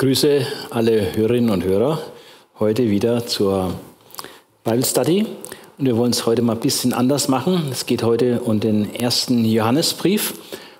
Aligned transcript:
grüße 0.00 0.46
alle 0.70 1.14
Hörerinnen 1.14 1.50
und 1.50 1.62
Hörer 1.62 2.00
heute 2.58 2.88
wieder 2.88 3.26
zur 3.26 3.74
Bible 4.64 4.82
Study. 4.82 5.26
Und 5.76 5.84
wir 5.84 5.94
wollen 5.98 6.12
es 6.12 6.24
heute 6.24 6.40
mal 6.40 6.54
ein 6.54 6.60
bisschen 6.60 6.94
anders 6.94 7.28
machen. 7.28 7.64
Es 7.70 7.84
geht 7.84 8.02
heute 8.02 8.40
um 8.40 8.60
den 8.60 8.94
ersten 8.94 9.44
Johannesbrief. 9.44 10.32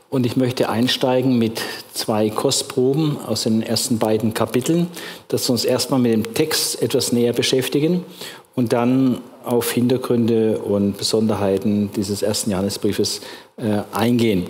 Und 0.08 0.24
ich 0.24 0.38
möchte 0.38 0.70
einsteigen 0.70 1.38
mit 1.38 1.60
zwei 1.92 2.30
Kostproben 2.30 3.18
aus 3.26 3.42
den 3.42 3.62
ersten 3.62 3.98
beiden 3.98 4.32
Kapiteln, 4.32 4.86
dass 5.28 5.50
wir 5.50 5.52
uns 5.52 5.66
erstmal 5.66 6.00
mit 6.00 6.14
dem 6.14 6.32
Text 6.32 6.80
etwas 6.80 7.12
näher 7.12 7.34
beschäftigen 7.34 8.06
und 8.54 8.72
dann 8.72 9.18
auf 9.44 9.72
Hintergründe 9.72 10.58
und 10.58 10.96
Besonderheiten 10.98 11.90
dieses 11.94 12.22
ersten 12.22 12.50
Johannesbriefes 12.50 13.20
äh, 13.56 13.82
eingehen. 13.92 14.48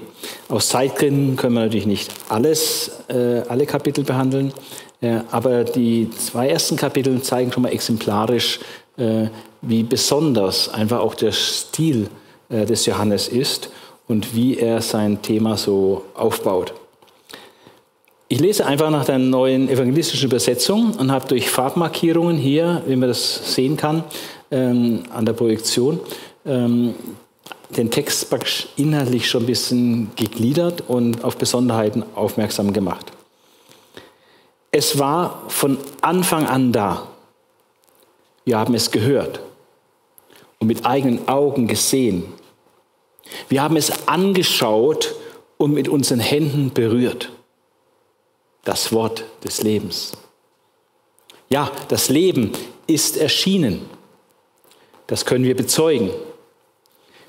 Aus 0.49 0.69
Zeitgründen 0.69 1.37
können 1.37 1.55
wir 1.55 1.63
natürlich 1.63 1.87
nicht 1.87 2.13
alles, 2.29 2.91
äh, 3.09 3.43
alle 3.49 3.67
Kapitel 3.67 4.05
behandeln, 4.05 4.53
äh, 5.01 5.21
aber 5.31 5.65
die 5.65 6.11
zwei 6.11 6.49
ersten 6.49 6.77
Kapitel 6.77 7.21
zeigen 7.23 7.53
schon 7.53 7.63
mal 7.63 7.73
exemplarisch, 7.73 8.61
äh, 8.97 9.27
wie 9.63 9.83
besonders 9.83 10.69
einfach 10.69 11.01
auch 11.01 11.15
der 11.15 11.33
Stil 11.33 12.09
äh, 12.49 12.67
des 12.67 12.87
Johannes 12.87 13.29
ist 13.29 13.71
und 14.09 14.35
wie 14.35 14.59
er 14.59 14.83
sein 14.83 15.23
Thema 15.23 15.57
so 15.57 16.05
aufbaut. 16.15 16.75
Ich 18.33 18.39
lese 18.39 18.65
einfach 18.65 18.91
nach 18.91 19.05
der 19.05 19.19
neuen 19.19 19.69
evangelistischen 19.69 20.29
Übersetzung 20.29 20.93
und 20.97 21.11
habe 21.11 21.27
durch 21.27 21.51
Farbmarkierungen 21.51 22.37
hier, 22.37 22.83
wie 22.87 22.95
man 22.95 23.09
das 23.09 23.55
sehen 23.55 23.77
kann, 23.77 24.05
ähm, 24.51 25.05
an 25.11 25.27
der 25.27 25.33
Projektion, 25.33 26.01
ähm, 26.45 26.95
den 27.77 27.91
Text 27.91 28.29
inhaltlich 28.77 29.29
schon 29.29 29.45
ein 29.45 29.47
bisschen 29.47 30.11
gegliedert 30.17 30.83
und 30.89 31.25
auf 31.25 31.37
Besonderheiten 31.37 32.05
aufmerksam 32.15 32.73
gemacht. 32.73 33.13
Es 34.73 34.99
war 34.99 35.45
von 35.49 35.79
Anfang 36.01 36.47
an 36.47 36.73
da. 36.73 37.09
Wir 38.45 38.59
haben 38.59 38.75
es 38.75 38.91
gehört 38.91 39.41
und 40.59 40.67
mit 40.67 40.87
eigenen 40.87 41.29
Augen 41.29 41.67
gesehen. 41.67 42.25
Wir 43.49 43.63
haben 43.63 43.77
es 43.77 44.09
angeschaut 44.09 45.15
und 45.57 45.73
mit 45.73 45.89
unseren 45.89 46.21
Händen 46.21 46.73
berührt. 46.73 47.31
Das 48.65 48.93
Wort 48.93 49.25
des 49.45 49.63
Lebens. 49.63 50.13
Ja, 51.49 51.71
das 51.89 52.09
Leben 52.09 52.53
ist 52.87 53.17
erschienen. 53.17 53.89
Das 55.11 55.25
können 55.25 55.43
wir 55.43 55.57
bezeugen. 55.57 56.11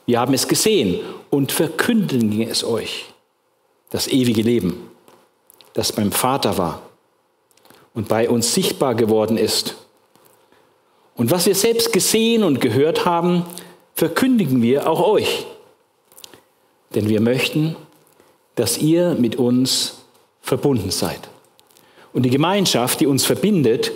Wir 0.05 0.19
haben 0.19 0.35
es 0.35 0.47
gesehen 0.47 0.99
und 1.31 1.51
verkündigen 1.51 2.43
es 2.43 2.63
euch. 2.63 3.05
Das 3.89 4.07
ewige 4.07 4.43
Leben, 4.43 4.91
das 5.73 5.91
beim 5.91 6.11
Vater 6.11 6.59
war 6.59 6.83
und 7.95 8.07
bei 8.07 8.29
uns 8.29 8.53
sichtbar 8.53 8.93
geworden 8.93 9.35
ist. 9.35 9.77
Und 11.15 11.31
was 11.31 11.47
wir 11.47 11.55
selbst 11.55 11.91
gesehen 11.91 12.43
und 12.43 12.61
gehört 12.61 13.05
haben, 13.05 13.47
verkündigen 13.95 14.61
wir 14.61 14.87
auch 14.87 15.01
euch. 15.01 15.47
Denn 16.93 17.09
wir 17.09 17.19
möchten, 17.19 17.75
dass 18.53 18.77
ihr 18.77 19.15
mit 19.15 19.37
uns 19.37 20.03
verbunden 20.43 20.91
seid. 20.91 21.29
Und 22.13 22.27
die 22.27 22.29
Gemeinschaft, 22.29 22.99
die 22.99 23.07
uns 23.07 23.25
verbindet, 23.25 23.91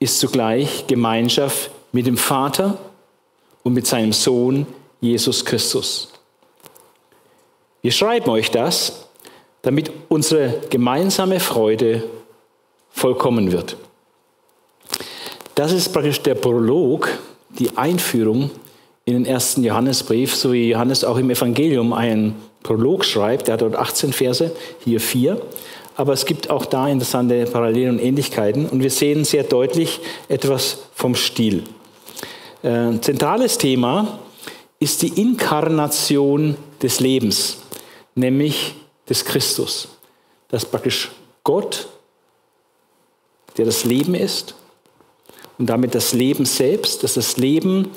ist 0.00 0.18
zugleich 0.18 0.88
Gemeinschaft 0.88 1.70
mit 1.92 2.08
dem 2.08 2.16
Vater 2.16 2.76
und 3.64 3.72
mit 3.72 3.88
seinem 3.88 4.12
Sohn 4.12 4.66
Jesus 5.00 5.44
Christus. 5.44 6.12
Wir 7.82 7.90
schreiben 7.90 8.30
euch 8.30 8.50
das, 8.50 9.08
damit 9.62 9.90
unsere 10.08 10.60
gemeinsame 10.70 11.40
Freude 11.40 12.04
vollkommen 12.90 13.50
wird. 13.50 13.76
Das 15.54 15.72
ist 15.72 15.92
praktisch 15.92 16.20
der 16.20 16.34
Prolog, 16.34 17.08
die 17.58 17.76
Einführung 17.76 18.50
in 19.04 19.14
den 19.14 19.26
ersten 19.26 19.62
Johannesbrief, 19.62 20.34
so 20.34 20.52
wie 20.52 20.70
Johannes 20.70 21.04
auch 21.04 21.16
im 21.18 21.30
Evangelium 21.30 21.92
einen 21.92 22.36
Prolog 22.62 23.04
schreibt. 23.04 23.48
Er 23.48 23.54
hat 23.54 23.62
dort 23.62 23.76
18 23.76 24.12
Verse, 24.12 24.50
hier 24.82 25.00
vier. 25.00 25.40
Aber 25.96 26.12
es 26.12 26.26
gibt 26.26 26.50
auch 26.50 26.64
da 26.64 26.88
interessante 26.88 27.44
Parallelen 27.44 27.96
und 27.96 28.02
Ähnlichkeiten. 28.02 28.66
Und 28.66 28.82
wir 28.82 28.90
sehen 28.90 29.24
sehr 29.24 29.44
deutlich 29.44 30.00
etwas 30.28 30.78
vom 30.94 31.14
Stil. 31.14 31.62
Äh, 32.64 32.98
zentrales 33.02 33.58
Thema 33.58 34.20
ist 34.78 35.02
die 35.02 35.20
Inkarnation 35.20 36.56
des 36.80 36.98
Lebens, 36.98 37.58
nämlich 38.14 38.74
des 39.06 39.22
Christus. 39.22 39.88
Dass 40.48 40.64
praktisch 40.64 41.10
Gott, 41.42 41.88
der 43.58 43.66
das 43.66 43.84
Leben 43.84 44.14
ist, 44.14 44.54
und 45.58 45.66
damit 45.66 45.94
das 45.94 46.14
Leben 46.14 46.46
selbst, 46.46 47.02
dass 47.04 47.14
das 47.14 47.36
Leben 47.36 47.90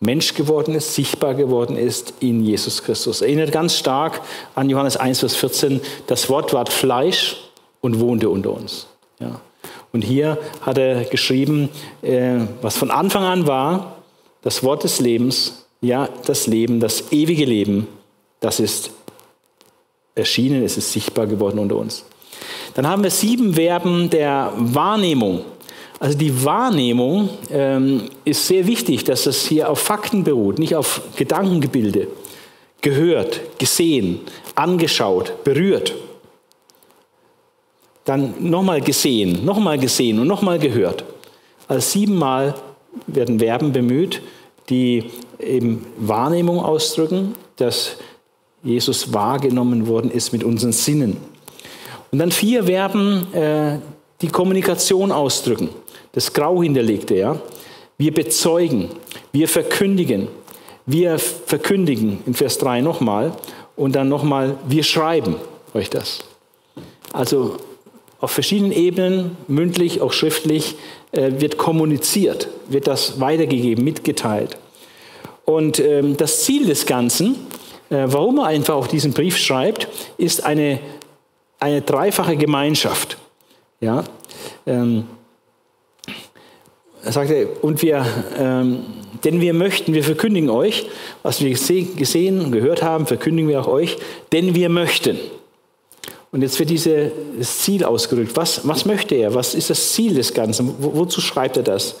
Mensch 0.00 0.34
geworden 0.34 0.74
ist, 0.74 0.94
sichtbar 0.94 1.32
geworden 1.32 1.78
ist 1.78 2.12
in 2.20 2.44
Jesus 2.44 2.82
Christus. 2.82 3.22
Erinnert 3.22 3.52
ganz 3.52 3.74
stark 3.78 4.20
an 4.54 4.68
Johannes 4.68 4.98
1, 4.98 5.20
Vers 5.20 5.34
14, 5.34 5.80
das 6.08 6.28
Wort 6.28 6.52
ward 6.52 6.70
Fleisch 6.70 7.36
und 7.80 8.00
wohnte 8.00 8.28
unter 8.28 8.50
uns. 8.50 8.86
Ja. 9.18 9.40
Und 9.94 10.02
hier 10.02 10.38
hat 10.60 10.76
er 10.76 11.04
geschrieben, 11.04 11.70
äh, 12.02 12.40
was 12.60 12.76
von 12.76 12.90
Anfang 12.90 13.24
an 13.24 13.46
war, 13.46 13.93
das 14.44 14.62
Wort 14.62 14.84
des 14.84 15.00
Lebens 15.00 15.64
ja, 15.84 16.08
das 16.26 16.46
Leben, 16.46 16.80
das 16.80 17.12
ewige 17.12 17.44
Leben, 17.44 17.86
das 18.40 18.58
ist 18.58 18.90
erschienen, 20.14 20.64
es 20.64 20.76
ist 20.76 20.92
sichtbar 20.92 21.26
geworden 21.26 21.58
unter 21.58 21.76
uns. 21.76 22.04
Dann 22.74 22.86
haben 22.86 23.02
wir 23.02 23.10
sieben 23.10 23.54
Verben 23.54 24.10
der 24.10 24.52
Wahrnehmung. 24.56 25.44
Also 26.00 26.18
die 26.18 26.44
Wahrnehmung 26.44 27.28
ähm, 27.50 28.08
ist 28.24 28.46
sehr 28.46 28.66
wichtig, 28.66 29.04
dass 29.04 29.26
es 29.26 29.46
hier 29.46 29.70
auf 29.70 29.78
Fakten 29.78 30.24
beruht, 30.24 30.58
nicht 30.58 30.74
auf 30.74 31.02
Gedankengebilde. 31.16 32.08
Gehört, 32.80 33.58
gesehen, 33.58 34.20
angeschaut, 34.54 35.44
berührt. 35.44 35.94
Dann 38.04 38.34
nochmal 38.38 38.80
gesehen, 38.80 39.44
nochmal 39.44 39.78
gesehen 39.78 40.18
und 40.18 40.26
nochmal 40.26 40.58
gehört. 40.58 41.04
Also 41.68 41.88
siebenmal 41.88 42.54
werden 43.06 43.38
Verben 43.38 43.72
bemüht, 43.72 44.20
die 44.68 45.10
eben 45.38 45.86
Wahrnehmung 45.98 46.60
ausdrücken, 46.60 47.34
dass 47.56 47.96
Jesus 48.62 49.12
wahrgenommen 49.12 49.86
worden 49.86 50.10
ist 50.10 50.32
mit 50.32 50.42
unseren 50.42 50.72
Sinnen. 50.72 51.18
Und 52.10 52.18
dann 52.18 52.32
vier 52.32 52.64
Verben, 52.64 53.32
äh, 53.34 53.78
die 54.20 54.28
Kommunikation 54.28 55.12
ausdrücken, 55.12 55.68
das 56.12 56.32
Grau 56.32 56.62
hinterlegte, 56.62 57.16
ja. 57.16 57.38
Wir 57.98 58.12
bezeugen, 58.12 58.88
wir 59.32 59.48
verkündigen, 59.48 60.28
wir 60.86 61.18
verkündigen 61.18 62.20
in 62.26 62.34
Vers 62.34 62.58
3 62.58 62.80
nochmal 62.80 63.32
und 63.76 63.94
dann 63.94 64.08
nochmal, 64.08 64.56
wir 64.66 64.82
schreiben 64.82 65.36
euch 65.74 65.90
das. 65.90 66.20
Also 67.12 67.56
auf 68.24 68.30
verschiedenen 68.30 68.72
Ebenen, 68.72 69.36
mündlich, 69.48 70.00
auch 70.00 70.12
schriftlich, 70.12 70.76
äh, 71.12 71.32
wird 71.38 71.58
kommuniziert, 71.58 72.48
wird 72.68 72.86
das 72.86 73.20
weitergegeben, 73.20 73.84
mitgeteilt. 73.84 74.56
Und 75.44 75.78
ähm, 75.78 76.16
das 76.16 76.42
Ziel 76.44 76.66
des 76.66 76.86
Ganzen, 76.86 77.34
äh, 77.90 78.04
warum 78.06 78.38
er 78.38 78.46
einfach 78.46 78.74
auch 78.76 78.86
diesen 78.86 79.12
Brief 79.12 79.36
schreibt, 79.36 79.88
ist 80.16 80.42
eine, 80.42 80.80
eine 81.60 81.82
dreifache 81.82 82.36
Gemeinschaft. 82.36 83.18
Ja? 83.80 84.04
Ähm, 84.66 85.04
er 87.04 87.12
sagte, 87.12 87.48
und 87.60 87.82
wir, 87.82 88.06
ähm, 88.38 88.84
denn 89.22 89.42
wir 89.42 89.52
möchten, 89.52 89.92
wir 89.92 90.02
verkündigen 90.02 90.48
euch, 90.48 90.86
was 91.22 91.42
wir 91.42 91.50
gesehen 91.50 92.40
und 92.40 92.52
gehört 92.52 92.82
haben, 92.82 93.06
verkündigen 93.06 93.50
wir 93.50 93.60
auch 93.60 93.68
euch, 93.68 93.98
denn 94.32 94.54
wir 94.54 94.70
möchten. 94.70 95.18
Und 96.34 96.42
jetzt 96.42 96.58
wird 96.58 96.68
dieses 96.68 97.60
Ziel 97.60 97.84
ausgerückt. 97.84 98.32
Was, 98.34 98.66
was 98.66 98.86
möchte 98.86 99.14
er? 99.14 99.36
Was 99.36 99.54
ist 99.54 99.70
das 99.70 99.92
Ziel 99.92 100.14
des 100.14 100.34
Ganzen? 100.34 100.74
Wo, 100.80 100.92
wozu 100.96 101.20
schreibt 101.20 101.56
er 101.56 101.62
das? 101.62 101.94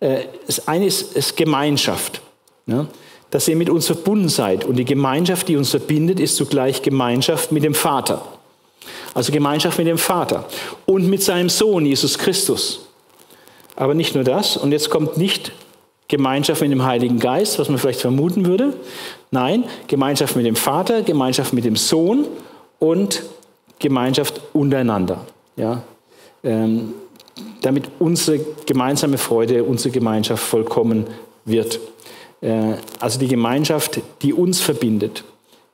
Äh, 0.00 0.22
das 0.48 0.66
eine 0.66 0.84
ist, 0.84 1.16
ist 1.16 1.36
Gemeinschaft. 1.36 2.20
Ja? 2.66 2.88
Dass 3.30 3.46
ihr 3.46 3.54
mit 3.54 3.70
uns 3.70 3.86
verbunden 3.86 4.28
seid. 4.28 4.64
Und 4.64 4.74
die 4.74 4.84
Gemeinschaft, 4.84 5.46
die 5.46 5.56
uns 5.56 5.70
verbindet, 5.70 6.18
ist 6.18 6.34
zugleich 6.34 6.82
Gemeinschaft 6.82 7.52
mit 7.52 7.62
dem 7.62 7.72
Vater. 7.72 8.20
Also 9.14 9.30
Gemeinschaft 9.30 9.78
mit 9.78 9.86
dem 9.86 9.98
Vater 9.98 10.48
und 10.84 11.08
mit 11.08 11.22
seinem 11.22 11.48
Sohn 11.48 11.86
Jesus 11.86 12.18
Christus. 12.18 12.80
Aber 13.76 13.94
nicht 13.94 14.12
nur 14.16 14.24
das. 14.24 14.56
Und 14.56 14.72
jetzt 14.72 14.90
kommt 14.90 15.18
nicht 15.18 15.52
Gemeinschaft 16.08 16.62
mit 16.62 16.72
dem 16.72 16.84
Heiligen 16.84 17.20
Geist, 17.20 17.60
was 17.60 17.68
man 17.68 17.78
vielleicht 17.78 18.00
vermuten 18.00 18.44
würde. 18.44 18.74
Nein, 19.30 19.62
Gemeinschaft 19.86 20.34
mit 20.34 20.46
dem 20.46 20.56
Vater, 20.56 21.02
Gemeinschaft 21.02 21.52
mit 21.52 21.64
dem 21.64 21.76
Sohn 21.76 22.26
und 22.80 23.22
Gemeinschaft 23.78 24.40
untereinander. 24.52 25.24
Ja? 25.56 25.82
Ähm, 26.42 26.94
damit 27.62 27.84
unsere 27.98 28.40
gemeinsame 28.66 29.18
Freude, 29.18 29.64
unsere 29.64 29.90
Gemeinschaft 29.90 30.42
vollkommen 30.42 31.06
wird. 31.44 31.80
Äh, 32.40 32.74
also 32.98 33.18
die 33.18 33.28
Gemeinschaft, 33.28 34.00
die 34.22 34.32
uns 34.32 34.60
verbindet. 34.60 35.24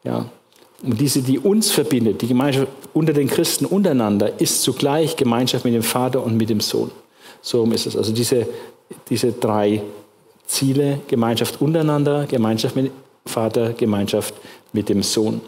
Ja. 0.02 0.26
Und 0.82 1.00
diese, 1.00 1.22
die 1.22 1.38
uns 1.38 1.70
verbindet, 1.70 2.20
die 2.20 2.26
Gemeinschaft 2.26 2.68
unter 2.92 3.12
den 3.12 3.28
Christen 3.28 3.64
untereinander, 3.64 4.40
ist 4.40 4.62
zugleich 4.62 5.16
Gemeinschaft 5.16 5.64
mit 5.64 5.74
dem 5.74 5.82
Vater 5.82 6.22
und 6.22 6.36
mit 6.36 6.50
dem 6.50 6.60
Sohn. 6.60 6.90
So 7.40 7.64
ist 7.64 7.86
es. 7.86 7.96
Also 7.96 8.12
diese, 8.12 8.46
diese 9.08 9.32
drei 9.32 9.82
Ziele, 10.46 11.00
Gemeinschaft 11.08 11.60
untereinander, 11.60 12.26
Gemeinschaft 12.26 12.76
mit 12.76 12.86
dem 12.86 12.92
Vater, 13.26 13.72
Gemeinschaft 13.72 14.34
mit 14.72 14.88
dem 14.88 15.02
Sohn. 15.02 15.40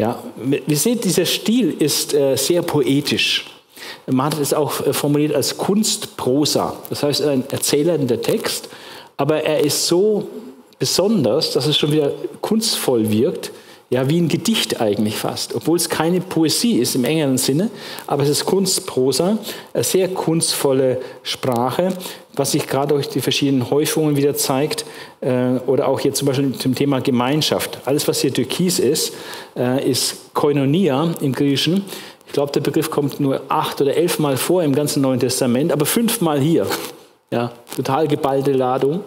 Ja, 0.00 0.18
wir 0.42 0.76
sehen, 0.78 0.98
dieser 0.98 1.26
Stil 1.26 1.76
ist 1.78 2.14
äh, 2.14 2.34
sehr 2.34 2.62
poetisch. 2.62 3.44
Man 4.06 4.32
hat 4.32 4.40
es 4.40 4.54
auch 4.54 4.80
äh, 4.86 4.94
formuliert 4.94 5.34
als 5.34 5.58
Kunstprosa. 5.58 6.74
Das 6.88 7.02
heißt, 7.02 7.20
ein 7.20 7.44
erzählender 7.50 8.22
Text, 8.22 8.70
aber 9.18 9.42
er 9.42 9.60
ist 9.60 9.86
so 9.86 10.26
besonders, 10.78 11.52
dass 11.52 11.66
es 11.66 11.76
schon 11.76 11.92
wieder 11.92 12.12
kunstvoll 12.40 13.10
wirkt, 13.10 13.52
ja, 13.90 14.08
wie 14.08 14.18
ein 14.18 14.28
Gedicht 14.28 14.80
eigentlich 14.80 15.16
fast, 15.16 15.54
obwohl 15.54 15.76
es 15.76 15.90
keine 15.90 16.22
Poesie 16.22 16.78
ist 16.78 16.94
im 16.94 17.04
engeren 17.04 17.36
Sinne, 17.36 17.70
aber 18.06 18.22
es 18.22 18.30
ist 18.30 18.46
Kunstprosa, 18.46 19.36
eine 19.74 19.84
sehr 19.84 20.08
kunstvolle 20.08 20.98
Sprache, 21.24 21.92
was 22.36 22.52
sich 22.52 22.66
gerade 22.66 22.94
durch 22.94 23.10
die 23.10 23.20
verschiedenen 23.20 23.68
Häufungen 23.68 24.16
wieder 24.16 24.34
zeigt, 24.34 24.86
oder 25.22 25.86
auch 25.86 26.00
hier 26.00 26.14
zum 26.14 26.28
Beispiel 26.28 26.52
zum 26.54 26.74
Thema 26.74 27.00
Gemeinschaft. 27.00 27.78
Alles, 27.84 28.08
was 28.08 28.20
hier 28.22 28.32
Türkis 28.32 28.78
ist, 28.78 29.12
äh, 29.54 29.90
ist 29.90 30.32
Koinonia 30.32 31.12
im 31.20 31.32
Griechischen. 31.32 31.84
Ich 32.26 32.32
glaube, 32.32 32.52
der 32.52 32.60
Begriff 32.60 32.90
kommt 32.90 33.20
nur 33.20 33.42
acht 33.48 33.80
oder 33.80 33.94
elf 33.94 34.18
Mal 34.18 34.36
vor 34.36 34.62
im 34.62 34.74
ganzen 34.74 35.02
Neuen 35.02 35.20
Testament, 35.20 35.72
aber 35.72 35.84
fünfmal 35.84 36.40
hier. 36.40 36.66
Ja, 37.30 37.52
total 37.76 38.08
geballte 38.08 38.52
Ladung. 38.52 39.02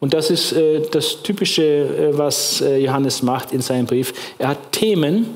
Und 0.00 0.14
das 0.14 0.30
ist 0.30 0.52
äh, 0.52 0.82
das 0.90 1.22
Typische, 1.22 1.62
äh, 1.62 2.18
was 2.18 2.60
äh, 2.60 2.78
Johannes 2.78 3.22
macht 3.22 3.52
in 3.52 3.60
seinem 3.60 3.86
Brief. 3.86 4.12
Er 4.38 4.48
hat 4.48 4.72
Themen 4.72 5.26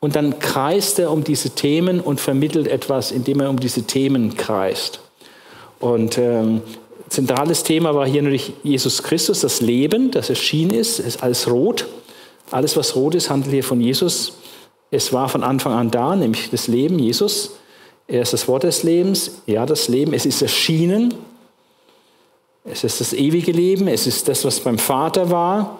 und 0.00 0.16
dann 0.16 0.38
kreist 0.38 0.98
er 0.98 1.10
um 1.10 1.22
diese 1.22 1.50
Themen 1.50 2.00
und 2.00 2.20
vermittelt 2.20 2.66
etwas, 2.66 3.12
indem 3.12 3.40
er 3.40 3.50
um 3.50 3.60
diese 3.60 3.82
Themen 3.82 4.36
kreist. 4.36 5.00
Und 5.78 6.18
ähm, 6.18 6.62
zentrales 7.10 7.62
Thema 7.62 7.94
war 7.94 8.06
hier 8.06 8.22
natürlich 8.22 8.52
Jesus 8.62 9.02
Christus, 9.02 9.40
das 9.40 9.60
Leben, 9.60 10.10
das 10.10 10.30
erschienen 10.30 10.72
ist, 10.72 10.98
ist 10.98 11.22
alles 11.22 11.50
rot. 11.50 11.86
Alles, 12.50 12.76
was 12.76 12.96
rot 12.96 13.14
ist, 13.14 13.30
handelt 13.30 13.52
hier 13.52 13.64
von 13.64 13.80
Jesus. 13.80 14.32
Es 14.90 15.12
war 15.12 15.28
von 15.28 15.44
Anfang 15.44 15.72
an 15.72 15.90
da, 15.90 16.16
nämlich 16.16 16.50
das 16.50 16.66
Leben, 16.66 16.98
Jesus. 16.98 17.52
Er 18.08 18.22
ist 18.22 18.32
das 18.32 18.48
Wort 18.48 18.64
des 18.64 18.82
Lebens, 18.82 19.42
ja, 19.46 19.66
das 19.66 19.86
Leben. 19.86 20.12
Es 20.14 20.26
ist 20.26 20.42
erschienen, 20.42 21.14
es 22.64 22.82
ist 22.84 23.00
das 23.00 23.12
ewige 23.12 23.52
Leben, 23.52 23.88
es 23.88 24.06
ist 24.06 24.28
das, 24.28 24.44
was 24.44 24.60
beim 24.60 24.78
Vater 24.78 25.30
war. 25.30 25.78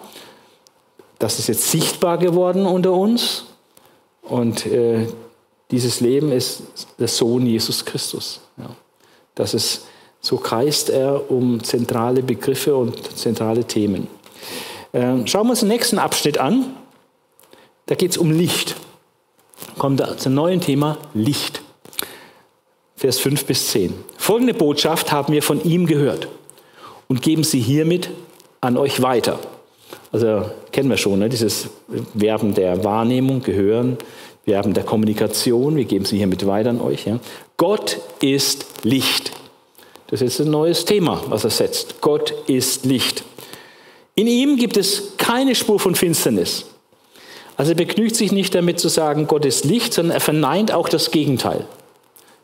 Das 1.19 1.39
ist 1.39 1.47
jetzt 1.47 1.69
sichtbar 1.69 2.17
geworden 2.17 2.65
unter 2.65 2.93
uns. 2.93 3.45
Und 4.21 4.65
äh, 4.65 5.07
dieses 5.71 5.99
Leben 5.99 6.31
ist 6.31 6.63
der 6.97 7.07
Sohn 7.07 7.45
Jesus 7.45 7.83
Christus. 7.85 8.39
Ja. 8.57 8.69
Das 9.35 9.53
ist, 9.53 9.85
so 10.21 10.37
kreist 10.37 10.89
er 10.89 11.29
um 11.29 11.63
zentrale 11.63 12.23
Begriffe 12.23 12.75
und 12.75 13.17
zentrale 13.17 13.65
Themen. 13.65 14.07
Äh, 14.93 15.25
schauen 15.25 15.47
wir 15.47 15.51
uns 15.51 15.59
den 15.59 15.69
nächsten 15.69 15.99
Abschnitt 15.99 16.37
an. 16.37 16.75
Da 17.87 17.95
geht 17.95 18.11
es 18.11 18.17
um 18.17 18.31
Licht. 18.31 18.75
Kommt 19.77 19.99
da 19.99 20.17
zum 20.17 20.33
neuen 20.33 20.61
Thema 20.61 20.97
Licht. 21.13 21.61
Vers 22.95 23.19
5 23.19 23.45
bis 23.45 23.69
10. 23.69 23.93
Folgende 24.17 24.53
Botschaft 24.53 25.11
haben 25.11 25.33
wir 25.33 25.41
von 25.41 25.63
ihm 25.63 25.87
gehört 25.87 26.27
und 27.07 27.21
geben 27.23 27.43
sie 27.43 27.59
hiermit 27.59 28.11
an 28.61 28.77
euch 28.77 29.01
weiter. 29.01 29.39
Also 30.11 30.51
kennen 30.71 30.89
wir 30.89 30.97
schon, 30.97 31.19
ne? 31.19 31.29
dieses 31.29 31.69
Verben 32.17 32.53
der 32.53 32.83
Wahrnehmung, 32.83 33.41
Gehören, 33.41 33.97
Verben 34.45 34.73
der 34.73 34.83
Kommunikation, 34.83 35.75
wir 35.75 35.85
geben 35.85 36.05
sie 36.05 36.17
hiermit 36.17 36.45
weiter 36.45 36.69
an 36.69 36.79
euch. 36.81 37.07
Ja? 37.07 37.19
Gott 37.57 37.99
ist 38.21 38.65
Licht. 38.83 39.31
Das 40.11 40.21
ist 40.21 40.39
ein 40.39 40.51
neues 40.51 40.85
Thema, 40.85 41.23
was 41.27 41.43
er 41.43 41.49
setzt. 41.49 42.01
Gott 42.01 42.33
ist 42.47 42.85
Licht. 42.85 43.23
In 44.13 44.27
ihm 44.27 44.57
gibt 44.57 44.77
es 44.77 45.17
keine 45.17 45.55
Spur 45.55 45.79
von 45.79 45.95
Finsternis. 45.95 46.65
Also 47.57 47.71
er 47.71 47.77
begnügt 47.77 48.15
sich 48.15 48.31
nicht 48.31 48.53
damit 48.53 48.79
zu 48.79 48.89
sagen, 48.89 49.25
Gott 49.25 49.45
ist 49.45 49.65
Licht, 49.65 49.93
sondern 49.93 50.15
er 50.15 50.21
verneint 50.21 50.71
auch 50.71 50.89
das 50.89 51.11
Gegenteil. 51.11 51.65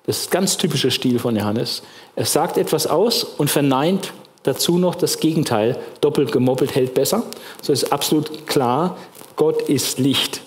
Das 0.05 0.21
ist 0.21 0.31
ganz 0.31 0.57
typischer 0.57 0.89
Stil 0.89 1.19
von 1.19 1.35
Johannes. 1.35 1.83
Er 2.15 2.25
sagt 2.25 2.57
etwas 2.57 2.87
aus 2.87 3.23
und 3.23 3.49
verneint 3.49 4.13
Dazu 4.47 4.77
noch 4.77 4.95
das 4.95 5.19
Gegenteil, 5.19 5.77
doppelt 5.99 6.31
gemoppelt 6.31 6.73
hält 6.73 6.93
besser. 6.93 7.23
So 7.61 7.73
ist 7.73 7.91
absolut 7.91 8.47
klar, 8.47 8.97
Gott 9.35 9.63
ist 9.63 9.99
Licht. 9.99 10.39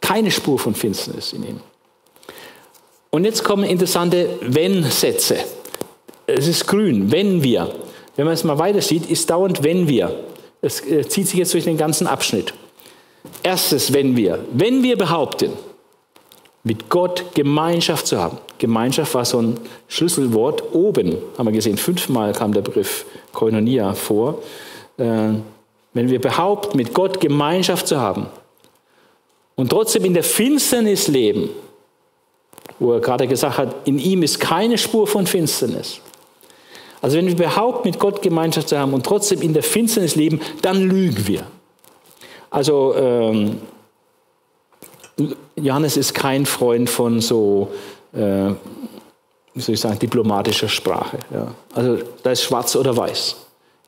Keine 0.00 0.32
Spur 0.32 0.58
von 0.58 0.74
Finsternis 0.74 1.32
in 1.32 1.46
ihm. 1.46 1.60
Und 3.10 3.24
jetzt 3.24 3.44
kommen 3.44 3.62
interessante 3.62 4.30
Wenn-Sätze. 4.40 5.36
Es 6.26 6.46
ist 6.46 6.66
grün, 6.66 7.10
wenn 7.10 7.42
wir. 7.42 7.70
Wenn 8.16 8.26
man 8.26 8.34
es 8.34 8.44
mal 8.44 8.58
weiter 8.58 8.80
sieht, 8.80 9.10
ist 9.10 9.28
dauernd 9.30 9.62
wenn 9.62 9.88
wir. 9.88 10.14
Es 10.60 10.80
äh, 10.86 11.06
zieht 11.08 11.28
sich 11.28 11.38
jetzt 11.38 11.54
durch 11.54 11.64
den 11.64 11.76
ganzen 11.76 12.06
Abschnitt. 12.06 12.54
Erstes, 13.42 13.92
wenn 13.92 14.16
wir. 14.16 14.38
Wenn 14.52 14.82
wir 14.82 14.96
behaupten, 14.96 15.52
mit 16.64 16.88
Gott 16.88 17.34
Gemeinschaft 17.34 18.06
zu 18.06 18.18
haben. 18.18 18.38
Gemeinschaft 18.58 19.14
war 19.14 19.24
so 19.24 19.40
ein 19.40 19.58
Schlüsselwort. 19.88 20.74
Oben 20.74 21.16
haben 21.36 21.46
wir 21.46 21.52
gesehen, 21.52 21.76
fünfmal 21.76 22.32
kam 22.32 22.52
der 22.52 22.60
Begriff 22.60 23.04
Koinonia 23.32 23.94
vor. 23.94 24.38
Äh, 24.98 25.30
wenn 25.94 26.10
wir 26.10 26.20
behaupten, 26.20 26.76
mit 26.76 26.94
Gott 26.94 27.20
Gemeinschaft 27.20 27.88
zu 27.88 28.00
haben 28.00 28.26
und 29.56 29.70
trotzdem 29.70 30.04
in 30.04 30.14
der 30.14 30.22
Finsternis 30.22 31.08
leben, 31.08 31.50
wo 32.78 32.92
er 32.92 33.00
gerade 33.00 33.26
gesagt 33.26 33.58
hat, 33.58 33.86
in 33.86 33.98
ihm 33.98 34.22
ist 34.22 34.40
keine 34.40 34.78
Spur 34.78 35.06
von 35.06 35.26
Finsternis. 35.26 36.00
Also 37.02 37.18
wenn 37.18 37.26
wir 37.26 37.34
behaupten, 37.34 37.88
mit 37.88 37.98
Gott 37.98 38.22
Gemeinschaft 38.22 38.68
zu 38.68 38.78
haben 38.78 38.94
und 38.94 39.04
trotzdem 39.04 39.42
in 39.42 39.52
der 39.52 39.64
Finsternis 39.64 40.14
leben, 40.14 40.40
dann 40.62 40.80
lügen 40.80 41.26
wir. 41.26 41.42
Also 42.48 42.94
ähm, 42.96 43.58
Johannes 45.56 45.96
ist 45.96 46.14
kein 46.14 46.46
Freund 46.46 46.88
von 46.88 47.20
so, 47.20 47.68
äh, 48.14 48.50
wie 49.54 49.60
soll 49.60 49.74
ich 49.74 49.80
sagen, 49.80 49.98
diplomatischer 49.98 50.68
Sprache. 50.68 51.18
Ja. 51.32 51.48
Also 51.74 51.98
da 52.22 52.30
ist 52.30 52.42
schwarz 52.42 52.76
oder 52.76 52.96
weiß. 52.96 53.36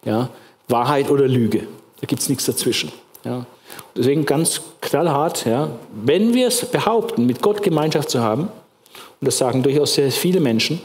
Ja. 0.04 0.28
Wahrheit 0.68 1.08
oder 1.10 1.28
Lüge. 1.28 1.68
Da 2.00 2.06
gibt 2.06 2.20
es 2.20 2.28
nichts 2.28 2.46
dazwischen. 2.46 2.90
Ja. 3.24 3.46
Deswegen 3.96 4.26
ganz 4.26 4.60
knallhart, 4.80 5.46
ja, 5.46 5.68
wenn 6.04 6.34
wir 6.34 6.48
es 6.48 6.64
behaupten, 6.66 7.26
mit 7.26 7.42
Gott 7.42 7.62
Gemeinschaft 7.62 8.10
zu 8.10 8.20
haben, 8.20 8.42
und 9.20 9.26
das 9.26 9.38
sagen 9.38 9.62
durchaus 9.62 9.94
sehr 9.94 10.10
viele 10.10 10.40
Menschen, 10.40 10.80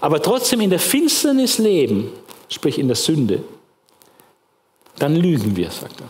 aber 0.00 0.22
trotzdem 0.22 0.60
in 0.60 0.70
der 0.70 0.78
Finsternis 0.78 1.58
leben, 1.58 2.12
sprich 2.48 2.78
in 2.78 2.88
der 2.88 2.96
Sünde, 2.96 3.42
dann 4.98 5.14
lügen 5.16 5.56
wir, 5.56 5.70
sagt 5.70 6.00
er. 6.00 6.08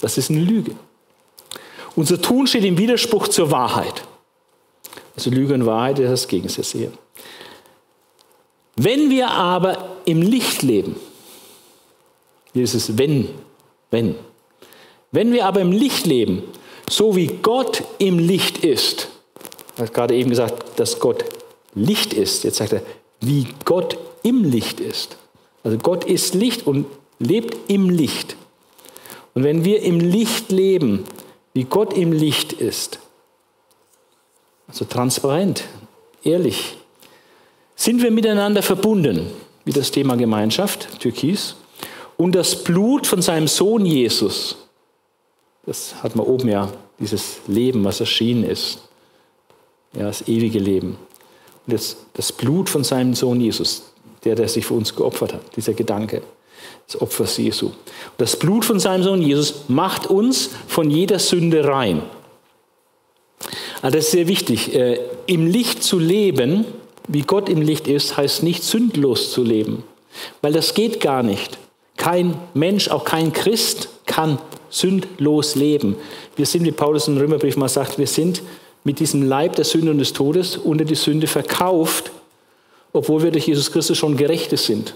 Das 0.00 0.18
ist 0.18 0.30
eine 0.30 0.40
Lüge. 0.40 0.72
Unser 1.94 2.20
Tun 2.20 2.46
steht 2.46 2.64
im 2.64 2.78
Widerspruch 2.78 3.28
zur 3.28 3.50
Wahrheit. 3.50 4.04
Also 5.16 5.30
Lüge 5.30 5.54
und 5.54 5.64
Wahrheit 5.64 5.98
ist 5.98 6.10
das 6.10 6.28
Gegensätz 6.28 6.72
hier. 6.72 6.92
Wenn 8.76 9.08
wir 9.08 9.30
aber 9.30 9.96
im 10.04 10.20
Licht 10.20 10.62
leben, 10.62 10.96
hier 12.52 12.64
ist 12.64 12.74
es 12.74 12.98
wenn, 12.98 13.30
wenn. 13.90 14.14
Wenn 15.10 15.32
wir 15.32 15.46
aber 15.46 15.60
im 15.60 15.72
Licht 15.72 16.04
leben, 16.06 16.42
so 16.88 17.16
wie 17.16 17.26
Gott 17.26 17.82
im 17.98 18.18
Licht 18.18 18.58
ist, 18.58 19.08
er 19.76 19.84
hat 19.84 19.94
gerade 19.94 20.14
eben 20.14 20.30
gesagt, 20.30 20.78
dass 20.78 21.00
Gott 21.00 21.24
Licht 21.76 22.12
ist. 22.12 22.42
Jetzt 22.42 22.56
sagt 22.56 22.72
er, 22.72 22.82
wie 23.20 23.46
Gott 23.64 23.96
im 24.24 24.42
Licht 24.42 24.80
ist. 24.80 25.16
Also 25.62 25.78
Gott 25.78 26.04
ist 26.04 26.34
Licht 26.34 26.66
und 26.66 26.86
lebt 27.20 27.70
im 27.70 27.90
Licht. 27.90 28.36
Und 29.34 29.44
wenn 29.44 29.64
wir 29.64 29.82
im 29.82 30.00
Licht 30.00 30.50
leben, 30.50 31.04
wie 31.52 31.64
Gott 31.64 31.92
im 31.92 32.12
Licht 32.12 32.52
ist. 32.52 32.98
Also 34.66 34.84
transparent, 34.84 35.64
ehrlich. 36.24 36.76
Sind 37.76 38.02
wir 38.02 38.10
miteinander 38.10 38.62
verbunden, 38.62 39.30
wie 39.64 39.72
das 39.72 39.90
Thema 39.90 40.16
Gemeinschaft, 40.16 41.00
Türkis, 41.00 41.56
und 42.16 42.34
das 42.34 42.64
Blut 42.64 43.06
von 43.06 43.20
seinem 43.20 43.46
Sohn 43.46 43.84
Jesus, 43.84 44.56
das 45.66 46.02
hat 46.02 46.16
man 46.16 46.26
oben 46.26 46.48
ja, 46.48 46.72
dieses 46.98 47.40
Leben, 47.46 47.84
was 47.84 48.00
erschienen 48.00 48.44
ist, 48.44 48.80
ja, 49.92 50.04
das 50.04 50.26
ewige 50.26 50.58
Leben. 50.58 50.96
Jetzt 51.66 51.96
das 52.14 52.32
Blut 52.32 52.68
von 52.68 52.84
seinem 52.84 53.14
Sohn 53.14 53.40
Jesus, 53.40 53.82
der, 54.24 54.34
der 54.34 54.48
sich 54.48 54.66
für 54.66 54.74
uns 54.74 54.94
geopfert 54.94 55.34
hat, 55.34 55.56
dieser 55.56 55.74
Gedanke 55.74 56.22
des 56.86 57.00
Opfers 57.00 57.36
Jesu. 57.36 57.70
Das 58.18 58.36
Blut 58.36 58.64
von 58.64 58.78
seinem 58.78 59.02
Sohn 59.02 59.22
Jesus 59.22 59.64
macht 59.68 60.06
uns 60.06 60.50
von 60.68 60.90
jeder 60.90 61.18
Sünde 61.18 61.66
rein. 61.66 62.02
Also 63.82 63.98
das 63.98 64.06
ist 64.06 64.12
sehr 64.12 64.28
wichtig. 64.28 64.74
Äh, 64.74 65.00
Im 65.26 65.46
Licht 65.46 65.82
zu 65.82 65.98
leben, 65.98 66.64
wie 67.08 67.22
Gott 67.22 67.48
im 67.48 67.62
Licht 67.62 67.88
ist, 67.88 68.16
heißt 68.16 68.42
nicht 68.42 68.64
sündlos 68.64 69.32
zu 69.32 69.42
leben, 69.42 69.84
weil 70.42 70.52
das 70.52 70.74
geht 70.74 71.00
gar 71.00 71.22
nicht. 71.22 71.58
Kein 71.96 72.34
Mensch, 72.54 72.88
auch 72.88 73.04
kein 73.04 73.32
Christ 73.32 73.88
kann 74.06 74.38
sündlos 74.70 75.54
leben. 75.54 75.96
Wir 76.36 76.46
sind, 76.46 76.64
wie 76.64 76.72
Paulus 76.72 77.08
im 77.08 77.16
Römerbrief 77.16 77.56
mal 77.56 77.68
sagt, 77.68 77.98
wir 77.98 78.06
sind 78.06 78.42
mit 78.86 79.00
diesem 79.00 79.24
Leib 79.24 79.56
der 79.56 79.64
Sünde 79.64 79.90
und 79.90 79.98
des 79.98 80.12
Todes 80.12 80.56
unter 80.56 80.84
die 80.84 80.94
Sünde 80.94 81.26
verkauft, 81.26 82.12
obwohl 82.92 83.24
wir 83.24 83.32
durch 83.32 83.48
Jesus 83.48 83.72
Christus 83.72 83.98
schon 83.98 84.16
Gerechte 84.16 84.56
sind. 84.56 84.94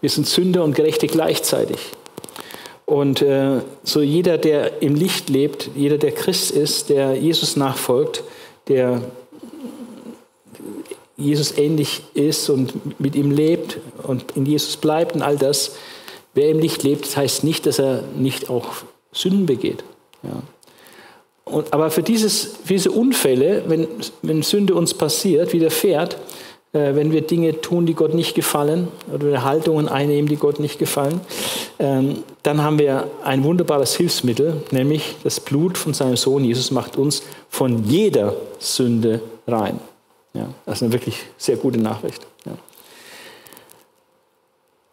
Wir 0.00 0.10
sind 0.10 0.26
Sünder 0.26 0.64
und 0.64 0.74
Gerechte 0.74 1.06
gleichzeitig. 1.06 1.78
Und 2.84 3.22
äh, 3.22 3.60
so 3.84 4.00
jeder, 4.00 4.38
der 4.38 4.82
im 4.82 4.96
Licht 4.96 5.30
lebt, 5.30 5.70
jeder, 5.76 5.98
der 5.98 6.10
Christ 6.10 6.50
ist, 6.50 6.88
der 6.88 7.14
Jesus 7.14 7.54
nachfolgt, 7.54 8.24
der 8.66 9.02
Jesus 11.16 11.56
ähnlich 11.56 12.02
ist 12.14 12.50
und 12.50 12.98
mit 12.98 13.14
ihm 13.14 13.30
lebt 13.30 13.78
und 14.02 14.36
in 14.36 14.46
Jesus 14.46 14.76
bleibt 14.76 15.14
und 15.14 15.22
all 15.22 15.36
das, 15.36 15.76
wer 16.34 16.48
im 16.48 16.58
Licht 16.58 16.82
lebt, 16.82 17.04
das 17.04 17.16
heißt 17.16 17.44
nicht, 17.44 17.66
dass 17.66 17.78
er 17.78 18.02
nicht 18.16 18.50
auch 18.50 18.66
Sünden 19.12 19.46
begeht. 19.46 19.84
Ja. 20.24 20.42
Und, 21.48 21.72
aber 21.72 21.90
für, 21.90 22.02
dieses, 22.02 22.56
für 22.64 22.74
diese 22.74 22.90
Unfälle, 22.90 23.64
wenn, 23.66 23.88
wenn 24.22 24.42
Sünde 24.42 24.74
uns 24.74 24.94
passiert, 24.94 25.52
widerfährt, 25.52 26.16
äh, 26.72 26.94
wenn 26.94 27.12
wir 27.12 27.22
Dinge 27.22 27.60
tun, 27.60 27.86
die 27.86 27.94
Gott 27.94 28.14
nicht 28.14 28.34
gefallen 28.34 28.88
oder 29.12 29.42
Haltungen 29.42 29.88
einnehmen, 29.88 30.28
die 30.28 30.36
Gott 30.36 30.60
nicht 30.60 30.78
gefallen, 30.78 31.20
ähm, 31.78 32.24
dann 32.42 32.62
haben 32.62 32.78
wir 32.78 33.08
ein 33.24 33.42
wunderbares 33.44 33.96
Hilfsmittel, 33.96 34.62
nämlich 34.70 35.16
das 35.24 35.40
Blut 35.40 35.78
von 35.78 35.94
seinem 35.94 36.16
Sohn. 36.16 36.44
Jesus 36.44 36.70
macht 36.70 36.96
uns 36.96 37.22
von 37.48 37.84
jeder 37.84 38.36
Sünde 38.58 39.22
rein. 39.46 39.80
Ja, 40.34 40.48
das 40.66 40.76
ist 40.76 40.82
eine 40.82 40.92
wirklich 40.92 41.16
sehr 41.38 41.56
gute 41.56 41.78
Nachricht. 41.78 42.26
Ja. 42.44 42.52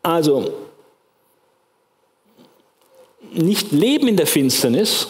Also, 0.02 0.54
nicht 3.34 3.72
leben 3.72 4.08
in 4.08 4.16
der 4.16 4.28
Finsternis, 4.28 5.08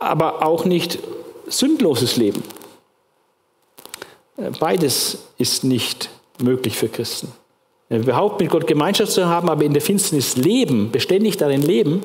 aber 0.00 0.44
auch 0.44 0.64
nicht 0.64 0.98
sündloses 1.46 2.16
Leben. 2.16 2.42
Beides 4.58 5.18
ist 5.38 5.64
nicht 5.64 6.10
möglich 6.38 6.76
für 6.76 6.88
Christen. 6.88 7.32
Wenn 7.88 8.00
wir 8.06 8.14
behaupten, 8.14 8.44
mit 8.44 8.52
Gott 8.52 8.66
Gemeinschaft 8.66 9.12
zu 9.12 9.26
haben, 9.26 9.48
aber 9.48 9.64
in 9.64 9.72
der 9.72 9.82
Finsternis 9.82 10.36
leben, 10.36 10.90
beständig 10.90 11.36
darin 11.36 11.62
leben, 11.62 12.02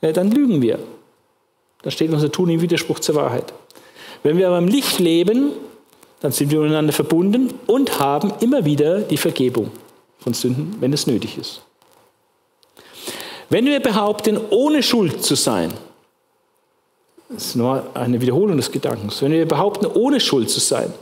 äh, 0.00 0.12
dann 0.12 0.30
lügen 0.30 0.62
wir. 0.62 0.78
Da 1.82 1.90
steht 1.90 2.12
unser 2.12 2.32
Tun 2.32 2.50
im 2.50 2.60
Widerspruch 2.60 2.98
zur 2.98 3.14
Wahrheit. 3.14 3.52
Wenn 4.22 4.36
wir 4.36 4.48
aber 4.48 4.58
im 4.58 4.66
Licht 4.66 4.98
leben, 4.98 5.52
dann 6.20 6.32
sind 6.32 6.50
wir 6.50 6.60
miteinander 6.60 6.92
verbunden 6.92 7.54
und 7.66 8.00
haben 8.00 8.32
immer 8.40 8.64
wieder 8.64 9.00
die 9.00 9.16
Vergebung 9.16 9.70
von 10.18 10.34
Sünden, 10.34 10.76
wenn 10.80 10.92
es 10.92 11.06
nötig 11.06 11.38
ist. 11.38 11.62
Wenn 13.50 13.66
wir 13.66 13.80
behaupten, 13.80 14.40
ohne 14.50 14.82
Schuld 14.82 15.22
zu 15.22 15.36
sein, 15.36 15.72
das 17.28 17.48
ist 17.48 17.56
nur 17.56 17.84
eine 17.94 18.20
Wiederholung 18.20 18.56
des 18.56 18.72
Gedankens, 18.72 19.20
wenn 19.22 19.32
wir 19.32 19.46
behaupten, 19.46 19.86
ohne 19.86 20.20
Schuld 20.20 20.48
zu 20.48 20.60
sein, 20.60 20.92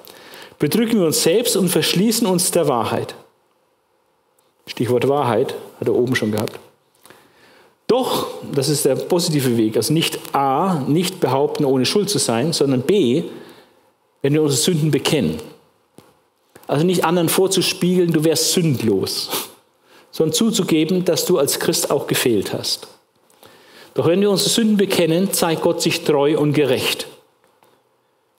bedrücken 0.58 0.98
wir 0.98 1.06
uns 1.06 1.22
selbst 1.22 1.56
und 1.56 1.68
verschließen 1.68 2.26
uns 2.26 2.50
der 2.50 2.66
Wahrheit. 2.68 3.14
Stichwort 4.66 5.08
Wahrheit 5.08 5.54
hat 5.78 5.88
er 5.88 5.94
oben 5.94 6.16
schon 6.16 6.32
gehabt. 6.32 6.58
Doch, 7.86 8.26
das 8.52 8.68
ist 8.68 8.84
der 8.84 8.96
positive 8.96 9.56
Weg, 9.56 9.76
also 9.76 9.92
nicht 9.92 10.18
A, 10.34 10.82
nicht 10.88 11.20
behaupten, 11.20 11.64
ohne 11.64 11.86
Schuld 11.86 12.10
zu 12.10 12.18
sein, 12.18 12.52
sondern 12.52 12.82
B, 12.82 13.22
wenn 14.22 14.32
wir 14.32 14.42
unsere 14.42 14.60
Sünden 14.60 14.90
bekennen. 14.90 15.38
Also 16.66 16.84
nicht 16.84 17.04
anderen 17.04 17.28
vorzuspiegeln, 17.28 18.12
du 18.12 18.24
wärst 18.24 18.52
sündlos, 18.52 19.30
sondern 20.10 20.32
zuzugeben, 20.34 21.04
dass 21.04 21.26
du 21.26 21.38
als 21.38 21.60
Christ 21.60 21.92
auch 21.92 22.08
gefehlt 22.08 22.52
hast. 22.52 22.88
Doch 23.96 24.06
wenn 24.06 24.20
wir 24.20 24.30
unsere 24.30 24.50
Sünden 24.50 24.76
bekennen, 24.76 25.32
zeigt 25.32 25.62
Gott 25.62 25.80
sich 25.80 26.04
treu 26.04 26.38
und 26.38 26.52
gerecht. 26.52 27.06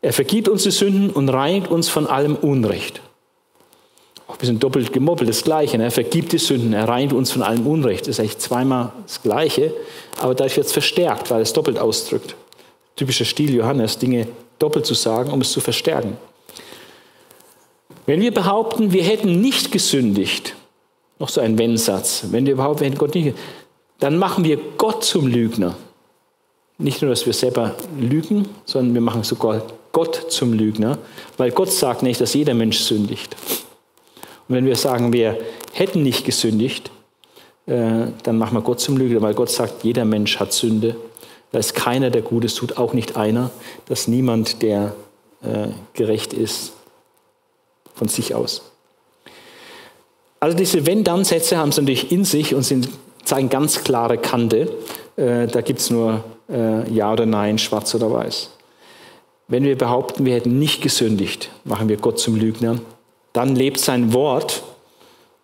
Er 0.04 0.14
vergibt 0.14 0.48
uns 0.48 0.62
die 0.62 0.72
Sünden 0.72 1.10
und 1.10 1.30
reinigt 1.30 1.70
uns 1.72 1.90
von 1.90 2.06
allem 2.06 2.36
Unrecht. 2.36 3.02
Auch 4.28 4.36
ein 4.36 4.38
bisschen 4.38 4.60
doppelt 4.60 4.94
gemoppelt, 4.94 5.28
das 5.28 5.44
Gleiche. 5.44 5.80
Ne? 5.80 5.86
Er 5.86 5.92
vergibt 5.92 6.32
die 6.32 6.38
Sünden, 6.38 6.74
er 6.74 6.88
reinigt 6.88 7.14
uns 7.14 7.32
von 7.32 7.42
allem 7.42 7.66
Unrecht. 7.66 8.02
Das 8.02 8.10
ist 8.10 8.20
eigentlich 8.20 8.38
zweimal 8.38 8.92
das 9.08 9.24
Gleiche, 9.24 9.74
aber 10.20 10.36
dadurch 10.36 10.58
wird 10.58 10.68
es 10.68 10.74
verstärkt, 10.74 11.32
weil 11.32 11.42
es 11.42 11.54
doppelt 11.54 11.80
ausdrückt. 11.80 12.36
Typischer 12.96 13.26
Stil 13.26 13.56
Johannes, 13.56 13.98
Dinge 13.98 14.28
doppelt 14.60 14.86
zu 14.86 14.94
sagen, 14.94 15.32
um 15.32 15.42
es 15.42 15.52
zu 15.52 15.60
verstärken. 15.60 16.18
Wenn 18.06 18.22
wir 18.22 18.32
behaupten, 18.32 18.94
wir 18.94 19.04
hätten 19.04 19.42
nicht 19.42 19.72
gesündigt, 19.72 20.54
noch 21.18 21.30
so 21.30 21.42
ein 21.42 21.58
Wenn-Satz, 21.58 22.26
wenn 22.30 22.46
wir 22.46 22.58
behaupten, 22.58 22.82
wir 22.82 22.88
hätten 22.90 23.00
Gott 23.00 23.16
nicht, 23.16 23.36
dann 24.00 24.18
machen 24.18 24.44
wir 24.44 24.58
Gott 24.78 25.04
zum 25.04 25.28
Lügner. 25.28 25.76
Nicht 26.78 27.02
nur, 27.02 27.10
dass 27.10 27.26
wir 27.26 27.34
selber 27.34 27.76
lügen, 28.00 28.48
sondern 28.66 28.94
wir 28.94 29.02
machen 29.02 29.24
sogar 29.24 29.64
Gott 29.92 30.32
zum 30.32 30.54
Lügner, 30.54 31.00
weil 31.38 31.52
Gott 31.52 31.72
sagt 31.72 32.04
nicht, 32.04 32.22
dass 32.22 32.36
jeder 32.36 32.54
Mensch 32.54 32.80
sündigt. 32.80 33.36
Und 34.48 34.56
wenn 34.56 34.66
wir 34.66 34.76
sagen, 34.76 35.12
wir 35.12 35.38
hätten 35.74 36.04
nicht 36.04 36.24
gesündigt, 36.24 36.92
äh, 37.66 38.08
dann 38.24 38.38
machen 38.38 38.56
wir 38.56 38.62
Gott 38.62 38.80
zum 38.80 38.98
Lügner, 38.98 39.22
weil 39.22 39.34
Gott 39.34 39.50
sagt, 39.50 39.84
jeder 39.84 40.06
Mensch 40.06 40.40
hat 40.40 40.54
Sünde. 40.54 40.96
Da 41.52 41.60
ist 41.60 41.74
keiner, 41.74 42.12
der 42.12 42.22
Gutes 42.22 42.54
tut, 42.56 42.78
auch 42.78 42.94
nicht 42.94 43.18
einer. 43.18 43.50
dass 43.88 44.08
niemand, 44.08 44.62
der 44.62 44.94
äh, 45.42 45.70
gerecht 45.94 46.34
ist 46.34 46.74
von 47.96 48.08
sich 48.08 48.36
aus. 48.36 48.62
Also 50.40 50.56
diese 50.56 50.86
Wenn-Dann-Sätze 50.86 51.58
haben 51.58 51.70
es 51.70 51.78
natürlich 51.78 52.12
in 52.12 52.24
sich 52.24 52.54
und 52.54 52.64
sind, 52.64 52.90
zeigen 53.28 53.50
ganz 53.50 53.84
klare 53.84 54.18
Kante. 54.18 54.70
Äh, 55.16 55.48
da 55.48 55.62
gibt 55.62 55.80
es 55.80 55.90
nur 55.90 56.24
äh, 56.50 56.90
Ja 56.92 57.12
oder 57.12 57.26
Nein, 57.26 57.58
schwarz 57.58 57.94
oder 57.94 58.12
weiß. 58.12 58.52
Wenn 59.48 59.64
wir 59.64 59.78
behaupten, 59.78 60.26
wir 60.26 60.36
hätten 60.36 60.60
nicht 60.60 60.82
gesündigt, 60.82 61.50
machen 61.64 61.90
wir 61.90 61.98
Gott 61.98 62.20
zum 62.20 62.36
Lügner. 62.36 62.80
Dann 63.34 63.56
lebt 63.56 63.80
sein 63.80 64.14
Wort, 64.14 64.64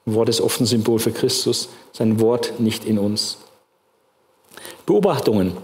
Wort 0.06 0.30
ist 0.30 0.42
oft 0.42 0.60
ein 0.60 0.66
Symbol 0.66 1.00
für 1.00 1.12
Christus, 1.12 1.70
sein 1.92 2.20
Wort 2.20 2.60
nicht 2.60 2.86
in 2.86 2.98
uns. 2.98 3.38
Beobachtungen. 4.86 5.56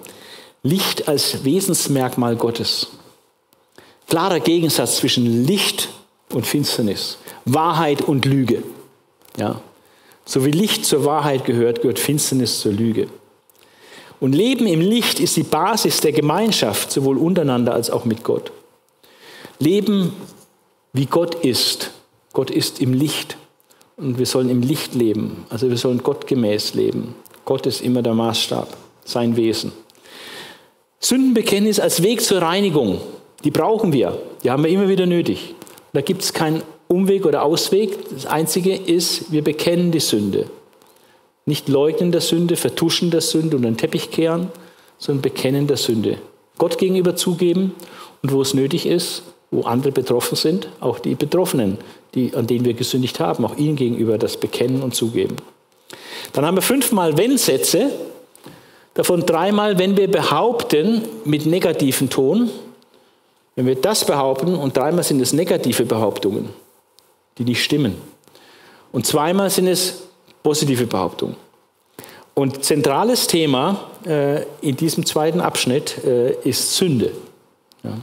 Licht 0.64 1.08
als 1.08 1.44
Wesensmerkmal 1.44 2.36
Gottes. 2.36 2.88
Klarer 4.08 4.40
Gegensatz 4.40 4.98
zwischen 4.98 5.46
Licht 5.46 5.90
und 6.34 6.46
Finsternis, 6.46 7.18
Wahrheit 7.46 8.02
und 8.02 8.26
Lüge. 8.26 8.64
Ja. 9.38 9.62
So 10.30 10.46
wie 10.46 10.52
Licht 10.52 10.86
zur 10.86 11.06
Wahrheit 11.06 11.44
gehört, 11.44 11.82
gehört 11.82 11.98
Finsternis 11.98 12.60
zur 12.60 12.72
Lüge. 12.72 13.08
Und 14.20 14.36
Leben 14.36 14.68
im 14.68 14.80
Licht 14.80 15.20
ist 15.20 15.36
die 15.38 15.44
Basis 15.44 16.02
der 16.02 16.12
Gemeinschaft, 16.12 16.92
sowohl 16.92 17.18
untereinander 17.18 17.74
als 17.74 17.90
auch 17.90 18.06
mit 18.06 18.24
Gott. 18.24 18.52
Leben 19.58 20.14
wie 20.94 21.08
Gott 21.08 21.34
ist. 21.44 21.90
Gott 22.32 22.52
ist 22.52 22.80
im 22.80 22.94
Licht 22.94 23.38
und 23.98 24.20
wir 24.20 24.28
sollen 24.28 24.52
im 24.52 24.62
Licht 24.62 24.94
leben. 24.94 25.48
Also 25.50 25.68
wir 25.68 25.78
sollen 25.78 26.04
gottgemäß 26.04 26.76
leben. 26.76 27.16
Gott 27.44 27.66
ist 27.66 27.82
immer 27.82 28.04
der 28.04 28.14
Maßstab, 28.14 28.78
sein 29.06 29.36
Wesen. 29.36 29.72
Sündenbekenntnis 31.00 31.80
als 31.80 32.04
Weg 32.04 32.22
zur 32.22 32.44
Reinigung, 32.44 33.02
die 33.44 33.50
brauchen 33.50 33.94
wir. 33.94 34.22
Die 34.44 34.52
haben 34.52 34.64
wir 34.64 34.70
immer 34.70 34.90
wieder 34.90 35.08
nötig. 35.08 35.56
Da 35.92 36.02
gibt 36.02 36.22
es 36.22 36.34
keinen 36.34 36.62
Umweg 36.92 37.26
oder 37.28 37.44
Ausweg. 37.44 37.98
Das 38.12 38.26
Einzige 38.26 38.76
ist, 38.76 39.32
wir 39.32 39.44
bekennen 39.44 39.92
die 39.92 40.00
Sünde. 40.00 40.48
Nicht 41.46 41.70
leugnen 41.70 42.12
der 42.12 42.22
Sünde, 42.22 42.56
vertuschen 42.56 43.12
der 43.12 43.22
Sünde 43.22 43.58
und 43.58 43.62
den 43.62 43.78
Teppich 43.78 44.10
kehren, 44.10 44.52
sondern 44.98 45.22
bekennen 45.22 45.68
der 45.68 45.78
Sünde. 45.78 46.18
Gott 46.58 46.80
gegenüber 46.80 47.16
zugeben 47.16 47.76
und 48.24 48.32
wo 48.32 48.42
es 48.42 48.56
nötig 48.56 48.88
ist, 48.88 49.22
wo 49.52 49.62
andere 49.62 49.92
betroffen 49.92 50.36
sind, 50.36 50.68
auch 50.80 50.98
die 50.98 51.14
Betroffenen, 51.14 51.78
die, 52.16 52.34
an 52.36 52.48
denen 52.48 52.66
wir 52.66 52.74
gesündigt 52.74 53.20
haben, 53.20 53.46
auch 53.46 53.56
ihnen 53.56 53.76
gegenüber 53.76 54.18
das 54.18 54.38
bekennen 54.38 54.82
und 54.82 54.96
zugeben. 54.96 55.36
Dann 56.34 56.44
haben 56.44 56.58
wir 56.58 56.64
fünfmal 56.64 57.18
Wenn-Sätze, 57.18 57.92
davon 58.96 59.28
dreimal, 59.28 59.78
wenn 59.78 59.96
wir 59.96 60.10
behaupten, 60.10 61.04
mit 61.24 61.46
negativen 61.46 62.10
Ton. 62.10 62.50
Wenn 63.56 63.68
wir 63.68 63.76
das 63.76 64.06
behaupten 64.06 64.56
und 64.56 64.76
dreimal 64.76 65.04
sind 65.04 65.22
es 65.22 65.34
negative 65.34 65.86
Behauptungen, 65.86 66.50
die 67.40 67.46
nicht 67.46 67.64
stimmen. 67.64 67.96
Und 68.92 69.08
zweimal 69.08 69.50
sind 69.50 69.68
es 69.68 70.04
positive 70.44 70.86
Behauptung. 70.86 71.36
Und 72.36 72.64
zentrales 72.64 73.28
Thema 73.28 73.90
äh, 74.06 74.44
in 74.62 74.78
diesem 74.78 75.06
zweiten 75.06 75.42
Abschnitt 75.42 76.04
äh, 76.06 76.34
ist 76.44 76.76
Sünde. 76.76 77.12
Ja. 77.84 77.98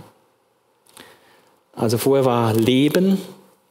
Also 1.73 1.99
vorher 1.99 2.25
war 2.25 2.55
Leben, 2.55 3.21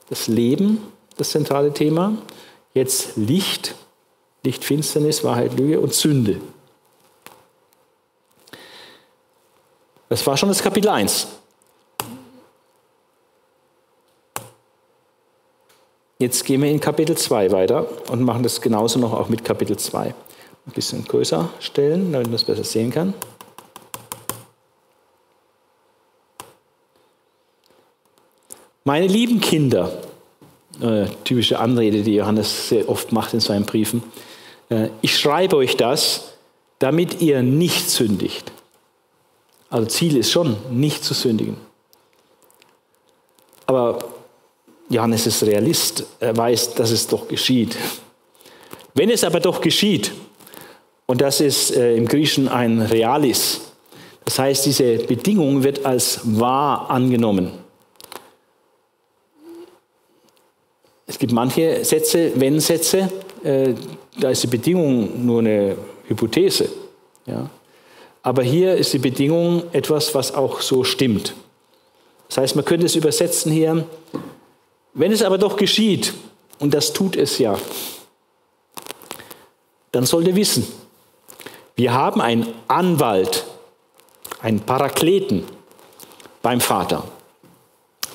das 0.09 0.27
Leben, 0.27 0.81
das 1.17 1.31
zentrale 1.31 1.73
Thema. 1.73 2.17
Jetzt 2.73 3.15
Licht, 3.15 3.75
Licht, 4.43 4.63
Finsternis, 4.63 5.23
Wahrheit, 5.23 5.57
Lüge 5.57 5.79
und 5.79 5.93
Sünde. 5.93 6.39
Das 10.09 10.25
war 10.27 10.37
schon 10.37 10.49
das 10.49 10.61
Kapitel 10.61 10.89
1. 10.89 11.27
Jetzt 16.17 16.45
gehen 16.45 16.61
wir 16.61 16.71
in 16.71 16.79
Kapitel 16.79 17.17
2 17.17 17.51
weiter 17.51 17.87
und 18.09 18.21
machen 18.21 18.41
das 18.41 18.61
genauso 18.61 18.99
noch 18.99 19.11
auch 19.11 19.27
mit 19.27 19.43
Kapitel 19.43 19.75
2. 19.75 20.05
ein 20.05 20.15
bisschen 20.73 21.03
größer 21.03 21.49
stellen, 21.59 22.13
damit 22.13 22.27
man 22.27 22.35
es 22.35 22.45
besser 22.45 22.63
sehen 22.63 22.89
kann. 22.89 23.13
Meine 28.85 29.07
lieben 29.07 29.41
Kinder, 29.41 29.91
äh, 30.79 31.07
typische 31.25 31.59
Anrede, 31.59 32.01
die 32.01 32.15
Johannes 32.15 32.69
sehr 32.69 32.87
oft 32.87 33.11
macht 33.11 33.33
in 33.33 33.41
seinen 33.41 33.65
Briefen, 33.65 34.01
äh, 34.69 34.87
ich 35.01 35.19
schreibe 35.19 35.57
euch 35.57 35.75
das, 35.75 36.35
damit 36.79 37.21
ihr 37.21 37.43
nicht 37.43 37.89
sündigt. 37.89 38.53
Also 39.69 39.87
Ziel 39.87 40.15
ist 40.15 40.31
schon, 40.31 40.55
nicht 40.71 41.03
zu 41.03 41.13
sündigen. 41.13 41.57
Aber 43.65 44.14
Johannes 44.89 45.25
ist 45.25 45.43
Realist, 45.43 46.05
er 46.19 46.35
weiß, 46.35 46.75
dass 46.75 46.91
es 46.91 47.07
doch 47.07 47.27
geschieht. 47.27 47.75
Wenn 48.93 49.09
es 49.09 49.23
aber 49.23 49.39
doch 49.39 49.61
geschieht, 49.61 50.11
und 51.07 51.21
das 51.21 51.41
ist 51.41 51.75
äh, 51.75 51.95
im 51.95 52.07
Griechischen 52.07 52.47
ein 52.47 52.81
Realis, 52.81 53.61
das 54.23 54.39
heißt, 54.39 54.65
diese 54.65 54.97
Bedingung 54.97 55.63
wird 55.63 55.85
als 55.85 56.19
wahr 56.23 56.89
angenommen. 56.89 57.51
Es 61.05 61.19
gibt 61.19 61.31
manche 61.31 61.85
Sätze, 61.85 62.31
Wenn-Sätze, 62.35 63.09
äh, 63.43 63.73
da 64.19 64.29
ist 64.29 64.43
die 64.43 64.47
Bedingung 64.47 65.25
nur 65.25 65.39
eine 65.39 65.77
Hypothese. 66.07 66.69
Ja? 67.27 67.49
Aber 68.23 68.41
hier 68.41 68.75
ist 68.75 68.93
die 68.93 68.99
Bedingung 68.99 69.63
etwas, 69.71 70.15
was 70.15 70.33
auch 70.33 70.61
so 70.61 70.83
stimmt. 70.83 71.35
Das 72.27 72.39
heißt, 72.39 72.55
man 72.55 72.65
könnte 72.65 72.87
es 72.87 72.95
übersetzen 72.95 73.51
hier, 73.51 73.85
wenn 74.95 75.11
es 75.11 75.21
aber 75.21 75.37
doch 75.37 75.57
geschieht, 75.57 76.13
und 76.59 76.73
das 76.73 76.93
tut 76.93 77.15
es 77.15 77.37
ja, 77.37 77.59
dann 79.91 80.05
sollt 80.05 80.27
ihr 80.27 80.35
wissen, 80.35 80.65
wir 81.75 81.93
haben 81.93 82.21
einen 82.21 82.47
Anwalt, 82.67 83.45
einen 84.39 84.61
Parakleten 84.61 85.43
beim 86.41 86.61
Vater. 86.61 87.03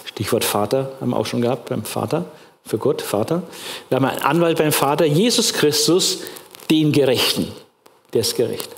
Stichwort 0.07 0.45
Vater 0.45 0.93
haben 1.01 1.11
wir 1.11 1.17
auch 1.17 1.27
schon 1.27 1.43
gehabt, 1.43 1.69
beim 1.69 1.85
Vater, 1.85 2.25
für 2.65 2.79
Gott, 2.79 3.03
Vater. 3.03 3.43
Wir 3.89 3.97
haben 3.97 4.05
einen 4.07 4.23
Anwalt 4.23 4.59
beim 4.59 4.73
Vater, 4.73 5.05
Jesus 5.05 5.53
Christus, 5.53 6.21
den 6.71 6.93
Gerechten. 6.93 7.53
Der 8.13 8.23
ist 8.23 8.37
gerecht. 8.37 8.71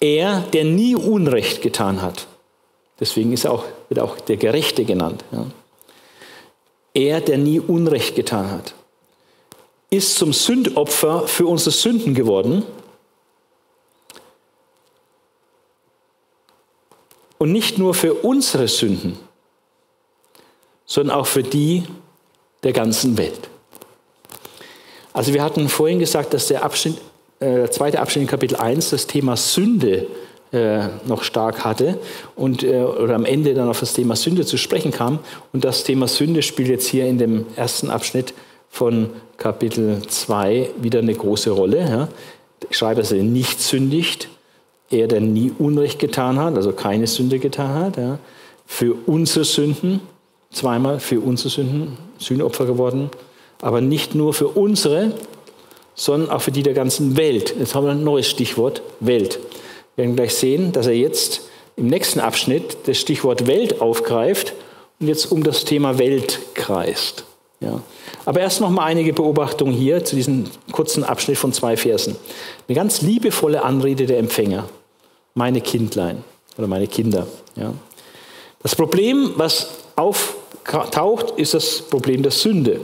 Er, 0.00 0.40
der 0.52 0.64
nie 0.64 0.96
Unrecht 0.96 1.62
getan 1.62 2.00
hat. 2.00 2.26
Deswegen 3.00 3.32
ist 3.32 3.44
er 3.44 3.52
auch, 3.52 3.64
wird 3.88 4.00
auch 4.00 4.18
der 4.20 4.36
Gerechte 4.36 4.84
genannt. 4.84 5.24
Ja. 5.32 5.46
Er, 6.94 7.20
der 7.20 7.38
nie 7.38 7.60
Unrecht 7.60 8.14
getan 8.14 8.50
hat, 8.50 8.74
ist 9.90 10.16
zum 10.16 10.32
Sündopfer 10.32 11.26
für 11.26 11.46
unsere 11.46 11.70
Sünden 11.70 12.14
geworden. 12.14 12.64
Und 17.38 17.52
nicht 17.52 17.78
nur 17.78 17.94
für 17.94 18.14
unsere 18.14 18.68
Sünden, 18.68 19.18
sondern 20.86 21.16
auch 21.16 21.26
für 21.26 21.42
die 21.42 21.84
der 22.62 22.72
ganzen 22.72 23.16
Welt. 23.18 23.48
Also 25.12 25.34
wir 25.34 25.42
hatten 25.42 25.68
vorhin 25.68 25.98
gesagt, 25.98 26.32
dass 26.32 26.48
der, 26.48 26.64
Abschnitt, 26.64 26.98
äh, 27.40 27.68
zweite 27.68 28.00
Abschnitt 28.00 28.22
in 28.22 28.28
Kapitel 28.28 28.56
1 28.56 28.90
das 28.90 29.06
Thema 29.06 29.36
Sünde 29.36 30.06
äh, 30.52 30.88
noch 31.06 31.22
stark 31.22 31.64
hatte 31.64 31.98
und 32.36 32.62
äh, 32.62 32.82
oder 32.82 33.14
am 33.14 33.24
Ende 33.24 33.54
dann 33.54 33.68
auf 33.68 33.80
das 33.80 33.94
Thema 33.94 34.16
Sünde 34.16 34.44
zu 34.44 34.56
sprechen 34.58 34.92
kam. 34.92 35.18
Und 35.52 35.64
das 35.64 35.84
Thema 35.84 36.08
Sünde 36.08 36.42
spielt 36.42 36.68
jetzt 36.68 36.86
hier 36.86 37.06
in 37.06 37.18
dem 37.18 37.46
ersten 37.56 37.90
Abschnitt 37.90 38.34
von 38.68 39.10
Kapitel 39.38 40.02
2 40.06 40.70
wieder 40.80 41.00
eine 41.00 41.14
große 41.14 41.50
Rolle. 41.50 41.80
Ja. 41.80 42.08
Ich 42.70 42.76
schreibe, 42.76 43.00
dass 43.00 43.12
er 43.12 43.22
nicht 43.22 43.60
sündigt, 43.60 44.28
er, 44.90 45.08
der 45.08 45.20
nie 45.20 45.52
Unrecht 45.58 45.98
getan 45.98 46.38
hat, 46.38 46.54
also 46.56 46.72
keine 46.72 47.06
Sünde 47.06 47.38
getan 47.38 47.74
hat, 47.74 47.96
ja. 47.96 48.18
für 48.66 48.94
unsere 49.06 49.44
Sünden, 49.44 50.00
zweimal 50.50 51.00
für 51.00 51.20
unsere 51.20 51.48
Sünden 51.48 51.96
Sühnopfer 52.18 52.66
geworden, 52.66 53.10
aber 53.62 53.80
nicht 53.80 54.14
nur 54.14 54.34
für 54.34 54.48
unsere, 54.48 55.12
sondern 55.94 56.30
auch 56.30 56.42
für 56.42 56.52
die 56.52 56.62
der 56.62 56.74
ganzen 56.74 57.16
Welt. 57.16 57.54
Jetzt 57.58 57.74
haben 57.74 57.86
wir 57.86 57.92
ein 57.92 58.04
neues 58.04 58.28
Stichwort, 58.28 58.82
Welt. 59.00 59.38
Wir 59.96 60.04
werden 60.04 60.16
gleich 60.16 60.34
sehen, 60.34 60.72
dass 60.72 60.86
er 60.86 60.94
jetzt 60.94 61.42
im 61.76 61.86
nächsten 61.86 62.20
Abschnitt 62.20 62.76
das 62.86 62.98
Stichwort 62.98 63.46
Welt 63.46 63.80
aufgreift 63.80 64.54
und 65.00 65.08
jetzt 65.08 65.30
um 65.30 65.42
das 65.42 65.64
Thema 65.64 65.98
Welt 65.98 66.38
kreist. 66.54 67.24
Ja. 67.60 67.80
Aber 68.24 68.40
erst 68.40 68.60
noch 68.60 68.70
mal 68.70 68.84
einige 68.84 69.12
Beobachtungen 69.12 69.72
hier 69.72 70.04
zu 70.04 70.16
diesem 70.16 70.44
kurzen 70.70 71.04
Abschnitt 71.04 71.38
von 71.38 71.52
zwei 71.52 71.76
Versen. 71.76 72.16
Eine 72.68 72.76
ganz 72.76 73.02
liebevolle 73.02 73.62
Anrede 73.62 74.06
der 74.06 74.18
Empfänger. 74.18 74.68
Meine 75.34 75.60
Kindlein 75.60 76.22
oder 76.58 76.66
meine 76.66 76.86
Kinder. 76.86 77.26
Ja. 77.56 77.72
Das 78.62 78.76
Problem, 78.76 79.32
was 79.36 79.70
auftaucht, 79.96 81.32
ist 81.38 81.54
das 81.54 81.82
Problem 81.82 82.22
der 82.22 82.32
Sünde. 82.32 82.80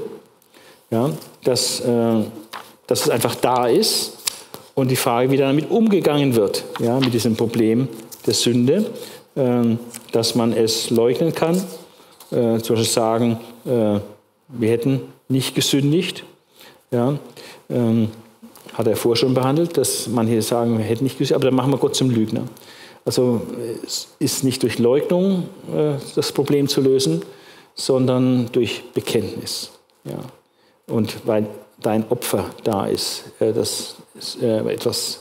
Ja, 0.91 1.11
dass, 1.45 1.81
äh, 1.81 2.23
dass 2.87 3.03
es 3.03 3.11
einfach 3.11 3.35
da 3.35 3.67
ist 3.67 4.18
und 4.79 4.93
die 4.93 4.97
Frage, 4.97 5.33
wie 5.33 5.37
damit 5.37 5.73
umgegangen 5.73 6.37
wird, 6.37 6.65
ja, 6.79 7.01
mit 7.01 7.13
diesem 7.13 7.35
Problem 7.35 7.89
der 8.25 8.35
Sünde, 8.35 8.87
äh, 9.35 9.77
dass 10.13 10.37
man 10.37 10.53
es 10.53 10.91
leugnen 10.91 11.35
kann, 11.35 11.57
äh, 12.31 12.61
zum 12.61 12.77
Beispiel 12.77 12.85
sagen, 12.85 13.41
äh, 13.65 13.99
wir 14.47 14.71
hätten 14.71 15.01
nicht 15.29 15.57
gesündigt. 15.57 16.23
Ja, 16.93 17.19
ähm, 17.69 18.11
hat 18.73 18.87
er 18.87 18.95
vorher 18.95 19.17
schon 19.17 19.35
behandelt, 19.35 19.77
dass 19.77 20.07
man 20.07 20.29
hier 20.29 20.43
sagen, 20.43 20.79
wir 20.79 20.85
hätten 20.85 21.03
nicht 21.03 21.19
gesündigt, 21.19 21.35
aber 21.35 21.47
dann 21.47 21.57
machen 21.57 21.73
wir 21.73 21.79
Gott 21.79 21.97
zum 21.97 22.11
Lügner. 22.11 22.45
Also 23.05 23.43
es 23.85 24.07
ist 24.21 24.45
nicht 24.45 24.63
durch 24.63 24.79
Leugnung 24.79 25.49
äh, 25.75 25.95
das 26.15 26.31
Problem 26.31 26.69
zu 26.69 26.83
lösen, 26.83 27.23
sondern 27.75 28.49
durch 28.53 28.85
Bekenntnis. 28.95 29.73
Ja. 30.05 30.21
Und 30.87 31.17
weil 31.27 31.49
dein 31.81 32.09
Opfer 32.11 32.47
da 32.65 32.87
ist, 32.87 33.25
äh, 33.41 33.53
das 33.53 33.97
äh, 34.41 34.73
etwas 34.73 35.21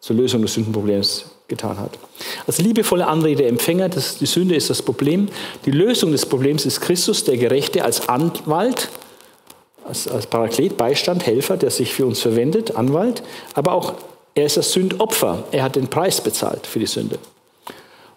zur 0.00 0.16
Lösung 0.16 0.42
des 0.42 0.54
Sündenproblems 0.54 1.26
getan 1.48 1.78
hat. 1.78 1.98
Als 2.46 2.58
liebevolle 2.58 3.06
Anrede 3.06 3.42
der 3.42 3.48
Empfänger, 3.48 3.88
das, 3.88 4.18
die 4.18 4.26
Sünde 4.26 4.54
ist 4.54 4.70
das 4.70 4.82
Problem. 4.82 5.28
Die 5.64 5.70
Lösung 5.70 6.12
des 6.12 6.26
Problems 6.26 6.66
ist 6.66 6.80
Christus, 6.80 7.24
der 7.24 7.36
Gerechte, 7.36 7.84
als 7.84 8.08
Anwalt, 8.08 8.88
als, 9.86 10.08
als 10.08 10.26
Paraklet, 10.26 10.76
Beistand, 10.76 11.26
Helfer, 11.26 11.56
der 11.56 11.70
sich 11.70 11.92
für 11.92 12.06
uns 12.06 12.20
verwendet, 12.20 12.76
Anwalt, 12.76 13.22
aber 13.54 13.72
auch 13.72 13.94
er 14.34 14.46
ist 14.46 14.56
das 14.56 14.72
Sündopfer. 14.72 15.44
Er 15.52 15.62
hat 15.62 15.76
den 15.76 15.88
Preis 15.88 16.20
bezahlt 16.20 16.66
für 16.66 16.80
die 16.80 16.86
Sünde. 16.86 17.18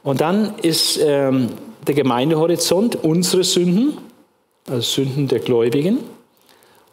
Und 0.04 0.22
dann 0.22 0.56
ist 0.60 1.00
ähm, 1.02 1.50
der 1.86 1.96
Gemeindehorizont 1.96 3.04
unsere 3.04 3.44
Sünden, 3.44 3.98
also 4.68 4.82
Sünden 4.82 5.28
der 5.28 5.40
Gläubigen. 5.40 6.00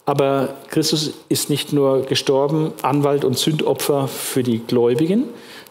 Aber 0.05 0.49
Christus 0.69 1.13
ist 1.29 1.49
nicht 1.49 1.73
nur 1.73 2.03
gestorben, 2.03 2.73
Anwalt 2.83 3.25
und 3.25 3.37
Sündopfer 3.37 4.07
für 4.07 4.43
die 4.43 4.59
Gläubigen, 4.59 5.23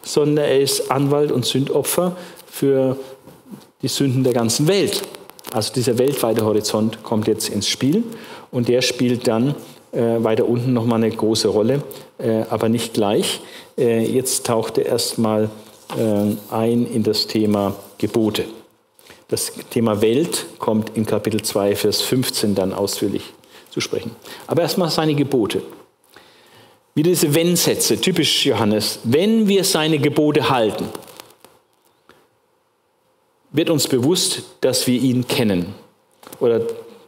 sondern 0.03 0.45
er 0.45 0.59
ist 0.59 0.91
Anwalt 0.91 1.31
und 1.31 1.45
Sündopfer 1.45 2.17
für 2.45 2.97
die 3.81 3.87
Sünden 3.87 4.23
der 4.23 4.33
ganzen 4.33 4.67
Welt. 4.67 5.03
Also 5.53 5.73
dieser 5.73 5.97
weltweite 5.97 6.43
Horizont 6.43 7.01
kommt 7.03 7.27
jetzt 7.27 7.49
ins 7.49 7.67
Spiel 7.67 8.03
und 8.51 8.67
der 8.67 8.81
spielt 8.81 9.27
dann 9.27 9.55
äh, 9.93 10.17
weiter 10.17 10.47
unten 10.49 10.73
nochmal 10.73 11.01
eine 11.01 11.15
große 11.15 11.47
Rolle, 11.47 11.81
äh, 12.17 12.43
aber 12.49 12.67
nicht 12.67 12.93
gleich. 12.93 13.39
Äh, 13.77 14.05
jetzt 14.05 14.45
taucht 14.45 14.77
er 14.77 14.87
erstmal 14.87 15.49
äh, 15.97 16.53
ein 16.53 16.85
in 16.87 17.03
das 17.03 17.27
Thema 17.27 17.75
Gebote. 17.97 18.43
Das 19.29 19.53
Thema 19.69 20.01
Welt 20.01 20.45
kommt 20.59 20.97
in 20.97 21.05
Kapitel 21.05 21.41
2, 21.41 21.75
Vers 21.75 22.01
15 22.01 22.53
dann 22.53 22.73
ausführlich 22.73 23.33
zu 23.75 23.81
sprechen. 23.81 24.11
Aber 24.47 24.61
erstmal 24.61 24.89
seine 24.89 25.13
Gebote. 25.15 25.61
Wieder 26.93 27.09
diese 27.09 27.35
Wenn-Sätze, 27.35 27.99
typisch 27.99 28.45
Johannes. 28.45 28.99
Wenn 29.03 29.49
wir 29.49 29.65
seine 29.65 29.99
Gebote 29.99 30.49
halten, 30.49 30.85
wird 33.51 33.69
uns 33.69 33.85
bewusst, 33.85 34.43
dass 34.61 34.87
wir 34.87 34.97
ihn 34.97 35.27
kennen. 35.27 35.75
Oder 36.39 36.61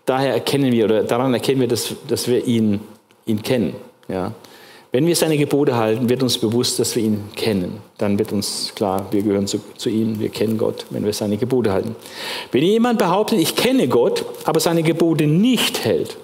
daher 0.06 0.34
erkennen 0.34 0.74
wir, 0.74 0.84
oder 0.84 1.04
daran 1.04 1.34
erkennen 1.34 1.62
wir, 1.62 1.70
dass, 1.70 1.96
dass 2.06 2.28
wir 2.28 2.46
ihn, 2.46 2.82
ihn 3.26 3.42
kennen. 3.42 3.74
Ja. 4.10 4.34
Wenn 4.92 5.08
wir 5.08 5.16
seine 5.16 5.38
Gebote 5.38 5.78
halten, 5.78 6.10
wird 6.10 6.22
uns 6.22 6.38
bewusst, 6.38 6.80
dass 6.80 6.98
wir 6.98 7.04
ihn 7.04 7.30
kennen. 7.34 7.78
Dann 7.98 8.20
wird 8.20 8.34
uns 8.34 8.74
klar, 8.76 9.08
wir 9.12 9.22
gehören 9.22 9.48
zu, 9.48 9.62
zu, 9.78 9.90
ihm, 9.90 10.20
wir 10.20 10.30
kennen 10.30 10.58
Gott, 10.58 10.86
wenn 10.90 11.06
wir 11.06 11.14
seine 11.14 11.38
Gebote 11.38 11.72
halten. 11.72 11.96
Wenn 12.52 12.64
jemand 12.64 13.00
behauptet, 13.00 13.40
ich 13.40 13.56
kenne 13.56 13.88
Gott, 13.88 14.26
aber 14.44 14.60
seine 14.60 14.84
Gebote 14.84 15.28
nicht 15.28 15.86
hält, 15.86 16.18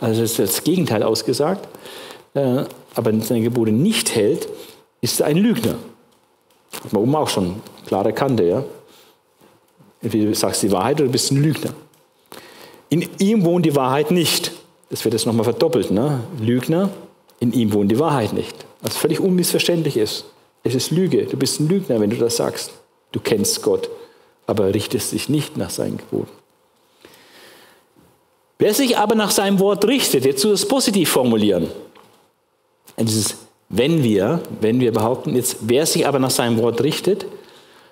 also 0.00 0.22
ist 0.22 0.38
das 0.38 0.64
Gegenteil 0.64 1.02
ausgesagt. 1.02 1.68
Äh, 2.34 2.64
aber 2.94 3.20
seine 3.20 3.42
Gebote 3.42 3.72
nicht 3.72 4.14
hält, 4.14 4.48
ist 5.00 5.22
ein 5.22 5.36
Lügner. 5.36 5.76
Hat 6.84 6.92
man 6.92 7.02
oben 7.02 7.14
auch 7.14 7.28
schon 7.28 7.56
klare 7.86 8.12
Kante, 8.12 8.44
ja. 8.44 8.64
Entweder 10.02 10.26
du 10.26 10.34
sagst 10.34 10.62
die 10.62 10.72
Wahrheit 10.72 10.96
oder 10.96 11.06
du 11.06 11.12
bist 11.12 11.30
ein 11.30 11.42
Lügner. 11.42 11.74
In 12.88 13.08
ihm 13.18 13.44
wohnt 13.44 13.66
die 13.66 13.76
Wahrheit 13.76 14.10
nicht. 14.10 14.52
Das 14.88 15.04
wird 15.04 15.14
jetzt 15.14 15.26
nochmal 15.26 15.44
verdoppelt. 15.44 15.90
Ne? 15.90 16.20
Lügner, 16.40 16.90
in 17.38 17.52
ihm 17.52 17.72
wohnt 17.72 17.90
die 17.90 17.98
Wahrheit 17.98 18.32
nicht. 18.32 18.66
Was 18.80 18.96
völlig 18.96 19.20
unmissverständlich 19.20 19.96
ist. 19.96 20.24
Es 20.62 20.74
ist 20.74 20.90
Lüge. 20.90 21.26
Du 21.26 21.36
bist 21.36 21.60
ein 21.60 21.68
Lügner, 21.68 22.00
wenn 22.00 22.10
du 22.10 22.16
das 22.16 22.36
sagst. 22.36 22.72
Du 23.12 23.20
kennst 23.20 23.62
Gott, 23.62 23.90
aber 24.46 24.72
richtest 24.74 25.12
dich 25.12 25.28
nicht 25.28 25.56
nach 25.56 25.70
seinen 25.70 25.98
Geboten. 25.98 26.30
Wer 28.60 28.74
sich 28.74 28.96
aber 28.96 29.16
nach 29.16 29.32
seinem 29.32 29.58
Wort 29.58 29.84
richtet, 29.86 30.24
jetzt 30.24 30.44
du 30.44 30.50
das 30.50 30.66
positiv 30.66 31.08
formulieren. 31.08 31.68
Dieses 32.98 33.36
wenn 33.70 34.02
wir, 34.02 34.42
wenn 34.60 34.80
wir 34.80 34.92
behaupten, 34.92 35.36
jetzt 35.36 35.58
wer 35.60 35.86
sich 35.86 36.06
aber 36.06 36.18
nach 36.18 36.30
seinem 36.30 36.58
Wort 36.58 36.82
richtet, 36.82 37.24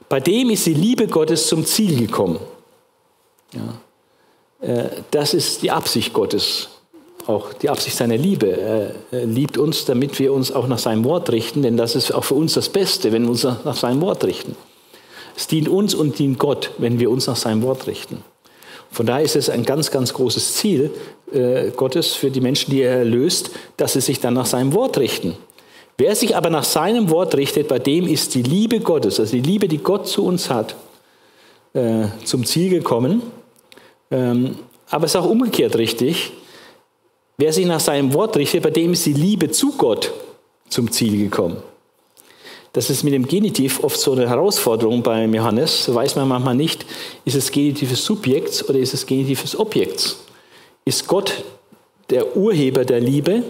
bei 0.09 0.19
dem 0.21 0.51
ist 0.51 0.67
die 0.67 0.75
Liebe 0.75 1.07
Gottes 1.07 1.47
zum 1.47 1.65
Ziel 1.65 1.97
gekommen. 1.97 2.41
Ja. 3.55 4.67
Äh, 4.67 4.89
das 5.13 5.35
ist 5.35 5.63
die 5.63 5.71
Absicht 5.71 6.13
Gottes, 6.13 6.69
auch 7.27 7.53
die 7.53 7.71
Absicht 7.71 7.97
seiner 7.97 8.17
Liebe. 8.17 8.59
Er 9.13 9.25
liebt 9.25 9.57
uns, 9.57 9.85
damit 9.85 10.19
wir 10.19 10.33
uns 10.33 10.51
auch 10.51 10.67
nach 10.67 10.81
seinem 10.81 11.05
Wort 11.05 11.31
richten, 11.31 11.63
denn 11.63 11.77
das 11.77 11.95
ist 11.95 12.11
auch 12.11 12.25
für 12.25 12.35
uns 12.35 12.55
das 12.55 12.69
Beste, 12.69 13.13
wenn 13.13 13.23
wir 13.23 13.31
uns 13.31 13.45
nach 13.45 13.77
seinem 13.77 14.01
Wort 14.01 14.25
richten. 14.25 14.57
Es 15.37 15.47
dient 15.47 15.69
uns 15.69 15.95
und 15.95 16.19
dient 16.19 16.41
Gott, 16.41 16.73
wenn 16.79 16.99
wir 16.99 17.11
uns 17.11 17.29
nach 17.29 17.37
seinem 17.37 17.63
Wort 17.63 17.87
richten. 17.87 18.25
Von 18.91 19.07
daher 19.07 19.25
ist 19.25 19.37
es 19.37 19.51
ein 19.51 19.65
ganz, 19.65 19.91
ganz 19.91 20.13
großes 20.15 20.55
Ziel 20.55 20.91
äh, 21.33 21.71
Gottes 21.71 22.15
für 22.15 22.31
die 22.31 22.41
Menschen, 22.41 22.71
die 22.71 22.83
er 22.83 22.99
erlöst, 22.99 23.51
dass 23.77 23.93
sie 23.93 24.01
sich 24.01 24.21
dann 24.21 24.35
nach 24.35 24.47
seinem 24.47 24.73
Wort 24.73 24.99
richten. 24.99 25.37
Wer 25.99 26.15
sich 26.15 26.37
aber 26.37 26.49
nach 26.49 26.65
seinem 26.65 27.11
Wort 27.11 27.35
richtet, 27.35 27.69
bei 27.69 27.79
dem 27.79 28.07
ist 28.07 28.35
die 28.35 28.43
Liebe 28.43 28.81
Gottes, 28.81 29.19
also 29.19 29.33
die 29.33 29.43
Liebe, 29.43 29.69
die 29.69 29.79
Gott 29.79 30.07
zu 30.07 30.25
uns 30.25 30.49
hat, 30.49 30.77
äh, 31.75 32.07
zum 32.25 32.45
Ziel 32.47 32.71
gekommen. 32.71 33.23
Ähm, 34.11 34.57
aber 34.91 35.05
es 35.05 35.13
ist 35.15 35.17
auch 35.21 35.29
umgekehrt 35.29 35.77
richtig. 35.77 36.33
Wer 37.37 37.53
sich 37.53 37.67
nach 37.67 37.81
seinem 37.81 38.15
Wort 38.15 38.37
richtet, 38.37 38.63
bei 38.63 38.71
dem 38.71 38.93
ist 38.93 39.07
die 39.07 39.13
Liebe 39.13 39.51
zu 39.51 39.73
Gott 39.77 40.13
zum 40.69 40.91
Ziel 40.91 41.19
gekommen. 41.19 41.63
Das 42.73 42.91
ist 42.91 43.03
mit 43.03 43.15
dem 43.15 43.27
Genitiv 43.27 43.83
oft 43.83 43.99
so 43.99 44.13
eine 44.13 44.29
Herausforderung 44.29 45.03
beim 45.03 45.33
Johannes. 45.35 45.85
So 45.85 45.95
weiß 45.95 46.17
man 46.17 46.29
manchmal 46.29 46.55
nicht, 46.55 46.85
ist 47.25 47.35
es 47.35 47.51
Genitiv 47.51 47.91
des 47.91 48.05
Subjekts 48.05 48.69
oder 48.69 48.79
ist 48.79 48.95
es 48.95 49.07
Genitiv 49.07 49.43
des 49.43 49.59
Objekts? 49.59 50.19
Ist 50.85 51.07
Gott 51.07 51.45
der 52.11 52.37
Urheber 52.37 52.85
der 52.85 53.01
Liebe? 53.01 53.43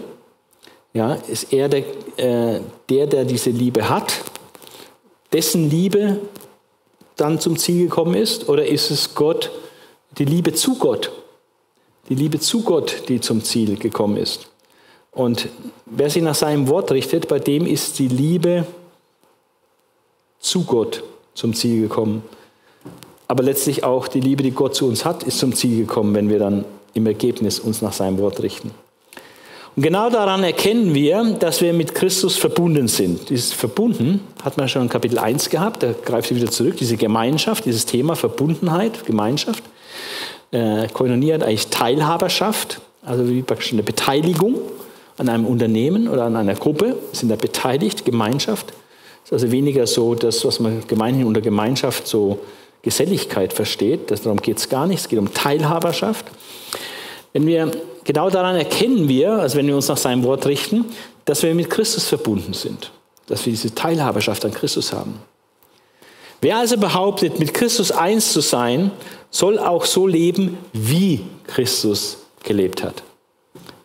Ja, 0.93 1.13
ist 1.13 1.53
er 1.53 1.69
der, 1.69 1.83
äh, 2.17 2.61
der, 2.89 3.07
der 3.07 3.25
diese 3.25 3.51
Liebe 3.51 3.87
hat, 3.87 4.13
dessen 5.31 5.69
Liebe 5.69 6.19
dann 7.15 7.39
zum 7.39 7.57
Ziel 7.57 7.83
gekommen 7.83 8.15
ist? 8.15 8.49
Oder 8.49 8.65
ist 8.65 8.89
es 8.89 9.13
Gott, 9.13 9.51
die 10.17 10.25
Liebe 10.25 10.53
zu 10.53 10.75
Gott? 10.75 11.11
Die 12.07 12.15
Liebe 12.15 12.39
zu 12.39 12.63
Gott, 12.63 13.03
die 13.07 13.21
zum 13.21 13.43
Ziel 13.43 13.77
gekommen 13.77 14.17
ist. 14.17 14.49
Und 15.11 15.49
wer 15.85 16.09
sich 16.09 16.23
nach 16.23 16.35
seinem 16.35 16.67
Wort 16.67 16.91
richtet, 16.91 17.27
bei 17.27 17.39
dem 17.39 17.67
ist 17.67 17.99
die 17.99 18.07
Liebe 18.07 18.65
zu 20.39 20.63
Gott 20.63 21.03
zum 21.33 21.53
Ziel 21.53 21.81
gekommen. 21.81 22.23
Aber 23.27 23.43
letztlich 23.43 23.83
auch 23.83 24.07
die 24.07 24.21
Liebe, 24.21 24.43
die 24.43 24.51
Gott 24.51 24.75
zu 24.75 24.87
uns 24.87 25.05
hat, 25.05 25.23
ist 25.23 25.39
zum 25.39 25.53
Ziel 25.53 25.85
gekommen, 25.85 26.15
wenn 26.15 26.29
wir 26.29 26.39
dann 26.39 26.65
im 26.93 27.05
Ergebnis 27.05 27.59
uns 27.59 27.81
nach 27.81 27.93
seinem 27.93 28.17
Wort 28.17 28.41
richten. 28.41 28.71
Und 29.75 29.83
genau 29.83 30.09
daran 30.09 30.43
erkennen 30.43 30.93
wir, 30.93 31.23
dass 31.39 31.61
wir 31.61 31.73
mit 31.73 31.93
Christus 31.93 32.37
verbunden 32.37 32.87
sind. 32.87 33.29
Dieses 33.29 33.53
Verbunden 33.53 34.21
hat 34.43 34.57
man 34.57 34.67
schon 34.67 34.81
in 34.81 34.89
Kapitel 34.89 35.19
1 35.19 35.49
gehabt, 35.49 35.83
da 35.83 35.93
greift 35.93 36.29
sie 36.29 36.35
wieder 36.35 36.49
zurück, 36.49 36.77
diese 36.77 36.97
Gemeinschaft, 36.97 37.65
dieses 37.65 37.85
Thema 37.85 38.15
Verbundenheit, 38.15 39.05
Gemeinschaft. 39.05 39.63
Äh, 40.51 40.87
Koinonie 40.91 41.33
hat 41.33 41.43
eigentlich 41.43 41.67
Teilhaberschaft, 41.67 42.81
also 43.05 43.29
wie 43.29 43.43
praktisch 43.43 43.71
eine 43.71 43.83
Beteiligung 43.83 44.55
an 45.17 45.29
einem 45.29 45.45
Unternehmen 45.45 46.07
oder 46.07 46.23
an 46.23 46.35
einer 46.35 46.55
Gruppe, 46.55 46.97
sind 47.13 47.29
da 47.29 47.35
beteiligt, 47.35 48.05
Gemeinschaft 48.05 48.73
ist 49.25 49.33
also 49.33 49.51
weniger 49.51 49.85
so 49.87 50.15
das, 50.15 50.43
was 50.45 50.59
man 50.59 50.85
gemeinhin 50.87 51.25
unter 51.25 51.41
Gemeinschaft 51.41 52.07
so 52.07 52.39
Geselligkeit 52.81 53.53
versteht. 53.53 54.11
darum 54.11 54.37
geht 54.37 54.57
es 54.57 54.69
gar 54.69 54.87
nicht. 54.87 55.01
Es 55.01 55.09
geht 55.09 55.19
um 55.19 55.33
Teilhaberschaft. 55.33 56.25
Wenn 57.33 57.45
wir, 57.45 57.71
genau 58.03 58.29
daran 58.29 58.55
erkennen 58.55 59.07
wir, 59.07 59.33
also 59.33 59.57
wenn 59.57 59.67
wir 59.67 59.75
uns 59.75 59.87
nach 59.87 59.97
seinem 59.97 60.23
Wort 60.23 60.45
richten, 60.45 60.85
dass 61.25 61.43
wir 61.43 61.53
mit 61.53 61.69
Christus 61.69 62.07
verbunden 62.07 62.53
sind. 62.53 62.91
Dass 63.27 63.45
wir 63.45 63.51
diese 63.51 63.75
Teilhaberschaft 63.75 64.45
an 64.45 64.51
Christus 64.51 64.93
haben. 64.93 65.19
Wer 66.41 66.57
also 66.57 66.77
behauptet, 66.77 67.37
mit 67.37 67.53
Christus 67.53 67.91
eins 67.91 68.31
zu 68.31 68.39
sein, 68.39 68.91
soll 69.29 69.59
auch 69.59 69.85
so 69.85 70.07
leben, 70.07 70.57
wie 70.73 71.21
Christus 71.45 72.17
gelebt 72.43 72.81
hat. 72.81 73.03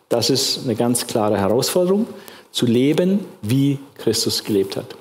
Das 0.09 0.29
ist 0.29 0.61
eine 0.63 0.75
ganz 0.75 1.05
klare 1.05 1.37
Herausforderung, 1.37 2.07
zu 2.51 2.65
leben, 2.65 3.25
wie 3.41 3.77
Christus 3.97 4.43
gelebt 4.43 4.77
hat. 4.77 4.95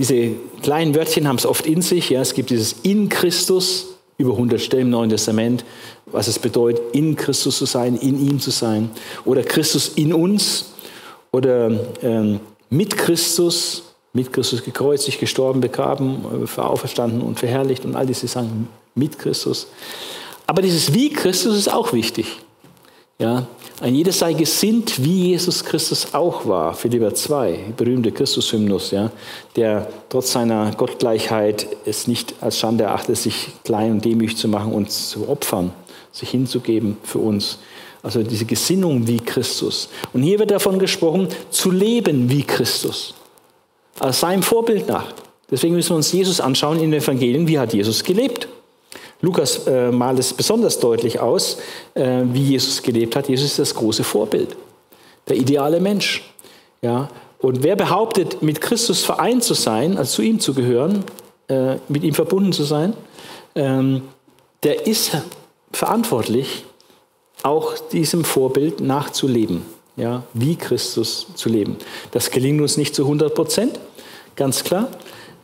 Diese 0.00 0.30
kleinen 0.62 0.94
Wörtchen 0.94 1.28
haben 1.28 1.36
es 1.36 1.44
oft 1.44 1.66
in 1.66 1.82
sich. 1.82 2.08
Ja. 2.08 2.22
Es 2.22 2.32
gibt 2.32 2.48
dieses 2.48 2.76
in 2.84 3.10
Christus, 3.10 3.88
über 4.16 4.32
100 4.32 4.58
Stellen 4.58 4.84
im 4.84 4.90
Neuen 4.90 5.10
Testament, 5.10 5.62
was 6.06 6.26
es 6.26 6.38
bedeutet, 6.38 6.82
in 6.94 7.16
Christus 7.16 7.58
zu 7.58 7.66
sein, 7.66 7.96
in 7.96 8.26
ihm 8.26 8.40
zu 8.40 8.50
sein. 8.50 8.90
Oder 9.26 9.42
Christus 9.42 9.88
in 9.88 10.14
uns. 10.14 10.72
Oder 11.32 11.70
ähm, 12.02 12.40
mit 12.70 12.96
Christus, 12.96 13.82
mit 14.14 14.32
Christus 14.32 14.64
gekreuzigt, 14.64 15.20
gestorben, 15.20 15.60
begraben, 15.60 16.24
äh, 16.46 16.60
auferstanden 16.60 17.20
und 17.20 17.38
verherrlicht 17.38 17.84
und 17.84 17.94
all 17.94 18.06
diese 18.06 18.26
Sachen 18.26 18.68
mit 18.94 19.18
Christus. 19.18 19.66
Aber 20.46 20.62
dieses 20.62 20.94
wie 20.94 21.10
Christus 21.12 21.58
ist 21.58 21.70
auch 21.70 21.92
wichtig. 21.92 22.38
Ja, 23.20 23.46
ein 23.82 23.94
jeder 23.94 24.12
sei 24.12 24.32
gesinnt, 24.32 25.04
wie 25.04 25.28
Jesus 25.28 25.62
Christus 25.62 26.14
auch 26.14 26.46
war. 26.46 26.72
Philipper 26.72 27.14
2, 27.14 27.74
berühmte 27.76 28.12
Christus-Hymnus, 28.12 28.92
ja, 28.92 29.10
der 29.56 29.86
trotz 30.08 30.32
seiner 30.32 30.70
Gottgleichheit 30.70 31.66
es 31.84 32.06
nicht 32.06 32.34
als 32.40 32.58
Schande 32.58 32.84
erachtet, 32.84 33.18
sich 33.18 33.48
klein 33.62 33.92
und 33.92 34.04
demütig 34.06 34.38
zu 34.38 34.48
machen 34.48 34.72
und 34.72 34.90
zu 34.90 35.28
opfern, 35.28 35.70
sich 36.12 36.30
hinzugeben 36.30 36.96
für 37.02 37.18
uns. 37.18 37.58
Also 38.02 38.22
diese 38.22 38.46
Gesinnung 38.46 39.06
wie 39.06 39.18
Christus. 39.18 39.90
Und 40.14 40.22
hier 40.22 40.38
wird 40.38 40.50
davon 40.50 40.78
gesprochen, 40.78 41.28
zu 41.50 41.70
leben 41.70 42.30
wie 42.30 42.42
Christus. 42.42 43.12
Als 43.98 44.20
seinem 44.20 44.42
Vorbild 44.42 44.88
nach. 44.88 45.12
Deswegen 45.50 45.74
müssen 45.74 45.90
wir 45.90 45.96
uns 45.96 46.10
Jesus 46.10 46.40
anschauen 46.40 46.78
in 46.78 46.90
den 46.90 47.02
Evangelien, 47.02 47.46
wie 47.46 47.58
hat 47.58 47.74
Jesus 47.74 48.02
gelebt. 48.02 48.48
Lukas 49.22 49.66
äh, 49.66 49.90
malt 49.90 50.18
es 50.18 50.32
besonders 50.32 50.78
deutlich 50.78 51.20
aus, 51.20 51.58
äh, 51.94 52.22
wie 52.24 52.42
Jesus 52.42 52.82
gelebt 52.82 53.16
hat. 53.16 53.28
Jesus 53.28 53.50
ist 53.50 53.58
das 53.58 53.74
große 53.74 54.04
Vorbild, 54.04 54.56
der 55.28 55.36
ideale 55.36 55.80
Mensch. 55.80 56.32
Ja? 56.80 57.08
Und 57.38 57.62
wer 57.62 57.76
behauptet, 57.76 58.42
mit 58.42 58.60
Christus 58.60 59.02
vereint 59.02 59.44
zu 59.44 59.54
sein, 59.54 59.98
also 59.98 60.16
zu 60.16 60.22
ihm 60.22 60.40
zu 60.40 60.54
gehören, 60.54 61.04
äh, 61.48 61.76
mit 61.88 62.02
ihm 62.02 62.14
verbunden 62.14 62.52
zu 62.52 62.64
sein, 62.64 62.94
ähm, 63.54 64.02
der 64.62 64.86
ist 64.86 65.16
verantwortlich, 65.72 66.64
auch 67.42 67.78
diesem 67.78 68.24
Vorbild 68.24 68.80
nachzuleben, 68.80 69.62
ja? 69.96 70.22
wie 70.34 70.56
Christus 70.56 71.26
zu 71.34 71.48
leben. 71.48 71.76
Das 72.12 72.30
gelingt 72.30 72.60
uns 72.60 72.76
nicht 72.76 72.94
zu 72.94 73.02
100 73.02 73.34
Prozent, 73.34 73.80
ganz 74.36 74.64
klar. 74.64 74.88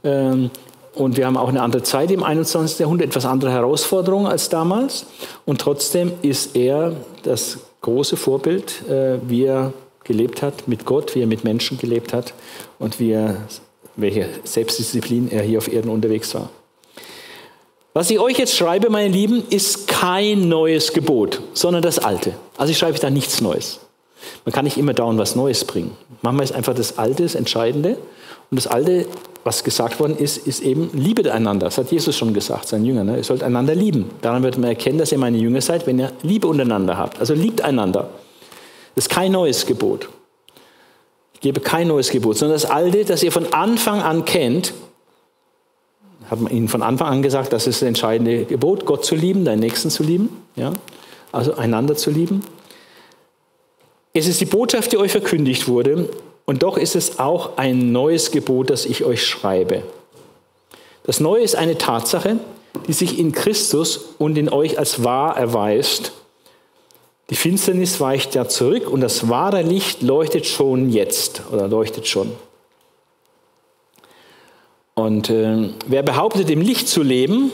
Ähm, 0.05 0.51
und 0.97 1.19
wir 1.19 1.27
haben 1.27 1.37
auch 1.37 1.49
eine 1.49 1.63
andere 1.63 1.83
Zeit 1.83 2.11
im 2.11 2.23
21. 2.23 2.79
Jahrhundert, 2.79 3.09
etwas 3.09 3.27
andere 3.27 3.53
Herausforderungen 3.53 4.27
als 4.27 4.49
damals. 4.49 5.05
Und 5.45 5.61
trotzdem 5.61 6.13
ist 6.23 6.57
er 6.57 6.97
das 7.23 7.59
große 7.83 8.17
Vorbild, 8.17 8.89
äh, 8.89 9.19
wie 9.29 9.45
er 9.45 9.75
gelebt 10.05 10.41
hat 10.41 10.67
mit 10.67 10.87
Gott, 10.87 11.15
wie 11.15 11.21
er 11.21 11.27
mit 11.27 11.45
Menschen 11.45 11.77
gelebt 11.77 12.15
hat 12.15 12.33
und 12.79 12.99
wie 12.99 13.11
er, 13.11 13.37
welche 13.97 14.29
Selbstdisziplin 14.45 15.31
er 15.31 15.43
hier 15.43 15.59
auf 15.59 15.71
Erden 15.71 15.91
unterwegs 15.91 16.35
war. 16.35 16.49
Was 17.93 18.11
ich 18.11 18.19
euch 18.19 18.39
jetzt 18.39 18.57
schreibe, 18.57 18.89
meine 18.89 19.09
Lieben, 19.09 19.43
ist 19.51 19.89
kein 19.89 20.49
neues 20.49 20.93
Gebot, 20.95 21.43
sondern 21.53 21.83
das 21.83 21.99
alte. 21.99 22.33
Also 22.57 22.71
ich 22.71 22.79
schreibe 22.79 22.99
da 22.99 23.11
nichts 23.11 23.43
Neues. 23.43 23.81
Man 24.47 24.53
kann 24.53 24.65
nicht 24.65 24.79
immer 24.79 24.95
dauernd 24.95 25.19
was 25.19 25.37
Neues 25.37 25.65
bringen. 25.65 25.97
Manchmal 26.23 26.45
ist 26.45 26.53
einfach 26.53 26.75
das 26.75 26.99
Alte 26.99 27.23
das 27.23 27.35
Entscheidende. 27.35 27.99
Und 28.51 28.57
das 28.57 28.67
Alte 28.67 29.07
was 29.47 29.63
gesagt 29.63 30.01
worden 30.01 30.19
ist, 30.19 30.39
ist 30.39 30.61
eben 30.61 30.91
Liebe 30.93 31.33
einander. 31.33 31.67
Das 31.67 31.79
hat 31.79 31.93
Jesus 31.93 32.17
schon 32.17 32.35
gesagt, 32.35 32.67
seinen 32.67 32.85
Jüngern. 32.85 33.07
Ne? 33.07 33.19
Ihr 33.19 33.25
sollt 33.25 33.45
einander 33.45 33.77
lieben. 33.77 34.11
Daran 34.21 34.43
wird 34.43 34.59
man 34.59 34.71
erkennen, 34.71 34.99
dass 34.99 35.13
ihr 35.13 35.19
meine 35.19 35.39
Jünger 35.39 35.61
seid, 35.61 35.87
wenn 35.87 36.01
ihr 36.01 36.11
Liebe 36.23 36.49
untereinander 36.49 36.99
habt. 36.99 37.21
Also 37.21 37.33
liebt 37.33 37.61
einander. 37.61 38.11
Das 38.97 39.07
ist 39.07 39.09
kein 39.09 39.31
neues 39.31 39.65
Gebot. 39.65 40.09
Ich 41.35 41.41
gebe 41.41 41.61
kein 41.61 41.87
neues 41.87 42.11
Gebot, 42.11 42.37
sondern 42.37 42.55
das 42.55 42.69
alte, 42.69 43.05
das 43.05 43.23
ihr 43.23 43.31
von 43.31 43.53
Anfang 43.53 44.03
an 44.03 44.25
kennt, 44.25 44.75
hat 46.29 46.41
man 46.41 46.53
ihnen 46.53 46.67
von 46.67 46.83
Anfang 46.83 47.09
an 47.09 47.23
gesagt, 47.23 47.53
das 47.53 47.69
ist 47.69 47.83
das 47.83 47.87
entscheidende 47.87 48.47
Gebot, 48.47 48.85
Gott 48.85 49.05
zu 49.05 49.15
lieben, 49.15 49.45
deinen 49.45 49.61
Nächsten 49.61 49.91
zu 49.91 50.03
lieben, 50.03 50.31
ja? 50.57 50.73
also 51.31 51.55
einander 51.55 51.95
zu 51.95 52.11
lieben. 52.11 52.41
Es 54.13 54.27
ist 54.27 54.41
die 54.41 54.47
Botschaft, 54.47 54.91
die 54.91 54.97
euch 54.97 55.13
verkündigt 55.13 55.69
wurde, 55.69 56.09
und 56.47 56.63
doch 56.63 56.79
ist 56.79 56.97
es 56.97 57.19
auch 57.19 57.59
ein 57.59 57.93
neues 57.93 58.31
Gebot, 58.31 58.71
das 58.71 58.87
ich 58.87 59.05
euch 59.05 59.27
schreibe. 59.27 59.83
Das 61.05 61.21
Neue 61.21 61.43
ist 61.43 61.57
eine 61.57 61.77
Tatsache, 61.77 62.39
die 62.87 62.93
sich 62.93 63.19
in 63.19 63.33
Christus 63.33 64.01
und 64.19 64.39
in 64.39 64.49
euch 64.49 64.79
als 64.79 65.05
wahr 65.05 65.37
erweist. 65.37 66.13
Die 67.31 67.35
Finsternis 67.35 68.01
weicht 68.01 68.35
ja 68.37 68.49
zurück 68.49 68.89
und 68.89 69.01
das 69.01 69.29
wahre 69.29 69.63
Licht 69.63 70.03
leuchtet 70.03 70.47
schon 70.47 70.91
jetzt 70.91 71.43
oder 71.53 71.67
leuchtet 71.67 72.07
schon. 72.07 72.31
Und 74.95 75.29
äh, 75.29 75.71
wer 75.87 76.03
behauptet, 76.03 76.49
im 76.49 76.61
Licht 76.61 76.89
zu 76.89 77.03
leben, 77.03 77.51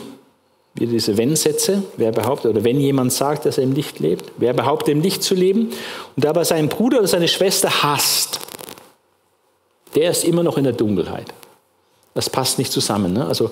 wieder 0.75 0.91
diese 0.91 1.17
Wenn-Sätze, 1.17 1.83
wer 1.97 2.11
behauptet, 2.11 2.51
oder 2.51 2.63
wenn 2.63 2.79
jemand 2.79 3.11
sagt, 3.11 3.45
dass 3.45 3.57
er 3.57 3.63
im 3.63 3.73
Licht 3.73 3.99
lebt, 3.99 4.31
wer 4.37 4.53
behauptet, 4.53 4.89
im 4.89 5.01
Licht 5.01 5.23
zu 5.23 5.35
leben 5.35 5.71
und 6.15 6.25
dabei 6.25 6.43
seinen 6.43 6.69
Bruder 6.69 6.99
oder 6.99 7.07
seine 7.07 7.27
Schwester 7.27 7.83
hasst, 7.83 8.39
der 9.95 10.11
ist 10.11 10.23
immer 10.23 10.43
noch 10.43 10.57
in 10.57 10.63
der 10.63 10.73
Dunkelheit. 10.73 11.33
Das 12.13 12.29
passt 12.29 12.59
nicht 12.59 12.71
zusammen. 12.71 13.13
Ne? 13.13 13.25
Also 13.25 13.51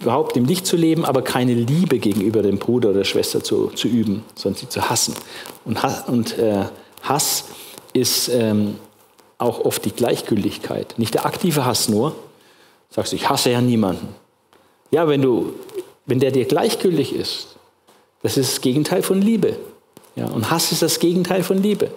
überhaupt 0.00 0.36
im 0.36 0.44
Licht 0.44 0.66
zu 0.66 0.76
leben, 0.76 1.04
aber 1.04 1.22
keine 1.22 1.54
Liebe 1.54 1.98
gegenüber 1.98 2.42
dem 2.42 2.58
Bruder 2.58 2.90
oder 2.90 2.98
der 2.98 3.04
Schwester 3.04 3.42
zu, 3.42 3.68
zu 3.68 3.88
üben, 3.88 4.24
sondern 4.34 4.60
sie 4.60 4.68
zu 4.68 4.88
hassen. 4.88 5.14
Und, 5.64 5.78
und 6.08 6.38
äh, 6.38 6.64
Hass 7.02 7.44
ist 7.92 8.28
ähm, 8.28 8.76
auch 9.38 9.64
oft 9.64 9.84
die 9.84 9.92
Gleichgültigkeit. 9.92 10.94
Nicht 10.98 11.14
der 11.14 11.26
aktive 11.26 11.64
Hass 11.64 11.88
nur. 11.88 12.14
Sagst 12.90 13.12
du, 13.12 13.16
ich 13.16 13.28
hasse 13.28 13.50
ja 13.50 13.60
niemanden. 13.60 14.08
Ja, 14.90 15.08
wenn, 15.08 15.22
du, 15.22 15.54
wenn 16.06 16.20
der 16.20 16.30
dir 16.30 16.44
gleichgültig 16.44 17.14
ist, 17.14 17.56
das 18.22 18.36
ist 18.36 18.52
das 18.52 18.60
Gegenteil 18.60 19.02
von 19.02 19.20
Liebe. 19.20 19.56
Ja, 20.16 20.26
und 20.26 20.50
Hass 20.50 20.70
ist 20.70 20.82
das 20.82 21.00
Gegenteil 21.00 21.42
von 21.42 21.62
Liebe. 21.62 21.90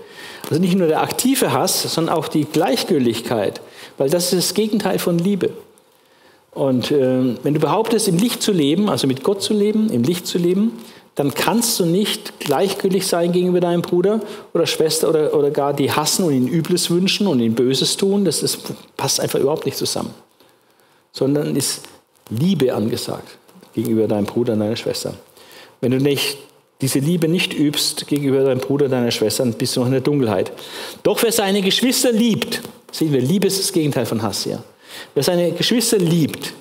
Also 0.49 0.60
nicht 0.62 0.75
nur 0.75 0.88
der 0.88 1.01
aktive 1.01 1.51
Hass, 1.51 1.84
sondern 1.93 2.15
auch 2.15 2.27
die 2.27 2.45
Gleichgültigkeit, 2.45 3.62
weil 3.97 4.10
das 4.10 4.34
ist 4.34 4.49
das 4.49 4.53
Gegenteil 4.53 4.97
von 4.97 5.19
Liebe. 5.19 5.51
Und 6.51 6.89
äh, 6.89 7.36
wenn 7.43 7.53
du 7.53 7.60
behauptest, 7.60 8.08
im 8.08 8.17
Licht 8.17 8.41
zu 8.41 8.51
leben, 8.51 8.89
also 8.89 9.06
mit 9.06 9.23
Gott 9.23 9.43
zu 9.43 9.53
leben, 9.53 9.91
im 9.91 10.01
Licht 10.01 10.25
zu 10.25 10.39
leben, 10.39 10.71
dann 11.13 11.34
kannst 11.34 11.80
du 11.80 11.86
nicht 11.86 12.39
gleichgültig 12.39 13.06
sein 13.06 13.32
gegenüber 13.32 13.60
deinem 13.60 13.82
Bruder 13.82 14.21
oder 14.53 14.65
Schwester 14.65 15.10
oder, 15.10 15.34
oder 15.34 15.51
gar 15.51 15.73
die 15.73 15.91
hassen 15.91 16.25
und 16.25 16.34
ihnen 16.34 16.47
Übles 16.47 16.89
wünschen 16.89 17.27
und 17.27 17.39
ihnen 17.39 17.56
Böses 17.56 17.97
tun. 17.97 18.25
Das, 18.25 18.41
das 18.41 18.58
passt 18.95 19.19
einfach 19.19 19.39
überhaupt 19.39 19.65
nicht 19.65 19.77
zusammen. 19.77 20.13
Sondern 21.12 21.56
ist 21.56 21.82
Liebe 22.30 22.73
angesagt 22.73 23.38
gegenüber 23.73 24.08
deinem 24.08 24.25
Bruder 24.25 24.53
und 24.53 24.60
deiner 24.60 24.75
Schwester. 24.75 25.13
Wenn 25.82 25.91
du 25.91 25.97
nicht 25.97 26.38
diese 26.82 27.00
Liebe 27.00 27.28
nicht 27.28 27.54
übst 27.54 28.08
gegenüber 28.08 28.44
deinem 28.44 28.60
Bruder, 28.60 28.88
deiner 28.88 29.12
Schwester, 29.12 29.44
dann 29.44 29.54
bist 29.54 29.76
du 29.76 29.80
noch 29.80 29.88
in 29.88 29.94
der 29.94 30.02
Dunkelheit. 30.02 30.52
Doch 31.04 31.22
wer 31.24 31.32
seine 31.32 31.62
Geschwister 31.62 32.12
liebt, 32.12 32.62
sehen 32.92 33.13
wir, 33.13 33.22
Liebe 33.22 33.48
ist 33.48 33.60
das 33.60 33.74
Gegenteil 33.74 34.06
von 34.06 34.22
Hass, 34.22 34.46
ja. 34.46 34.63
Wer 35.13 35.24
seine 35.24 35.52
Geschwister 35.52 35.98
liebt, 35.98 36.54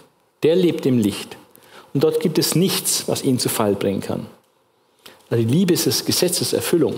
der 0.42 0.56
lebt 0.56 0.86
im 0.86 0.98
Licht. 0.98 1.36
Und 1.92 2.04
dort 2.04 2.20
gibt 2.20 2.38
es 2.38 2.54
nichts, 2.54 3.04
was 3.06 3.22
ihn 3.24 3.38
zu 3.38 3.48
Fall 3.48 3.74
bringen 3.74 4.00
kann. 4.00 4.26
Also 5.30 5.42
die 5.42 5.50
Liebe 5.50 5.74
ist 5.74 5.86
das 5.86 6.04
Gesetz 6.04 6.38
des 6.38 6.52
Erfüllung. 6.52 6.94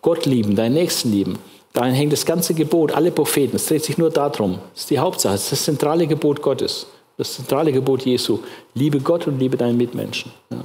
Gott 0.00 0.26
lieben, 0.26 0.56
deinen 0.56 0.74
Nächsten 0.74 1.12
lieben. 1.12 1.38
Dahin 1.72 1.94
hängt 1.94 2.12
das 2.12 2.26
ganze 2.26 2.54
Gebot, 2.54 2.92
alle 2.92 3.10
Propheten. 3.10 3.56
Es 3.56 3.66
dreht 3.66 3.84
sich 3.84 3.98
nur 3.98 4.10
darum. 4.10 4.58
Das 4.74 4.82
ist 4.82 4.90
die 4.90 4.98
Hauptsache. 4.98 5.34
Das 5.34 5.44
ist 5.44 5.52
das 5.52 5.64
zentrale 5.64 6.06
Gebot 6.06 6.42
Gottes. 6.42 6.86
Das 7.16 7.34
zentrale 7.34 7.72
Gebot 7.72 8.04
Jesu. 8.04 8.40
Liebe 8.74 9.00
Gott 9.00 9.26
und 9.26 9.38
liebe 9.38 9.56
deinen 9.56 9.76
Mitmenschen. 9.76 10.32
Ja. 10.50 10.64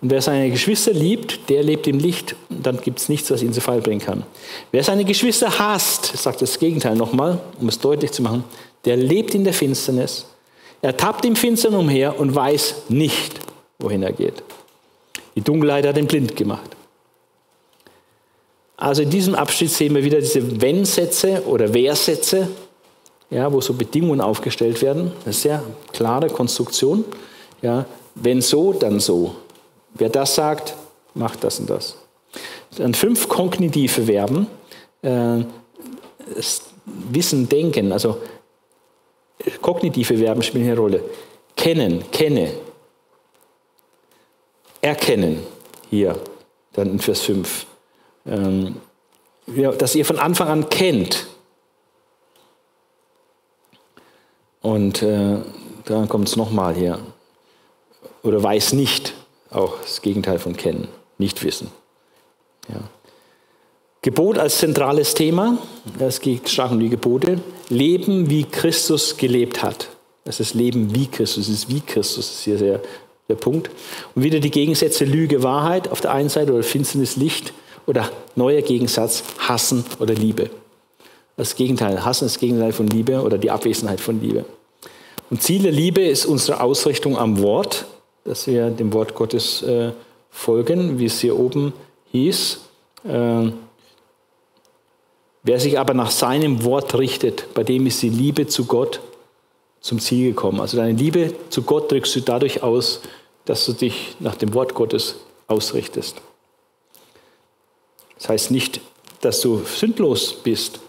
Und 0.00 0.10
wer 0.10 0.22
seine 0.22 0.50
Geschwister 0.50 0.92
liebt, 0.92 1.48
der 1.48 1.62
lebt 1.62 1.86
im 1.88 1.98
Licht. 1.98 2.36
Dann 2.48 2.80
gibt 2.80 3.00
es 3.00 3.08
nichts, 3.08 3.30
was 3.30 3.42
ihn 3.42 3.52
zu 3.52 3.60
Fall 3.60 3.80
bringen 3.80 4.00
kann. 4.00 4.22
Wer 4.70 4.84
seine 4.84 5.04
Geschwister 5.04 5.58
hasst, 5.58 6.16
sagt 6.16 6.40
das 6.40 6.58
Gegenteil 6.58 6.94
nochmal, 6.94 7.40
um 7.60 7.68
es 7.68 7.78
deutlich 7.78 8.12
zu 8.12 8.22
machen, 8.22 8.44
der 8.84 8.96
lebt 8.96 9.34
in 9.34 9.44
der 9.44 9.52
Finsternis. 9.52 10.26
Er 10.82 10.96
tappt 10.96 11.24
im 11.24 11.34
Finstern 11.34 11.74
umher 11.74 12.18
und 12.18 12.32
weiß 12.32 12.82
nicht, 12.88 13.40
wohin 13.80 14.02
er 14.04 14.12
geht. 14.12 14.42
Die 15.34 15.40
Dunkelheit 15.40 15.86
hat 15.86 15.98
ihn 15.98 16.06
blind 16.06 16.36
gemacht. 16.36 16.70
Also 18.76 19.02
in 19.02 19.10
diesem 19.10 19.34
Abschnitt 19.34 19.70
sehen 19.70 19.94
wir 19.96 20.04
wieder 20.04 20.20
diese 20.20 20.60
Wenn-Sätze 20.60 21.42
oder 21.46 21.74
Wer-Sätze, 21.74 22.48
ja, 23.28 23.52
wo 23.52 23.60
so 23.60 23.74
Bedingungen 23.74 24.20
aufgestellt 24.20 24.80
werden. 24.80 25.12
Eine 25.24 25.34
sehr 25.34 25.64
klare 25.92 26.28
Konstruktion. 26.28 27.04
Ja, 27.60 27.86
wenn 28.14 28.40
so, 28.40 28.72
dann 28.72 29.00
so. 29.00 29.34
Wer 29.98 30.08
das 30.08 30.34
sagt, 30.34 30.74
macht 31.14 31.44
das 31.44 31.60
und 31.60 31.68
das. 31.68 31.96
Dann 32.76 32.94
fünf 32.94 33.28
kognitive 33.28 34.02
Verben. 34.02 34.46
Äh, 35.02 35.44
Wissen, 37.10 37.48
Denken, 37.48 37.92
also 37.92 38.18
kognitive 39.60 40.16
Verben 40.16 40.42
spielen 40.42 40.64
eine 40.64 40.76
Rolle. 40.76 41.04
Kennen, 41.56 42.10
kenne. 42.10 42.52
Erkennen, 44.80 45.42
hier, 45.90 46.18
dann 46.72 46.90
in 46.90 46.98
Vers 47.00 47.22
5. 47.22 47.66
Ähm, 48.26 48.76
ja, 49.46 49.72
dass 49.72 49.94
ihr 49.94 50.04
von 50.04 50.18
Anfang 50.18 50.48
an 50.48 50.68
kennt. 50.68 51.26
Und 54.60 55.02
äh, 55.02 55.38
dann 55.84 56.08
kommt 56.08 56.28
es 56.28 56.36
nochmal 56.36 56.74
hier. 56.74 56.98
Oder 58.22 58.42
weiß 58.42 58.74
nicht, 58.74 59.14
auch 59.50 59.80
das 59.80 60.02
Gegenteil 60.02 60.38
von 60.38 60.56
kennen, 60.56 60.88
nicht 61.18 61.42
wissen. 61.42 61.70
Ja. 62.68 62.80
Gebot 64.02 64.38
als 64.38 64.58
zentrales 64.58 65.14
Thema, 65.14 65.58
es 65.98 66.20
geht 66.20 66.48
stark 66.48 66.70
um 66.70 66.80
die 66.80 66.88
Gebote. 66.88 67.40
Leben, 67.68 68.30
wie 68.30 68.44
Christus 68.44 69.16
gelebt 69.16 69.62
hat. 69.62 69.88
Das 70.24 70.40
ist 70.40 70.54
Leben 70.54 70.94
wie 70.94 71.06
Christus, 71.06 71.46
das 71.46 71.54
ist 71.54 71.68
wie 71.68 71.80
Christus, 71.80 72.26
das 72.26 72.34
ist 72.36 72.44
hier 72.44 72.58
sehr, 72.58 72.80
der 73.28 73.34
Punkt. 73.34 73.70
Und 74.14 74.22
wieder 74.22 74.40
die 74.40 74.50
Gegensätze 74.50 75.04
Lüge, 75.04 75.42
Wahrheit 75.42 75.88
auf 75.88 76.00
der 76.00 76.12
einen 76.12 76.28
Seite 76.28 76.52
oder 76.52 76.62
Finsternis, 76.62 77.16
Licht 77.16 77.52
oder 77.86 78.10
neuer 78.36 78.62
Gegensatz 78.62 79.24
Hassen 79.38 79.84
oder 79.98 80.14
Liebe. 80.14 80.50
Das 81.36 81.56
Gegenteil, 81.56 82.04
Hassen 82.04 82.26
ist 82.26 82.36
das 82.36 82.40
Gegenteil 82.40 82.72
von 82.72 82.86
Liebe 82.86 83.22
oder 83.22 83.38
die 83.38 83.50
Abwesenheit 83.50 84.00
von 84.00 84.20
Liebe. 84.20 84.44
Und 85.30 85.42
Ziel 85.42 85.62
der 85.62 85.72
Liebe 85.72 86.02
ist 86.02 86.26
unsere 86.26 86.60
Ausrichtung 86.60 87.18
am 87.18 87.40
Wort, 87.42 87.86
dass 88.28 88.46
wir 88.46 88.70
dem 88.70 88.92
Wort 88.92 89.14
Gottes 89.14 89.62
äh, 89.62 89.92
folgen, 90.30 90.98
wie 90.98 91.06
es 91.06 91.20
hier 91.20 91.38
oben 91.38 91.72
hieß. 92.12 92.60
Äh, 93.04 93.50
Wer 95.48 95.60
sich 95.60 95.78
aber 95.78 95.94
nach 95.94 96.10
seinem 96.10 96.64
Wort 96.64 96.94
richtet, 96.98 97.54
bei 97.54 97.64
dem 97.64 97.86
ist 97.86 98.02
die 98.02 98.10
Liebe 98.10 98.46
zu 98.46 98.66
Gott 98.66 99.00
zum 99.80 99.98
Ziel 99.98 100.30
gekommen. 100.30 100.60
Also 100.60 100.76
deine 100.76 100.92
Liebe 100.92 101.32
zu 101.48 101.62
Gott 101.62 101.90
drückst 101.90 102.16
du 102.16 102.20
dadurch 102.20 102.62
aus, 102.62 103.00
dass 103.46 103.64
du 103.64 103.72
dich 103.72 104.16
nach 104.18 104.36
dem 104.36 104.52
Wort 104.52 104.74
Gottes 104.74 105.14
ausrichtest. 105.46 106.16
Das 108.18 108.28
heißt 108.28 108.50
nicht, 108.50 108.82
dass 109.22 109.40
du 109.40 109.62
sündlos 109.64 110.34
bist. 110.34 110.80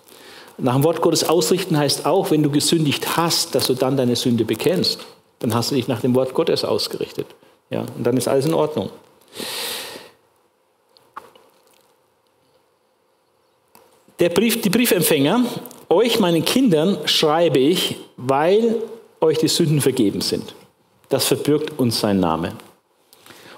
Nach 0.58 0.74
dem 0.74 0.84
Wort 0.84 1.00
Gottes 1.00 1.24
ausrichten 1.24 1.78
heißt 1.78 2.06
auch, 2.06 2.32
wenn 2.32 2.44
du 2.44 2.50
gesündigt 2.50 3.16
hast, 3.16 3.56
dass 3.56 3.68
du 3.68 3.76
dann 3.76 3.96
deine 3.96 4.18
Sünde 4.18 4.44
bekennst. 4.44 5.06
Dann 5.40 5.54
hast 5.54 5.72
du 5.72 5.76
dich 5.76 5.88
nach 5.88 6.02
dem 6.02 6.16
Wort 6.16 6.34
Gottes 6.34 6.66
ausgerichtet. 6.66 7.28
Ja, 7.70 7.82
und 7.82 8.04
dann 8.04 8.18
ist 8.18 8.28
alles 8.28 8.46
in 8.46 8.54
Ordnung. 8.54 8.90
Der 14.20 14.30
Brief, 14.30 14.62
die 14.62 14.70
Briefempfänger, 14.70 15.46
euch, 15.88 16.20
meinen 16.20 16.44
Kindern, 16.44 16.98
schreibe 17.06 17.60
ich, 17.60 17.96
weil 18.18 18.76
euch 19.22 19.38
die 19.38 19.48
Sünden 19.48 19.80
vergeben 19.80 20.20
sind. 20.20 20.56
Das 21.08 21.26
verbirgt 21.26 21.80
uns 21.80 22.00
sein 22.00 22.20
Name. 22.20 22.54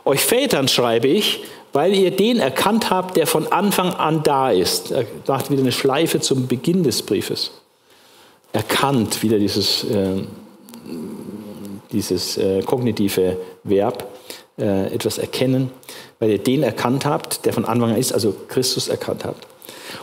Euch 0.06 0.22
Vätern 0.22 0.68
schreibe 0.68 1.08
ich, 1.08 1.44
weil 1.74 1.94
ihr 1.96 2.12
den 2.12 2.40
erkannt 2.40 2.90
habt, 2.90 3.18
der 3.18 3.28
von 3.28 3.52
Anfang 3.52 3.94
an 3.94 4.24
da 4.24 4.52
ist. 4.52 4.92
Er 4.92 5.06
macht 5.28 5.50
wieder 5.50 5.62
eine 5.62 5.72
Schleife 5.72 6.20
zum 6.20 6.48
Beginn 6.48 6.84
des 6.84 7.02
Briefes. 7.02 7.52
Erkannt, 8.54 9.24
wieder 9.24 9.40
dieses, 9.40 9.84
äh, 9.86 10.24
dieses 11.92 12.38
äh, 12.38 12.62
kognitive 12.62 13.38
Verb, 13.64 14.08
äh, 14.58 14.94
etwas 14.94 15.18
erkennen, 15.18 15.72
weil 16.20 16.32
ihr 16.32 16.38
den 16.38 16.64
erkannt 16.64 17.06
habt, 17.06 17.46
der 17.46 17.54
von 17.54 17.66
Anfang 17.66 17.92
an 17.92 17.98
ist, 17.98 18.14
also 18.14 18.36
Christus 18.48 18.88
erkannt 18.88 19.26
habt. 19.26 19.48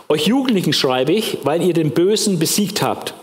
Euch 0.08 0.26
Jugendlichen 0.26 0.72
schreibe 0.72 1.12
ich, 1.12 1.38
weil 1.44 1.62
ihr 1.62 1.74
den 1.74 1.90
Bösen 1.90 2.38
besiegt 2.38 2.82
habt. 2.82 3.14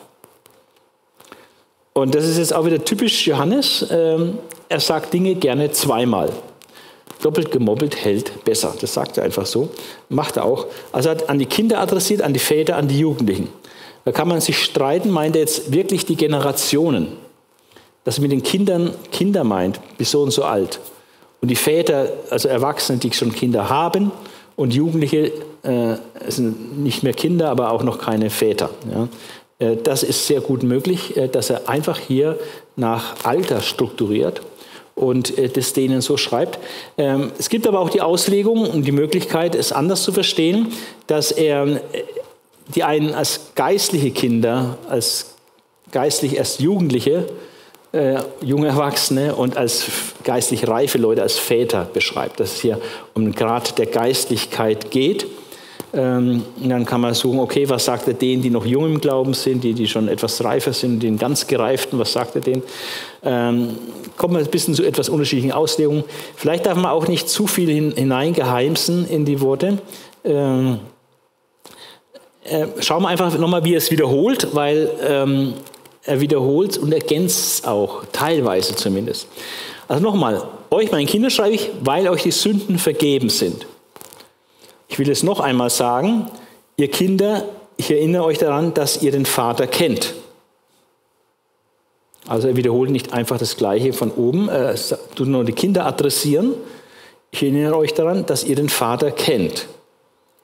Und 1.93 2.13
das 2.13 2.27
ist 2.27 2.37
jetzt 2.37 2.53
auch 2.53 2.65
wieder 2.65 2.83
typisch 2.83 3.25
Johannes. 3.25 3.85
Ähm, 3.89 4.37
er 4.67 4.79
sagt 4.79 5.13
Dinge 5.13 5.35
gerne 5.35 5.71
zweimal. 5.71 6.31
Doppelt 7.21 7.51
gemobbelt 7.51 8.03
hält 8.03 8.43
besser. 8.43 8.75
Das 8.81 8.93
sagt 8.93 9.17
er 9.17 9.23
einfach 9.23 9.45
so. 9.45 9.69
Macht 10.09 10.37
er 10.37 10.45
auch. 10.45 10.67
Also 10.91 11.09
er 11.09 11.15
hat 11.15 11.29
an 11.29 11.39
die 11.39 11.45
Kinder 11.45 11.79
adressiert, 11.79 12.21
an 12.21 12.33
die 12.33 12.39
Väter, 12.39 12.75
an 12.75 12.87
die 12.87 12.99
Jugendlichen. 12.99 13.47
Da 14.03 14.11
kann 14.11 14.27
man 14.27 14.41
sich 14.41 14.61
streiten, 14.63 15.09
meint 15.09 15.35
er 15.35 15.41
jetzt 15.41 15.71
wirklich 15.71 16.05
die 16.05 16.15
Generationen. 16.15 17.13
Dass 18.05 18.17
er 18.17 18.21
mit 18.21 18.31
den 18.31 18.43
Kindern 18.43 18.91
Kinder 19.11 19.43
meint, 19.43 19.81
bis 19.97 20.11
so 20.11 20.21
und 20.21 20.31
so 20.31 20.45
alt. 20.45 20.79
Und 21.41 21.49
die 21.49 21.55
Väter, 21.55 22.07
also 22.29 22.47
Erwachsene, 22.47 22.97
die 22.97 23.11
schon 23.11 23.33
Kinder 23.33 23.69
haben 23.69 24.11
und 24.55 24.73
Jugendliche 24.73 25.31
äh, 25.63 25.97
sind 26.27 26.81
nicht 26.81 27.03
mehr 27.03 27.13
Kinder, 27.13 27.49
aber 27.49 27.71
auch 27.71 27.83
noch 27.83 27.99
keine 27.99 28.29
Väter. 28.29 28.69
Ja. 28.89 29.09
Äh, 29.59 29.77
das 29.83 30.03
ist 30.03 30.27
sehr 30.27 30.41
gut 30.41 30.63
möglich, 30.63 31.17
äh, 31.17 31.27
dass 31.27 31.49
er 31.49 31.67
einfach 31.69 31.99
hier 31.99 32.39
nach 32.75 33.15
Alter 33.23 33.61
strukturiert 33.61 34.41
und 34.95 35.37
äh, 35.37 35.49
das 35.49 35.73
denen 35.73 36.01
so 36.01 36.17
schreibt. 36.17 36.59
Ähm, 36.97 37.31
es 37.37 37.49
gibt 37.49 37.67
aber 37.67 37.79
auch 37.79 37.89
die 37.89 38.01
Auslegung 38.01 38.69
und 38.69 38.85
die 38.85 38.91
Möglichkeit, 38.91 39.55
es 39.55 39.71
anders 39.71 40.03
zu 40.03 40.11
verstehen, 40.11 40.71
dass 41.07 41.31
er 41.31 41.81
die 42.73 42.83
einen 42.83 43.13
als 43.13 43.51
geistliche 43.55 44.11
Kinder, 44.11 44.77
als 44.89 45.35
geistlich 45.91 46.35
erst 46.37 46.59
Jugendliche, 46.61 47.27
äh, 47.95 48.17
junge 48.41 48.67
Erwachsene 48.67 49.35
und 49.35 49.55
als 49.55 49.85
geistlich 50.23 50.67
reife 50.67 50.97
Leute 50.97 51.21
als 51.21 51.37
Väter 51.37 51.87
beschreibt, 51.91 52.41
dass 52.41 52.55
es 52.55 52.61
hier 52.61 52.79
um 53.13 53.23
den 53.23 53.33
Grad 53.33 53.77
der 53.77 53.85
Geistlichkeit 53.85 54.91
geht. 54.91 55.25
Ähm, 55.93 56.43
und 56.61 56.69
dann 56.69 56.85
kann 56.85 56.99
man 56.99 57.13
suchen, 57.13 57.39
okay, 57.39 57.69
was 57.69 57.85
sagt 57.85 58.07
er 58.09 58.13
denen, 58.13 58.41
die 58.41 58.49
noch 58.49 58.65
jung 58.65 58.85
im 58.85 58.99
Glauben 58.99 59.33
sind, 59.33 59.63
die, 59.63 59.73
die 59.73 59.87
schon 59.87 60.09
etwas 60.09 60.43
reifer 60.43 60.73
sind, 60.73 61.01
den 61.03 61.17
ganz 61.17 61.47
Gereiften, 61.47 61.97
was 61.97 62.11
sagt 62.11 62.35
er 62.35 62.41
denen? 62.41 62.63
Ähm, 63.23 63.77
kommt 64.17 64.33
man 64.33 64.43
ein 64.43 64.51
bisschen 64.51 64.73
zu 64.73 64.83
etwas 64.83 65.07
unterschiedlichen 65.07 65.53
Auslegungen. 65.53 66.03
Vielleicht 66.35 66.65
darf 66.65 66.75
man 66.75 66.91
auch 66.91 67.07
nicht 67.07 67.29
zu 67.29 67.47
viel 67.47 67.69
hin, 67.69 67.93
hineingeheimsen 67.95 69.07
in 69.07 69.23
die 69.23 69.39
Worte. 69.39 69.77
Ähm, 70.25 70.79
äh, 72.43 72.65
schauen 72.81 73.03
wir 73.03 73.07
einfach 73.07 73.37
nochmal, 73.37 73.63
wie 73.63 73.73
er 73.73 73.77
es 73.77 73.89
wiederholt, 73.89 74.49
weil 74.51 74.89
ähm, 75.07 75.53
er 76.05 76.21
wiederholt 76.21 76.77
und 76.77 76.93
ergänzt 76.93 77.59
es 77.59 77.65
auch, 77.65 78.03
teilweise 78.11 78.75
zumindest. 78.75 79.27
Also 79.87 80.03
nochmal, 80.03 80.43
euch, 80.71 80.91
meinen 80.91 81.07
Kindern, 81.07 81.31
schreibe 81.31 81.55
ich, 81.55 81.71
weil 81.81 82.07
euch 82.07 82.23
die 82.23 82.31
Sünden 82.31 82.77
vergeben 82.77 83.29
sind. 83.29 83.65
Ich 84.87 84.99
will 84.99 85.09
es 85.09 85.23
noch 85.23 85.39
einmal 85.39 85.69
sagen, 85.69 86.29
ihr 86.77 86.89
Kinder, 86.89 87.45
ich 87.77 87.91
erinnere 87.91 88.23
euch 88.23 88.37
daran, 88.37 88.73
dass 88.73 89.01
ihr 89.01 89.11
den 89.11 89.25
Vater 89.25 89.67
kennt. 89.67 90.13
Also 92.27 92.47
er 92.47 92.55
wiederholt 92.55 92.89
nicht 92.89 93.13
einfach 93.13 93.37
das 93.37 93.57
Gleiche 93.57 93.93
von 93.93 94.11
oben, 94.11 94.49
er 94.49 94.75
tut 95.15 95.27
nur 95.27 95.43
die 95.43 95.53
Kinder 95.53 95.85
adressieren. 95.85 96.53
Ich 97.31 97.43
erinnere 97.43 97.77
euch 97.77 97.93
daran, 97.93 98.25
dass 98.25 98.43
ihr 98.43 98.55
den 98.55 98.69
Vater 98.69 99.11
kennt. 99.11 99.67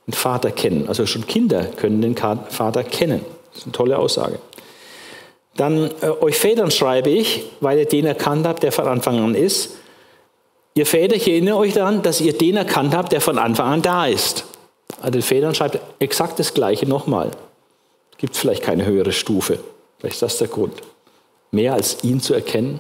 Den 0.08 0.14
Vater 0.14 0.52
kennen. 0.52 0.88
Also 0.88 1.06
schon 1.06 1.26
Kinder 1.26 1.66
können 1.66 2.02
den 2.02 2.16
Vater 2.18 2.84
kennen. 2.84 3.26
Das 3.52 3.60
ist 3.60 3.66
eine 3.66 3.72
tolle 3.72 3.98
Aussage. 3.98 4.40
Dann 5.62 5.92
äh, 6.02 6.10
euch 6.22 6.40
Vätern 6.40 6.72
schreibe 6.72 7.12
ich, 7.12 7.44
weil 7.60 7.78
ihr 7.78 7.86
den 7.86 8.08
erkannt 8.08 8.48
habt, 8.48 8.64
der 8.64 8.72
von 8.72 8.88
Anfang 8.88 9.20
an 9.20 9.36
ist. 9.36 9.76
Ihr 10.74 10.88
Väter, 10.88 11.16
ich 11.16 11.28
erinnere 11.28 11.58
euch 11.58 11.74
daran, 11.74 12.02
dass 12.02 12.20
ihr 12.20 12.34
den 12.34 12.58
erkannt 12.58 12.96
habt, 12.96 13.12
der 13.12 13.22
von 13.22 13.38
Anfang 13.38 13.68
an 13.68 13.82
da 13.84 14.08
ist. 14.08 14.46
Also 15.02 15.12
den 15.12 15.22
Vätern 15.22 15.54
schreibt 15.54 15.80
exakt 16.00 16.40
das 16.40 16.56
Gleiche 16.56 16.88
nochmal. 16.88 17.30
Gibt 18.18 18.34
es 18.34 18.40
vielleicht 18.40 18.64
keine 18.64 18.88
höhere 18.88 19.12
Stufe. 19.12 19.60
Vielleicht 20.00 20.16
ist 20.16 20.24
das 20.24 20.40
der 20.40 20.48
Grund. 20.48 20.82
Mehr 21.52 21.76
als 21.76 22.04
ihn 22.04 22.22
zu 22.22 22.34
erkennen. 22.34 22.80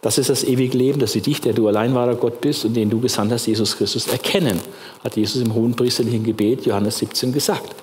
Das 0.00 0.18
ist 0.18 0.28
das 0.28 0.42
ewige 0.42 0.76
Leben, 0.76 0.98
dass 0.98 1.12
sie 1.12 1.20
dich, 1.20 1.40
der 1.40 1.52
du 1.52 1.68
allein 1.68 1.94
wahrer 1.94 2.16
Gott 2.16 2.40
bist 2.40 2.64
und 2.64 2.74
den 2.74 2.90
du 2.90 2.98
gesandt 2.98 3.30
hast, 3.30 3.46
Jesus 3.46 3.76
Christus, 3.76 4.08
erkennen. 4.08 4.58
Hat 5.04 5.14
Jesus 5.14 5.40
im 5.40 5.54
hohen 5.54 5.76
priesterlichen 5.76 6.24
Gebet, 6.24 6.66
Johannes 6.66 6.98
17, 6.98 7.32
gesagt. 7.32 7.76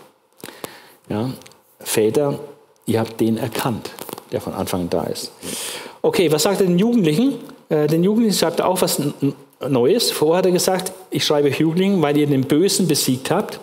Ja, 1.08 1.30
Väter, 1.80 2.38
ihr 2.88 3.00
habt 3.00 3.20
den 3.20 3.38
erkannt, 3.38 3.92
der 4.32 4.42
von 4.42 4.54
Anfang 4.54 4.82
an 4.82 4.90
da 4.90 5.04
ist. 5.04 5.32
Okay, 6.02 6.32
was 6.32 6.44
sagt 6.44 6.62
er 6.62 6.68
den 6.68 6.80
Jugendlichen? 6.80 7.36
Äh, 7.70 7.88
den 7.88 8.04
Jugendlichen 8.04 8.36
sagt 8.36 8.60
er 8.60 8.68
auch 8.68 8.82
was 8.82 9.00
Neues. 9.68 10.10
Vorher 10.10 10.40
hat 10.40 10.46
er 10.46 10.52
gesagt, 10.52 10.92
ich 11.12 11.24
schreibe 11.26 11.50
Jugendlichen, 11.50 12.02
weil 12.02 12.18
ihr 12.18 12.28
den 12.28 12.46
Bösen 12.46 12.88
besiegt 12.88 13.30
habt. 13.30 13.60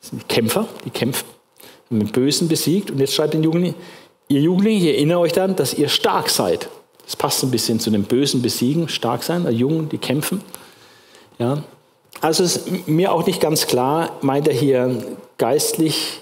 Das 0.00 0.10
sind 0.10 0.22
die 0.22 0.34
Kämpfer, 0.34 0.66
die 0.84 0.90
kämpfen, 0.90 1.26
haben 1.88 2.00
den 2.00 2.12
Bösen 2.12 2.48
besiegt. 2.48 2.90
Und 2.90 2.98
jetzt 2.98 3.14
schreibt 3.14 3.34
den 3.34 3.42
Jugendlichen, 3.42 3.76
ihr 4.28 4.40
Jugendlichen, 4.40 4.84
ich 4.84 4.94
erinnere 4.94 5.20
euch 5.20 5.32
dann, 5.32 5.56
dass 5.56 5.74
ihr 5.74 5.88
stark 5.88 6.28
seid. 6.28 6.68
Das 7.04 7.16
passt 7.16 7.42
ein 7.42 7.50
bisschen 7.50 7.80
zu 7.80 7.90
dem 7.90 8.04
Bösen 8.04 8.42
besiegen, 8.42 8.88
stark 8.88 9.22
sein, 9.22 9.46
die 9.48 9.56
Jungen, 9.56 9.88
die 9.88 9.98
kämpfen. 9.98 10.42
Ja. 11.38 11.62
Also 12.20 12.42
ist 12.42 12.88
mir 12.88 13.12
auch 13.12 13.26
nicht 13.26 13.40
ganz 13.40 13.66
klar, 13.66 14.12
meint 14.22 14.48
er 14.48 14.54
hier 14.54 15.02
geistlich 15.36 16.20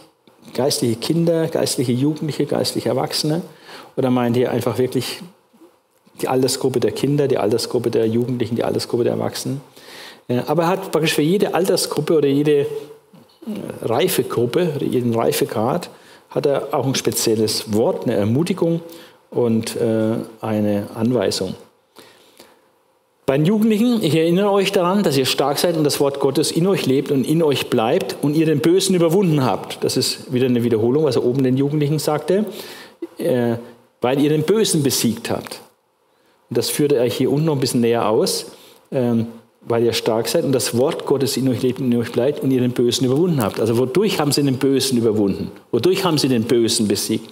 geistliche 0.54 0.96
Kinder, 0.96 1.48
geistliche 1.48 1.92
Jugendliche, 1.92 2.46
geistliche 2.46 2.88
Erwachsene? 2.88 3.42
Oder 3.96 4.10
meint 4.10 4.36
ihr 4.36 4.50
einfach 4.50 4.78
wirklich 4.78 5.22
die 6.20 6.28
Altersgruppe 6.28 6.80
der 6.80 6.92
Kinder, 6.92 7.28
die 7.28 7.38
Altersgruppe 7.38 7.90
der 7.90 8.06
Jugendlichen, 8.06 8.56
die 8.56 8.64
Altersgruppe 8.64 9.04
der 9.04 9.14
Erwachsenen? 9.14 9.60
Aber 10.46 10.62
er 10.62 10.68
hat 10.68 10.92
praktisch 10.92 11.14
für 11.14 11.22
jede 11.22 11.54
Altersgruppe 11.54 12.16
oder 12.16 12.28
jede 12.28 12.60
äh, 12.60 12.66
Reifegruppe, 13.82 14.72
jeden 14.80 15.14
Reifegrad, 15.14 15.90
hat 16.30 16.46
er 16.46 16.72
auch 16.72 16.86
ein 16.86 16.94
spezielles 16.94 17.72
Wort, 17.74 18.04
eine 18.04 18.14
Ermutigung 18.14 18.80
und 19.30 19.76
äh, 19.76 20.14
eine 20.40 20.88
Anweisung. 20.94 21.54
Bei 23.32 23.38
den 23.38 23.46
Jugendlichen, 23.46 24.02
ich 24.02 24.14
erinnere 24.14 24.50
euch 24.50 24.72
daran, 24.72 25.02
dass 25.02 25.16
ihr 25.16 25.24
stark 25.24 25.56
seid 25.56 25.78
und 25.78 25.84
das 25.84 26.00
Wort 26.00 26.20
Gottes 26.20 26.52
in 26.52 26.66
euch 26.66 26.84
lebt 26.84 27.10
und 27.10 27.26
in 27.26 27.42
euch 27.42 27.70
bleibt 27.70 28.16
und 28.20 28.34
ihr 28.34 28.44
den 28.44 28.60
Bösen 28.60 28.94
überwunden 28.94 29.42
habt. 29.42 29.82
Das 29.82 29.96
ist 29.96 30.34
wieder 30.34 30.44
eine 30.44 30.64
Wiederholung, 30.64 31.04
was 31.04 31.16
er 31.16 31.24
oben 31.24 31.42
den 31.42 31.56
Jugendlichen 31.56 31.98
sagte, 31.98 32.44
äh, 33.16 33.54
weil 34.02 34.20
ihr 34.20 34.28
den 34.28 34.42
Bösen 34.42 34.82
besiegt 34.82 35.30
habt. 35.30 35.62
Und 36.50 36.58
das 36.58 36.68
führt 36.68 36.92
er 36.92 37.04
hier 37.04 37.32
unten 37.32 37.46
noch 37.46 37.54
ein 37.54 37.60
bisschen 37.60 37.80
näher 37.80 38.06
aus, 38.06 38.52
ähm, 38.90 39.28
weil 39.62 39.82
ihr 39.82 39.94
stark 39.94 40.28
seid 40.28 40.44
und 40.44 40.52
das 40.52 40.76
Wort 40.76 41.06
Gottes 41.06 41.38
in 41.38 41.48
euch 41.48 41.62
lebt 41.62 41.80
und 41.80 41.90
in 41.90 41.98
euch 41.98 42.12
bleibt 42.12 42.40
und 42.42 42.50
ihr 42.50 42.60
den 42.60 42.72
Bösen 42.72 43.06
überwunden 43.06 43.42
habt. 43.42 43.60
Also 43.60 43.78
wodurch 43.78 44.20
haben 44.20 44.32
sie 44.32 44.42
den 44.42 44.58
Bösen 44.58 44.98
überwunden? 44.98 45.50
Wodurch 45.70 46.04
haben 46.04 46.18
sie 46.18 46.28
den 46.28 46.44
Bösen 46.44 46.86
besiegt? 46.86 47.30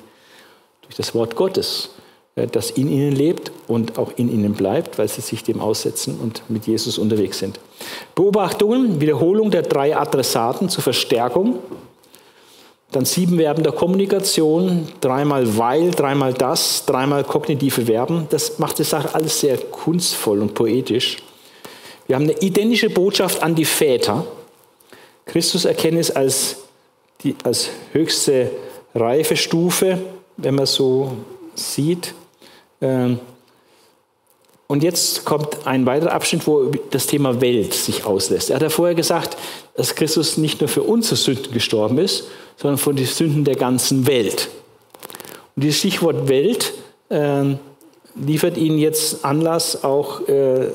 Durch 0.81 0.95
das 0.97 1.15
Wort 1.15 1.37
Gottes. 1.37 1.91
Äh, 2.37 2.47
das 2.47 2.71
in 2.71 2.91
ihnen 2.91 3.13
lebt 3.13 3.51
und 3.67 3.99
auch 3.99 4.13
in 4.17 4.31
ihnen 4.33 4.55
bleibt, 4.55 4.99
weil 4.99 5.09
sie 5.09 5.21
sich 5.21 5.43
dem 5.43 5.61
aussetzen 5.61 6.19
und 6.21 6.43
mit 6.49 6.67
Jesus 6.67 6.99
unterwegs 6.99 7.39
sind. 7.39 7.59
Beobachtungen, 8.15 9.01
Wiederholung 9.01 9.51
der 9.51 9.63
drei 9.63 9.97
Adressaten 9.97 10.69
zur 10.69 10.83
Verstärkung. 10.83 11.59
Dann 12.93 13.05
sieben 13.05 13.37
Verben 13.37 13.63
der 13.63 13.73
Kommunikation, 13.73 14.89
dreimal 15.01 15.57
weil, 15.57 15.93
dreimal 15.93 16.35
das, 16.35 16.87
dreimal 16.87 17.23
kognitive 17.23 17.83
Verben. 17.83 18.27
Das 18.31 18.59
macht 18.59 18.81
die 18.81 18.85
Sache 18.85 19.15
alles 19.15 19.41
sehr 19.41 19.57
kunstvoll 19.59 20.41
und 20.41 20.55
poetisch. 20.55 21.19
Wir 22.09 22.17
haben 22.17 22.25
eine 22.25 22.41
identische 22.41 22.91
Botschaft 22.91 23.45
an 23.45 23.55
die 23.55 23.65
Väter. 23.65 24.27
Christus 25.25 25.65
Erkenntnis 25.65 26.11
als, 26.11 26.57
die, 27.23 27.37
als 27.45 27.71
höchste 27.93 28.51
Reifestufe, 28.97 29.99
wenn 30.37 30.57
man 30.57 30.67
so 30.67 31.13
sieht. 31.55 32.15
Ähm, 32.81 33.21
und 34.67 34.85
jetzt 34.85 35.25
kommt 35.25 35.67
ein 35.67 35.85
weiterer 35.85 36.13
Abschnitt, 36.13 36.47
wo 36.47 36.71
das 36.91 37.09
Thema 37.09 37.41
Welt 37.41 37.75
sich 37.75 38.05
auslässt. 38.05 38.51
Er 38.51 38.57
hat 38.57 38.63
ja 38.63 38.69
vorher 38.69 38.95
gesagt, 38.95 39.37
dass 39.75 39.97
Christus 39.97 40.37
nicht 40.37 40.61
nur 40.61 40.69
für 40.69 40.85
unsere 40.85 41.17
Sünden 41.17 41.53
gestorben 41.53 41.99
ist, 41.99 42.29
sondern 42.57 42.79
für 42.79 42.95
die 42.95 43.05
Sünden 43.05 43.45
der 43.45 43.57
ganzen 43.57 44.07
Welt. 44.07 44.49
Und 45.57 45.65
dieses 45.65 45.79
Stichwort 45.79 46.29
Welt 46.29 46.73
äh, 47.09 47.57
liefert 48.15 48.57
Ihnen 48.57 48.79
jetzt 48.79 49.25
Anlass, 49.25 49.83
auch 49.83 50.29
äh, 50.29 50.69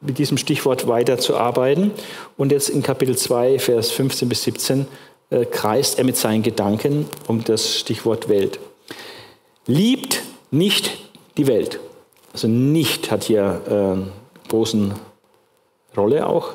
mit 0.00 0.18
diesem 0.18 0.36
Stichwort 0.36 0.88
weiterzuarbeiten. 0.88 1.92
Und 2.36 2.50
jetzt 2.50 2.70
in 2.70 2.82
Kapitel 2.82 3.16
2, 3.16 3.60
Vers 3.60 3.92
15 3.92 4.28
bis 4.28 4.42
17 4.42 4.86
äh, 5.30 5.44
kreist 5.44 5.98
er 5.98 6.04
mit 6.04 6.16
seinen 6.16 6.42
Gedanken 6.42 7.06
um 7.28 7.44
das 7.44 7.78
Stichwort 7.78 8.28
Welt. 8.28 8.58
Liebt 9.66 10.22
nicht 10.50 11.01
die 11.36 11.46
Welt. 11.46 11.80
Also 12.32 12.48
nicht 12.48 13.10
hat 13.10 13.24
hier 13.24 14.04
äh, 14.06 14.48
großen 14.48 14.92
Rolle 15.96 16.26
auch. 16.26 16.54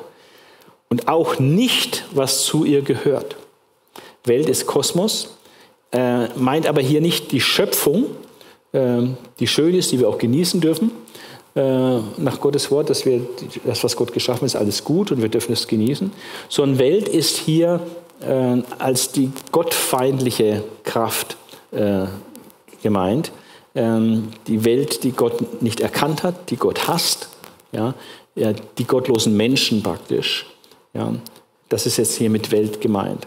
Und 0.88 1.08
auch 1.08 1.38
nicht, 1.38 2.04
was 2.12 2.44
zu 2.44 2.64
ihr 2.64 2.82
gehört. 2.82 3.36
Welt 4.24 4.48
ist 4.48 4.66
Kosmos, 4.66 5.36
äh, 5.92 6.28
meint 6.36 6.66
aber 6.66 6.80
hier 6.80 7.00
nicht 7.00 7.32
die 7.32 7.40
Schöpfung, 7.40 8.06
äh, 8.72 9.02
die 9.38 9.46
schön 9.46 9.74
ist, 9.74 9.92
die 9.92 10.00
wir 10.00 10.08
auch 10.08 10.18
genießen 10.18 10.60
dürfen, 10.60 10.90
äh, 11.54 11.98
nach 12.18 12.40
Gottes 12.40 12.70
Wort, 12.70 12.90
dass 12.90 13.04
wir 13.04 13.20
das, 13.64 13.84
was 13.84 13.96
Gott 13.96 14.12
geschaffen 14.12 14.44
ist, 14.44 14.56
alles 14.56 14.84
gut 14.84 15.10
und 15.12 15.22
wir 15.22 15.28
dürfen 15.28 15.52
es 15.52 15.66
genießen, 15.66 16.12
sondern 16.48 16.78
Welt 16.78 17.08
ist 17.08 17.36
hier 17.36 17.80
äh, 18.20 18.62
als 18.78 19.12
die 19.12 19.30
gottfeindliche 19.52 20.64
Kraft 20.84 21.36
äh, 21.70 22.06
gemeint, 22.82 23.32
die 23.80 24.64
Welt, 24.64 25.04
die 25.04 25.12
Gott 25.12 25.62
nicht 25.62 25.80
erkannt 25.80 26.22
hat, 26.22 26.50
die 26.50 26.56
Gott 26.56 26.88
hasst, 26.88 27.28
ja, 27.70 27.94
die 28.34 28.84
gottlosen 28.84 29.36
Menschen 29.36 29.82
praktisch. 29.82 30.46
Ja, 30.94 31.12
das 31.68 31.86
ist 31.86 31.96
jetzt 31.98 32.16
hier 32.16 32.30
mit 32.30 32.50
Welt 32.50 32.80
gemeint. 32.80 33.26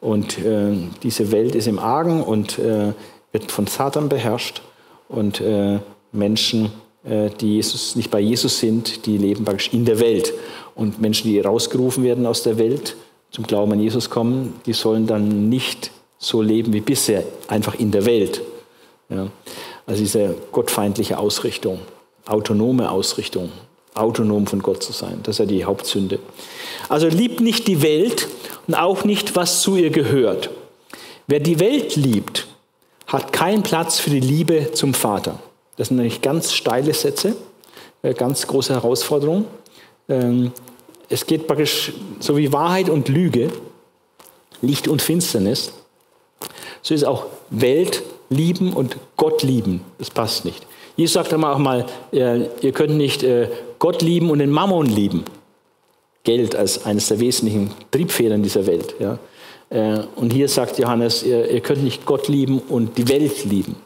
Und 0.00 0.38
äh, 0.38 0.72
diese 1.02 1.30
Welt 1.30 1.54
ist 1.54 1.68
im 1.68 1.78
Argen 1.78 2.22
und 2.22 2.58
äh, 2.58 2.92
wird 3.30 3.52
von 3.52 3.66
Satan 3.66 4.08
beherrscht. 4.08 4.62
Und 5.08 5.40
äh, 5.40 5.78
Menschen, 6.10 6.72
äh, 7.04 7.30
die 7.40 7.54
Jesus, 7.54 7.94
nicht 7.94 8.10
bei 8.10 8.20
Jesus 8.20 8.58
sind, 8.58 9.06
die 9.06 9.16
leben 9.16 9.44
praktisch 9.44 9.72
in 9.72 9.84
der 9.84 10.00
Welt. 10.00 10.32
Und 10.74 11.00
Menschen, 11.00 11.30
die 11.30 11.38
rausgerufen 11.38 12.02
werden 12.02 12.26
aus 12.26 12.42
der 12.42 12.58
Welt, 12.58 12.96
zum 13.30 13.46
Glauben 13.46 13.72
an 13.72 13.80
Jesus 13.80 14.10
kommen, 14.10 14.60
die 14.66 14.72
sollen 14.72 15.06
dann 15.06 15.48
nicht 15.48 15.90
so 16.18 16.42
leben 16.42 16.72
wie 16.72 16.80
bisher, 16.80 17.24
einfach 17.48 17.78
in 17.78 17.90
der 17.90 18.04
Welt. 18.04 18.42
Ja. 19.08 19.28
Also 19.92 20.04
diese 20.04 20.34
gottfeindliche 20.52 21.18
Ausrichtung, 21.18 21.80
autonome 22.24 22.90
Ausrichtung, 22.90 23.52
autonom 23.92 24.46
von 24.46 24.62
Gott 24.62 24.82
zu 24.82 24.90
sein, 24.90 25.20
das 25.22 25.34
ist 25.34 25.38
ja 25.40 25.44
die 25.44 25.66
Hauptsünde. 25.66 26.18
Also 26.88 27.08
liebt 27.08 27.42
nicht 27.42 27.68
die 27.68 27.82
Welt 27.82 28.26
und 28.66 28.74
auch 28.74 29.04
nicht, 29.04 29.36
was 29.36 29.60
zu 29.60 29.76
ihr 29.76 29.90
gehört. 29.90 30.48
Wer 31.26 31.40
die 31.40 31.60
Welt 31.60 31.94
liebt, 31.96 32.46
hat 33.06 33.34
keinen 33.34 33.62
Platz 33.62 33.98
für 33.98 34.08
die 34.08 34.20
Liebe 34.20 34.72
zum 34.72 34.94
Vater. 34.94 35.40
Das 35.76 35.88
sind 35.88 35.98
nämlich 35.98 36.22
ganz 36.22 36.54
steile 36.54 36.94
Sätze, 36.94 37.36
äh, 38.00 38.14
ganz 38.14 38.46
große 38.46 38.72
Herausforderung. 38.72 39.44
Ähm, 40.08 40.52
es 41.10 41.26
geht 41.26 41.46
praktisch 41.46 41.92
so 42.18 42.38
wie 42.38 42.50
Wahrheit 42.50 42.88
und 42.88 43.10
Lüge, 43.10 43.50
Licht 44.62 44.88
und 44.88 45.02
Finsternis. 45.02 45.70
So 46.80 46.94
ist 46.94 47.04
auch 47.04 47.26
Welt 47.50 48.02
lieben 48.32 48.72
und 48.72 48.96
Gott 49.16 49.42
lieben. 49.42 49.82
Das 49.98 50.10
passt 50.10 50.44
nicht. 50.44 50.66
Jesus 50.96 51.14
sagt 51.14 51.32
einmal 51.32 51.54
auch 51.54 51.58
mal, 51.58 51.86
ihr 52.10 52.72
könnt 52.72 52.96
nicht 52.96 53.22
äh, 53.22 53.48
Gott 53.78 54.02
lieben 54.02 54.30
und 54.30 54.40
den 54.40 54.50
Mammon 54.50 54.86
lieben. 54.86 55.24
Geld 56.24 56.54
als 56.54 56.84
eines 56.84 57.08
der 57.08 57.18
wesentlichen 57.18 57.70
Triebfedern 57.90 58.42
dieser 58.42 58.66
Welt. 58.66 58.94
Ja. 58.98 59.18
Äh, 59.70 60.00
und 60.16 60.32
hier 60.32 60.48
sagt 60.48 60.78
Johannes, 60.78 61.22
ihr, 61.22 61.60
könnt 61.60 61.82
nicht 61.82 62.06
Gott 62.06 62.28
lieben 62.28 62.60
und 62.60 62.96
die 62.98 63.08
Welt 63.08 63.44
lieben. 63.44 63.76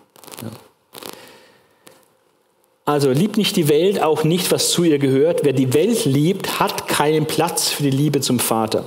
Ja. 0.43 0.49
Also 2.85 3.11
liebt 3.11 3.37
nicht 3.37 3.57
die 3.57 3.69
Welt, 3.69 4.01
auch 4.03 4.23
nicht, 4.23 4.53
was 4.53 4.71
zu 4.71 4.85
ihr 4.85 4.99
gehört. 4.99 5.41
Wer 5.45 5.53
die 5.53 5.75
Welt 5.75 6.05
liebt, 6.05 6.61
hat 6.61 6.87
keinen 6.87 7.27
Platz 7.27 7.69
für 7.69 7.83
die 7.83 7.91
Liebe 7.91 8.21
zum 8.21 8.39
Vater. 8.39 8.85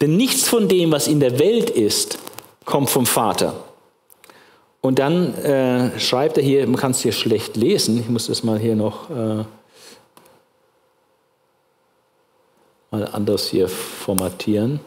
Denn 0.00 0.16
nichts 0.16 0.48
von 0.48 0.68
dem, 0.68 0.92
was 0.92 1.08
in 1.08 1.20
der 1.20 1.38
Welt 1.38 1.70
ist, 1.70 2.18
kommt 2.64 2.88
vom 2.88 3.04
Vater. 3.04 3.65
Und 4.86 5.00
dann 5.00 5.34
äh, 5.38 5.98
schreibt 5.98 6.36
er 6.38 6.44
hier, 6.44 6.64
man 6.68 6.76
kann 6.76 6.92
es 6.92 7.00
hier 7.00 7.10
schlecht 7.10 7.56
lesen, 7.56 7.98
ich 7.98 8.08
muss 8.08 8.28
das 8.28 8.44
mal 8.44 8.56
hier 8.56 8.76
noch 8.76 9.10
äh, 9.10 9.44
mal 12.92 13.04
anders 13.10 13.48
hier 13.48 13.68
formatieren, 13.68 14.78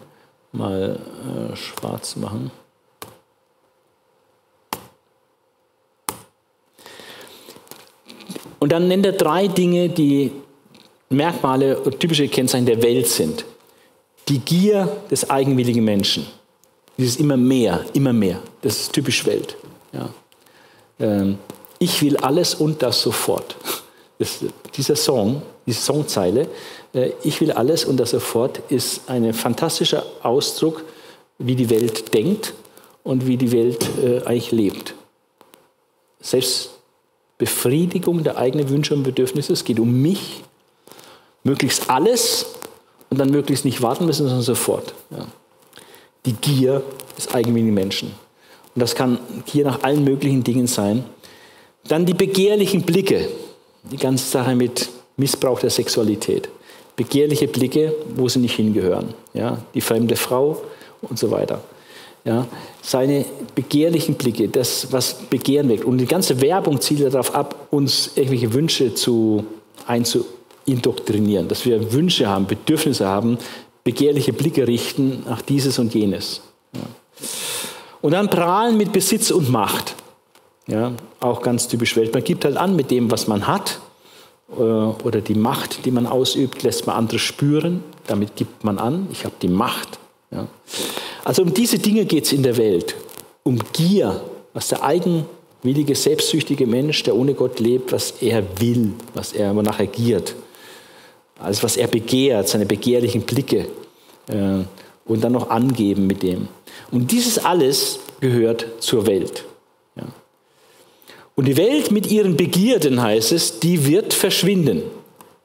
mal 0.54 0.98
äh, 1.52 1.56
schwarz 1.58 2.16
machen. 2.16 2.50
Und 8.60 8.72
dann 8.72 8.88
nennt 8.88 9.06
er 9.06 9.12
drei 9.12 9.50
Dinge, 9.50 9.90
die 9.90 10.32
Merkmale 11.10 11.78
und 11.78 12.00
typische 12.00 12.30
Kennzeichen 12.30 12.66
der 12.66 12.82
Welt 12.82 13.08
sind. 13.08 13.44
Die 14.30 14.40
Gier 14.40 14.96
des 15.12 15.30
eigenwilligen 15.30 15.84
Menschen. 15.84 16.26
Dieses 16.98 17.18
immer 17.18 17.36
mehr, 17.36 17.84
immer 17.92 18.14
mehr. 18.14 18.40
Das 18.62 18.80
ist 18.80 18.94
typisch 18.94 19.26
Welt. 19.26 19.58
Ja. 19.94 20.10
Ähm, 21.00 21.38
ich 21.80 22.02
will 22.02 22.18
alles 22.18 22.56
und 22.56 22.82
das 22.82 23.02
sofort. 23.02 23.56
Das, 24.18 24.40
dieser 24.76 24.96
Song, 24.96 25.42
diese 25.66 25.82
Songzeile, 25.82 26.48
äh, 26.94 27.12
ich 27.24 27.40
will 27.42 27.52
alles 27.52 27.86
und 27.86 27.98
das 27.98 28.12
sofort, 28.12 28.62
ist 28.70 29.10
ein 29.10 29.34
fantastischer 29.34 30.06
Ausdruck, 30.24 30.84
wie 31.38 31.56
die 31.56 31.70
Welt 31.70 32.14
denkt 32.14 32.54
und 33.04 33.26
wie 33.26 33.38
die 33.38 33.52
Welt 33.52 33.88
äh, 34.04 34.22
eigentlich 34.26 34.52
lebt. 34.52 34.94
Selbst 36.20 36.72
Befriedigung 37.38 38.24
der 38.24 38.38
eigenen 38.38 38.70
Wünsche 38.70 38.94
und 38.94 39.04
Bedürfnisse. 39.04 39.54
Es 39.54 39.64
geht 39.64 39.80
um 39.80 40.02
mich, 40.02 40.44
möglichst 41.44 41.90
alles 41.90 42.46
und 43.10 43.18
dann 43.18 43.32
möglichst 43.32 43.64
nicht 43.64 43.82
warten 43.82 44.06
müssen, 44.06 44.28
sondern 44.28 44.44
sofort. 44.44 44.94
Ja. 45.10 45.26
Die 46.26 46.34
Gier 46.34 46.84
des 47.18 47.34
eigenwilligen 47.34 47.74
Menschen. 47.74 48.12
Und 48.76 48.82
das 48.82 48.96
kann 48.96 49.20
hier 49.46 49.66
nach 49.66 49.84
allen 49.84 50.04
möglichen 50.04 50.44
Dingen 50.44 50.68
sein. 50.68 51.04
Dann 51.88 52.06
die 52.06 52.14
begehrlichen 52.14 52.84
Blicke, 52.84 53.28
die 53.92 53.98
ganze 53.98 54.30
Sache 54.30 54.56
mit 54.56 54.90
Missbrauch 55.18 55.60
der 55.60 55.70
Sexualität. 55.70 56.50
Begehrliche 56.96 57.48
Blicke, 57.48 57.94
wo 58.16 58.28
sie 58.28 58.40
nicht 58.40 58.56
hingehören. 58.56 59.14
Ja, 59.34 59.60
die 59.74 59.82
fremde 59.82 60.16
Frau 60.16 60.62
und 61.02 61.18
so 61.18 61.32
weiter. 61.32 61.62
Ja, 62.26 62.46
seine 62.82 63.26
begehrlichen 63.56 64.16
Blicke, 64.16 64.50
das, 64.50 64.92
was 64.92 65.14
Begehren 65.14 65.70
weckt. 65.70 65.86
Und 65.86 65.98
die 65.98 66.06
ganze 66.06 66.42
Werbung 66.42 66.82
zielt 66.82 67.02
darauf 67.02 67.34
ab, 67.34 67.68
uns 67.72 68.12
irgendwelche 68.16 68.54
Wünsche 68.54 68.94
zu 68.94 69.46
einzuindoktrinieren, 69.88 71.48
dass 71.48 71.66
wir 71.66 71.94
Wünsche 71.94 72.28
haben, 72.28 72.46
Bedürfnisse 72.46 73.08
haben, 73.08 73.38
begehrliche 73.86 74.34
Blicke 74.34 74.68
richten 74.68 75.24
nach 75.26 75.42
dieses 75.42 75.80
und 75.80 75.94
jenes. 75.96 76.42
Und 78.02 78.12
dann 78.14 78.30
prahlen 78.30 78.78
mit 78.78 78.94
Besitz 78.94 79.32
und 79.32 79.50
Macht. 79.50 79.96
Ja, 80.68 80.94
auch 81.20 81.42
ganz 81.42 81.68
typisch 81.68 81.96
Welt. 81.96 82.14
Man 82.14 82.24
gibt 82.24 82.46
halt 82.46 82.56
an 82.56 82.76
mit 82.76 82.92
dem, 82.92 83.10
was 83.10 83.28
man 83.28 83.48
hat 83.48 83.80
äh, 84.52 84.62
oder 84.62 85.22
die 85.22 85.34
Macht, 85.34 85.86
die 85.86 85.92
man 85.92 86.06
ausübt, 86.06 86.64
lässt 86.64 86.86
man 86.86 86.96
andere 86.96 87.20
spüren. 87.20 87.84
Damit 88.08 88.36
gibt 88.36 88.64
man 88.64 88.78
an, 88.78 89.08
ich 89.12 89.26
habe 89.26 89.36
die 89.42 89.48
Macht. 89.48 90.00
Ja. 90.32 90.48
Also 91.24 91.42
um 91.42 91.54
diese 91.54 91.80
Dinge 91.80 92.06
geht 92.06 92.26
es 92.26 92.34
in 92.34 92.44
der 92.44 92.58
Welt. 92.58 92.96
Um 93.44 93.60
Gier, 93.74 94.22
was 94.54 94.68
der 94.68 94.84
eigenwillige, 94.84 95.96
selbstsüchtige 95.96 96.68
Mensch, 96.68 97.04
der 97.04 97.16
ohne 97.16 97.34
Gott 97.34 97.60
lebt, 97.60 97.92
was 97.92 98.12
er 98.22 98.44
will, 98.60 98.94
was 99.16 99.34
er 99.34 99.54
nachher 99.54 99.88
giert. 99.88 100.36
Alles, 101.40 101.64
was 101.64 101.78
er 101.78 101.88
begehrt, 101.88 102.48
seine 102.48 102.66
begehrlichen 102.66 103.22
Blicke. 103.22 103.68
Äh, 104.28 104.64
und 105.10 105.22
dann 105.22 105.34
noch 105.34 105.50
angeben 105.50 106.08
mit 106.08 106.24
dem. 106.24 106.48
Und 106.92 107.12
dieses 107.12 107.44
alles 107.44 108.00
gehört 108.22 108.66
zur 108.80 109.06
Welt. 109.06 109.44
Ja. 109.98 110.04
Und 111.36 111.46
die 111.46 111.58
Welt 111.58 111.92
mit 111.92 112.10
ihren 112.10 112.38
Begierden, 112.38 113.02
heißt 113.02 113.34
es, 113.34 113.60
die 113.60 113.86
wird 113.86 114.14
verschwinden. 114.14 114.84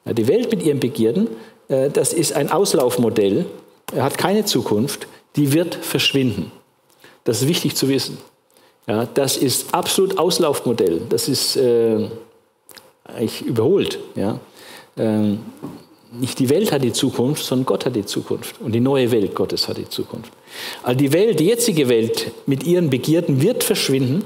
Ja, 0.05 0.13
die 0.13 0.29
Welt 0.29 0.53
mit 0.53 0.63
ihren 0.63 0.79
Begierden, 0.79 1.27
äh, 1.67 1.91
das 1.91 2.13
ist 2.13 2.35
ein 2.35 2.53
Auslaufmodell, 2.53 3.47
hat 3.97 4.17
keine 4.17 4.45
Zukunft 4.45 5.09
die 5.37 5.53
wird 5.53 5.75
verschwinden. 5.75 6.53
Das 7.25 7.43
ist 7.43 7.49
wichtig 7.49 7.75
zu 7.77 7.89
wissen. 7.89 8.19
Ja, 8.87 9.07
das 9.07 9.37
ist 9.37 9.75
absolut 9.75 10.19
Auslaufmodell. 10.19 11.03
Das 11.09 11.29
ist 11.29 11.57
äh, 11.57 12.09
eigentlich 13.05 13.43
überholt. 13.43 13.99
Ja. 14.15 14.39
Ähm, 14.97 15.41
nicht 16.21 16.39
die 16.39 16.49
Welt 16.49 16.73
hat 16.73 16.83
die 16.83 16.93
Zukunft, 16.93 17.45
sondern 17.45 17.67
Gott 17.67 17.87
hat 17.87 17.97
die 17.97 18.05
Zukunft. 18.05 18.61
Und 18.61 18.73
die 18.73 18.81
neue 18.81 19.11
Welt 19.11 19.35
Gottes 19.35 19.69
hat 19.69 19.79
die 19.79 19.89
Zukunft. 19.89 20.33
Also 20.83 20.99
die 20.99 21.13
Welt, 21.13 21.41
die 21.41 21.47
jetzige 21.47 21.89
Welt 21.89 22.33
mit 22.47 22.65
ihren 22.65 22.91
Begierden 22.91 23.43
wird 23.43 23.65
verschwinden. 23.65 24.25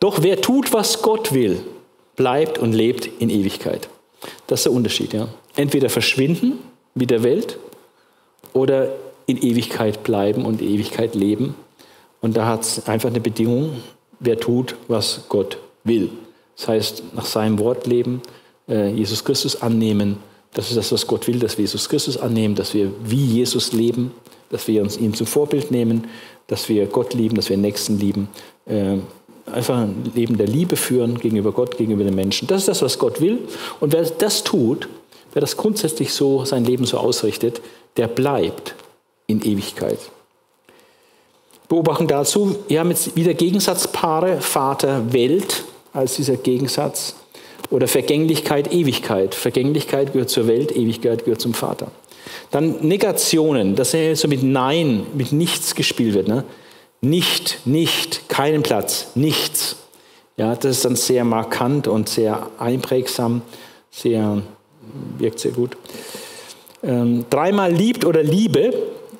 Doch 0.00 0.22
wer 0.22 0.40
tut, 0.40 0.72
was 0.72 1.02
Gott 1.02 1.32
will, 1.32 1.60
bleibt 2.16 2.58
und 2.58 2.72
lebt 2.72 3.08
in 3.18 3.30
Ewigkeit. 3.30 3.88
Das 4.46 4.60
ist 4.60 4.64
der 4.64 4.72
Unterschied. 4.72 5.12
Ja. 5.12 5.28
Entweder 5.56 5.88
verschwinden 5.88 6.58
mit 6.94 7.10
der 7.10 7.22
Welt 7.22 7.58
oder 8.52 8.90
in 9.26 9.38
Ewigkeit 9.38 10.02
bleiben 10.02 10.44
und 10.44 10.62
Ewigkeit 10.62 11.14
leben. 11.14 11.54
Und 12.20 12.36
da 12.36 12.46
hat 12.46 12.62
es 12.62 12.86
einfach 12.86 13.08
eine 13.08 13.20
Bedingung, 13.20 13.82
wer 14.20 14.38
tut, 14.38 14.76
was 14.88 15.22
Gott 15.28 15.58
will. 15.84 16.10
Das 16.56 16.68
heißt, 16.68 17.02
nach 17.14 17.26
seinem 17.26 17.58
Wort 17.58 17.86
leben, 17.86 18.22
äh, 18.68 18.90
Jesus 18.90 19.24
Christus 19.24 19.60
annehmen. 19.60 20.18
Das 20.54 20.68
ist 20.68 20.76
das, 20.76 20.92
was 20.92 21.06
Gott 21.06 21.26
will, 21.26 21.38
dass 21.38 21.56
wir 21.56 21.62
Jesus 21.62 21.88
Christus 21.88 22.16
annehmen, 22.16 22.54
dass 22.54 22.74
wir 22.74 22.92
wie 23.04 23.24
Jesus 23.24 23.72
leben, 23.72 24.12
dass 24.50 24.68
wir 24.68 24.82
uns 24.82 24.98
ihm 24.98 25.14
zum 25.14 25.26
Vorbild 25.26 25.70
nehmen, 25.70 26.08
dass 26.46 26.68
wir 26.68 26.86
Gott 26.86 27.14
lieben, 27.14 27.36
dass 27.36 27.48
wir 27.48 27.56
Nächsten 27.56 27.98
lieben. 27.98 28.28
Äh, 28.66 28.98
einfach 29.50 29.78
ein 29.78 30.12
Leben 30.14 30.36
der 30.36 30.46
Liebe 30.46 30.76
führen 30.76 31.18
gegenüber 31.18 31.52
Gott, 31.52 31.76
gegenüber 31.78 32.04
den 32.04 32.14
Menschen. 32.14 32.46
Das 32.48 32.60
ist 32.60 32.68
das, 32.68 32.82
was 32.82 32.98
Gott 32.98 33.20
will. 33.20 33.38
Und 33.80 33.92
wer 33.92 34.02
das 34.02 34.44
tut, 34.44 34.88
wer 35.32 35.40
das 35.40 35.56
grundsätzlich 35.56 36.12
so 36.12 36.44
sein 36.44 36.64
Leben 36.64 36.84
so 36.84 36.98
ausrichtet, 36.98 37.60
der 37.96 38.08
bleibt 38.08 38.74
in 39.26 39.40
Ewigkeit. 39.42 39.98
Beobachten 41.68 42.06
dazu, 42.06 42.56
wir 42.68 42.80
haben 42.80 42.90
jetzt 42.90 43.16
wieder 43.16 43.32
Gegensatzpaare, 43.32 44.42
Vater, 44.42 45.12
Welt 45.12 45.64
als 45.94 46.16
dieser 46.16 46.36
Gegensatz 46.36 47.14
oder 47.72 47.88
Vergänglichkeit, 47.88 48.72
Ewigkeit. 48.72 49.34
Vergänglichkeit 49.34 50.12
gehört 50.12 50.30
zur 50.30 50.46
Welt, 50.46 50.76
Ewigkeit 50.76 51.24
gehört 51.24 51.40
zum 51.40 51.54
Vater. 51.54 51.88
Dann 52.50 52.86
Negationen, 52.86 53.74
dass 53.74 53.94
er 53.94 54.14
so 54.14 54.28
mit 54.28 54.42
Nein, 54.42 55.06
mit 55.14 55.32
nichts 55.32 55.74
gespielt 55.74 56.14
wird. 56.14 56.28
Ne? 56.28 56.44
Nicht, 57.00 57.66
nicht, 57.66 58.28
keinen 58.28 58.62
Platz, 58.62 59.08
nichts. 59.14 59.76
Ja, 60.36 60.54
das 60.54 60.76
ist 60.76 60.84
dann 60.84 60.96
sehr 60.96 61.24
markant 61.24 61.88
und 61.88 62.08
sehr 62.08 62.48
einprägsam, 62.58 63.42
sehr, 63.90 64.42
wirkt 65.18 65.38
sehr 65.40 65.52
gut. 65.52 65.76
Ähm, 66.82 67.24
dreimal 67.30 67.72
liebt 67.72 68.04
oder 68.04 68.22
Liebe, 68.22 68.72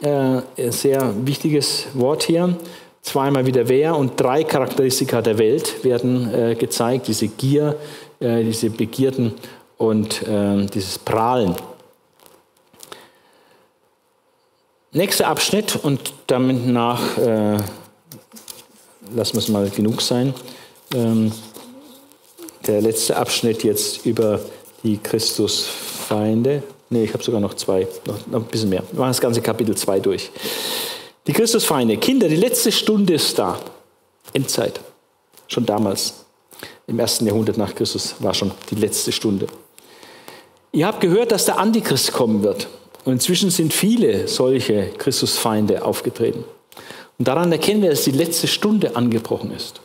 äh, 0.03 0.70
sehr 0.70 1.14
wichtiges 1.24 1.86
Wort 1.94 2.24
hier. 2.24 2.57
Zweimal 3.03 3.46
wieder 3.46 3.68
wer 3.68 3.96
und 3.96 4.20
drei 4.20 4.44
Charakteristika 4.44 5.22
der 5.22 5.38
Welt 5.38 5.84
werden 5.84 6.32
äh, 6.32 6.55
gezeigt. 6.55 7.09
Diese 7.09 7.26
Gier, 7.26 7.76
äh, 8.22 8.44
diese 8.44 8.70
Begierden 8.70 9.34
und 9.78 10.22
äh, 10.22 10.66
dieses 10.66 10.98
Prahlen. 10.98 11.56
Nächster 14.92 15.26
Abschnitt 15.26 15.76
und 15.82 16.12
damit 16.26 16.66
nach, 16.66 17.16
äh, 17.16 17.56
lassen 19.14 19.34
wir 19.34 19.38
es 19.38 19.48
mal 19.48 19.68
genug 19.70 20.02
sein. 20.02 20.34
Ähm, 20.94 21.32
der 22.66 22.80
letzte 22.82 23.16
Abschnitt 23.16 23.64
jetzt 23.64 24.04
über 24.04 24.38
die 24.82 24.98
Christusfeinde. 24.98 26.62
Nee, 26.90 27.04
ich 27.04 27.14
habe 27.14 27.24
sogar 27.24 27.40
noch 27.40 27.54
zwei, 27.54 27.88
noch, 28.06 28.26
noch, 28.26 28.40
ein 28.40 28.46
bisschen 28.46 28.68
mehr. 28.68 28.82
Wir 28.92 29.00
machen 29.00 29.10
das 29.10 29.20
ganze 29.20 29.40
Kapitel 29.40 29.74
2 29.74 30.00
durch. 30.00 30.30
Die 31.26 31.32
Christusfeinde, 31.32 31.96
Kinder, 31.96 32.28
die 32.28 32.36
letzte 32.36 32.70
Stunde 32.70 33.14
ist 33.14 33.38
da. 33.38 33.58
Endzeit. 34.34 34.80
Schon 35.48 35.64
damals, 35.64 36.21
im 36.86 36.98
ersten 36.98 37.26
Jahrhundert 37.26 37.58
nach 37.58 37.74
Christus, 37.74 38.16
war 38.20 38.34
schon 38.34 38.52
die 38.70 38.76
letzte 38.76 39.12
Stunde. 39.12 39.46
Ihr 40.72 40.86
habt 40.86 41.00
gehört, 41.00 41.32
dass 41.32 41.44
der 41.44 41.58
Antichrist 41.58 42.12
kommen 42.12 42.42
wird. 42.42 42.68
Und 43.04 43.14
inzwischen 43.14 43.50
sind 43.50 43.72
viele 43.72 44.28
solche 44.28 44.90
Christusfeinde 44.96 45.84
aufgetreten. 45.84 46.44
Und 47.18 47.28
daran 47.28 47.52
erkennen 47.52 47.82
wir, 47.82 47.90
dass 47.90 48.04
die 48.04 48.12
letzte 48.12 48.46
Stunde 48.46 48.96
angebrochen 48.96 49.52
ist. 49.52 49.80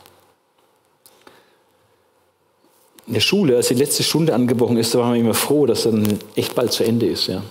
In 3.06 3.14
der 3.14 3.20
Schule, 3.20 3.56
als 3.56 3.68
die 3.68 3.74
letzte 3.74 4.02
Stunde 4.02 4.34
angebrochen 4.34 4.76
ist, 4.76 4.94
da 4.94 5.00
waren 5.00 5.14
wir 5.14 5.20
immer 5.20 5.34
froh, 5.34 5.66
dass 5.66 5.84
dann 5.84 6.18
echt 6.36 6.54
bald 6.54 6.72
zu 6.72 6.84
Ende 6.84 7.06
ist. 7.06 7.26
Ja. 7.26 7.42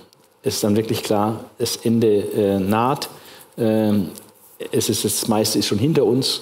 Es 0.44 0.56
ist 0.56 0.64
dann 0.64 0.76
wirklich 0.76 1.04
klar, 1.04 1.46
das 1.58 1.78
Ende 1.78 2.18
äh, 2.18 2.60
naht. 2.60 3.10
Ähm, 3.58 4.10
es 4.72 4.90
ist, 4.90 5.04
das 5.04 5.28
meiste 5.28 5.60
ist 5.60 5.68
schon 5.68 5.80
hinter 5.80 6.06
uns. 6.06 6.42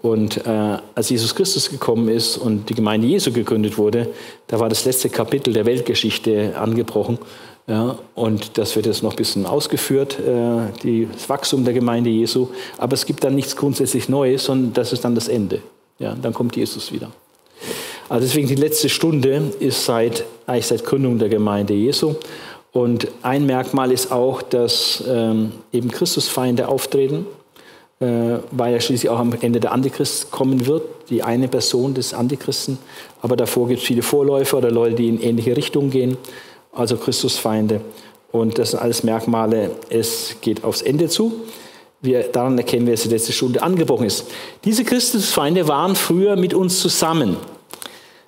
Und 0.00 0.46
äh, 0.46 0.78
als 0.94 1.10
Jesus 1.10 1.34
Christus 1.34 1.70
gekommen 1.70 2.08
ist 2.08 2.36
und 2.36 2.68
die 2.68 2.74
Gemeinde 2.74 3.08
Jesu 3.08 3.32
gegründet 3.32 3.78
wurde, 3.78 4.08
da 4.46 4.60
war 4.60 4.68
das 4.68 4.84
letzte 4.84 5.08
Kapitel 5.08 5.52
der 5.52 5.66
Weltgeschichte 5.66 6.56
angebrochen. 6.56 7.18
Ja, 7.66 7.98
und 8.14 8.56
das 8.56 8.76
wird 8.76 8.86
jetzt 8.86 9.02
noch 9.02 9.10
ein 9.10 9.16
bisschen 9.16 9.44
ausgeführt, 9.44 10.18
äh, 10.20 10.72
die, 10.82 11.06
das 11.12 11.28
Wachstum 11.28 11.64
der 11.64 11.74
Gemeinde 11.74 12.08
Jesu. 12.08 12.48
Aber 12.78 12.94
es 12.94 13.04
gibt 13.04 13.24
dann 13.24 13.34
nichts 13.34 13.56
grundsätzlich 13.56 14.08
Neues, 14.08 14.44
sondern 14.44 14.72
das 14.72 14.92
ist 14.92 15.04
dann 15.04 15.14
das 15.14 15.28
Ende. 15.28 15.60
Ja, 15.98 16.14
dann 16.14 16.32
kommt 16.32 16.56
Jesus 16.56 16.92
wieder. 16.92 17.10
Also 18.08 18.26
deswegen 18.26 18.48
die 18.48 18.54
letzte 18.54 18.88
Stunde 18.88 19.52
ist 19.60 19.84
seit, 19.84 20.24
eigentlich 20.46 20.66
seit 20.66 20.84
Gründung 20.84 21.18
der 21.18 21.28
Gemeinde 21.28 21.74
Jesu. 21.74 22.14
Und 22.72 23.08
ein 23.22 23.44
Merkmal 23.44 23.92
ist 23.92 24.12
auch, 24.12 24.40
dass 24.40 25.02
ähm, 25.06 25.52
eben 25.72 25.90
Christusfeinde 25.90 26.68
auftreten, 26.68 27.26
weil 28.00 28.72
ja 28.72 28.80
schließlich 28.80 29.10
auch 29.10 29.18
am 29.18 29.32
Ende 29.40 29.58
der 29.58 29.72
Antichrist 29.72 30.30
kommen 30.30 30.66
wird, 30.66 30.82
die 31.10 31.22
eine 31.22 31.48
Person 31.48 31.94
des 31.94 32.14
Antichristen. 32.14 32.78
Aber 33.22 33.36
davor 33.36 33.68
gibt 33.68 33.80
es 33.80 33.86
viele 33.86 34.02
Vorläufer 34.02 34.58
oder 34.58 34.70
Leute, 34.70 34.94
die 34.94 35.08
in 35.08 35.20
ähnliche 35.20 35.56
Richtungen 35.56 35.90
gehen 35.90 36.16
also 36.78 36.96
Christusfeinde. 36.96 37.80
Und 38.30 38.58
das 38.58 38.72
sind 38.72 38.80
alles 38.80 39.02
Merkmale, 39.02 39.70
es 39.88 40.36
geht 40.40 40.64
aufs 40.64 40.82
Ende 40.82 41.08
zu. 41.08 41.32
Wir, 42.00 42.22
daran 42.22 42.56
erkennen 42.56 42.86
wir, 42.86 42.94
dass 42.94 43.02
die 43.02 43.08
letzte 43.08 43.32
Stunde 43.32 43.62
angebrochen 43.62 44.06
ist. 44.06 44.26
Diese 44.64 44.84
Christusfeinde 44.84 45.66
waren 45.66 45.96
früher 45.96 46.36
mit 46.36 46.54
uns 46.54 46.80
zusammen. 46.80 47.36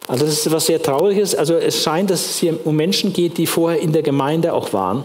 Also 0.08 0.24
das 0.24 0.34
ist 0.34 0.46
etwas 0.46 0.66
sehr 0.66 0.82
Trauriges. 0.82 1.36
Also 1.36 1.54
es 1.54 1.82
scheint, 1.82 2.10
dass 2.10 2.24
es 2.24 2.38
hier 2.38 2.58
um 2.66 2.74
Menschen 2.74 3.12
geht, 3.12 3.38
die 3.38 3.46
vorher 3.46 3.80
in 3.80 3.92
der 3.92 4.02
Gemeinde 4.02 4.52
auch 4.52 4.72
waren. 4.72 5.04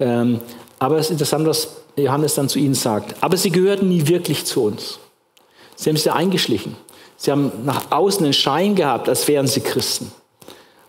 Ähm, 0.00 0.40
aber 0.78 0.96
es 0.96 1.06
ist 1.06 1.12
interessant, 1.12 1.46
was 1.46 1.76
Johannes 1.96 2.34
dann 2.34 2.48
zu 2.48 2.58
ihnen 2.58 2.74
sagt. 2.74 3.14
Aber 3.20 3.36
sie 3.36 3.50
gehörten 3.50 3.88
nie 3.88 4.06
wirklich 4.08 4.44
zu 4.44 4.64
uns. 4.64 4.98
Sie 5.76 5.90
haben 5.90 5.96
sich 5.96 6.04
da 6.04 6.14
eingeschlichen. 6.14 6.76
Sie 7.16 7.30
haben 7.30 7.52
nach 7.64 7.90
außen 7.90 8.24
einen 8.24 8.32
Schein 8.32 8.74
gehabt, 8.74 9.08
als 9.08 9.26
wären 9.28 9.46
sie 9.46 9.60
Christen. 9.60 10.10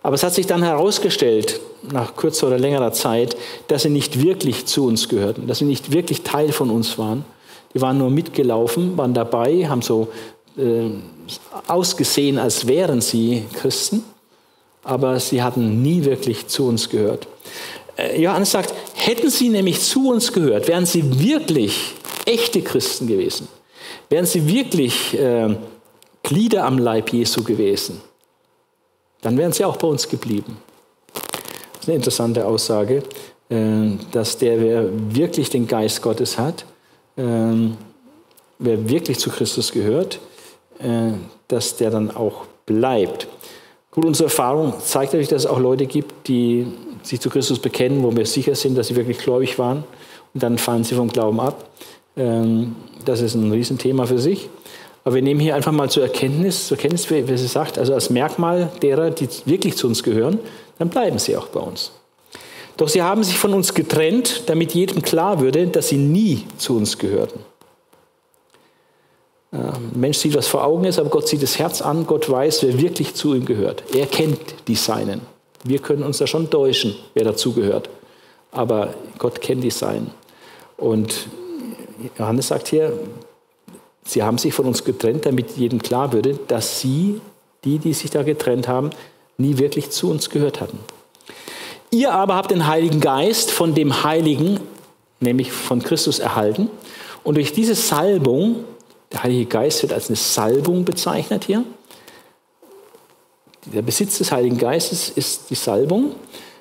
Aber 0.02 0.14
es 0.14 0.22
hat 0.22 0.34
sich 0.34 0.46
dann 0.46 0.62
herausgestellt, 0.62 1.60
nach 1.90 2.14
kürzer 2.14 2.46
oder 2.46 2.58
längerer 2.58 2.92
Zeit, 2.92 3.36
dass 3.68 3.82
sie 3.82 3.90
nicht 3.90 4.22
wirklich 4.22 4.66
zu 4.66 4.86
uns 4.86 5.08
gehörten, 5.08 5.46
dass 5.46 5.58
sie 5.58 5.64
nicht 5.64 5.92
wirklich 5.92 6.22
Teil 6.22 6.52
von 6.52 6.70
uns 6.70 6.98
waren. 6.98 7.24
Die 7.74 7.80
waren 7.80 7.98
nur 7.98 8.10
mitgelaufen, 8.10 8.96
waren 8.96 9.14
dabei, 9.14 9.68
haben 9.68 9.82
so 9.82 10.08
äh, 10.56 10.90
ausgesehen, 11.66 12.38
als 12.38 12.66
wären 12.66 13.00
sie 13.00 13.44
Christen, 13.54 14.04
aber 14.84 15.18
sie 15.18 15.42
hatten 15.42 15.82
nie 15.82 16.04
wirklich 16.04 16.46
zu 16.46 16.68
uns 16.68 16.88
gehört. 16.88 17.26
Äh, 17.96 18.20
Johannes 18.20 18.52
sagt, 18.52 18.74
hätten 19.06 19.30
sie 19.30 19.48
nämlich 19.48 19.80
zu 19.80 20.10
uns 20.10 20.32
gehört, 20.32 20.66
wären 20.66 20.84
sie 20.84 21.20
wirklich 21.20 21.94
echte 22.24 22.60
Christen 22.60 23.06
gewesen, 23.06 23.46
wären 24.08 24.26
sie 24.26 24.48
wirklich 24.48 25.16
äh, 25.18 25.54
Glieder 26.22 26.64
am 26.64 26.78
Leib 26.78 27.12
Jesu 27.12 27.44
gewesen, 27.44 28.00
dann 29.22 29.38
wären 29.38 29.52
sie 29.52 29.64
auch 29.64 29.76
bei 29.76 29.86
uns 29.86 30.08
geblieben. 30.08 30.56
Das 31.12 31.82
ist 31.82 31.88
eine 31.88 31.96
interessante 31.96 32.44
Aussage, 32.44 33.04
äh, 33.48 33.90
dass 34.10 34.38
der, 34.38 34.60
wer 34.60 35.14
wirklich 35.14 35.50
den 35.50 35.68
Geist 35.68 36.02
Gottes 36.02 36.36
hat, 36.36 36.64
ähm, 37.16 37.76
wer 38.58 38.88
wirklich 38.88 39.20
zu 39.20 39.30
Christus 39.30 39.70
gehört, 39.70 40.18
äh, 40.80 41.12
dass 41.46 41.76
der 41.76 41.90
dann 41.90 42.10
auch 42.10 42.46
bleibt. 42.66 43.28
Gut, 43.92 44.04
unsere 44.04 44.24
Erfahrung 44.24 44.74
zeigt 44.80 45.12
natürlich, 45.12 45.28
dass 45.28 45.44
es 45.44 45.50
auch 45.50 45.60
Leute 45.60 45.86
gibt, 45.86 46.26
die 46.26 46.66
sich 47.06 47.20
zu 47.20 47.30
Christus 47.30 47.58
bekennen, 47.58 48.02
wo 48.02 48.14
wir 48.14 48.26
sicher 48.26 48.54
sind, 48.54 48.76
dass 48.76 48.88
sie 48.88 48.96
wirklich 48.96 49.18
gläubig 49.18 49.58
waren 49.58 49.84
und 50.34 50.42
dann 50.42 50.58
fallen 50.58 50.84
sie 50.84 50.94
vom 50.94 51.08
Glauben 51.08 51.40
ab. 51.40 51.68
Ähm, 52.16 52.76
das 53.04 53.20
ist 53.20 53.34
ein 53.34 53.50
Riesenthema 53.50 54.06
für 54.06 54.18
sich. 54.18 54.48
Aber 55.04 55.14
wir 55.14 55.22
nehmen 55.22 55.38
hier 55.38 55.54
einfach 55.54 55.70
mal 55.70 55.88
zur 55.88 56.02
Erkenntnis, 56.02 56.66
zur 56.66 56.76
Kenntnis, 56.76 57.08
wie, 57.10 57.24
sie 57.36 57.46
sagt, 57.46 57.78
also 57.78 57.94
als 57.94 58.10
Merkmal 58.10 58.70
derer, 58.82 59.10
die 59.10 59.28
wirklich 59.44 59.76
zu 59.76 59.86
uns 59.86 60.02
gehören, 60.02 60.40
dann 60.78 60.88
bleiben 60.88 61.18
sie 61.20 61.36
auch 61.36 61.46
bei 61.46 61.60
uns. 61.60 61.92
Doch 62.76 62.88
sie 62.88 63.02
haben 63.02 63.22
sich 63.22 63.38
von 63.38 63.54
uns 63.54 63.72
getrennt, 63.72 64.42
damit 64.46 64.74
jedem 64.74 65.02
klar 65.02 65.40
würde, 65.40 65.68
dass 65.68 65.88
sie 65.88 65.96
nie 65.96 66.44
zu 66.58 66.76
uns 66.76 66.98
gehörten. 66.98 67.38
Ein 69.52 69.92
Mensch 69.94 70.18
sieht, 70.18 70.34
was 70.34 70.48
vor 70.48 70.64
Augen 70.64 70.84
ist, 70.84 70.98
aber 70.98 71.08
Gott 71.08 71.28
sieht 71.28 71.42
das 71.42 71.58
Herz 71.58 71.80
an. 71.80 72.06
Gott 72.06 72.28
weiß, 72.28 72.64
wer 72.64 72.78
wirklich 72.80 73.14
zu 73.14 73.34
ihm 73.34 73.46
gehört. 73.46 73.84
Er 73.94 74.06
kennt 74.06 74.38
die 74.66 74.74
Seinen. 74.74 75.35
Wir 75.68 75.80
können 75.80 76.02
uns 76.02 76.18
da 76.18 76.26
schon 76.26 76.50
täuschen, 76.50 76.94
wer 77.14 77.24
dazugehört. 77.24 77.88
Aber 78.52 78.94
Gott 79.18 79.40
kennt 79.40 79.64
die 79.64 79.70
Seinen. 79.70 80.10
Und 80.76 81.26
Johannes 82.18 82.48
sagt 82.48 82.68
hier, 82.68 82.92
Sie 84.06 84.22
haben 84.22 84.38
sich 84.38 84.54
von 84.54 84.66
uns 84.66 84.84
getrennt, 84.84 85.26
damit 85.26 85.56
jedem 85.56 85.82
klar 85.82 86.12
würde, 86.12 86.38
dass 86.46 86.80
sie, 86.80 87.20
die, 87.64 87.78
die 87.78 87.92
sich 87.92 88.10
da 88.10 88.22
getrennt 88.22 88.68
haben, 88.68 88.90
nie 89.36 89.58
wirklich 89.58 89.90
zu 89.90 90.10
uns 90.10 90.30
gehört 90.30 90.60
hatten. 90.60 90.78
Ihr 91.90 92.12
aber 92.12 92.36
habt 92.36 92.52
den 92.52 92.68
Heiligen 92.68 93.00
Geist 93.00 93.50
von 93.50 93.74
dem 93.74 94.04
Heiligen, 94.04 94.60
nämlich 95.18 95.50
von 95.50 95.82
Christus, 95.82 96.20
erhalten. 96.20 96.70
Und 97.24 97.34
durch 97.34 97.52
diese 97.52 97.74
Salbung, 97.74 98.64
der 99.12 99.24
Heilige 99.24 99.46
Geist 99.46 99.82
wird 99.82 99.92
als 99.92 100.08
eine 100.08 100.16
Salbung 100.16 100.84
bezeichnet 100.84 101.44
hier. 101.44 101.64
Der 103.72 103.82
Besitz 103.82 104.18
des 104.18 104.32
Heiligen 104.32 104.58
Geistes 104.58 105.10
ist 105.10 105.50
die 105.50 105.54
Salbung. 105.54 106.12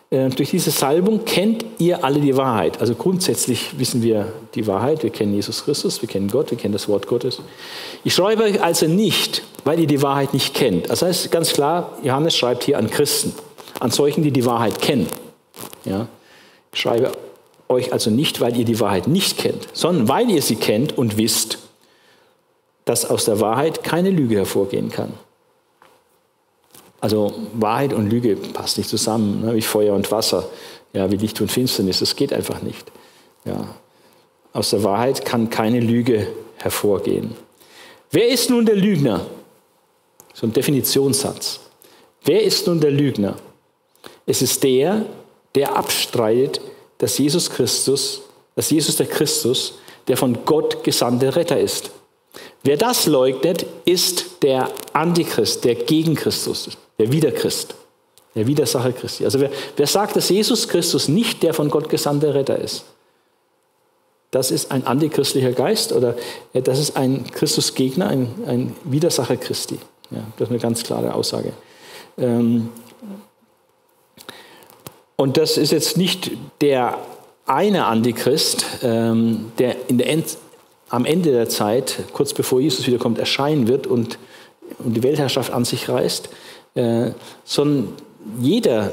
Äh, 0.09 0.29
durch 0.29 0.51
diese 0.51 0.71
Salbung 0.71 1.25
kennt 1.25 1.65
ihr 1.77 2.03
alle 2.03 2.19
die 2.19 2.35
Wahrheit. 2.35 2.79
Also 2.79 2.95
grundsätzlich 2.95 3.77
wissen 3.77 4.01
wir 4.01 4.31
die 4.55 4.65
Wahrheit. 4.67 5.03
Wir 5.03 5.09
kennen 5.09 5.33
Jesus 5.33 5.65
Christus, 5.65 6.01
wir 6.01 6.09
kennen 6.09 6.29
Gott, 6.29 6.51
wir 6.51 6.57
kennen 6.57 6.73
das 6.73 6.87
Wort 6.87 7.07
Gottes. 7.07 7.41
Ich 8.03 8.13
schreibe 8.13 8.43
euch 8.43 8.61
also 8.61 8.87
nicht, 8.87 9.43
weil 9.63 9.79
ihr 9.79 9.87
die 9.87 10.01
Wahrheit 10.01 10.33
nicht 10.33 10.53
kennt. 10.53 10.89
Das 10.89 11.01
heißt 11.01 11.31
ganz 11.31 11.53
klar, 11.53 11.97
Johannes 12.03 12.35
schreibt 12.35 12.63
hier 12.63 12.77
an 12.77 12.89
Christen, 12.89 13.33
an 13.79 13.91
solchen, 13.91 14.23
die 14.23 14.31
die 14.31 14.45
Wahrheit 14.45 14.81
kennen. 14.81 15.07
Ja? 15.85 16.07
Ich 16.73 16.81
schreibe 16.81 17.11
euch 17.69 17.93
also 17.93 18.09
nicht, 18.09 18.41
weil 18.41 18.55
ihr 18.57 18.65
die 18.65 18.79
Wahrheit 18.79 19.07
nicht 19.07 19.37
kennt, 19.37 19.67
sondern 19.73 20.07
weil 20.07 20.29
ihr 20.29 20.41
sie 20.41 20.55
kennt 20.55 20.97
und 20.97 21.17
wisst, 21.17 21.59
dass 22.85 23.09
aus 23.09 23.25
der 23.25 23.39
Wahrheit 23.39 23.83
keine 23.83 24.11
Lüge 24.11 24.35
hervorgehen 24.35 24.89
kann. 24.89 25.13
Also 27.01 27.33
Wahrheit 27.53 27.93
und 27.93 28.09
Lüge 28.09 28.35
passt 28.35 28.77
nicht 28.77 28.89
zusammen, 28.89 29.41
ne? 29.41 29.55
wie 29.55 29.61
Feuer 29.61 29.93
und 29.93 30.11
Wasser, 30.11 30.49
ja, 30.93 31.11
wie 31.11 31.17
Licht 31.17 31.39
und 31.41 31.51
Finsternis. 31.51 31.99
Das 31.99 32.15
geht 32.15 32.33
einfach 32.33 32.61
nicht. 32.61 32.91
Ja. 33.43 33.75
Aus 34.53 34.69
der 34.69 34.83
Wahrheit 34.83 35.25
kann 35.25 35.49
keine 35.49 35.79
Lüge 35.79 36.27
hervorgehen. 36.57 37.35
Wer 38.11 38.29
ist 38.29 38.49
nun 38.49 38.65
der 38.65 38.75
Lügner? 38.75 39.25
So 40.33 40.47
ein 40.47 40.53
Definitionssatz. 40.53 41.59
Wer 42.23 42.43
ist 42.43 42.65
nun 42.67 42.79
der 42.79 42.91
Lügner? 42.91 43.35
Es 44.25 44.41
ist 44.41 44.63
der, 44.63 45.05
der 45.53 45.75
abstreitet, 45.75 46.61
dass 46.97 47.17
Jesus 47.17 47.49
Christus, 47.49 48.21
dass 48.55 48.69
Jesus 48.69 48.95
der 48.95 49.05
Christus, 49.05 49.75
der 50.07 50.17
von 50.17 50.45
Gott 50.45 50.83
gesandte 50.83 51.35
Retter 51.35 51.59
ist. 51.59 51.91
Wer 52.63 52.77
das 52.77 53.05
leugnet, 53.05 53.65
ist 53.85 54.41
der 54.41 54.71
Antichrist, 54.93 55.65
der 55.65 55.75
gegen 55.75 56.15
Christus 56.15 56.67
ist 56.67 56.77
der 56.97 57.11
Widerchrist, 57.11 57.75
der 58.35 58.47
Widersacher 58.47 58.91
Christi. 58.91 59.25
Also 59.25 59.39
wer, 59.39 59.49
wer 59.75 59.87
sagt, 59.87 60.15
dass 60.15 60.29
Jesus 60.29 60.67
Christus 60.67 61.07
nicht 61.07 61.43
der 61.43 61.53
von 61.53 61.69
Gott 61.69 61.89
gesandte 61.89 62.33
Retter 62.33 62.57
ist, 62.57 62.85
das 64.31 64.51
ist 64.51 64.71
ein 64.71 64.85
antichristlicher 64.85 65.53
Geist 65.53 65.93
oder 65.93 66.15
das 66.53 66.79
ist 66.79 66.97
ein 66.97 67.25
Christusgegner, 67.31 68.07
ein, 68.07 68.27
ein 68.45 68.75
Widersacher 68.83 69.37
Christi. 69.37 69.79
Ja, 70.11 70.25
das 70.37 70.47
ist 70.47 70.51
eine 70.51 70.59
ganz 70.59 70.83
klare 70.83 71.13
Aussage. 71.13 71.53
Ähm, 72.17 72.69
und 75.15 75.37
das 75.37 75.57
ist 75.57 75.71
jetzt 75.71 75.95
nicht 75.95 76.31
der 76.59 76.97
eine 77.45 77.85
Antichrist, 77.85 78.65
ähm, 78.83 79.51
der, 79.57 79.75
der 79.89 80.09
End, 80.09 80.37
am 80.89 81.05
Ende 81.05 81.31
der 81.31 81.47
Zeit, 81.47 81.99
kurz 82.13 82.33
bevor 82.33 82.59
Jesus 82.59 82.85
wiederkommt, 82.87 83.17
erscheinen 83.17 83.67
wird 83.67 83.87
und, 83.87 84.17
und 84.79 84.95
die 84.95 85.03
Weltherrschaft 85.03 85.53
an 85.53 85.65
sich 85.65 85.87
reißt, 85.87 86.29
äh, 86.75 87.11
sondern 87.43 87.93
jeder, 88.39 88.91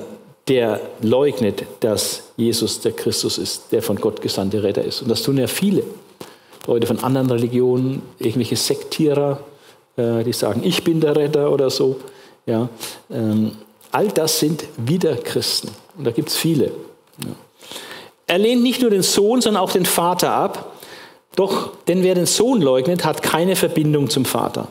der 0.49 0.81
leugnet, 1.01 1.65
dass 1.81 2.25
Jesus 2.37 2.81
der 2.81 2.93
Christus 2.93 3.39
ist, 3.39 3.71
der 3.71 3.83
von 3.83 3.97
Gott 3.97 4.21
gesandte 4.21 4.63
Retter 4.63 4.83
ist. 4.83 5.03
Und 5.03 5.09
das 5.09 5.23
tun 5.23 5.39
ja 5.39 5.47
viele. 5.47 5.85
Leute 6.67 6.87
von 6.87 6.99
anderen 7.01 7.31
Religionen, 7.31 8.03
irgendwelche 8.19 8.57
Sektierer, 8.57 9.41
äh, 9.97 10.25
die 10.25 10.33
sagen, 10.33 10.63
ich 10.65 10.85
bin 10.85 11.01
der 11.01 11.17
Retter 11.17 11.51
oder 11.51 11.71
so. 11.71 11.97
Ja, 12.47 12.69
ähm, 13.11 13.53
all 13.91 14.09
das 14.09 14.41
sind 14.41 14.65
Widerchristen. 14.77 15.71
Und 15.97 16.05
da 16.05 16.11
gibt 16.11 16.29
es 16.29 16.37
viele. 16.37 16.73
Er 18.27 18.39
lehnt 18.39 18.63
nicht 18.63 18.81
nur 18.81 18.91
den 18.91 19.03
Sohn, 19.03 19.41
sondern 19.41 19.63
auch 19.63 19.73
den 19.73 19.85
Vater 19.85 20.33
ab. 20.33 20.73
Doch, 21.37 21.71
denn 21.89 22.03
wer 22.03 22.15
den 22.15 22.27
Sohn 22.27 22.61
leugnet, 22.61 23.05
hat 23.05 23.23
keine 23.23 23.57
Verbindung 23.57 24.11
zum 24.11 24.25
Vater. 24.25 24.69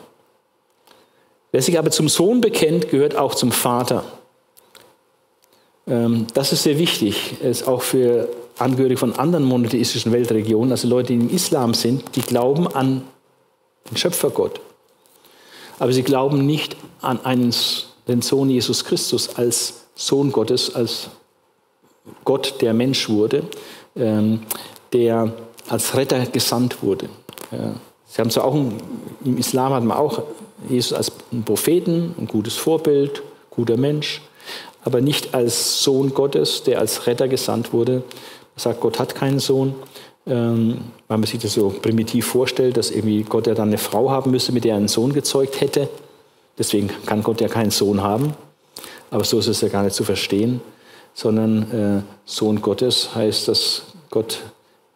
Wer 1.51 1.61
sich 1.61 1.77
aber 1.77 1.91
zum 1.91 2.07
Sohn 2.07 2.41
bekennt, 2.41 2.89
gehört 2.89 3.15
auch 3.15 3.35
zum 3.35 3.51
Vater. 3.51 4.03
Ähm, 5.87 6.27
das 6.33 6.53
ist 6.53 6.63
sehr 6.63 6.77
wichtig, 6.77 7.41
ist 7.41 7.67
auch 7.67 7.81
für 7.81 8.29
Angehörige 8.57 8.97
von 8.97 9.13
anderen 9.15 9.43
monotheistischen 9.43 10.11
Weltregionen, 10.11 10.71
also 10.71 10.87
Leute, 10.87 11.07
die 11.07 11.15
im 11.15 11.29
Islam 11.29 11.73
sind, 11.73 12.15
die 12.15 12.21
glauben 12.21 12.67
an 12.67 13.03
den 13.89 13.97
Schöpfergott. 13.97 14.61
Aber 15.79 15.91
sie 15.91 16.03
glauben 16.03 16.45
nicht 16.45 16.77
an 17.01 17.25
einen, 17.25 17.53
den 18.07 18.21
Sohn 18.21 18.49
Jesus 18.49 18.85
Christus 18.85 19.35
als 19.35 19.85
Sohn 19.95 20.31
Gottes, 20.31 20.75
als 20.75 21.09
Gott, 22.23 22.61
der 22.61 22.73
Mensch 22.73 23.09
wurde, 23.09 23.43
ähm, 23.95 24.43
der 24.93 25.33
als 25.69 25.95
Retter 25.95 26.25
gesandt 26.25 26.83
wurde. 26.83 27.09
Sie 28.07 28.21
haben 28.21 28.29
zwar 28.29 28.45
auch 28.45 28.55
im 28.55 29.37
Islam 29.37 29.73
hat 29.73 29.83
man 29.83 29.97
auch 29.97 30.23
Jesus 30.69 30.93
als 30.93 31.11
Propheten, 31.45 32.15
ein 32.17 32.27
gutes 32.27 32.55
Vorbild, 32.55 33.21
guter 33.49 33.77
Mensch, 33.77 34.21
aber 34.83 35.01
nicht 35.01 35.33
als 35.33 35.83
Sohn 35.83 36.13
Gottes, 36.13 36.63
der 36.63 36.79
als 36.79 37.07
Retter 37.07 37.27
gesandt 37.27 37.73
wurde. 37.73 37.93
Man 37.93 38.03
sagt, 38.57 38.81
Gott 38.81 38.99
hat 38.99 39.15
keinen 39.15 39.39
Sohn, 39.39 39.75
ähm, 40.25 40.79
weil 41.07 41.17
man 41.17 41.27
sich 41.27 41.39
das 41.39 41.53
so 41.53 41.69
primitiv 41.69 42.27
vorstellt, 42.27 42.77
dass 42.77 42.91
irgendwie 42.91 43.23
Gott 43.23 43.47
ja 43.47 43.53
dann 43.53 43.69
eine 43.69 43.77
Frau 43.77 44.09
haben 44.09 44.31
müsste, 44.31 44.51
mit 44.51 44.63
der 44.63 44.71
er 44.71 44.77
einen 44.77 44.87
Sohn 44.87 45.13
gezeugt 45.13 45.61
hätte. 45.61 45.89
Deswegen 46.57 46.89
kann 47.05 47.23
Gott 47.23 47.41
ja 47.41 47.47
keinen 47.47 47.71
Sohn 47.71 48.01
haben. 48.01 48.33
Aber 49.09 49.23
so 49.23 49.39
ist 49.39 49.47
es 49.47 49.61
ja 49.61 49.67
gar 49.67 49.83
nicht 49.83 49.95
zu 49.95 50.03
verstehen, 50.03 50.61
sondern 51.13 51.71
äh, 51.71 52.01
Sohn 52.25 52.61
Gottes 52.61 53.13
heißt, 53.13 53.47
dass 53.47 53.83
Gott 54.09 54.39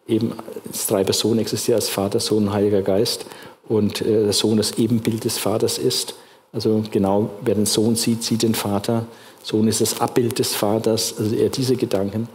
eben 0.08 0.32
als 0.66 0.86
drei 0.86 1.04
Personen 1.04 1.40
existiert, 1.40 1.76
als 1.76 1.88
Vater, 1.88 2.20
Sohn 2.20 2.48
und 2.48 2.52
Heiliger 2.52 2.82
Geist 2.82 3.26
und 3.68 4.00
äh, 4.00 4.24
der 4.24 4.32
Sohn 4.32 4.56
das 4.56 4.78
Ebenbild 4.78 5.24
des 5.24 5.38
Vaters 5.38 5.78
ist. 5.78 6.14
Also 6.52 6.82
genau, 6.90 7.30
wer 7.42 7.54
den 7.54 7.66
Sohn 7.66 7.96
sieht, 7.96 8.22
sieht 8.22 8.42
den 8.42 8.54
Vater. 8.54 9.06
Sohn 9.42 9.68
ist 9.68 9.80
das 9.80 10.00
Abbild 10.00 10.38
des 10.38 10.54
Vaters, 10.54 11.14
also 11.18 11.34
eher 11.34 11.50
diese 11.50 11.76
Gedanken. 11.76 12.28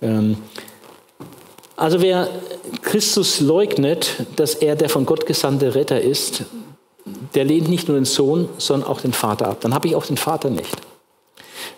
Ähm, 0.00 0.36
also 1.76 2.00
wer 2.00 2.28
Christus 2.82 3.40
leugnet, 3.40 4.24
dass 4.36 4.54
er 4.54 4.76
der 4.76 4.88
von 4.88 5.06
Gott 5.06 5.26
gesandte 5.26 5.74
Retter 5.74 6.00
ist, 6.00 6.44
der 7.34 7.44
lehnt 7.44 7.68
nicht 7.68 7.88
nur 7.88 7.96
den 7.96 8.04
Sohn, 8.04 8.48
sondern 8.58 8.88
auch 8.88 9.00
den 9.00 9.12
Vater 9.12 9.48
ab. 9.48 9.58
Dann 9.60 9.74
habe 9.74 9.88
ich 9.88 9.96
auch 9.96 10.06
den 10.06 10.16
Vater 10.16 10.50
nicht. 10.50 10.76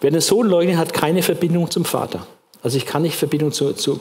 Wer 0.00 0.10
den 0.10 0.20
Sohn 0.20 0.46
leugnet, 0.48 0.76
hat 0.76 0.92
keine 0.92 1.22
Verbindung 1.22 1.70
zum 1.70 1.84
Vater. 1.84 2.26
Also 2.62 2.76
ich 2.76 2.86
kann 2.86 3.02
nicht 3.02 3.16
Verbindung 3.16 3.52
zu, 3.52 3.72
zu 3.72 4.00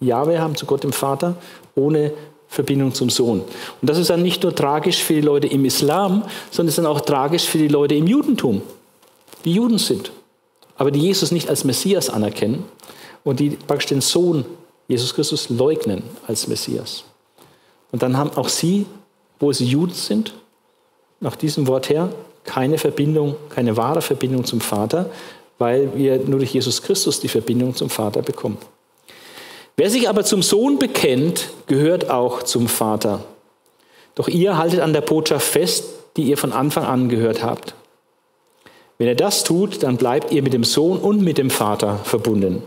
Jahwe 0.00 0.40
haben, 0.40 0.56
zu 0.56 0.66
Gott 0.66 0.84
dem 0.84 0.92
Vater, 0.92 1.36
ohne 1.74 2.12
Verbindung 2.48 2.94
zum 2.94 3.10
Sohn. 3.10 3.40
Und 3.40 3.90
das 3.90 3.98
ist 3.98 4.10
dann 4.10 4.22
nicht 4.22 4.42
nur 4.42 4.54
tragisch 4.54 5.02
für 5.02 5.14
die 5.14 5.20
Leute 5.20 5.46
im 5.46 5.64
Islam, 5.64 6.24
sondern 6.50 6.68
es 6.68 6.78
ist 6.78 6.78
dann 6.78 6.86
auch 6.86 7.00
tragisch 7.00 7.44
für 7.44 7.58
die 7.58 7.68
Leute 7.68 7.94
im 7.94 8.06
Judentum, 8.06 8.62
die 9.44 9.52
Juden 9.52 9.78
sind, 9.78 10.12
aber 10.76 10.90
die 10.90 11.00
Jesus 11.00 11.32
nicht 11.32 11.48
als 11.48 11.64
Messias 11.64 12.08
anerkennen 12.08 12.64
und 13.24 13.40
die 13.40 13.50
praktisch 13.50 13.88
den 13.88 14.00
Sohn 14.00 14.44
Jesus 14.88 15.14
Christus 15.14 15.48
leugnen 15.50 16.02
als 16.26 16.46
Messias. 16.46 17.04
Und 17.92 18.02
dann 18.02 18.16
haben 18.16 18.30
auch 18.36 18.48
sie, 18.48 18.86
wo 19.40 19.52
sie 19.52 19.66
Juden 19.66 19.94
sind, 19.94 20.34
nach 21.20 21.36
diesem 21.36 21.66
Wort 21.66 21.88
her, 21.88 22.10
keine 22.44 22.78
Verbindung, 22.78 23.36
keine 23.48 23.76
wahre 23.76 24.02
Verbindung 24.02 24.44
zum 24.44 24.60
Vater, 24.60 25.10
weil 25.58 25.90
wir 25.96 26.18
nur 26.18 26.38
durch 26.38 26.52
Jesus 26.52 26.82
Christus 26.82 27.20
die 27.20 27.28
Verbindung 27.28 27.74
zum 27.74 27.90
Vater 27.90 28.22
bekommen. 28.22 28.58
Wer 29.76 29.90
sich 29.90 30.08
aber 30.08 30.24
zum 30.24 30.42
Sohn 30.42 30.78
bekennt, 30.78 31.50
gehört 31.66 32.08
auch 32.08 32.42
zum 32.42 32.66
Vater. 32.66 33.24
Doch 34.14 34.28
ihr 34.28 34.56
haltet 34.56 34.80
an 34.80 34.94
der 34.94 35.02
Botschaft 35.02 35.46
fest, 35.46 35.84
die 36.16 36.22
ihr 36.22 36.38
von 36.38 36.52
Anfang 36.52 36.84
an 36.84 37.10
gehört 37.10 37.42
habt. 37.42 37.74
Wenn 38.96 39.08
ihr 39.08 39.14
das 39.14 39.44
tut, 39.44 39.82
dann 39.82 39.98
bleibt 39.98 40.32
ihr 40.32 40.42
mit 40.42 40.54
dem 40.54 40.64
Sohn 40.64 40.98
und 40.98 41.20
mit 41.20 41.36
dem 41.36 41.50
Vater 41.50 41.98
verbunden. 41.98 42.62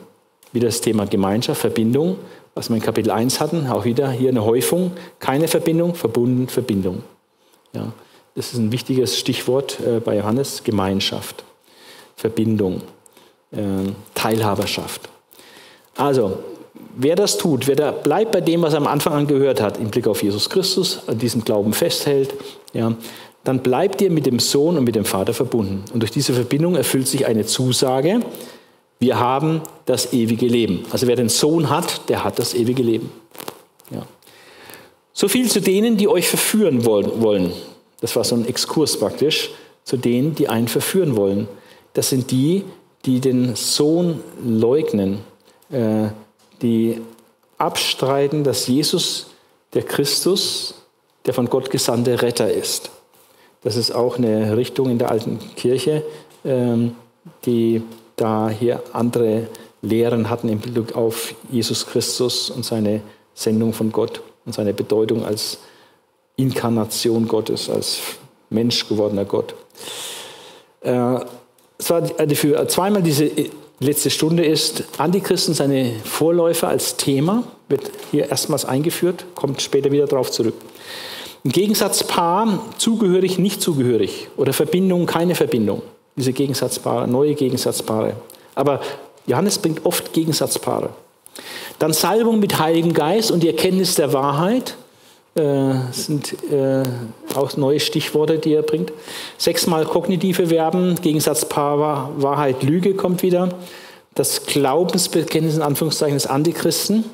Wieder 0.51 0.67
das 0.67 0.81
Thema 0.81 1.05
Gemeinschaft, 1.05 1.61
Verbindung, 1.61 2.17
was 2.53 2.69
wir 2.69 2.75
in 2.75 2.83
Kapitel 2.83 3.09
1 3.09 3.39
hatten, 3.39 3.67
auch 3.67 3.85
wieder 3.85 4.11
hier 4.11 4.29
eine 4.29 4.45
Häufung, 4.45 4.91
keine 5.17 5.47
Verbindung, 5.47 5.95
verbunden, 5.95 6.47
Verbindung. 6.47 7.03
Ja, 7.73 7.91
das 8.35 8.53
ist 8.53 8.59
ein 8.59 8.71
wichtiges 8.71 9.17
Stichwort 9.17 9.79
äh, 9.79 9.99
bei 9.99 10.17
Johannes, 10.17 10.63
Gemeinschaft, 10.63 11.43
Verbindung, 12.15 12.81
äh, 13.51 13.57
Teilhaberschaft. 14.13 15.09
Also, 15.95 16.39
wer 16.99 17.15
das 17.15 17.37
tut, 17.37 17.67
wer 17.67 17.75
da 17.75 17.91
bleibt 17.91 18.31
bei 18.31 18.41
dem, 18.41 18.61
was 18.61 18.73
er 18.73 18.77
am 18.77 18.87
Anfang 18.87 19.13
an 19.13 19.27
gehört 19.27 19.61
hat, 19.61 19.77
im 19.77 19.89
Blick 19.89 20.07
auf 20.07 20.21
Jesus 20.21 20.49
Christus, 20.49 21.01
an 21.07 21.17
diesem 21.17 21.43
Glauben 21.43 21.73
festhält, 21.73 22.33
ja, 22.73 22.93
dann 23.43 23.63
bleibt 23.63 24.01
ihr 24.01 24.11
mit 24.11 24.25
dem 24.25 24.39
Sohn 24.39 24.77
und 24.77 24.83
mit 24.83 24.95
dem 24.95 25.05
Vater 25.05 25.33
verbunden. 25.33 25.85
Und 25.93 26.01
durch 26.01 26.11
diese 26.11 26.33
Verbindung 26.33 26.75
erfüllt 26.75 27.07
sich 27.07 27.25
eine 27.25 27.45
Zusage, 27.45 28.19
wir 28.99 29.17
haben 29.17 29.61
das 29.85 30.11
ewige 30.11 30.45
Leben. 30.45 30.85
Also 30.91 31.07
wer 31.07 31.15
den 31.15 31.29
Sohn 31.29 31.69
hat, 31.69 32.09
der 32.09 32.25
hat 32.25 32.37
das 32.37 32.53
ewige 32.53 32.83
Leben. 32.83 33.09
Ja. 33.91 34.05
So 35.13 35.29
viel 35.29 35.49
zu 35.49 35.61
denen, 35.61 35.95
die 35.95 36.09
euch 36.09 36.27
verführen 36.27 36.85
wollen. 36.85 37.53
Das 38.01 38.15
war 38.15 38.25
so 38.25 38.35
ein 38.35 38.45
Exkurs 38.45 38.99
praktisch 38.99 39.51
zu 39.85 39.95
denen, 39.95 40.35
die 40.35 40.49
einen 40.49 40.67
verführen 40.67 41.15
wollen. 41.15 41.47
Das 41.93 42.09
sind 42.09 42.29
die, 42.31 42.65
die 43.05 43.21
den 43.21 43.55
Sohn 43.55 44.19
leugnen, 44.45 45.19
äh, 45.71 46.09
die 46.61 47.01
abstreiten, 47.57 48.43
dass 48.43 48.67
Jesus 48.67 49.27
der 49.73 49.83
Christus, 49.83 50.75
der 51.25 51.33
von 51.33 51.49
Gott 51.49 51.69
gesandte 51.69 52.21
Retter 52.21 52.51
ist. 52.51 52.91
Das 53.61 53.75
ist 53.75 53.91
auch 53.91 54.17
eine 54.17 54.55
Richtung 54.55 54.89
in 54.89 54.97
der 54.97 55.11
alten 55.11 55.39
Kirche, 55.55 56.03
ähm, 56.45 56.95
die 57.45 57.83
da 58.15 58.49
hier 58.49 58.81
andere 58.93 59.47
Lehren 59.81 60.29
hatten 60.29 60.49
im 60.49 60.59
Blick 60.59 60.95
auf 60.95 61.35
Jesus 61.49 61.85
Christus 61.85 62.49
und 62.49 62.65
seine 62.65 63.01
Sendung 63.33 63.73
von 63.73 63.91
Gott 63.91 64.21
und 64.45 64.53
seine 64.53 64.73
Bedeutung 64.73 65.25
als 65.25 65.59
Inkarnation 66.35 67.27
Gottes, 67.27 67.69
als 67.69 67.99
Mensch 68.49 68.87
gewordener 68.87 69.25
Gott. 69.25 69.53
Äh, 70.81 71.19
es 71.77 71.89
war 71.89 72.05
für 72.33 72.67
zweimal 72.67 73.03
diese 73.03 73.29
letzte 73.79 74.09
Stunde 74.09 74.45
ist 74.45 74.83
Antichristen, 74.97 75.53
seine 75.53 75.93
Vorläufer 76.03 76.67
als 76.67 76.97
Thema, 76.97 77.43
wird 77.67 77.91
hier 78.11 78.29
erstmals 78.29 78.65
eingeführt, 78.65 79.25
kommt 79.35 79.61
später 79.61 79.91
wieder 79.91 80.07
darauf 80.07 80.31
zurück. 80.31 80.55
Ein 81.45 81.51
Gegensatzpaar, 81.51 82.65
zugehörig, 82.77 83.39
nicht 83.39 83.61
zugehörig 83.61 84.27
oder 84.35 84.51
Verbindung, 84.51 85.05
keine 85.05 85.35
Verbindung. 85.35 85.81
Diese 86.15 86.33
Gegensatzpaare, 86.33 87.07
neue 87.07 87.33
Gegensatzpaare. 87.33 88.13
Aber 88.55 88.81
Johannes 89.25 89.57
bringt 89.57 89.85
oft 89.85 90.11
Gegensatzpaare. 90.11 90.89
Dann 91.77 91.93
Salbung 91.93 92.39
mit 92.39 92.59
Heiligen 92.59 92.93
Geist 92.93 93.31
und 93.31 93.41
die 93.41 93.47
Erkenntnis 93.47 93.95
der 93.95 94.11
Wahrheit 94.11 94.75
sind 95.91 96.35
äh, 96.51 96.83
auch 97.35 97.55
neue 97.57 97.79
Stichworte, 97.79 98.39
die 98.39 98.53
er 98.53 98.61
bringt. 98.61 98.91
Sechsmal 99.37 99.85
kognitive 99.85 100.47
Verben, 100.47 100.95
Gegensatzpaar 101.01 102.11
Wahrheit, 102.21 102.63
Lüge 102.63 102.93
kommt 102.93 103.23
wieder. 103.23 103.49
Das 104.15 104.45
Glaubensbekenntnis 104.45 105.55
in 105.55 105.61
Anführungszeichen 105.61 106.15
des 106.15 106.27
Antichristen. 106.27 107.05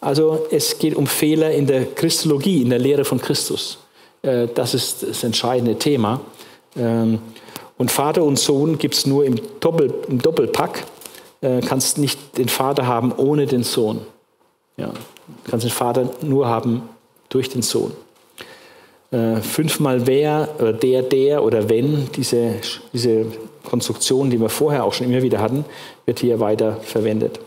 Also 0.00 0.46
es 0.50 0.78
geht 0.78 0.94
um 0.94 1.06
Fehler 1.06 1.52
in 1.52 1.66
der 1.66 1.86
Christologie, 1.86 2.62
in 2.62 2.70
der 2.70 2.78
Lehre 2.78 3.04
von 3.04 3.20
Christus. 3.20 3.78
Äh, 4.22 4.48
das 4.54 4.74
ist 4.74 5.02
das 5.02 5.24
entscheidende 5.24 5.76
Thema. 5.76 6.20
Ähm, 6.76 7.18
und 7.78 7.90
Vater 7.90 8.24
und 8.24 8.38
Sohn 8.38 8.78
gibt 8.78 8.94
es 8.94 9.06
nur 9.06 9.24
im, 9.24 9.40
Doppel, 9.60 9.94
im 10.08 10.20
Doppelpack. 10.20 10.84
Äh, 11.40 11.60
kannst 11.60 11.98
nicht 11.98 12.36
den 12.36 12.48
Vater 12.48 12.86
haben 12.86 13.12
ohne 13.12 13.46
den 13.46 13.62
Sohn. 13.62 14.00
Ja. 14.76 14.88
Du 14.88 15.50
kannst 15.50 15.64
den 15.64 15.70
Vater 15.70 16.10
nur 16.22 16.48
haben 16.48 16.82
durch 17.28 17.48
den 17.48 17.62
Sohn. 17.62 17.92
Äh, 19.10 19.36
fünfmal 19.36 20.06
wer 20.06 20.48
oder 20.58 20.72
der, 20.72 21.02
der 21.02 21.42
oder 21.42 21.68
wenn, 21.68 22.10
diese, 22.12 22.56
diese 22.92 23.26
Konstruktion, 23.64 24.30
die 24.30 24.40
wir 24.40 24.48
vorher 24.48 24.84
auch 24.84 24.92
schon 24.92 25.06
immer 25.06 25.22
wieder 25.22 25.40
hatten, 25.40 25.64
wird 26.04 26.20
hier 26.20 26.40
weiter 26.40 26.78
verwendet. 26.82 27.40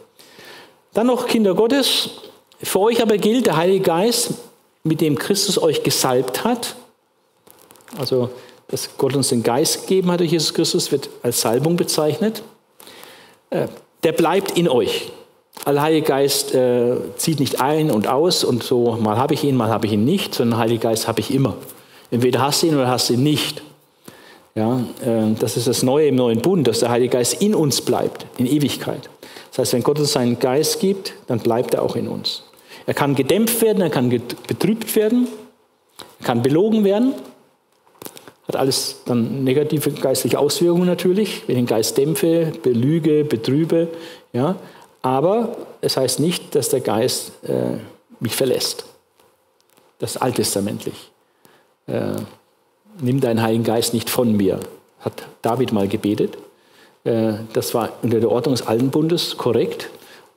Dann 0.94 1.08
noch 1.08 1.28
Kinder 1.28 1.54
Gottes. 1.54 2.10
Für 2.64 2.80
euch 2.80 3.02
aber 3.02 3.18
gilt 3.18 3.48
der 3.48 3.58
Heilige 3.58 3.84
Geist, 3.84 4.34
mit 4.84 5.02
dem 5.02 5.18
Christus 5.18 5.62
euch 5.62 5.84
gesalbt 5.84 6.44
hat. 6.44 6.76
Also, 7.98 8.30
dass 8.68 8.90
Gott 8.98 9.16
uns 9.16 9.30
den 9.30 9.44
Geist 9.44 9.82
gegeben 9.82 10.12
hat 10.12 10.20
durch 10.20 10.32
Jesus 10.32 10.54
Christus, 10.54 10.92
wird 10.92 11.10
als 11.22 11.42
Salbung 11.42 11.76
bezeichnet. 11.76 12.42
Äh, 13.50 13.68
der 14.04 14.14
bleibt 14.14 14.58
in 14.58 14.68
euch. 14.68 15.12
Der 15.66 15.82
Heilige 15.82 16.08
Geist 16.08 16.56
äh, 16.56 16.96
zieht 17.18 17.40
nicht 17.40 17.62
ein 17.62 17.92
und 17.92 18.08
aus 18.08 18.44
und 18.44 18.64
so, 18.64 18.98
mal 19.00 19.18
habe 19.18 19.34
ich 19.34 19.44
ihn, 19.44 19.56
mal 19.56 19.70
habe 19.70 19.86
ich 19.86 19.94
ihn 19.94 20.06
nicht, 20.06 20.34
sondern 20.34 20.58
der 20.58 20.64
Heilige 20.64 20.80
Geist 20.80 21.08
habe 21.08 21.20
ich 21.20 21.34
immer. 21.34 21.56
Entweder 22.10 22.42
hast 22.42 22.64
du 22.64 22.68
ihn 22.68 22.76
oder 22.76 22.88
hast 22.88 23.10
du 23.10 23.14
ihn 23.14 23.24
nicht. 23.24 23.62
Ja, 24.56 24.80
äh, 25.06 25.34
das 25.40 25.58
ist 25.58 25.68
das 25.68 25.84
Neue 25.84 26.08
im 26.08 26.16
neuen 26.16 26.42
Bund, 26.42 26.68
dass 26.68 26.80
der 26.80 26.90
Heilige 26.90 27.12
Geist 27.18 27.42
in 27.42 27.56
uns 27.56 27.82
bleibt, 27.82 28.26
in 28.38 28.48
Ewigkeit. 28.48 29.10
Das 29.52 29.60
heißt, 29.60 29.74
wenn 29.74 29.84
Gott 29.84 30.00
uns 30.00 30.14
seinen 30.14 30.40
Geist 30.40 30.80
gibt, 30.80 31.14
dann 31.28 31.40
bleibt 31.40 31.74
er 31.74 31.84
auch 31.84 31.96
in 31.96 32.08
uns. 32.08 32.44
Er 32.86 32.94
kann 32.94 33.16
gedämpft 33.16 33.62
werden, 33.62 33.82
er 33.82 33.90
kann 33.90 34.10
betrübt 34.10 34.96
werden, 34.96 35.28
er 36.20 36.26
kann 36.26 36.42
belogen 36.42 36.84
werden. 36.84 37.14
Hat 38.48 38.56
alles 38.56 39.02
dann 39.06 39.44
negative 39.44 39.92
geistliche 39.92 40.40
Auswirkungen 40.40 40.88
natürlich, 40.88 41.44
wenn 41.48 41.56
ich 41.56 41.62
den 41.62 41.68
Geist 41.68 41.98
dämpfe, 41.98 42.52
belüge, 42.64 43.24
betrübe. 43.24 43.88
Ja. 44.34 44.56
Aber 45.02 45.56
es 45.82 45.98
heißt 45.98 46.20
nicht, 46.20 46.54
dass 46.56 46.70
der 46.70 46.82
Geist 46.82 47.32
äh, 47.44 47.78
mich 48.20 48.36
verlässt. 48.36 48.86
Das 50.00 50.16
ist 50.16 50.22
alttestamentlich. 50.22 51.12
Äh, 51.88 52.14
nimm 53.00 53.20
deinen 53.20 53.42
Heiligen 53.42 53.64
Geist 53.64 53.94
nicht 53.94 54.10
von 54.10 54.36
mir, 54.36 54.60
hat 55.00 55.14
David 55.42 55.72
mal 55.74 55.88
gebetet. 55.88 56.38
Äh, 57.04 57.34
das 57.54 57.74
war 57.74 57.94
unter 58.02 58.20
der 58.20 58.30
Ordnung 58.30 58.56
des 58.56 58.68
Alten 58.68 58.92
Bundes 58.92 59.38
korrekt. 59.38 59.90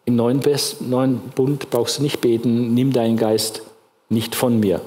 Im 0.06 0.16
neuen, 0.16 0.40
Best, 0.40 0.82
neuen 0.82 1.18
Bund 1.34 1.70
brauchst 1.70 1.98
du 1.98 2.02
nicht 2.02 2.20
beten, 2.20 2.74
nimm 2.74 2.92
deinen 2.92 3.16
Geist 3.16 3.62
nicht 4.08 4.34
von 4.34 4.60
mir. 4.60 4.80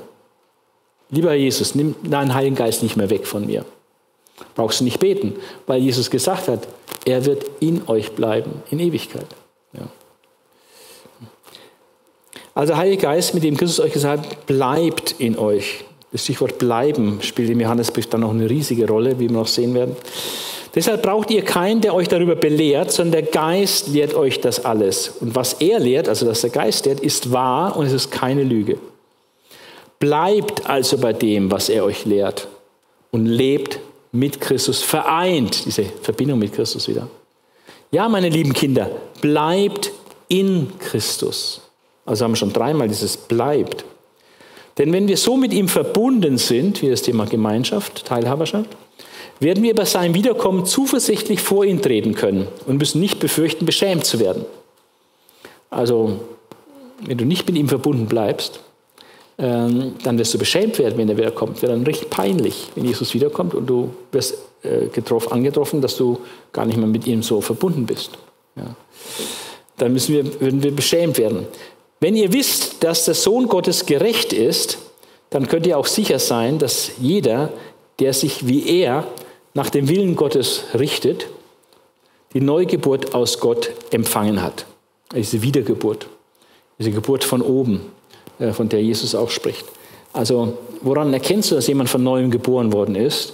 Lieber 1.10 1.34
Jesus, 1.34 1.74
nimm 1.74 1.96
deinen 2.04 2.34
Heiligen 2.34 2.56
Geist 2.56 2.84
nicht 2.84 2.98
mehr 2.98 3.10
weg 3.10 3.26
von 3.26 3.46
mir. 3.46 3.66
Brauchst 4.56 4.80
du 4.80 4.84
nicht 4.84 5.00
beten, 5.00 5.36
weil 5.66 5.82
Jesus 5.82 6.12
gesagt 6.12 6.48
hat, 6.48 6.68
er 7.06 7.26
wird 7.26 7.46
in 7.60 7.88
euch 7.88 8.12
bleiben, 8.12 8.62
in 8.70 8.80
Ewigkeit. 8.80 9.26
Ja. 9.74 9.88
Also 12.54 12.76
Heiliger 12.76 13.10
Geist, 13.10 13.34
mit 13.34 13.44
dem 13.44 13.56
Christus 13.56 13.80
euch 13.80 13.94
gesagt 13.94 14.26
hat, 14.26 14.46
bleibt 14.48 15.16
in 15.20 15.38
euch. 15.38 15.86
Das 16.12 16.24
Stichwort 16.24 16.58
bleiben 16.58 17.20
spielt 17.22 17.50
im 17.50 17.60
Johannesbrief 17.60 18.08
dann 18.08 18.22
noch 18.22 18.32
eine 18.32 18.50
riesige 18.50 18.88
Rolle, 18.88 19.20
wie 19.20 19.30
wir 19.30 19.36
noch 19.36 19.48
sehen 19.48 19.74
werden. 19.74 19.96
Deshalb 20.74 21.02
braucht 21.02 21.32
ihr 21.32 21.44
keinen, 21.44 21.82
der 21.82 21.94
euch 21.94 22.08
darüber 22.08 22.36
belehrt, 22.36 22.92
sondern 22.92 23.24
der 23.24 23.32
Geist 23.32 23.88
lehrt 23.88 24.14
euch 24.14 24.42
das 24.42 24.64
alles. 24.64 25.10
Und 25.20 25.36
was 25.36 25.54
er 25.54 25.80
lehrt, 25.80 26.08
also 26.08 26.28
was 26.28 26.42
der 26.42 26.50
Geist 26.50 26.86
lehrt, 26.86 27.00
ist 27.00 27.32
wahr 27.32 27.76
und 27.76 27.86
es 27.86 27.94
ist 27.94 28.12
keine 28.12 28.44
Lüge. 28.44 28.78
Bleibt 30.00 30.70
also 30.70 30.98
bei 30.98 31.14
dem, 31.14 31.52
was 31.52 31.70
er 31.70 31.84
euch 31.84 32.06
lehrt 32.06 32.48
und 33.12 33.26
lebt 33.26 33.80
mit 34.12 34.40
Christus, 34.40 34.82
vereint 34.82 35.66
diese 35.66 35.86
Verbindung 36.02 36.40
mit 36.40 36.54
Christus 36.54 36.88
wieder. 36.88 37.08
Ja, 37.92 38.10
meine 38.10 38.30
lieben 38.30 38.54
Kinder, 38.54 38.90
bleibt 39.22 39.92
in 40.28 40.78
Christus. 40.80 41.62
Also 42.06 42.26
haben 42.26 42.32
wir 42.32 42.38
schon 42.38 42.54
dreimal 42.54 42.88
dieses 42.88 43.16
bleibt. 43.16 43.86
Denn 44.78 44.92
wenn 44.94 45.08
wir 45.08 45.18
so 45.18 45.38
mit 45.38 45.54
ihm 45.54 45.68
verbunden 45.68 46.38
sind, 46.38 46.82
wie 46.82 46.90
das 46.90 47.02
Thema 47.02 47.26
Gemeinschaft, 47.26 48.06
Teilhaberschaft, 48.06 48.70
werden 49.40 49.64
wir 49.64 49.74
bei 49.74 49.86
seinem 49.86 50.14
Wiederkommen 50.14 50.66
zuversichtlich 50.66 51.42
vor 51.42 51.64
ihn 51.64 51.82
treten 51.82 52.14
können 52.14 52.48
und 52.66 52.78
müssen 52.78 53.00
nicht 53.00 53.20
befürchten, 53.20 53.66
beschämt 53.66 54.06
zu 54.06 54.20
werden. 54.20 54.46
Also, 55.70 56.20
wenn 57.06 57.18
du 57.18 57.26
nicht 57.26 57.48
mit 57.48 57.58
ihm 57.58 57.70
verbunden 57.70 58.08
bleibst, 58.08 58.60
ähm, 59.38 59.96
dann 60.04 60.18
wirst 60.18 60.34
du 60.34 60.40
beschämt 60.40 60.80
werden, 60.80 60.98
wenn 60.98 61.10
er 61.10 61.18
wiederkommt. 61.18 61.62
Wird 61.62 61.72
dann 61.72 61.84
richtig 61.84 62.10
peinlich, 62.10 62.68
wenn 62.76 62.86
Jesus 62.86 63.14
wiederkommt 63.14 63.54
und 63.54 63.68
du 63.68 63.94
wirst 64.12 64.38
getroffen, 64.92 65.32
angetroffen, 65.32 65.82
dass 65.82 65.98
du 65.98 66.20
gar 66.52 66.66
nicht 66.66 66.78
mehr 66.78 66.88
mit 66.88 67.08
ihm 67.08 67.24
so 67.24 67.42
verbunden 67.42 67.86
bist. 67.86 68.12
Ja. 68.56 68.76
Dann 69.78 69.94
müssen 69.94 70.14
wir, 70.16 70.42
würden 70.42 70.64
wir 70.64 70.72
beschämt 70.72 71.18
werden. 71.18 71.48
Wenn 72.00 72.16
ihr 72.16 72.34
wisst, 72.34 72.84
dass 72.84 73.06
der 73.06 73.14
Sohn 73.14 73.48
Gottes 73.48 73.86
gerecht 73.86 74.34
ist, 74.34 74.78
dann 75.30 75.48
könnt 75.48 75.68
ihr 75.68 75.78
auch 75.78 75.88
sicher 75.88 76.20
sein, 76.20 76.60
dass 76.60 76.92
jeder, 77.00 77.52
der 78.00 78.14
sich 78.14 78.48
wie 78.48 78.68
er 78.82 79.06
nach 79.54 79.70
dem 79.70 79.90
Willen 79.90 80.16
Gottes 80.16 80.64
richtet, 80.78 81.28
die 82.34 82.42
Neugeburt 82.42 83.16
aus 83.16 83.40
Gott 83.40 83.72
empfangen 83.92 84.42
hat. 84.42 84.66
Diese 85.16 85.42
Wiedergeburt, 85.42 86.08
diese 86.78 86.92
Geburt 86.92 87.24
von 87.24 87.42
oben, 87.42 87.82
äh, 88.40 88.52
von 88.52 88.70
der 88.70 88.84
Jesus 88.84 89.16
auch 89.16 89.30
spricht. 89.30 89.66
Also 90.14 90.58
woran 90.82 91.14
erkennst 91.14 91.52
du, 91.52 91.56
dass 91.56 91.68
jemand 91.68 91.90
von 91.90 92.04
neuem 92.04 92.30
geboren 92.30 92.74
worden 92.74 92.96
ist? 92.96 93.34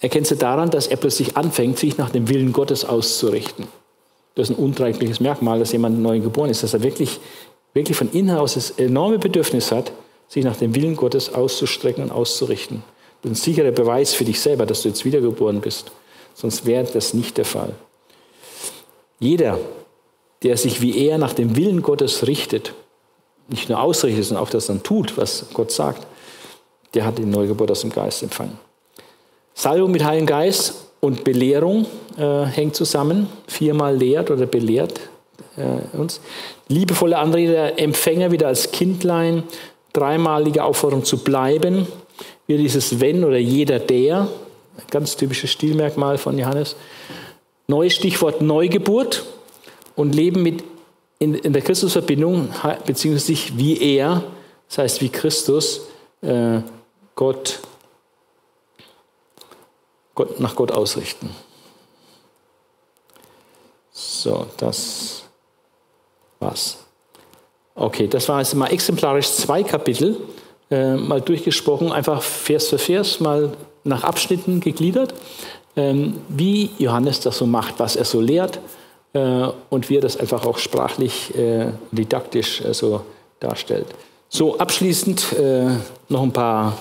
Erkennst 0.00 0.30
du 0.30 0.36
daran, 0.36 0.70
dass 0.70 0.86
er 0.86 0.96
plötzlich 0.96 1.36
anfängt, 1.36 1.78
sich 1.78 1.98
nach 1.98 2.10
dem 2.10 2.28
Willen 2.28 2.52
Gottes 2.52 2.84
auszurichten. 2.84 3.66
Das 4.34 4.48
ist 4.48 4.56
ein 4.56 4.62
unträgliches 4.62 5.20
Merkmal, 5.20 5.58
dass 5.58 5.72
jemand 5.72 6.00
neu 6.00 6.20
geboren 6.20 6.50
ist, 6.50 6.62
dass 6.62 6.72
er 6.72 6.82
wirklich, 6.82 7.20
wirklich 7.74 7.96
von 7.96 8.10
innen 8.12 8.36
aus 8.36 8.54
das 8.54 8.70
enorme 8.70 9.18
Bedürfnis 9.18 9.70
hat, 9.70 9.92
sich 10.28 10.44
nach 10.44 10.56
dem 10.56 10.74
Willen 10.74 10.96
Gottes 10.96 11.34
auszustrecken 11.34 12.04
und 12.04 12.12
auszurichten. 12.12 12.82
Das 13.20 13.32
ist 13.32 13.38
ein 13.38 13.42
sicherer 13.42 13.72
Beweis 13.72 14.14
für 14.14 14.24
dich 14.24 14.40
selber, 14.40 14.64
dass 14.64 14.82
du 14.82 14.88
jetzt 14.88 15.04
wiedergeboren 15.04 15.60
bist. 15.60 15.92
Sonst 16.34 16.64
wäre 16.64 16.84
das 16.84 17.12
nicht 17.12 17.36
der 17.36 17.44
Fall. 17.44 17.74
Jeder, 19.18 19.58
der 20.42 20.56
sich 20.56 20.80
wie 20.80 20.96
er 21.06 21.18
nach 21.18 21.34
dem 21.34 21.56
Willen 21.56 21.82
Gottes 21.82 22.26
richtet, 22.26 22.72
nicht 23.48 23.68
nur 23.68 23.80
ausrichtet, 23.80 24.24
sondern 24.24 24.44
auch 24.44 24.50
das 24.50 24.66
dann 24.66 24.82
tut, 24.82 25.18
was 25.18 25.46
Gott 25.52 25.72
sagt, 25.72 26.06
der 26.94 27.04
hat 27.04 27.18
die 27.18 27.26
Neugeburt 27.26 27.70
aus 27.70 27.82
dem 27.82 27.90
Geist 27.90 28.22
empfangen. 28.22 28.58
Salbung 29.54 29.90
mit 29.90 30.04
Heiligen 30.04 30.26
Geist 30.26 30.86
und 31.00 31.24
Belehrung 31.24 31.86
äh, 32.16 32.44
hängt 32.44 32.76
zusammen. 32.76 33.28
Viermal 33.46 33.96
lehrt 33.96 34.30
oder 34.30 34.46
belehrt 34.46 35.00
äh, 35.56 35.96
uns. 35.96 36.20
Liebevolle 36.68 37.18
Anrede 37.18 37.52
der 37.52 37.78
Empfänger 37.80 38.30
wieder 38.30 38.48
als 38.48 38.70
Kindlein. 38.70 39.42
Dreimalige 39.92 40.62
Aufforderung 40.62 41.04
zu 41.04 41.18
bleiben. 41.18 41.86
Wie 42.46 42.56
dieses 42.56 43.00
Wenn 43.00 43.24
oder 43.24 43.38
jeder 43.38 43.78
der. 43.78 44.28
Ganz 44.90 45.16
typisches 45.16 45.50
Stilmerkmal 45.50 46.18
von 46.18 46.38
Johannes. 46.38 46.76
Neues 47.66 47.94
Stichwort 47.94 48.40
Neugeburt 48.40 49.24
und 49.96 50.14
Leben 50.14 50.42
mit 50.42 50.64
in, 51.20 51.34
in 51.34 51.52
der 51.52 51.62
Christusverbindung, 51.62 52.48
beziehungsweise 52.86 53.52
wie 53.56 53.78
er, 53.96 54.24
das 54.68 54.78
heißt 54.78 55.02
wie 55.02 55.10
Christus, 55.10 55.82
äh, 56.22 56.60
Gott, 57.14 57.60
Gott, 60.20 60.38
nach 60.38 60.54
Gott 60.54 60.70
ausrichten. 60.70 61.30
So, 63.90 64.46
das 64.58 65.22
war's. 66.38 66.76
Okay, 67.74 68.06
das 68.06 68.28
war 68.28 68.40
jetzt 68.40 68.54
mal 68.54 68.66
exemplarisch 68.66 69.30
zwei 69.30 69.62
Kapitel, 69.62 70.18
äh, 70.70 70.96
mal 70.96 71.22
durchgesprochen, 71.22 71.90
einfach 71.90 72.20
Vers 72.20 72.68
für 72.68 72.78
Vers, 72.78 73.20
mal 73.20 73.56
nach 73.84 74.04
Abschnitten 74.04 74.60
gegliedert, 74.60 75.14
ähm, 75.74 76.20
wie 76.28 76.68
Johannes 76.76 77.20
das 77.20 77.38
so 77.38 77.46
macht, 77.46 77.78
was 77.78 77.96
er 77.96 78.04
so 78.04 78.20
lehrt 78.20 78.60
äh, 79.14 79.48
und 79.70 79.88
wie 79.88 79.96
er 79.96 80.02
das 80.02 80.18
einfach 80.18 80.44
auch 80.44 80.58
sprachlich, 80.58 81.34
äh, 81.34 81.68
didaktisch 81.92 82.60
äh, 82.60 82.74
so 82.74 83.00
darstellt. 83.38 83.86
So, 84.28 84.58
abschließend 84.58 85.32
äh, 85.32 85.70
noch 86.10 86.22
ein 86.22 86.32
paar 86.32 86.76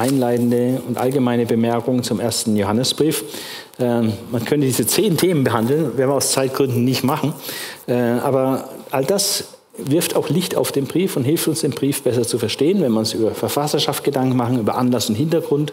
einleitende 0.00 0.80
und 0.88 0.98
allgemeine 0.98 1.46
Bemerkungen 1.46 2.02
zum 2.02 2.18
ersten 2.20 2.56
Johannesbrief. 2.56 3.22
Ähm, 3.78 4.14
man 4.30 4.44
könnte 4.44 4.66
diese 4.66 4.86
zehn 4.86 5.16
Themen 5.16 5.44
behandeln, 5.44 5.96
werden 5.96 6.10
wir 6.10 6.16
aus 6.16 6.32
Zeitgründen 6.32 6.84
nicht 6.84 7.04
machen. 7.04 7.34
Äh, 7.86 7.94
aber 7.94 8.70
all 8.90 9.04
das 9.04 9.44
wirft 9.76 10.16
auch 10.16 10.28
Licht 10.28 10.56
auf 10.56 10.72
den 10.72 10.86
Brief 10.86 11.16
und 11.16 11.24
hilft 11.24 11.48
uns, 11.48 11.60
den 11.60 11.70
Brief 11.70 12.02
besser 12.02 12.22
zu 12.22 12.38
verstehen, 12.38 12.80
wenn 12.80 12.92
wir 12.92 12.98
uns 12.98 13.12
über 13.12 13.32
Verfasserschaft 13.32 14.02
Gedanken 14.04 14.36
machen, 14.36 14.58
über 14.58 14.76
Anlass 14.76 15.08
und 15.08 15.14
Hintergrund, 15.14 15.72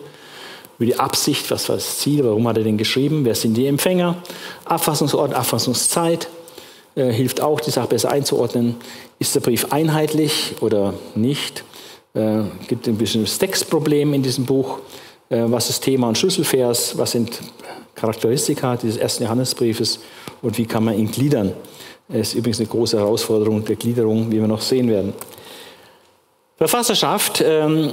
über 0.78 0.86
die 0.86 1.00
Absicht, 1.00 1.50
was 1.50 1.68
war 1.70 1.76
das 1.76 2.00
Ziel, 2.00 2.24
warum 2.24 2.48
hat 2.48 2.58
er 2.58 2.64
den 2.64 2.78
geschrieben, 2.78 3.26
wer 3.26 3.36
sind 3.36 3.56
die 3.56 3.66
Empfänger, 3.66 4.18
Abfassungsort, 4.66 5.34
Abfassungszeit, 5.34 6.28
äh, 6.96 7.12
hilft 7.12 7.42
auch, 7.42 7.60
die 7.60 7.72
Sache 7.72 7.88
besser 7.88 8.12
einzuordnen. 8.12 8.76
Ist 9.20 9.36
der 9.36 9.40
Brief 9.40 9.72
einheitlich 9.72 10.56
oder 10.62 10.94
nicht? 11.16 11.64
Äh, 12.18 12.45
gibt 12.68 12.88
ein 12.88 12.97
bisschen 12.97 13.22
das 13.22 13.38
Textproblem 13.38 14.11
in 14.15 14.24
diesem 14.24 14.43
Buch. 14.43 14.80
Äh, 15.30 15.43
was 15.45 15.70
ist 15.70 15.82
Thema 15.82 16.07
und 16.07 16.18
Schlüsselvers? 16.18 16.97
Was 16.97 17.11
sind 17.11 17.39
Charakteristika 17.93 18.76
dieses 18.76 18.97
ersten 18.97 19.24
Johannesbriefes? 19.24 19.99
Und 20.41 20.57
wie 20.57 20.65
kann 20.65 20.84
man 20.84 20.97
ihn 20.97 21.11
gliedern? 21.11 21.53
Es 22.09 22.30
ist 22.30 22.36
übrigens 22.36 22.59
eine 22.59 22.70
große 22.70 22.97
Herausforderung 22.97 23.63
der 23.65 23.76
Gliederung, 23.76 24.32
wie 24.32 24.41
wir 24.41 24.47
noch 24.47 24.61
sehen 24.61 24.89
werden. 24.89 25.13
Verfasserschaft. 26.57 27.43
Ähm, 27.45 27.91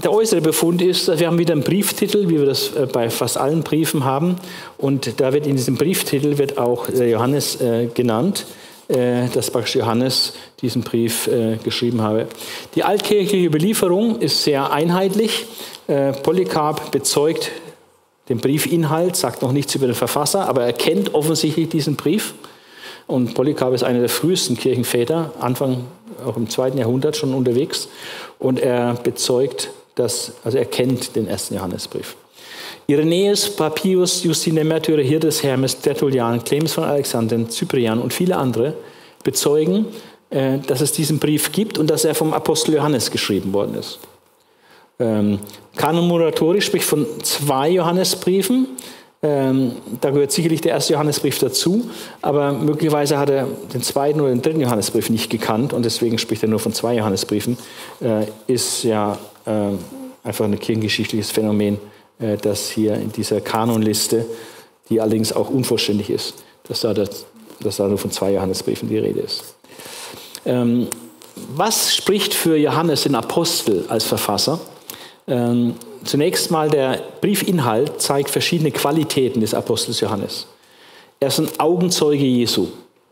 der 0.00 0.12
äußere 0.12 0.40
Befund 0.40 0.80
ist, 0.80 1.18
wir 1.18 1.26
haben 1.26 1.38
wieder 1.38 1.54
einen 1.54 1.64
Brieftitel, 1.64 2.28
wie 2.28 2.38
wir 2.38 2.46
das 2.46 2.72
äh, 2.76 2.86
bei 2.86 3.10
fast 3.10 3.36
allen 3.36 3.64
Briefen 3.64 4.04
haben. 4.04 4.36
Und 4.78 5.18
da 5.20 5.32
wird 5.32 5.48
in 5.48 5.56
diesem 5.56 5.74
Brieftitel 5.74 6.38
wird 6.38 6.56
auch 6.56 6.88
Johannes 6.88 7.58
genannt. 7.94 8.46
Äh, 8.88 9.28
dass 9.30 9.50
praktisch 9.50 9.76
Johannes 9.76 10.34
diesen 10.60 10.82
Brief 10.82 11.26
äh, 11.26 11.56
geschrieben 11.56 12.02
habe. 12.02 12.26
Die 12.74 12.84
altkirchliche 12.84 13.46
Überlieferung 13.46 14.20
ist 14.20 14.44
sehr 14.44 14.72
einheitlich. 14.72 15.46
Äh, 15.86 16.12
Polycarp 16.12 16.90
bezeugt 16.90 17.50
den 18.28 18.38
Briefinhalt, 18.38 19.16
sagt 19.16 19.40
noch 19.40 19.52
nichts 19.52 19.74
über 19.74 19.86
den 19.86 19.94
Verfasser, 19.94 20.46
aber 20.48 20.64
er 20.64 20.74
kennt 20.74 21.14
offensichtlich 21.14 21.70
diesen 21.70 21.96
Brief. 21.96 22.34
Und 23.06 23.32
Polycarp 23.34 23.72
ist 23.72 23.84
einer 23.84 24.00
der 24.00 24.10
frühesten 24.10 24.58
Kirchenväter, 24.58 25.32
Anfang 25.40 25.86
auch 26.26 26.36
im 26.36 26.50
zweiten 26.50 26.76
Jahrhundert 26.76 27.16
schon 27.16 27.32
unterwegs. 27.32 27.88
Und 28.38 28.60
er 28.60 28.94
bezeugt 29.02 29.70
dass, 29.94 30.32
also 30.44 30.58
er 30.58 30.64
kennt 30.64 31.14
den 31.16 31.28
ersten 31.28 31.54
Johannesbrief. 31.54 32.16
Irenäus, 32.86 33.48
Papius, 33.48 34.24
Justine 34.24 34.64
Märtyrer, 34.64 35.02
Hirdes, 35.02 35.42
Hermes, 35.42 35.80
Tertullian, 35.80 36.42
Clemens 36.44 36.74
von 36.74 36.84
Alexandrien, 36.84 37.48
Cyprian 37.50 37.98
und 37.98 38.12
viele 38.12 38.36
andere 38.36 38.74
bezeugen, 39.22 39.86
äh, 40.30 40.58
dass 40.58 40.80
es 40.80 40.92
diesen 40.92 41.18
Brief 41.18 41.50
gibt 41.52 41.78
und 41.78 41.88
dass 41.88 42.04
er 42.04 42.14
vom 42.14 42.34
Apostel 42.34 42.74
Johannes 42.74 43.10
geschrieben 43.10 43.52
worden 43.52 43.76
ist. 43.76 43.98
Ähm, 44.98 45.38
Muratori 45.80 46.60
spricht 46.60 46.84
von 46.84 47.06
zwei 47.22 47.70
Johannesbriefen. 47.70 48.68
Ähm, 49.22 49.72
da 50.02 50.10
gehört 50.10 50.32
sicherlich 50.32 50.60
der 50.60 50.72
erste 50.72 50.92
Johannesbrief 50.92 51.38
dazu, 51.38 51.88
aber 52.20 52.52
möglicherweise 52.52 53.18
hat 53.18 53.30
er 53.30 53.48
den 53.72 53.82
zweiten 53.82 54.20
oder 54.20 54.28
den 54.28 54.42
dritten 54.42 54.60
Johannesbrief 54.60 55.08
nicht 55.08 55.30
gekannt 55.30 55.72
und 55.72 55.84
deswegen 55.84 56.18
spricht 56.18 56.42
er 56.42 56.50
nur 56.50 56.58
von 56.58 56.74
zwei 56.74 56.96
Johannesbriefen. 56.96 57.56
Äh, 58.00 58.26
ist 58.46 58.84
ja 58.84 59.18
äh, 59.46 59.70
einfach 60.22 60.44
ein 60.44 60.58
kirchengeschichtliches 60.58 61.30
Phänomen, 61.30 61.78
dass 62.18 62.70
hier 62.70 62.94
in 62.94 63.12
dieser 63.12 63.40
Kanonliste, 63.40 64.24
die 64.88 65.00
allerdings 65.00 65.32
auch 65.32 65.50
unvollständig 65.50 66.10
ist, 66.10 66.34
dass 66.68 66.80
da, 66.80 66.94
das, 66.94 67.26
dass 67.60 67.76
da 67.76 67.88
nur 67.88 67.98
von 67.98 68.10
zwei 68.10 68.32
Johannesbriefen 68.32 68.88
die 68.88 68.98
Rede 68.98 69.20
ist. 69.20 69.54
Ähm, 70.46 70.88
was 71.56 71.94
spricht 71.94 72.34
für 72.34 72.56
Johannes, 72.56 73.02
den 73.02 73.14
Apostel, 73.14 73.84
als 73.88 74.04
Verfasser? 74.04 74.60
Ähm, 75.26 75.74
zunächst 76.04 76.50
mal 76.50 76.70
der 76.70 77.02
Briefinhalt 77.20 78.00
zeigt 78.00 78.30
verschiedene 78.30 78.70
Qualitäten 78.70 79.40
des 79.40 79.54
Apostels 79.54 80.00
Johannes. 80.00 80.46
Er 81.18 81.28
ist 81.28 81.38
ein 81.38 81.48
Augenzeuge 81.58 82.24
Jesu. 82.24 82.68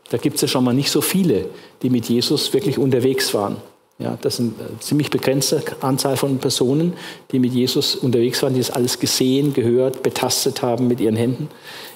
Da 0.09 0.17
gibt 0.17 0.35
es 0.35 0.41
ja 0.41 0.47
schon 0.47 0.63
mal 0.63 0.73
nicht 0.73 0.91
so 0.91 1.01
viele, 1.01 1.49
die 1.81 1.89
mit 1.89 2.07
Jesus 2.07 2.53
wirklich 2.53 2.77
unterwegs 2.77 3.33
waren. 3.33 3.57
Ja, 3.99 4.17
das 4.21 4.37
sind 4.37 4.59
eine 4.59 4.79
ziemlich 4.79 5.11
begrenzte 5.11 5.61
Anzahl 5.81 6.17
von 6.17 6.39
Personen, 6.39 6.93
die 7.31 7.39
mit 7.39 7.53
Jesus 7.53 7.95
unterwegs 7.95 8.41
waren, 8.41 8.53
die 8.53 8.59
das 8.59 8.71
alles 8.71 8.99
gesehen, 8.99 9.53
gehört, 9.53 10.01
betastet 10.01 10.61
haben 10.63 10.87
mit 10.87 10.99
ihren 10.99 11.15
Händen. 11.15 11.49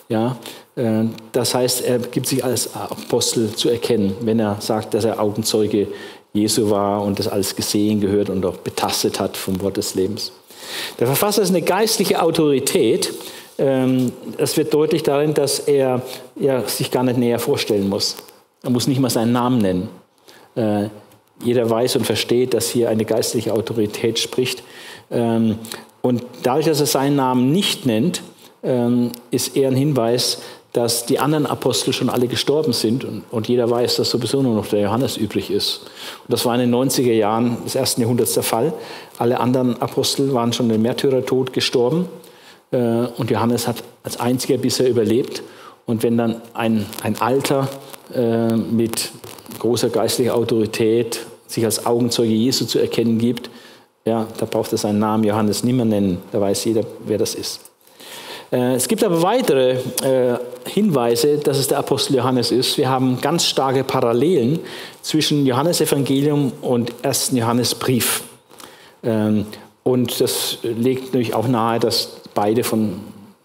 Ja, 0.08 0.38
äh, 0.76 1.06
das 1.32 1.56
heißt, 1.56 1.82
er 1.82 2.00
gibt 2.00 2.28
sich 2.28 2.44
als 2.44 2.76
Apostel 2.76 3.54
zu 3.56 3.70
erkennen, 3.70 4.16
wenn 4.22 4.40
er 4.40 4.58
sagt, 4.62 4.94
dass 4.94 5.06
er 5.06 5.20
Augenzeuge 5.20 5.88
Jesu 6.34 6.70
war 6.70 7.02
und 7.02 7.18
das 7.18 7.28
alles 7.28 7.56
gesehen, 7.56 8.00
gehört 8.00 8.30
und 8.30 8.46
auch 8.46 8.58
betastet 8.58 9.20
hat 9.20 9.36
vom 9.36 9.60
Wort 9.62 9.78
des 9.78 9.96
Lebens. 9.96 10.32
Der 11.00 11.08
Verfasser 11.08 11.42
ist 11.42 11.50
eine 11.50 11.64
geistliche 11.64 12.22
Autorität. 12.22 13.12
Ähm, 13.58 14.12
das 14.38 14.56
wird 14.56 14.72
deutlich 14.72 15.02
darin, 15.02 15.34
dass 15.34 15.60
er 15.60 16.04
sich 16.68 16.92
gar 16.92 17.04
nicht 17.04 17.18
näher 17.18 17.40
vorstellen 17.40 17.90
muss. 17.90 18.18
Er 18.62 18.70
muss 18.70 18.86
nicht 18.86 19.00
mal 19.00 19.10
seinen 19.10 19.32
Namen 19.32 19.58
nennen. 19.58 19.90
Jeder 21.44 21.70
weiß 21.70 21.96
und 21.98 22.06
versteht, 22.06 22.54
dass 22.54 22.70
hier 22.70 22.90
eine 22.90 23.06
geistliche 23.06 23.54
Autorität 23.54 24.20
spricht. 24.20 24.64
Ähm, 25.12 25.58
und 26.02 26.24
dadurch, 26.44 26.66
dass 26.66 26.80
er 26.80 26.86
seinen 26.86 27.16
Namen 27.16 27.52
nicht 27.52 27.86
nennt, 27.86 28.22
ähm, 28.64 29.12
ist 29.32 29.56
eher 29.56 29.70
ein 29.70 29.76
Hinweis, 29.76 30.40
dass 30.74 31.06
die 31.06 31.18
anderen 31.18 31.46
Apostel 31.46 31.92
schon 31.92 32.10
alle 32.10 32.28
gestorben 32.28 32.72
sind 32.72 33.06
und, 33.32 33.48
jeder 33.48 33.70
weiß, 33.70 33.96
dass 33.96 34.12
sowieso 34.12 34.44
nur 34.44 34.54
noch 34.54 34.68
der 34.68 34.82
Johannes 34.82 35.18
übrig 35.18 35.50
ist. 35.50 35.82
Und 36.28 36.34
das 36.34 36.46
war 36.46 36.54
in 36.54 36.62
den 36.62 36.76
90er 36.76 37.14
Jahren 37.14 37.58
des 37.64 37.74
ersten 37.74 38.02
Jahrhunderts 38.02 38.34
der 38.34 38.44
Fall. 38.44 38.74
Alle 39.18 39.40
anderen 39.40 39.82
Apostel 39.82 40.34
waren 40.34 40.54
schon 40.54 40.70
im 40.70 40.82
Märtyrertod 40.82 41.52
gestorben 41.52 42.08
äh, 42.72 42.78
und 42.78 43.32
Johannes 43.32 43.68
hat 43.68 43.78
als 44.04 44.20
einziger 44.20 44.58
bisher 44.60 44.88
überlebt. 44.88 45.42
Und 45.88 46.04
wenn 46.04 46.18
dann 46.18 46.42
ein, 46.54 46.86
ein 47.02 47.20
Alter 47.20 47.70
äh, 48.14 48.56
mit 48.56 49.12
großer 49.60 49.90
geistlicher 49.90 50.36
Autorität 50.36 51.26
sich 51.48 51.64
als 51.66 51.86
Augenzeuge 51.86 52.34
Jesu 52.34 52.66
zu 52.66 52.80
erkennen 52.80 53.18
gibt, 53.18 53.50
ja, 54.06 54.26
da 54.38 54.46
braucht 54.46 54.72
er 54.72 54.78
seinen 54.78 55.00
Namen 55.00 55.24
Johannes 55.24 55.64
nicht 55.64 55.76
mehr 55.76 55.86
nennen, 55.86 56.20
da 56.32 56.40
weiß 56.40 56.66
jeder, 56.66 56.84
wer 57.06 57.18
das 57.18 57.36
ist. 57.36 57.60
Äh, 58.52 58.76
es 58.76 58.88
gibt 58.88 59.04
aber 59.04 59.22
weitere 59.22 59.78
äh, 60.04 60.38
Hinweise, 60.66 61.38
dass 61.38 61.58
es 61.58 61.68
der 61.68 61.80
Apostel 61.80 62.16
Johannes 62.16 62.52
ist. 62.52 62.78
Wir 62.78 62.90
haben 62.90 63.20
ganz 63.22 63.46
starke 63.46 63.84
Parallelen 63.84 64.60
zwischen 65.02 65.46
Johannesevangelium 65.46 66.54
und 66.62 66.94
1. 67.04 67.32
Johannesbrief. 67.34 68.24
Ähm, 69.04 69.46
und 69.84 70.20
das 70.20 70.60
legt 70.64 71.06
natürlich 71.06 71.34
auch 71.34 71.48
nahe, 71.48 71.80
dass 71.80 72.18
beide 72.34 72.64
von, 72.64 73.00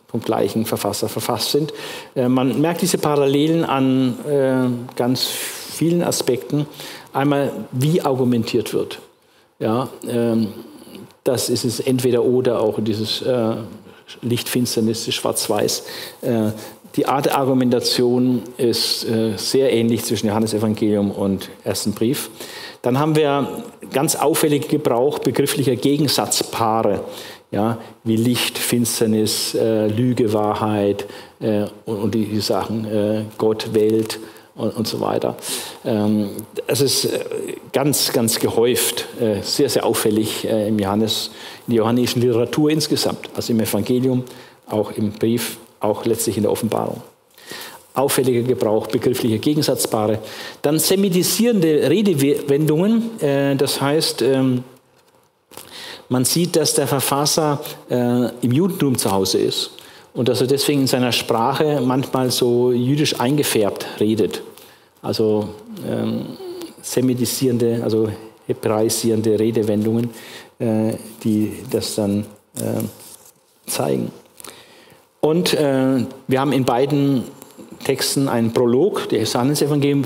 vom 0.09 0.21
gleichen 0.21 0.67
Verfasser 0.67 1.09
verfasst 1.09 1.53
sind. 1.53 1.73
Äh, 2.15 2.29
man 2.29 2.61
merkt 2.61 2.83
diese 2.83 2.99
Parallelen 2.99 3.65
an 3.65 4.87
ganz 4.97 5.27
vielen 5.27 5.62
Aspekten. 6.03 6.67
Einmal, 7.13 7.53
wie 7.73 8.03
argumentiert 8.03 8.73
wird. 8.73 9.01
Ja, 9.59 9.89
ähm, 10.09 10.49
das 11.25 11.49
ist 11.49 11.65
es 11.65 11.81
entweder 11.81 12.25
oder 12.25 12.61
auch 12.61 12.81
dieses 12.83 13.23
Lichtfinsternis, 14.21 15.13
Schwarz-Weiß. 15.13 15.85
Äh, 16.23 16.51
die 16.97 17.07
Art 17.07 17.27
der 17.27 17.39
Argumentation 17.39 18.43
ist 18.59 19.09
äh, 19.09 19.37
sehr 19.37 19.73
ähnlich 19.73 20.05
zwischen 20.05 20.27
Johannesevangelium 20.27 21.11
und 21.11 21.49
ersten 21.65 21.93
Brief. 21.93 22.29
Dann 22.83 22.99
haben 22.99 23.17
wir 23.17 23.65
ganz 23.93 24.17
auffällig 24.17 24.69
Gebrauch 24.69 25.19
begrifflicher 25.21 25.77
Gegensatzpaare, 25.77 27.01
ja, 27.51 27.79
wie 28.05 28.17
Licht, 28.17 28.59
Finsternis, 28.59 29.55
äh, 29.55 29.87
Lüge, 29.87 30.33
Wahrheit 30.33 31.07
äh, 31.41 31.65
und, 31.87 31.97
und, 31.97 32.15
die, 32.15 32.27
die 32.27 32.41
Sachen 32.41 32.85
äh, 32.85 33.25
Gott, 33.39 33.73
Welt 33.73 34.19
und, 34.55 34.77
und 34.77 34.87
so 34.87 35.01
weiter. 35.01 35.37
Ähm, 35.85 36.31
es 36.67 36.81
ist 36.81 37.05
äh, 37.07 37.21
ganz, 37.73 38.13
ganz 38.13 38.39
gehäuft, 38.39 39.07
äh, 39.21 39.43
sehr, 39.43 39.69
sehr 39.69 39.85
auffällig 39.85 40.45
äh, 40.45 40.69
im 40.69 40.79
Johannes, 40.79 41.31
in 41.67 41.75
der 41.75 41.79
johannischen 41.79 42.23
Literatur 42.23 42.71
insgesamt, 42.71 43.31
also 43.35 43.53
im 43.53 43.61
Evangelium, 43.61 44.25
auch 44.67 44.93
im 44.93 45.13
Brief, 45.13 45.59
auch 45.81 46.05
letztlich 46.05 46.37
in 46.37 46.43
der 46.43 46.53
Offenbarung. 46.53 47.03
Auffälliger 47.95 48.43
Gebrauch 48.43 48.87
begrifflicher 48.87 49.39
Gegensatzpaare. 49.39 50.19
Dann 50.63 50.79
semitisierende 50.79 51.91
Redewendungen, 51.91 53.11
das 53.59 53.83
heißt, 53.83 54.23
ähm, 54.23 54.65
man 56.09 56.25
sieht, 56.25 56.57
dass 56.57 56.73
der 56.73 56.87
Verfasser 56.87 57.61
im 57.91 58.51
Judentum 58.51 58.97
zu 58.97 59.13
Hause 59.13 59.39
ist 59.39 59.73
und 60.15 60.29
dass 60.29 60.41
er 60.41 60.47
deswegen 60.47 60.83
in 60.83 60.87
seiner 60.87 61.13
Sprache 61.13 61.81
manchmal 61.85 62.31
so 62.31 62.73
jüdisch 62.73 63.19
eingefärbt 63.19 63.87
redet. 64.01 64.43
Also 65.01 65.49
ähm, 65.89 66.37
semitisierende, 66.83 67.81
also 67.83 68.09
hebraisierende 68.47 69.39
Redewendungen, 69.39 70.11
äh, 70.59 70.95
die 71.25 71.53
das 71.71 71.95
dann 71.95 72.27
äh, 72.57 72.83
zeigen. 73.67 74.11
Und 75.21 75.55
äh, 75.55 76.05
wir 76.27 76.41
haben 76.41 76.53
in 76.53 76.65
beiden 76.65 77.25
Texten 77.85 78.29
einen 78.29 78.53
Prolog. 78.53 79.09
Der 79.09 79.23
Johannesevangelium 79.23 80.03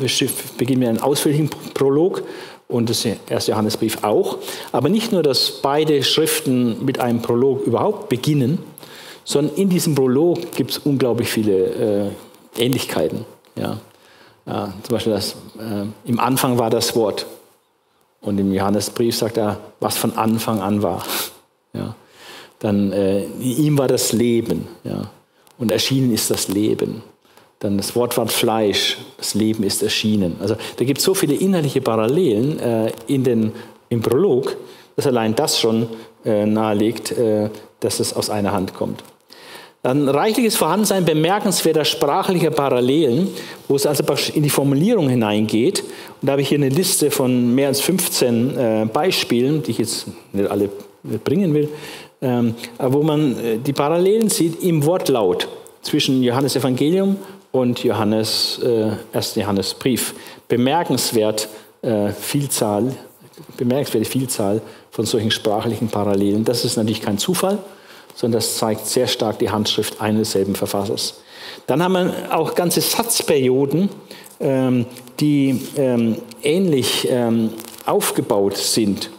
beginnt 0.57 0.81
mit 0.81 0.89
einem 0.89 1.03
ausführlichen 1.03 1.51
Prolog 1.75 2.23
und 2.69 2.91
das 2.91 3.07
erste 3.29 3.53
Johannesbrief 3.53 4.03
auch. 4.03 4.39
Aber 4.73 4.89
nicht 4.89 5.13
nur, 5.13 5.23
dass 5.23 5.63
beide 5.63 6.03
Schriften 6.03 6.85
mit 6.85 7.01
einem 7.01 7.23
Prolog 7.23 7.67
überhaupt 7.67 8.09
beginnen, 8.09 8.59
sondern 9.27 9.57
in 9.57 9.69
diesem 9.69 9.95
Prolog 9.95 10.53
gibt 10.53 10.71
es 10.71 10.79
unglaublich 10.79 11.29
viele 11.29 12.13
äh, 12.57 12.65
Ähnlichkeiten. 12.65 13.27
Ja. 13.57 13.79
ja. 14.47 14.73
zum 14.83 14.95
Beispiel 14.95 15.13
das, 15.13 15.33
äh, 15.59 15.85
im 16.09 16.21
Anfang 16.21 16.59
war 16.59 16.71
das 16.71 16.95
Wort. 16.95 17.27
Und 18.21 18.39
im 18.39 18.53
Johannesbrief 18.53 19.17
sagt 19.17 19.37
er, 19.37 19.59
was 19.81 19.99
von 19.99 20.17
Anfang 20.17 20.61
an 20.63 20.83
war. 20.83 21.05
Ja. 21.73 21.95
Dann 22.61 22.91
äh, 22.93 23.27
ihm 23.39 23.77
war 23.77 23.87
das 23.87 24.15
Leben. 24.15 24.67
Ja. 24.83 25.11
Und 25.59 25.71
erschienen 25.71 26.11
ist 26.15 26.31
das 26.31 26.49
Leben. 26.49 27.03
Dann 27.59 27.77
das 27.77 27.95
Wort 27.95 28.17
war 28.17 28.27
Fleisch, 28.29 28.97
das 29.19 29.35
Leben 29.35 29.63
ist 29.63 29.83
erschienen. 29.83 30.37
Also 30.41 30.57
da 30.77 30.85
gibt 30.87 31.01
es 31.01 31.05
so 31.05 31.13
viele 31.13 31.35
innerliche 31.35 31.83
Parallelen 31.83 32.59
äh, 32.59 32.93
in 33.09 33.25
den, 33.25 33.53
im 33.91 34.01
Prolog, 34.01 34.57
dass 34.97 35.07
allein 35.07 35.35
das 35.35 35.61
schon 35.61 35.87
äh, 36.25 36.47
nahelegt, 36.47 37.13
äh, 37.13 37.51
dass 37.81 38.01
es 38.01 38.15
aus 38.15 38.31
einer 38.31 38.53
Hand 38.53 38.73
kommt. 38.73 39.05
Ein 39.83 40.09
reichliches 40.09 40.57
Vorhandensein 40.57 41.05
bemerkenswerter 41.05 41.85
sprachlicher 41.85 42.51
Parallelen, 42.51 43.29
wo 43.69 43.77
es 43.77 43.87
also 43.87 44.03
in 44.35 44.43
die 44.43 44.51
Formulierung 44.51 45.09
hineingeht. 45.09 45.81
Und 46.21 46.27
da 46.27 46.33
habe 46.33 46.43
ich 46.43 46.49
hier 46.49 46.59
eine 46.59 46.71
Liste 46.71 47.11
von 47.11 47.55
mehr 47.55 47.69
als 47.69 47.81
15 47.81 48.59
äh, 48.59 48.87
Beispielen, 48.93 49.63
die 49.63 49.71
ich 49.71 49.79
jetzt 49.79 50.07
nicht 50.33 50.51
alle 50.51 50.71
bringen 51.25 51.55
will, 51.55 51.69
ähm, 52.21 52.55
wo 52.79 53.03
man 53.03 53.39
äh, 53.39 53.59
die 53.59 53.73
Parallelen 53.73 54.29
sieht 54.29 54.63
im 54.63 54.85
Wortlaut 54.85 55.47
zwischen 55.83 56.23
Johannes 56.23 56.57
Evangelium 56.57 57.17
und 57.53 57.85
Johannes, 57.85 58.61
äh, 58.65 58.91
1. 59.17 59.37
Johannes 59.37 59.75
Brief. 59.75 60.15
Bemerkenswert 60.49 61.49
äh, 61.83 62.11
Vielzahl, 62.11 62.93
bemerkenswerte 63.57 64.09
Vielzahl 64.09 64.61
von 64.91 65.07
solchen 65.07 65.31
sprachlichen 65.31 65.89
Parallelen. 65.89 66.45
Das 66.45 66.65
ist 66.65 66.77
natürlich 66.77 67.03
kein 67.03 67.19
Zufall, 67.19 67.59
sondern 68.17 68.41
das 68.41 68.57
zeigt 68.57 68.87
sehr 68.87 69.07
stark 69.07 69.39
die 69.39 69.51
Handschrift 69.51 70.01
eines 70.01 70.33
selben 70.33 70.57
Verfassers. 70.57 71.21
Dann 71.69 71.83
haben 71.83 71.93
wir 71.93 72.37
auch 72.37 72.55
ganze 72.55 72.81
Satzperioden, 72.81 73.91
ähm, 74.41 74.87
die 75.21 75.61
ähm, 75.77 76.17
ähnlich 76.43 77.07
ähm, 77.09 77.51
aufgebaut 77.85 78.57
sind. 78.57 79.11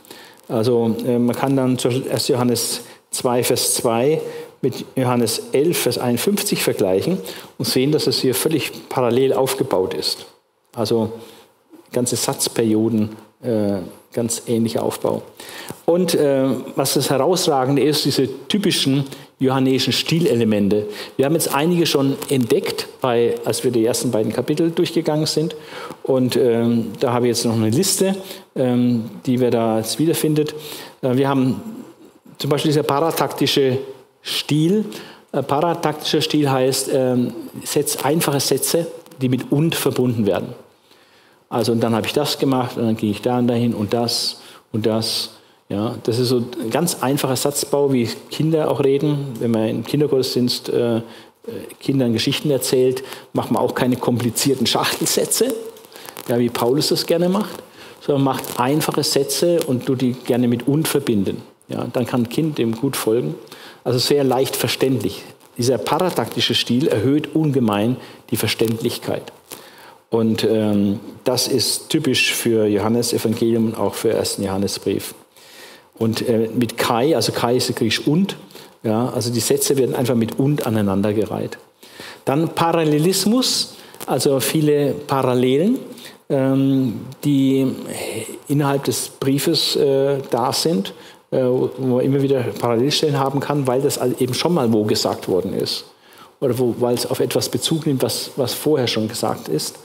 Also 0.50 0.96
äh, 1.06 1.18
man 1.20 1.36
kann 1.36 1.56
dann 1.56 1.78
1. 1.78 2.28
Johannes 2.28 2.82
2, 3.12 3.44
Vers 3.44 3.76
2 3.76 4.22
mit 4.62 4.86
Johannes 4.96 5.42
11, 5.52 5.78
Vers 5.78 5.98
51 5.98 6.64
vergleichen 6.64 7.20
und 7.58 7.66
sehen, 7.66 7.92
dass 7.92 8.08
es 8.08 8.20
hier 8.20 8.34
völlig 8.34 8.90
parallel 8.90 9.34
aufgebaut 9.34 9.94
ist. 9.94 10.26
Also 10.74 11.12
ganze 11.92 12.16
Satzperioden, 12.16 13.16
äh, 13.42 13.78
ganz 14.18 14.42
ähnlicher 14.48 14.82
Aufbau. 14.82 15.22
Und 15.86 16.16
äh, 16.16 16.50
was 16.76 16.96
das 16.96 17.12
Herausragende 17.12 17.84
ist, 17.84 18.04
diese 18.04 18.28
typischen 18.48 19.06
johannäischen 19.40 19.94
Stilelemente. 19.94 20.88
Wir 21.16 21.26
haben 21.26 21.36
jetzt 21.36 21.54
einige 21.54 21.86
schon 21.86 22.18
entdeckt, 22.30 22.88
bei, 23.00 23.36
als 23.46 23.64
wir 23.64 23.70
die 23.70 23.86
ersten 23.86 24.10
beiden 24.10 24.34
Kapitel 24.34 24.72
durchgegangen 24.72 25.28
sind. 25.28 25.56
Und 26.02 26.36
ähm, 26.36 26.94
da 27.00 27.14
habe 27.14 27.28
ich 27.28 27.38
jetzt 27.38 27.46
noch 27.46 27.54
eine 27.54 27.70
Liste, 27.70 28.16
ähm, 28.56 29.06
die 29.28 29.40
wir 29.40 29.52
da 29.52 29.78
jetzt 29.78 30.00
wiederfindet. 30.00 30.56
Äh, 31.04 31.16
wir 31.16 31.30
haben 31.30 31.62
zum 32.40 32.50
Beispiel 32.50 32.70
dieser 32.72 32.82
parataktische 32.82 33.78
Stil. 34.24 34.86
Äh, 35.32 35.44
parataktischer 35.44 36.22
Stil 36.22 36.50
heißt 36.50 36.90
ähm, 36.92 37.34
Setz, 37.64 38.04
einfache 38.04 38.40
Sätze, 38.40 38.88
die 39.22 39.30
mit 39.30 39.52
und 39.52 39.76
verbunden 39.76 40.26
werden. 40.26 40.56
Also 41.50 41.72
und 41.72 41.82
dann 41.82 41.96
habe 41.96 42.06
ich 42.06 42.14
das 42.14 42.40
gemacht 42.40 42.78
und 42.78 42.84
dann 42.84 42.98
gehe 42.98 43.12
ich 43.12 43.22
da 43.22 43.40
und 43.40 43.48
dahin 43.48 43.74
und 43.74 43.94
das 43.94 44.42
und 44.72 44.86
das. 44.86 45.32
Ja, 45.70 45.96
das 46.04 46.18
ist 46.18 46.30
so 46.30 46.38
ein 46.38 46.70
ganz 46.70 47.04
einfacher 47.04 47.36
Satzbau, 47.36 47.92
wie 47.92 48.08
Kinder 48.32 48.72
auch 48.72 48.82
reden. 48.82 49.34
Wenn 49.40 49.52
man 49.52 49.68
im 49.68 49.84
Kindergottesdienst 49.84 50.70
äh, 50.70 50.98
äh, 50.98 51.02
Kindern 51.80 52.14
Geschichten 52.14 52.50
erzählt, 52.52 53.04
macht 53.34 53.52
man 53.52 53.62
auch 53.62 53.76
keine 53.76 53.98
komplizierten 53.98 54.66
Schachtelsätze, 54.66 55.54
ja, 56.30 56.40
wie 56.40 56.50
Paulus 56.50 56.88
das 56.90 57.06
gerne 57.06 57.28
macht, 57.28 57.64
sondern 58.02 58.24
macht 58.24 58.60
einfache 58.60 59.04
Sätze 59.04 59.60
und 59.68 59.86
tut 59.86 60.02
die 60.02 60.14
gerne 60.14 60.48
mit 60.48 60.68
und 60.68 60.88
verbinden. 60.88 61.42
Ja, 61.70 61.86
dann 61.92 62.06
kann 62.06 62.24
ein 62.24 62.30
Kind 62.30 62.58
dem 62.58 62.74
gut 62.74 62.96
folgen. 62.96 63.36
Also 63.84 64.00
sehr 64.00 64.24
leicht 64.24 64.56
verständlich. 64.56 65.24
Dieser 65.58 65.78
parataktische 65.78 66.56
Stil 66.56 66.88
erhöht 66.88 67.36
ungemein 67.36 67.98
die 68.30 68.38
Verständlichkeit. 68.38 69.34
Und 70.10 70.44
ähm, 70.44 71.00
das 71.24 71.48
ist 71.48 71.90
typisch 71.90 72.34
für 72.34 72.66
Johannes 72.66 73.14
Evangelium 73.14 73.68
und 73.68 73.78
auch 73.78 73.94
für 73.94 74.18
1. 74.18 74.38
Johannesbrief. 74.38 75.14
Und 75.98 76.28
äh, 76.28 76.50
mit 76.54 76.78
Kai, 76.78 77.16
also 77.16 77.32
Kai 77.32 77.58
ist 77.58 77.76
griechisch 77.76 78.08
und, 78.08 78.38
ja, 78.84 79.10
also 79.10 79.32
die 79.32 79.40
Sätze 79.40 79.78
werden 79.78 79.96
einfach 79.96 80.16
mit 80.16 80.40
und 80.40 80.66
aneinandergereiht. 80.66 81.58
Dann 82.24 82.50
Parallelismus, 82.50 83.76
also 84.06 84.40
viele 84.40 84.94
Parallelen, 84.94 85.80
ähm, 86.30 87.02
die 87.24 87.68
innerhalb 88.48 88.84
des 88.84 89.10
Briefes 89.10 89.76
äh, 89.76 90.20
da 90.30 90.54
sind, 90.54 90.94
äh, 91.32 91.42
wo 91.42 91.72
man 91.80 92.02
immer 92.02 92.22
wieder 92.22 92.42
Parallelstellen 92.42 93.18
haben 93.18 93.40
kann, 93.40 93.68
weil 93.68 93.82
das 93.82 94.00
eben 94.20 94.34
schon 94.34 94.54
mal 94.54 94.72
wo 94.72 94.84
gesagt 94.84 95.28
worden 95.28 95.54
ist. 95.54 95.86
Oder 96.40 96.58
wo, 96.60 96.76
weil 96.80 96.96
es 96.96 97.10
auf 97.10 97.20
etwas 97.20 97.50
Bezug 97.50 97.88
nimmt, 97.88 98.04
was, 98.04 98.32
was 98.36 98.54
vorher 98.54 98.88
schon 98.88 99.08
gesagt 99.08 99.50
ist. 99.50 99.80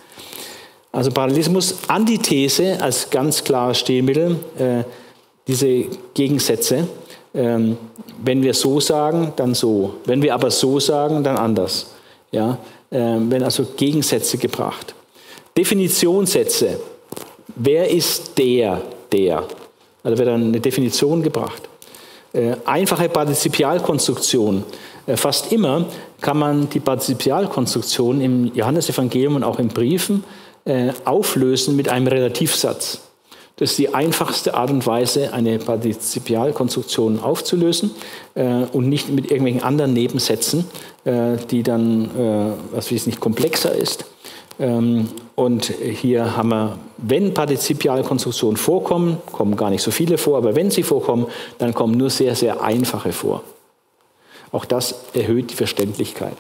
Also 0.93 1.11
Parallelismus, 1.11 1.75
Antithese 1.89 2.79
als 2.81 3.09
ganz 3.09 3.43
klares 3.43 3.79
Stilmittel, 3.79 4.37
äh, 4.59 4.85
diese 5.49 5.87
Gegensätze. 6.13 6.87
Ähm, 7.35 7.79
wenn 8.23 8.43
wir 8.43 8.53
so 8.53 8.79
sagen, 8.79 9.33
dann 9.37 9.55
so. 9.55 9.95
Wenn 10.05 10.21
wir 10.21 10.35
aber 10.35 10.51
so 10.51 10.79
sagen, 10.79 11.25
dann 11.25 11.39
anders. 11.39 11.93
Ja? 12.31 12.59
Ähm, 12.91 13.31
wenn 13.31 13.43
also 13.43 13.65
Gegensätze 13.75 14.37
gebracht. 14.37 14.95
Definitionssätze. 15.57 16.79
Wer 17.57 17.89
ist 17.91 18.37
der, 18.37 18.83
der? 19.11 19.45
Also 20.03 20.19
wird 20.19 20.29
dann 20.29 20.49
eine 20.49 20.61
Definition 20.61 21.23
gebracht. 21.23 21.63
Äh, 22.35 22.57
einfache 22.67 23.09
Partizipialkonstruktion. 23.09 24.65
Äh, 25.07 25.17
fast 25.17 25.53
immer 25.53 25.87
kann 26.21 26.39
man 26.39 26.69
die 26.69 26.81
Partizipialkonstruktion 26.81 28.21
im 28.21 28.55
Johannesevangelium 28.55 29.37
und 29.37 29.45
auch 29.45 29.59
in 29.59 29.69
Briefen 29.69 30.23
äh, 30.65 30.93
auflösen 31.05 31.77
mit 31.77 31.89
einem 31.89 32.07
Relativsatz. 32.07 33.01
Das 33.57 33.73
ist 33.73 33.79
die 33.79 33.95
einfachste 33.95 34.55
Art 34.55 34.71
und 34.71 34.87
Weise, 34.87 35.33
eine 35.33 35.59
Partizipialkonstruktion 35.59 37.21
aufzulösen 37.21 37.91
äh, 38.35 38.65
und 38.73 38.89
nicht 38.89 39.11
mit 39.11 39.27
irgendwelchen 39.27 39.63
anderen 39.63 39.93
Nebensätzen, 39.93 40.65
äh, 41.05 41.37
die 41.51 41.63
dann, 41.63 42.07
äh, 42.07 42.75
was 42.75 42.91
weiß 42.91 43.07
nicht, 43.07 43.21
komplexer 43.21 43.75
ist. 43.75 44.07
Ähm, 44.59 45.09
und 45.35 45.67
hier 45.67 46.37
haben 46.37 46.49
wir, 46.49 46.79
wenn 46.99 47.35
Partizipialkonstruktionen 47.35 48.57
vorkommen, 48.57 49.19
kommen 49.31 49.57
gar 49.57 49.71
nicht 49.71 49.83
so 49.83 49.91
viele 49.91 50.19
vor, 50.19 50.39
aber 50.39 50.55
wenn 50.57 50.71
sie 50.71 50.83
vorkommen, 50.83 51.27
dann 51.59 51.75
kommen 51.75 51.97
nur 51.97 52.11
sehr, 52.11 52.35
sehr 52.35 52.63
einfache 52.63 53.13
vor. 53.13 53.45
Auch 54.51 54.65
das 54.65 54.95
erhöht 55.15 55.51
die 55.51 55.57
Verständlichkeit. 55.57 56.37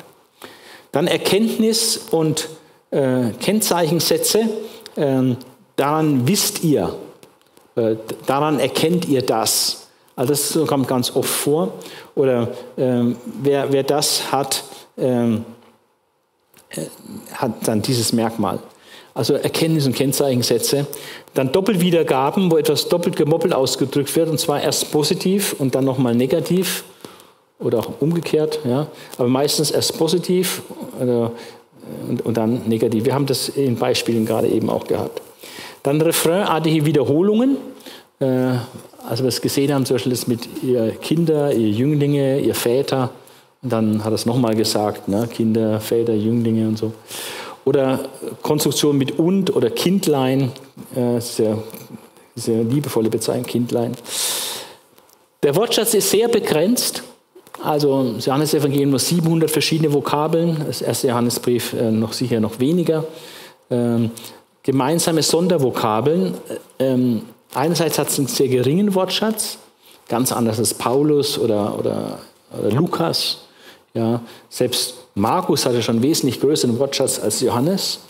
Dann 0.92 1.06
Erkenntnis 1.06 2.08
und 2.10 2.48
äh, 2.92 3.30
Kennzeichensätze, 3.40 4.48
äh, 4.96 5.34
daran 5.76 6.28
wisst 6.28 6.62
ihr, 6.62 6.94
äh, 7.74 7.96
daran 8.26 8.60
erkennt 8.60 9.08
ihr 9.08 9.22
das. 9.22 9.88
Also 10.14 10.32
das 10.32 10.68
kommt 10.68 10.86
ganz 10.88 11.16
oft 11.16 11.28
vor. 11.28 11.72
Oder 12.14 12.48
ähm, 12.76 13.16
wer, 13.42 13.72
wer 13.72 13.82
das 13.82 14.30
hat, 14.30 14.62
ähm, 14.98 15.44
äh, 16.70 16.82
hat 17.34 17.66
dann 17.66 17.82
dieses 17.82 18.12
Merkmal. 18.12 18.58
Also 19.14 19.34
Erkenntnis- 19.34 19.86
und 19.86 19.94
Kennzeichensätze. 19.94 20.86
Dann 21.34 21.50
Doppelwiedergaben, 21.50 22.50
wo 22.50 22.58
etwas 22.58 22.88
doppelt 22.88 23.16
gemoppelt 23.16 23.54
ausgedrückt 23.54 24.14
wird, 24.16 24.28
und 24.28 24.38
zwar 24.38 24.62
erst 24.62 24.92
positiv 24.92 25.56
und 25.58 25.74
dann 25.74 25.84
nochmal 25.84 26.14
negativ 26.14 26.84
oder 27.58 27.78
auch 27.78 28.00
umgekehrt. 28.00 28.60
Ja. 28.64 28.88
Aber 29.16 29.28
meistens 29.28 29.70
erst 29.70 29.98
positiv. 29.98 30.62
Oder 31.00 31.32
und, 32.08 32.24
und 32.24 32.36
dann 32.36 32.62
negativ. 32.68 33.04
Wir 33.04 33.14
haben 33.14 33.26
das 33.26 33.48
in 33.48 33.76
Beispielen 33.76 34.26
gerade 34.26 34.48
eben 34.48 34.70
auch 34.70 34.86
gehabt. 34.86 35.22
Dann 35.82 36.00
refrainartige 36.00 36.86
Wiederholungen. 36.86 37.56
Äh, 38.20 38.54
also 39.08 39.24
wir 39.24 39.28
es 39.28 39.40
gesehen 39.40 39.72
haben, 39.74 39.84
zum 39.84 39.96
Beispiel 39.96 40.12
das 40.12 40.26
mit 40.26 40.48
ihr 40.62 40.92
Kinder, 40.92 41.52
ihr 41.52 41.70
Jünglinge, 41.70 42.40
ihr 42.40 42.54
Väter. 42.54 43.10
Und 43.62 43.72
dann 43.72 44.04
hat 44.04 44.12
er 44.12 44.14
es 44.14 44.26
nochmal 44.26 44.54
gesagt, 44.54 45.08
ne? 45.08 45.28
Kinder, 45.32 45.80
Väter, 45.80 46.14
Jünglinge 46.14 46.68
und 46.68 46.78
so. 46.78 46.92
Oder 47.64 48.00
Konstruktion 48.42 48.98
mit 48.98 49.18
und 49.18 49.54
oder 49.54 49.70
Kindlein, 49.70 50.50
äh, 50.96 51.20
sehr, 51.20 51.62
sehr 52.34 52.64
liebevolle 52.64 53.08
Bezeichnung, 53.08 53.46
Kindlein. 53.46 53.92
Der 55.42 55.54
Wortschatz 55.54 55.94
ist 55.94 56.10
sehr 56.10 56.28
begrenzt. 56.28 57.02
Also 57.62 58.14
das 58.14 58.26
Johannesevangelium 58.26 58.90
nur 58.90 58.98
700 58.98 59.50
verschiedene 59.50 59.92
Vokabeln, 59.92 60.64
das 60.66 60.82
erste 60.82 61.08
Johannesbrief 61.08 61.72
äh, 61.74 61.90
noch 61.90 62.12
sicher 62.12 62.40
noch 62.40 62.58
weniger. 62.58 63.04
Ähm, 63.70 64.10
gemeinsame 64.62 65.22
Sondervokabeln. 65.22 66.34
Ähm, 66.78 67.22
einerseits 67.54 67.98
hat 67.98 68.08
es 68.08 68.18
einen 68.18 68.26
sehr 68.26 68.48
geringen 68.48 68.94
Wortschatz, 68.94 69.58
ganz 70.08 70.32
anders 70.32 70.58
als 70.58 70.74
Paulus 70.74 71.38
oder, 71.38 71.78
oder, 71.78 72.18
oder 72.58 72.70
Lukas. 72.72 73.38
Ja, 73.94 74.20
selbst 74.48 74.94
Markus 75.14 75.64
hatte 75.64 75.82
schon 75.82 76.02
wesentlich 76.02 76.40
größeren 76.40 76.78
Wortschatz 76.78 77.20
als 77.20 77.40
Johannes. 77.40 78.00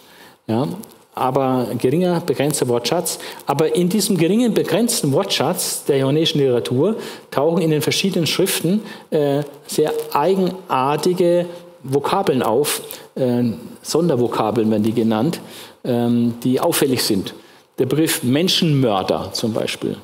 Ja, 0.46 0.66
aber 1.14 1.68
geringer, 1.78 2.20
begrenzter 2.20 2.68
Wortschatz. 2.68 3.18
Aber 3.46 3.74
in 3.74 3.88
diesem 3.88 4.16
geringen, 4.16 4.54
begrenzten 4.54 5.12
Wortschatz 5.12 5.84
der 5.84 5.98
johannäischen 5.98 6.40
Literatur 6.40 6.96
tauchen 7.30 7.62
in 7.62 7.70
den 7.70 7.82
verschiedenen 7.82 8.26
Schriften 8.26 8.82
äh, 9.10 9.42
sehr 9.66 9.92
eigenartige 10.12 11.46
Vokabeln 11.82 12.42
auf, 12.42 12.82
äh, 13.14 13.44
Sondervokabeln 13.82 14.70
werden 14.70 14.84
die 14.84 14.92
genannt, 14.92 15.40
ähm, 15.84 16.34
die 16.42 16.60
auffällig 16.60 17.02
sind. 17.02 17.34
Der 17.78 17.86
Begriff 17.86 18.22
Menschenmörder 18.22 19.30
zum 19.32 19.52
Beispiel. 19.52 19.96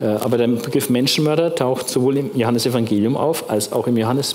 Äh, 0.00 0.06
aber 0.06 0.38
der 0.38 0.48
Begriff 0.48 0.90
Menschenmörder 0.90 1.54
taucht 1.54 1.88
sowohl 1.88 2.18
im 2.18 2.30
Johannesevangelium 2.36 3.16
auf 3.16 3.48
als 3.48 3.72
auch 3.72 3.86
im 3.86 3.96
Johannes, 3.96 4.34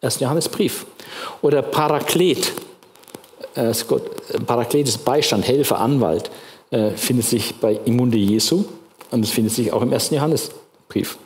ersten 0.00 0.24
Johannesbrief. 0.24 0.86
Oder 1.42 1.62
Paraklet 1.62 2.52
äh, 3.54 3.72
Parakletes 4.46 4.98
Beistand, 4.98 5.46
Helfer, 5.46 5.78
Anwalt, 5.78 6.30
äh, 6.70 6.90
findet 6.90 7.26
sich 7.26 7.54
bei 7.56 7.78
Immunde 7.84 8.18
Jesu 8.18 8.64
und 9.10 9.24
es 9.24 9.30
findet 9.30 9.52
sich 9.52 9.72
auch 9.72 9.82
im 9.82 9.92
ersten 9.92 10.14
Johannesbrief. 10.14 11.18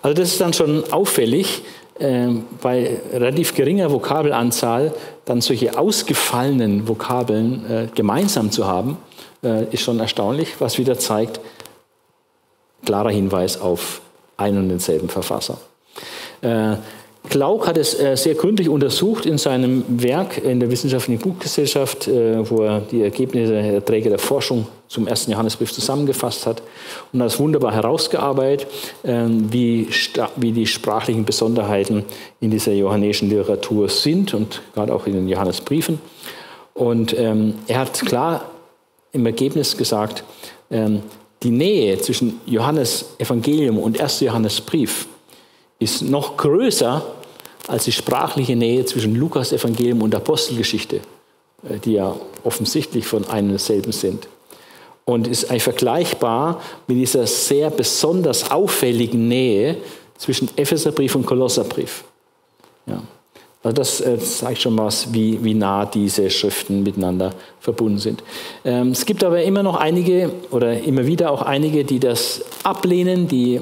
Also 0.00 0.14
das 0.14 0.28
ist 0.28 0.40
dann 0.40 0.52
schon 0.52 0.84
auffällig, 0.92 1.62
äh, 1.98 2.28
bei 2.60 3.00
relativ 3.12 3.54
geringer 3.54 3.90
Vokabelanzahl 3.90 4.94
dann 5.24 5.40
solche 5.40 5.78
ausgefallenen 5.78 6.88
Vokabeln 6.88 7.70
äh, 7.70 7.88
gemeinsam 7.94 8.50
zu 8.50 8.66
haben, 8.66 8.96
äh, 9.44 9.64
ist 9.72 9.82
schon 9.82 10.00
erstaunlich, 10.00 10.60
was 10.60 10.78
wieder 10.78 10.98
zeigt, 10.98 11.40
klarer 12.84 13.10
Hinweis 13.10 13.60
auf 13.60 14.00
einen 14.36 14.58
und 14.58 14.68
denselben 14.70 15.08
Verfasser. 15.08 15.58
Klauk 17.32 17.66
hat 17.66 17.78
es 17.78 17.98
äh, 17.98 18.14
sehr 18.14 18.34
gründlich 18.34 18.68
untersucht 18.68 19.24
in 19.24 19.38
seinem 19.38 19.84
Werk 19.88 20.36
in 20.44 20.60
der 20.60 20.70
Wissenschaftlichen 20.70 21.18
Buchgesellschaft, 21.18 22.06
äh, 22.06 22.50
wo 22.50 22.60
er 22.62 22.80
die 22.80 23.00
Ergebnisse 23.00 23.54
der 23.54 23.82
Träger 23.82 24.10
der 24.10 24.18
Forschung 24.18 24.66
zum 24.86 25.08
ersten 25.08 25.32
Johannesbrief 25.32 25.72
zusammengefasst 25.72 26.44
hat 26.44 26.62
und 27.10 27.20
das 27.20 27.38
wunderbar 27.40 27.72
herausgearbeitet, 27.72 28.66
ähm, 29.02 29.50
wie, 29.50 29.88
die 30.36 30.66
sprachlichen 30.66 31.24
Besonderheiten 31.24 32.04
in 32.40 32.50
dieser 32.50 32.72
johannäischen 32.72 33.30
Literatur 33.30 33.88
sind 33.88 34.34
und 34.34 34.60
gerade 34.74 34.94
auch 34.94 35.06
in 35.06 35.14
den 35.14 35.26
Johannesbriefen. 35.26 36.00
Und 36.74 37.18
ähm, 37.18 37.54
er 37.66 37.78
hat 37.78 37.94
klar 37.94 38.44
im 39.12 39.24
Ergebnis 39.24 39.78
gesagt, 39.78 40.22
ähm, 40.70 41.00
die 41.42 41.50
Nähe 41.50 41.96
zwischen 41.96 42.42
Johannes 42.44 43.14
Evangelium 43.16 43.78
und 43.78 43.98
1. 43.98 44.20
Johannesbrief 44.20 45.06
ist 45.78 46.02
noch 46.02 46.36
größer 46.36 47.02
als 47.68 47.84
die 47.84 47.92
sprachliche 47.92 48.56
Nähe 48.56 48.84
zwischen 48.84 49.14
Lukas 49.14 49.52
Evangelium 49.52 50.02
und 50.02 50.14
Apostelgeschichte, 50.14 50.96
äh, 51.68 51.78
die 51.84 51.92
ja 51.92 52.14
offensichtlich 52.44 53.06
von 53.06 53.28
einem 53.28 53.58
selben 53.58 53.92
sind. 53.92 54.28
Und 55.04 55.26
ist 55.26 55.50
eigentlich 55.50 55.64
vergleichbar 55.64 56.60
mit 56.86 56.96
dieser 56.96 57.26
sehr 57.26 57.70
besonders 57.70 58.50
auffälligen 58.50 59.26
Nähe 59.26 59.76
zwischen 60.16 60.48
Epheserbrief 60.56 61.16
und 61.16 61.26
Kolosserbrief. 61.26 62.04
Ja. 62.86 63.02
Also 63.64 63.74
das 63.74 64.00
äh, 64.00 64.18
zeigt 64.18 64.60
schon 64.62 64.76
was, 64.76 65.12
wie, 65.12 65.42
wie 65.42 65.54
nah 65.54 65.86
diese 65.86 66.28
Schriften 66.30 66.82
miteinander 66.82 67.32
verbunden 67.60 67.98
sind. 67.98 68.22
Ähm, 68.64 68.90
es 68.90 69.06
gibt 69.06 69.22
aber 69.22 69.42
immer 69.42 69.62
noch 69.62 69.76
einige 69.76 70.30
oder 70.50 70.80
immer 70.82 71.06
wieder 71.06 71.30
auch 71.30 71.42
einige, 71.42 71.84
die 71.84 72.00
das 72.00 72.44
ablehnen, 72.64 73.28
die 73.28 73.60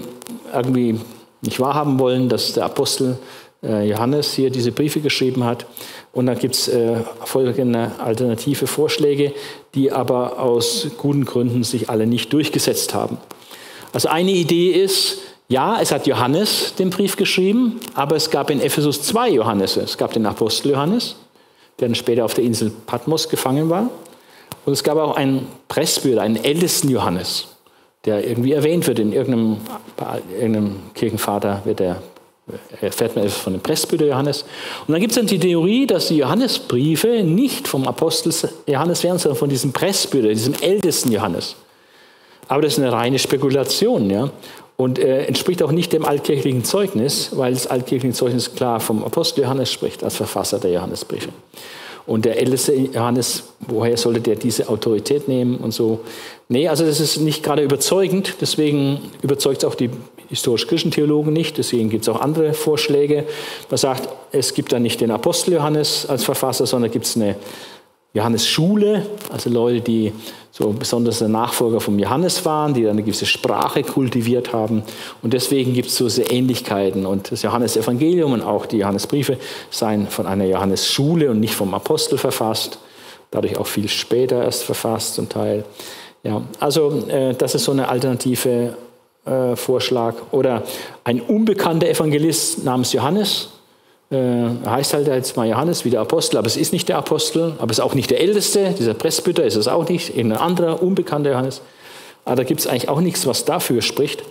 irgendwie 0.54 0.98
nicht 1.42 1.60
wahrhaben 1.60 1.98
wollen, 1.98 2.30
dass 2.30 2.54
der 2.54 2.64
Apostel 2.64 3.18
Johannes 3.62 4.32
hier 4.32 4.50
diese 4.50 4.72
Briefe 4.72 5.00
geschrieben 5.00 5.44
hat. 5.44 5.66
Und 6.12 6.26
dann 6.26 6.38
gibt 6.38 6.54
es 6.54 6.68
äh, 6.68 6.96
folgende 7.24 7.92
alternative 7.98 8.66
Vorschläge, 8.66 9.32
die 9.74 9.92
aber 9.92 10.38
aus 10.38 10.88
guten 10.96 11.24
Gründen 11.24 11.62
sich 11.62 11.90
alle 11.90 12.06
nicht 12.06 12.32
durchgesetzt 12.32 12.94
haben. 12.94 13.18
Also 13.92 14.08
eine 14.08 14.30
Idee 14.30 14.70
ist, 14.70 15.18
ja, 15.48 15.80
es 15.80 15.92
hat 15.92 16.06
Johannes 16.06 16.74
den 16.78 16.90
Brief 16.90 17.16
geschrieben, 17.16 17.80
aber 17.94 18.16
es 18.16 18.30
gab 18.30 18.50
in 18.50 18.60
Ephesus 18.60 19.02
zwei 19.02 19.28
Johannes. 19.30 19.76
Es 19.76 19.98
gab 19.98 20.12
den 20.12 20.24
Apostel 20.26 20.70
Johannes, 20.70 21.16
der 21.78 21.88
dann 21.88 21.96
später 21.96 22.24
auf 22.24 22.34
der 22.34 22.44
Insel 22.44 22.70
Patmos 22.86 23.28
gefangen 23.28 23.68
war. 23.68 23.90
Und 24.64 24.72
es 24.72 24.84
gab 24.84 24.96
auch 24.96 25.16
einen 25.16 25.46
Presbyter, 25.68 26.22
einen 26.22 26.36
ältesten 26.36 26.88
Johannes, 26.88 27.48
der 28.04 28.26
irgendwie 28.26 28.52
erwähnt 28.52 28.86
wird 28.86 29.00
in 29.00 29.12
irgendeinem, 29.12 29.56
irgendeinem 30.32 30.76
Kirchenvater, 30.94 31.62
wird 31.64 31.80
der, 31.80 32.02
erfährt 32.80 33.16
man 33.16 33.28
von 33.28 33.52
dem 33.52 33.62
Presbyter 33.62 34.06
Johannes. 34.06 34.42
Und 34.86 34.92
dann 34.92 35.00
gibt 35.00 35.12
es 35.12 35.16
dann 35.16 35.26
die 35.26 35.38
Theorie, 35.38 35.86
dass 35.86 36.08
die 36.08 36.18
Johannesbriefe 36.18 37.22
nicht 37.22 37.68
vom 37.68 37.86
Apostel 37.86 38.32
Johannes 38.66 39.02
wären, 39.02 39.18
sondern 39.18 39.38
von 39.38 39.48
diesem 39.48 39.72
Presbyter, 39.72 40.28
diesem 40.28 40.54
ältesten 40.60 41.12
Johannes. 41.12 41.56
Aber 42.48 42.62
das 42.62 42.74
ist 42.74 42.78
eine 42.80 42.92
reine 42.92 43.18
Spekulation. 43.18 44.10
Ja? 44.10 44.30
und 44.80 44.98
äh, 44.98 45.26
entspricht 45.26 45.62
auch 45.62 45.72
nicht 45.72 45.92
dem 45.92 46.06
altkirchlichen 46.06 46.64
Zeugnis, 46.64 47.36
weil 47.36 47.52
das 47.52 47.66
altkirchliche 47.66 48.14
Zeugnis 48.14 48.54
klar 48.54 48.80
vom 48.80 49.04
Apostel 49.04 49.42
Johannes 49.42 49.70
spricht, 49.70 50.02
als 50.02 50.16
Verfasser 50.16 50.58
der 50.58 50.70
Johannesbriefe. 50.70 51.28
Und 52.06 52.24
der 52.24 52.40
älteste 52.40 52.74
Johannes, 52.74 53.44
woher 53.60 53.96
sollte 53.96 54.20
der 54.20 54.36
diese 54.36 54.68
Autorität 54.68 55.28
nehmen 55.28 55.56
und 55.56 55.72
so? 55.72 56.00
Nee, 56.48 56.68
also 56.68 56.84
das 56.84 57.00
ist 57.00 57.18
nicht 57.18 57.42
gerade 57.42 57.62
überzeugend, 57.62 58.36
deswegen 58.40 59.00
überzeugt 59.22 59.58
es 59.58 59.64
auch 59.64 59.74
die 59.74 59.90
historisch-christlichen 60.28 60.92
Theologen 60.92 61.32
nicht, 61.32 61.58
deswegen 61.58 61.90
gibt 61.90 62.02
es 62.02 62.08
auch 62.08 62.20
andere 62.20 62.54
Vorschläge. 62.54 63.24
Man 63.68 63.78
sagt, 63.78 64.08
es 64.32 64.54
gibt 64.54 64.72
da 64.72 64.78
nicht 64.78 65.00
den 65.00 65.10
Apostel 65.10 65.54
Johannes 65.54 66.06
als 66.06 66.24
Verfasser, 66.24 66.66
sondern 66.66 66.90
gibt 66.90 67.06
es 67.06 67.16
eine 67.16 67.36
Johannes 68.12 68.48
Schule, 68.48 69.06
also 69.30 69.50
Leute, 69.50 69.80
die 69.80 70.12
so 70.50 70.72
besonders 70.72 71.20
der 71.20 71.28
Nachfolger 71.28 71.80
vom 71.80 71.98
Johannes 71.98 72.44
waren, 72.44 72.74
die 72.74 72.82
dann 72.82 72.92
eine 72.92 73.02
gewisse 73.02 73.26
Sprache 73.26 73.82
kultiviert 73.82 74.52
haben. 74.52 74.82
Und 75.22 75.32
deswegen 75.32 75.74
gibt 75.74 75.88
es 75.88 75.96
so 75.96 76.08
sehr 76.08 76.30
Ähnlichkeiten. 76.32 77.06
Und 77.06 77.30
das 77.30 77.42
Johannesevangelium 77.42 78.32
und 78.32 78.42
auch 78.42 78.66
die 78.66 78.78
Johannesbriefe 78.78 79.38
seien 79.70 80.08
von 80.08 80.26
einer 80.26 80.44
Johannesschule 80.44 81.30
und 81.30 81.38
nicht 81.38 81.54
vom 81.54 81.72
Apostel 81.72 82.18
verfasst, 82.18 82.78
dadurch 83.30 83.56
auch 83.56 83.66
viel 83.66 83.88
später 83.88 84.42
erst 84.42 84.64
verfasst 84.64 85.14
zum 85.14 85.28
Teil. 85.28 85.64
Ja, 86.24 86.42
also 86.58 87.06
äh, 87.08 87.34
das 87.34 87.54
ist 87.54 87.64
so 87.64 87.72
eine 87.72 87.88
alternative 87.88 88.74
äh, 89.24 89.54
Vorschlag. 89.54 90.16
Oder 90.32 90.64
ein 91.04 91.20
unbekannter 91.20 91.88
Evangelist 91.88 92.64
namens 92.64 92.92
Johannes, 92.92 93.50
heißt 94.12 94.92
halt 94.92 95.06
jetzt 95.06 95.36
mal 95.36 95.48
Johannes 95.48 95.84
wie 95.84 95.90
der 95.90 96.00
Apostel, 96.00 96.36
aber 96.36 96.48
es 96.48 96.56
ist 96.56 96.72
nicht 96.72 96.88
der 96.88 96.98
Apostel, 96.98 97.52
aber 97.58 97.70
es 97.70 97.78
ist 97.78 97.84
auch 97.84 97.94
nicht 97.94 98.10
der 98.10 98.20
Älteste, 98.20 98.74
dieser 98.76 98.94
Presbyter 98.94 99.44
ist 99.44 99.54
es 99.54 99.68
auch 99.68 99.88
nicht, 99.88 100.16
ein 100.16 100.32
anderer, 100.32 100.82
unbekannter 100.82 101.30
Johannes. 101.30 101.62
Aber 102.24 102.36
da 102.36 102.42
gibt 102.42 102.60
es 102.60 102.66
eigentlich 102.66 102.88
auch 102.88 103.00
nichts, 103.00 103.26
was 103.26 103.44
dafür 103.44 103.82
spricht. 103.82 104.24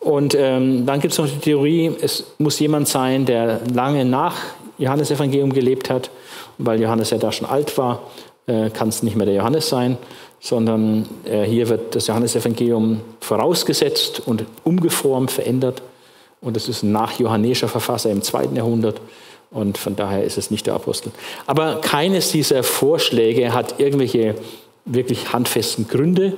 Und 0.00 0.34
ähm, 0.34 0.86
dann 0.86 1.00
gibt 1.00 1.12
es 1.12 1.18
noch 1.18 1.28
die 1.28 1.38
Theorie, 1.38 1.92
es 2.00 2.24
muss 2.38 2.58
jemand 2.58 2.88
sein, 2.88 3.24
der 3.24 3.60
lange 3.72 4.04
nach 4.04 4.36
Johannes 4.78 5.10
Evangelium 5.10 5.52
gelebt 5.52 5.90
hat, 5.90 6.10
weil 6.58 6.80
Johannes 6.80 7.10
ja 7.10 7.18
da 7.18 7.32
schon 7.32 7.48
alt 7.48 7.76
war, 7.78 8.02
äh, 8.46 8.70
kann 8.70 8.88
es 8.88 9.02
nicht 9.02 9.16
mehr 9.16 9.26
der 9.26 9.34
Johannes 9.34 9.68
sein, 9.68 9.96
sondern 10.40 11.08
äh, 11.24 11.42
hier 11.44 11.68
wird 11.68 11.94
das 11.94 12.06
Johannesevangelium 12.06 13.00
vorausgesetzt 13.20 14.22
und 14.26 14.44
umgeformt, 14.62 15.30
verändert. 15.30 15.82
Und 16.46 16.56
es 16.56 16.68
ist 16.68 16.84
ein 16.84 16.92
nachjohannesischer 16.92 17.66
Verfasser 17.66 18.08
im 18.08 18.22
zweiten 18.22 18.54
Jahrhundert. 18.54 19.00
Und 19.50 19.78
von 19.78 19.96
daher 19.96 20.22
ist 20.22 20.38
es 20.38 20.52
nicht 20.52 20.68
der 20.68 20.74
Apostel. 20.74 21.10
Aber 21.44 21.80
keines 21.80 22.30
dieser 22.30 22.62
Vorschläge 22.62 23.52
hat 23.52 23.80
irgendwelche 23.80 24.36
wirklich 24.84 25.32
handfesten 25.32 25.88
Gründe 25.88 26.34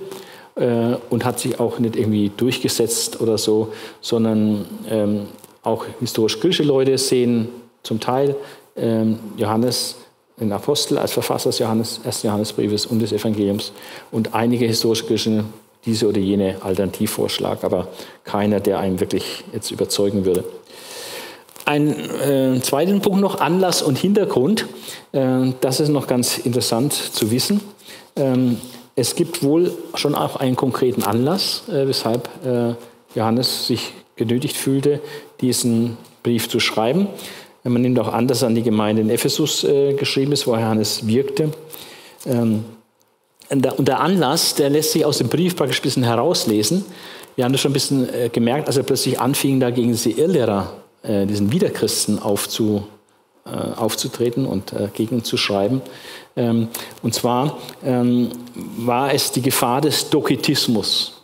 äh, 0.54 0.94
und 1.10 1.26
hat 1.26 1.38
sich 1.40 1.60
auch 1.60 1.78
nicht 1.78 1.94
irgendwie 1.94 2.32
durchgesetzt 2.34 3.20
oder 3.20 3.36
so, 3.36 3.74
sondern 4.00 4.64
ähm, 4.88 5.26
auch 5.62 5.84
historisch-griechische 6.00 6.62
Leute 6.62 6.96
sehen 6.96 7.48
zum 7.82 8.00
Teil 8.00 8.34
ähm, 8.76 9.18
Johannes, 9.36 9.96
den 10.40 10.52
Apostel, 10.52 10.96
als 10.96 11.12
Verfasser 11.12 11.50
des 11.50 11.58
Johannes, 11.58 12.00
ersten 12.02 12.28
Johannesbriefes 12.28 12.86
und 12.86 13.00
des 13.00 13.12
Evangeliums. 13.12 13.72
Und 14.10 14.32
einige 14.32 14.64
historisch-griechische 14.64 15.44
diese 15.84 16.08
oder 16.08 16.18
jene 16.18 16.56
Alternativvorschlag, 16.62 17.64
aber 17.64 17.88
keiner, 18.24 18.60
der 18.60 18.78
einen 18.78 19.00
wirklich 19.00 19.44
jetzt 19.52 19.70
überzeugen 19.70 20.24
würde. 20.24 20.44
Ein 21.64 21.88
äh, 22.20 22.60
zweiten 22.62 23.00
Punkt 23.02 23.20
noch, 23.20 23.40
Anlass 23.40 23.82
und 23.82 23.98
Hintergrund. 23.98 24.66
Äh, 25.12 25.52
das 25.60 25.80
ist 25.80 25.90
noch 25.90 26.06
ganz 26.06 26.38
interessant 26.38 26.92
zu 26.92 27.30
wissen. 27.30 27.60
Ähm, 28.16 28.58
es 28.96 29.14
gibt 29.14 29.42
wohl 29.42 29.72
schon 29.94 30.14
auch 30.14 30.36
einen 30.36 30.56
konkreten 30.56 31.02
Anlass, 31.02 31.62
äh, 31.68 31.86
weshalb 31.86 32.28
äh, 32.44 32.74
Johannes 33.14 33.66
sich 33.66 33.92
genötigt 34.16 34.56
fühlte, 34.56 35.00
diesen 35.40 35.96
Brief 36.22 36.48
zu 36.48 36.58
schreiben. 36.58 37.08
Man 37.64 37.82
nimmt 37.82 37.98
auch 37.98 38.12
an, 38.12 38.26
dass 38.28 38.42
an 38.42 38.54
die 38.54 38.62
Gemeinde 38.62 39.02
in 39.02 39.10
Ephesus 39.10 39.62
äh, 39.64 39.92
geschrieben 39.92 40.32
ist, 40.32 40.46
wo 40.46 40.54
Johannes 40.54 41.06
wirkte. 41.06 41.50
Ähm, 42.26 42.64
und 43.50 43.88
der 43.88 44.00
Anlass, 44.00 44.54
der 44.54 44.70
lässt 44.70 44.92
sich 44.92 45.04
aus 45.04 45.18
dem 45.18 45.28
Brief 45.28 45.56
praktisch 45.56 45.80
ein 45.80 45.82
bisschen 45.82 46.02
herauslesen. 46.02 46.84
Wir 47.36 47.44
haben 47.44 47.52
das 47.52 47.60
schon 47.60 47.70
ein 47.70 47.74
bisschen 47.74 48.12
äh, 48.12 48.28
gemerkt, 48.28 48.66
als 48.66 48.76
er 48.76 48.82
plötzlich 48.82 49.20
anfing, 49.20 49.60
da 49.60 49.70
gegen 49.70 49.88
diese 49.88 50.10
Irrlehrer, 50.10 50.72
äh, 51.02 51.24
diesen 51.24 51.52
Wiederchristen 51.52 52.18
aufzu, 52.18 52.84
äh, 53.46 53.50
aufzutreten 53.76 54.44
und 54.44 54.74
gegen 54.94 55.24
zu 55.24 55.36
schreiben. 55.36 55.80
Ähm, 56.36 56.68
und 57.02 57.14
zwar 57.14 57.58
ähm, 57.84 58.30
war 58.76 59.14
es 59.14 59.32
die 59.32 59.42
Gefahr 59.42 59.80
des 59.80 60.10
Doketismus. 60.10 61.22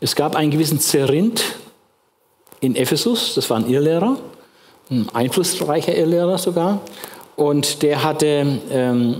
Es 0.00 0.16
gab 0.16 0.34
einen 0.34 0.50
gewissen 0.50 0.80
Zerinth 0.80 1.42
in 2.60 2.74
Ephesus, 2.74 3.34
das 3.34 3.48
war 3.50 3.58
ein 3.58 3.68
Irrlehrer, 3.68 4.16
ein 4.90 5.08
einflussreicher 5.12 5.94
Irrlehrer 5.94 6.38
sogar, 6.38 6.80
und 7.36 7.82
der 7.82 8.02
hatte 8.02 8.60
ähm, 8.70 9.16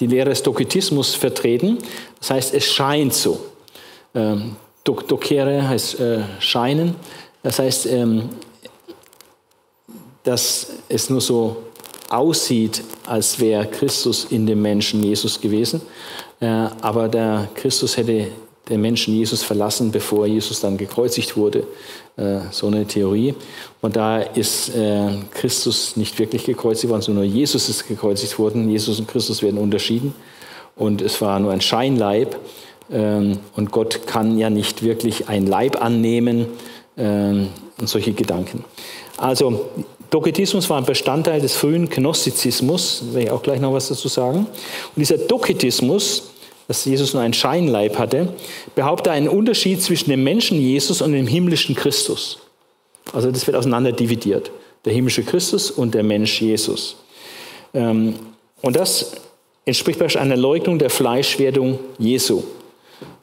die 0.00 0.06
Lehre 0.06 0.30
des 0.30 0.42
Doketismus 0.42 1.14
vertreten. 1.14 1.78
Das 2.18 2.30
heißt, 2.30 2.54
es 2.54 2.64
scheint 2.64 3.14
so. 3.14 3.40
Ähm, 4.14 4.56
Dokere 4.84 5.68
heißt 5.68 6.00
äh, 6.00 6.20
scheinen. 6.40 6.96
Das 7.42 7.58
heißt, 7.58 7.86
ähm, 7.86 8.28
dass 10.24 10.68
es 10.88 11.10
nur 11.10 11.20
so 11.20 11.56
aussieht, 12.08 12.82
als 13.06 13.40
wäre 13.40 13.66
Christus 13.66 14.26
in 14.30 14.46
dem 14.46 14.62
Menschen 14.62 15.02
Jesus 15.02 15.40
gewesen. 15.40 15.80
Äh, 16.40 16.46
aber 16.46 17.08
der 17.08 17.48
Christus 17.54 17.96
hätte 17.96 18.28
den 18.68 18.80
Menschen 18.80 19.14
Jesus 19.14 19.42
verlassen, 19.42 19.90
bevor 19.90 20.26
Jesus 20.26 20.60
dann 20.60 20.76
gekreuzigt 20.76 21.36
wurde. 21.36 21.66
Äh, 22.16 22.40
so 22.50 22.66
eine 22.66 22.86
Theorie. 22.86 23.34
Und 23.80 23.96
da 23.96 24.18
ist 24.20 24.74
äh, 24.74 25.08
Christus 25.32 25.96
nicht 25.96 26.18
wirklich 26.18 26.44
gekreuzigt 26.44 26.90
worden, 26.90 27.02
sondern 27.02 27.24
nur 27.24 27.34
Jesus 27.34 27.68
ist 27.68 27.88
gekreuzigt 27.88 28.38
worden. 28.38 28.68
Jesus 28.68 29.00
und 29.00 29.08
Christus 29.08 29.42
werden 29.42 29.58
unterschieden. 29.58 30.14
Und 30.76 31.02
es 31.02 31.20
war 31.20 31.40
nur 31.40 31.52
ein 31.52 31.60
Scheinleib. 31.60 32.36
Ähm, 32.90 33.38
und 33.56 33.72
Gott 33.72 34.06
kann 34.06 34.38
ja 34.38 34.50
nicht 34.50 34.82
wirklich 34.82 35.28
ein 35.28 35.46
Leib 35.46 35.82
annehmen 35.82 36.46
ähm, 36.96 37.48
und 37.80 37.88
solche 37.88 38.12
Gedanken. 38.12 38.64
Also 39.16 39.70
Doketismus 40.10 40.68
war 40.68 40.76
ein 40.76 40.84
Bestandteil 40.84 41.40
des 41.40 41.56
frühen 41.56 41.88
Gnostizismus, 41.88 43.02
werde 43.12 43.26
ich 43.26 43.30
auch 43.30 43.42
gleich 43.42 43.60
noch 43.60 43.72
was 43.72 43.88
dazu 43.88 44.08
sagen. 44.08 44.40
Und 44.40 44.96
dieser 44.96 45.16
Doketismus, 45.16 46.31
dass 46.72 46.86
Jesus 46.86 47.12
nur 47.12 47.22
einen 47.22 47.34
Scheinleib 47.34 47.98
hatte, 47.98 48.32
behauptet 48.74 49.08
er 49.08 49.12
einen 49.12 49.28
Unterschied 49.28 49.82
zwischen 49.82 50.08
dem 50.08 50.24
Menschen 50.24 50.58
Jesus 50.58 51.02
und 51.02 51.12
dem 51.12 51.26
himmlischen 51.26 51.74
Christus. 51.74 52.38
Also 53.12 53.30
das 53.30 53.46
wird 53.46 53.58
auseinander 53.58 53.92
dividiert. 53.92 54.50
Der 54.86 54.94
himmlische 54.94 55.22
Christus 55.22 55.70
und 55.70 55.92
der 55.92 56.02
Mensch 56.02 56.40
Jesus. 56.40 56.96
Ähm, 57.74 58.14
und 58.62 58.76
das 58.76 59.12
entspricht 59.66 59.98
praktisch 59.98 60.16
einer 60.16 60.38
Leugnung 60.38 60.78
der 60.78 60.88
Fleischwerdung 60.88 61.78
Jesu. 61.98 62.42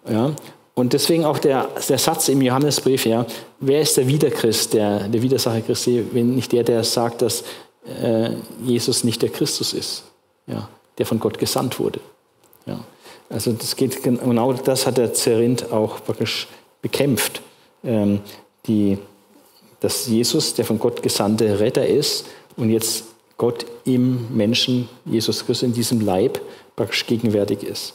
Ja? 0.08 0.36
Und 0.76 0.94
deswegen 0.94 1.26
auch 1.26 1.40
der, 1.40 1.70
der 1.90 1.98
Satz 1.98 2.30
im 2.30 2.44
Johannesbrief, 2.44 3.08
ja, 3.08 3.26
wer 3.60 3.82
ist 3.82 3.98
der 3.98 4.08
Widerchrist, 4.08 4.76
der, 4.76 5.08
der 5.08 5.24
Widersacher 5.24 5.62
Christi, 5.62 6.06
wenn 6.12 6.36
nicht 6.36 6.52
der, 6.52 6.62
der 6.62 6.84
sagt, 6.84 7.24
dass 7.24 7.44
äh, 8.00 8.30
Jesus 8.64 9.04
nicht 9.04 9.24
der 9.24 9.30
Christus 9.30 9.74
ist, 9.74 10.04
ja, 10.46 10.70
der 11.00 11.08
von 11.08 11.20
Gott 11.20 11.40
gesandt 11.40 11.80
wurde. 11.80 12.00
Ja. 12.68 12.80
Also 13.30 13.52
das 13.52 13.76
geht 13.76 14.02
genau 14.04 14.54
das 14.54 14.88
hat 14.88 14.98
der 14.98 15.14
Zerinth 15.14 15.72
auch 15.72 16.04
praktisch 16.04 16.48
bekämpft, 16.82 17.42
ähm, 17.84 18.22
die, 18.66 18.98
dass 19.80 20.08
Jesus 20.08 20.56
der 20.56 20.66
von 20.66 20.80
Gott 20.80 21.04
gesandte 21.04 21.60
Retter 21.60 21.86
ist 21.86 22.26
und 22.58 22.72
jetzt 22.72 23.06
Gott 23.38 23.66
im 23.86 24.36
Menschen 24.36 24.90
Jesus 25.06 25.46
Christus 25.46 25.64
in 25.64 25.74
diesem 25.74 26.02
Leib 26.02 26.42
praktisch 26.76 27.06
gegenwärtig 27.06 27.64
ist. 27.64 27.94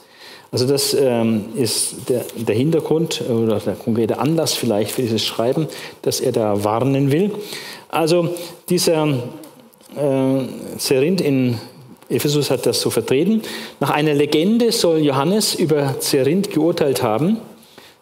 Also 0.51 0.69
das 0.69 0.95
ähm, 0.95 1.47
ist 1.57 2.09
der, 2.09 2.25
der, 2.37 2.55
Hintergrund 2.55 3.23
oder 3.29 3.59
der 3.59 3.75
konkrete 3.75 4.19
Anlass 4.19 4.55
vielleicht 4.55 4.93
für 4.93 5.03
dieses 5.03 5.25
Schreiben, 5.25 5.67
dass 6.03 6.21
er 6.21 6.31
da 6.31 6.63
warnen 6.63 7.11
will. 7.11 7.33
Also 7.89 8.29
dieser 8.69 9.19
äh, 9.97 10.79
Zerinth 10.79 11.21
in 11.21 11.59
Ephesus 12.09 12.51
hat 12.51 12.67
das 12.67 12.81
so 12.81 12.91
vertreten. 12.91 13.43
Nach 13.81 13.91
einer 13.91 14.15
Legende 14.15 14.73
soll 14.73 14.99
Johannes 14.99 15.55
über 15.55 15.99
Zerinth 16.01 16.51
geurteilt 16.51 17.03
haben. 17.03 17.39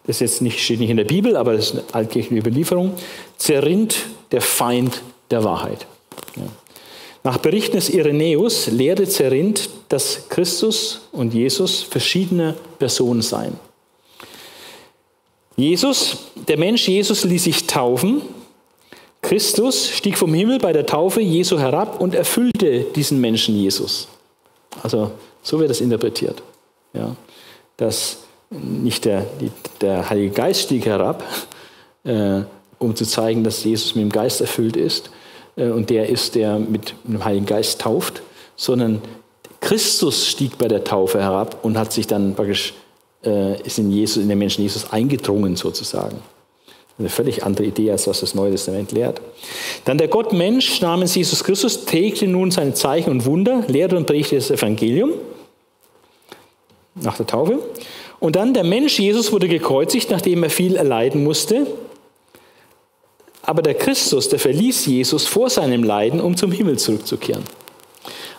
Das 0.07 0.21
jetzt 0.21 0.43
nicht, 0.43 0.59
steht 0.59 0.81
nicht 0.81 0.91
in 0.91 0.97
der 0.97 1.05
Bibel, 1.05 1.37
aber 1.37 1.55
das 1.55 1.67
ist 1.67 1.73
eine 1.73 1.83
altkirchliche 1.93 2.41
Überlieferung. 2.41 2.95
Zerinth, 3.37 3.97
der 4.33 4.41
Feind 4.41 5.03
der 5.31 5.45
Wahrheit. 5.45 5.87
Ja. 6.37 6.43
Nach 7.25 7.39
Berichten 7.39 7.77
des 7.77 7.89
Irenäus 7.89 8.67
lehrte 8.67 9.09
Zerinth, 9.09 9.71
dass 9.89 10.29
Christus 10.29 11.03
und 11.13 11.35
Jesus 11.35 11.83
verschiedene 11.83 12.57
Personen 12.81 13.23
seien. 13.23 13.57
Jesus, 15.57 16.19
der 16.49 16.59
Mensch 16.59 16.89
Jesus 16.89 17.23
ließ 17.25 17.45
sich 17.45 17.67
taufen. 17.67 18.23
Christus 19.33 19.89
stieg 19.89 20.19
vom 20.19 20.35
Himmel 20.35 20.59
bei 20.59 20.75
der 20.75 20.85
Taufe 20.85 21.23
Jesu 21.23 21.59
herab 21.59 22.03
und 22.03 22.15
erfüllte 22.15 22.81
diesen 22.95 23.19
Menschen 23.19 23.57
Jesus. 23.57 24.07
Also 24.83 25.11
so 25.43 25.59
wird 25.59 25.71
es 25.71 25.81
interpretiert. 25.81 26.43
Ja, 26.93 27.17
dass 27.79 28.19
nicht 28.51 29.07
der, 29.07 29.25
der 29.81 30.11
Heilige 30.11 30.35
Geist 30.35 30.65
stieg 30.65 30.85
herab, 30.85 31.25
äh, 32.05 32.43
um 32.79 32.95
zu 32.95 33.07
zeigen, 33.07 33.43
dass 33.43 33.65
Jesus 33.65 33.95
mit 33.95 34.03
dem 34.03 34.13
Geist 34.13 34.43
erfüllt 34.43 34.77
ist, 34.77 35.11
äh, 35.57 35.71
und 35.71 35.89
der 35.89 36.11
ist, 36.11 36.35
der 36.35 36.59
mit 36.59 36.95
dem 37.05 37.25
Heiligen 37.25 37.47
Geist 37.47 37.81
tauft, 37.81 38.21
sondern 38.55 39.01
Christus 39.61 40.27
stieg 40.27 40.59
bei 40.59 40.69
der 40.69 40.85
Taufe 40.85 41.23
herab 41.23 41.65
und 41.65 41.79
hat 41.79 41.91
sich 41.91 42.07
dann 42.07 42.35
praktisch, 42.35 42.75
äh, 43.25 43.59
ist 43.63 43.79
in, 43.79 43.91
Jesus, 43.91 44.23
in 44.23 44.29
den 44.29 44.39
Menschen 44.39 44.61
Jesus 44.61 44.93
eingedrungen 44.93 45.57
sozusagen. 45.57 46.19
Eine 46.99 47.09
völlig 47.09 47.45
andere 47.45 47.67
Idee, 47.67 47.91
als 47.91 48.07
was 48.07 48.21
das 48.21 48.35
Neue 48.35 48.53
Testament 48.53 48.93
lehrt. 48.93 49.21
Dann 49.85 49.99
der 49.99 50.09
Gottmensch 50.09 50.81
namens 50.81 51.15
Jesus 51.15 51.43
Christus 51.43 51.85
tägte 51.85 52.27
nun 52.27 52.51
seine 52.51 52.75
Zeichen 52.75 53.11
und 53.11 53.25
Wunder, 53.25 53.65
lehrte 53.67 53.97
und 53.97 54.07
predigte 54.07 54.37
das 54.37 54.51
Evangelium 54.51 55.13
nach 56.95 57.17
der 57.17 57.27
Taufe. 57.27 57.59
Und 58.21 58.37
dann 58.37 58.55
der 58.55 58.65
Mensch 58.65 58.99
Jesus 58.99 59.33
wurde 59.33 59.49
gekreuzigt, 59.49 60.11
nachdem 60.11 60.43
er 60.43 60.51
viel 60.51 60.77
erleiden 60.77 61.25
musste. 61.25 61.67
Aber 63.43 63.63
der 63.63 63.75
Christus, 63.75 64.29
der 64.29 64.39
verließ 64.39 64.87
Jesus 64.87 65.27
vor 65.27 65.51
seinem 65.51 65.83
Leiden, 65.83 66.21
um 66.21 66.37
zum 66.37 66.53
Himmel 66.53 66.79
zurückzukehren. 66.79 67.43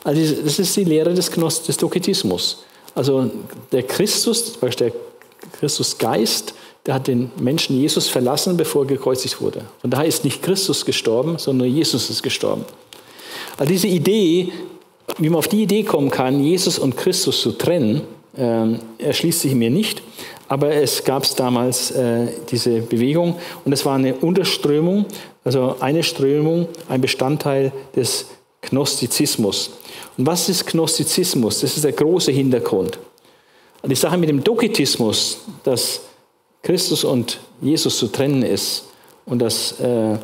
Also 0.03 0.35
das 0.43 0.59
ist 0.59 0.75
die 0.75 0.83
Lehre 0.83 1.13
des, 1.13 1.31
Gnost 1.31 1.67
des 1.67 1.77
Doketismus. 1.77 2.63
Also 2.95 3.29
der 3.71 3.83
Christus, 3.83 4.53
der 4.59 4.91
Christusgeist, 5.59 6.53
der 6.85 6.95
hat 6.95 7.07
den 7.07 7.31
Menschen 7.39 7.79
Jesus 7.79 8.09
verlassen, 8.09 8.57
bevor 8.57 8.83
er 8.83 8.87
gekreuzigt 8.87 9.41
wurde. 9.41 9.61
Und 9.83 9.91
daher 9.91 10.05
ist 10.05 10.25
nicht 10.25 10.41
Christus 10.41 10.85
gestorben, 10.85 11.37
sondern 11.37 11.69
Jesus 11.69 12.09
ist 12.09 12.21
gestorben. 12.21 12.65
Also 13.57 13.71
diese 13.71 13.87
Idee, 13.87 14.51
wie 15.17 15.29
man 15.29 15.39
auf 15.39 15.47
die 15.47 15.63
Idee 15.63 15.83
kommen 15.83 16.09
kann, 16.09 16.43
Jesus 16.43 16.79
und 16.79 16.97
Christus 16.97 17.41
zu 17.41 17.53
trennen, 17.53 18.01
äh, 18.35 18.77
erschließt 18.97 19.41
sich 19.41 19.55
mir 19.55 19.69
nicht. 19.69 20.01
Aber 20.49 20.73
es 20.73 21.03
gab 21.03 21.23
damals 21.37 21.91
äh, 21.91 22.27
diese 22.49 22.81
Bewegung 22.81 23.35
und 23.63 23.71
es 23.71 23.85
war 23.85 23.95
eine 23.95 24.15
Unterströmung, 24.15 25.05
also 25.43 25.77
eine 25.79 26.03
Strömung, 26.03 26.67
ein 26.89 26.99
Bestandteil 26.99 27.71
des 27.95 28.25
Gnostizismus. 28.61 29.71
Und 30.17 30.27
was 30.27 30.49
ist 30.49 30.65
Gnostizismus? 30.67 31.61
Das 31.61 31.75
ist 31.75 31.85
der 31.85 31.91
große 31.93 32.31
Hintergrund. 32.31 32.99
Und 33.81 33.89
die 33.89 33.95
Sache 33.95 34.17
mit 34.17 34.29
dem 34.29 34.43
Doketismus, 34.43 35.39
dass 35.63 36.01
Christus 36.63 37.03
und 37.03 37.39
Jesus 37.61 37.97
zu 37.97 38.07
trennen 38.07 38.41
ist 38.41 38.85
und 39.25 39.39
dass 39.39 39.79
äh, 39.79 40.17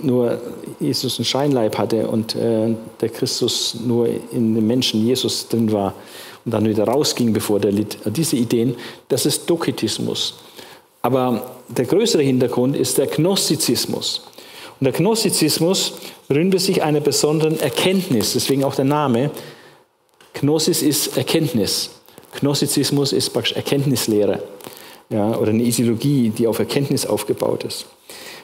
nur 0.00 0.40
Jesus 0.80 1.18
einen 1.18 1.26
Scheinleib 1.26 1.78
hatte 1.78 2.08
und 2.08 2.34
äh, 2.34 2.74
der 3.00 3.08
Christus 3.10 3.76
nur 3.86 4.08
in 4.08 4.54
dem 4.54 4.66
Menschen 4.66 5.06
Jesus 5.06 5.46
drin 5.48 5.70
war, 5.70 5.94
und 6.44 6.52
dann 6.52 6.64
wieder 6.64 6.84
rausging, 6.84 7.32
bevor 7.32 7.58
der 7.58 7.72
litt. 7.72 7.98
Diese 8.06 8.36
Ideen, 8.36 8.76
das 9.08 9.26
ist 9.26 9.50
Doketismus. 9.50 10.34
Aber 11.02 11.56
der 11.68 11.86
größere 11.86 12.22
Hintergrund 12.22 12.76
ist 12.76 12.98
der 12.98 13.08
Gnostizismus. 13.08 14.22
Und 14.78 14.84
der 14.84 14.92
Gnostizismus 14.92 15.94
rühmte 16.30 16.60
sich 16.60 16.84
einer 16.84 17.00
besonderen 17.00 17.58
Erkenntnis, 17.58 18.34
deswegen 18.34 18.62
auch 18.62 18.76
der 18.76 18.84
Name. 18.84 19.30
Gnosis 20.34 20.82
ist 20.82 21.16
Erkenntnis. 21.16 21.90
Gnostizismus 22.38 23.12
ist 23.12 23.30
praktisch 23.30 23.56
Erkenntnislehre 23.56 24.40
ja, 25.08 25.36
oder 25.36 25.50
eine 25.50 25.62
Ideologie, 25.62 26.30
die 26.30 26.46
auf 26.46 26.58
Erkenntnis 26.58 27.06
aufgebaut 27.06 27.64
ist. 27.64 27.86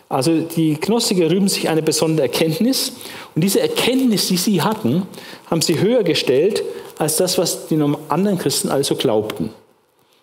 Also 0.08 0.40
die 0.40 0.74
Gnostiker 0.74 1.30
rühmen 1.30 1.48
sich 1.48 1.70
eine 1.70 1.82
besondere 1.82 2.26
Erkenntnis 2.26 2.92
und 3.34 3.42
diese 3.42 3.60
Erkenntnis, 3.60 4.28
die 4.28 4.36
sie 4.36 4.60
hatten, 4.60 5.06
haben 5.50 5.62
sie 5.62 5.80
höher 5.80 6.02
gestellt 6.02 6.62
als 6.98 7.16
das, 7.16 7.38
was 7.38 7.66
die 7.68 7.82
anderen 8.08 8.38
Christen 8.38 8.68
also 8.68 8.94
glaubten. 8.94 9.50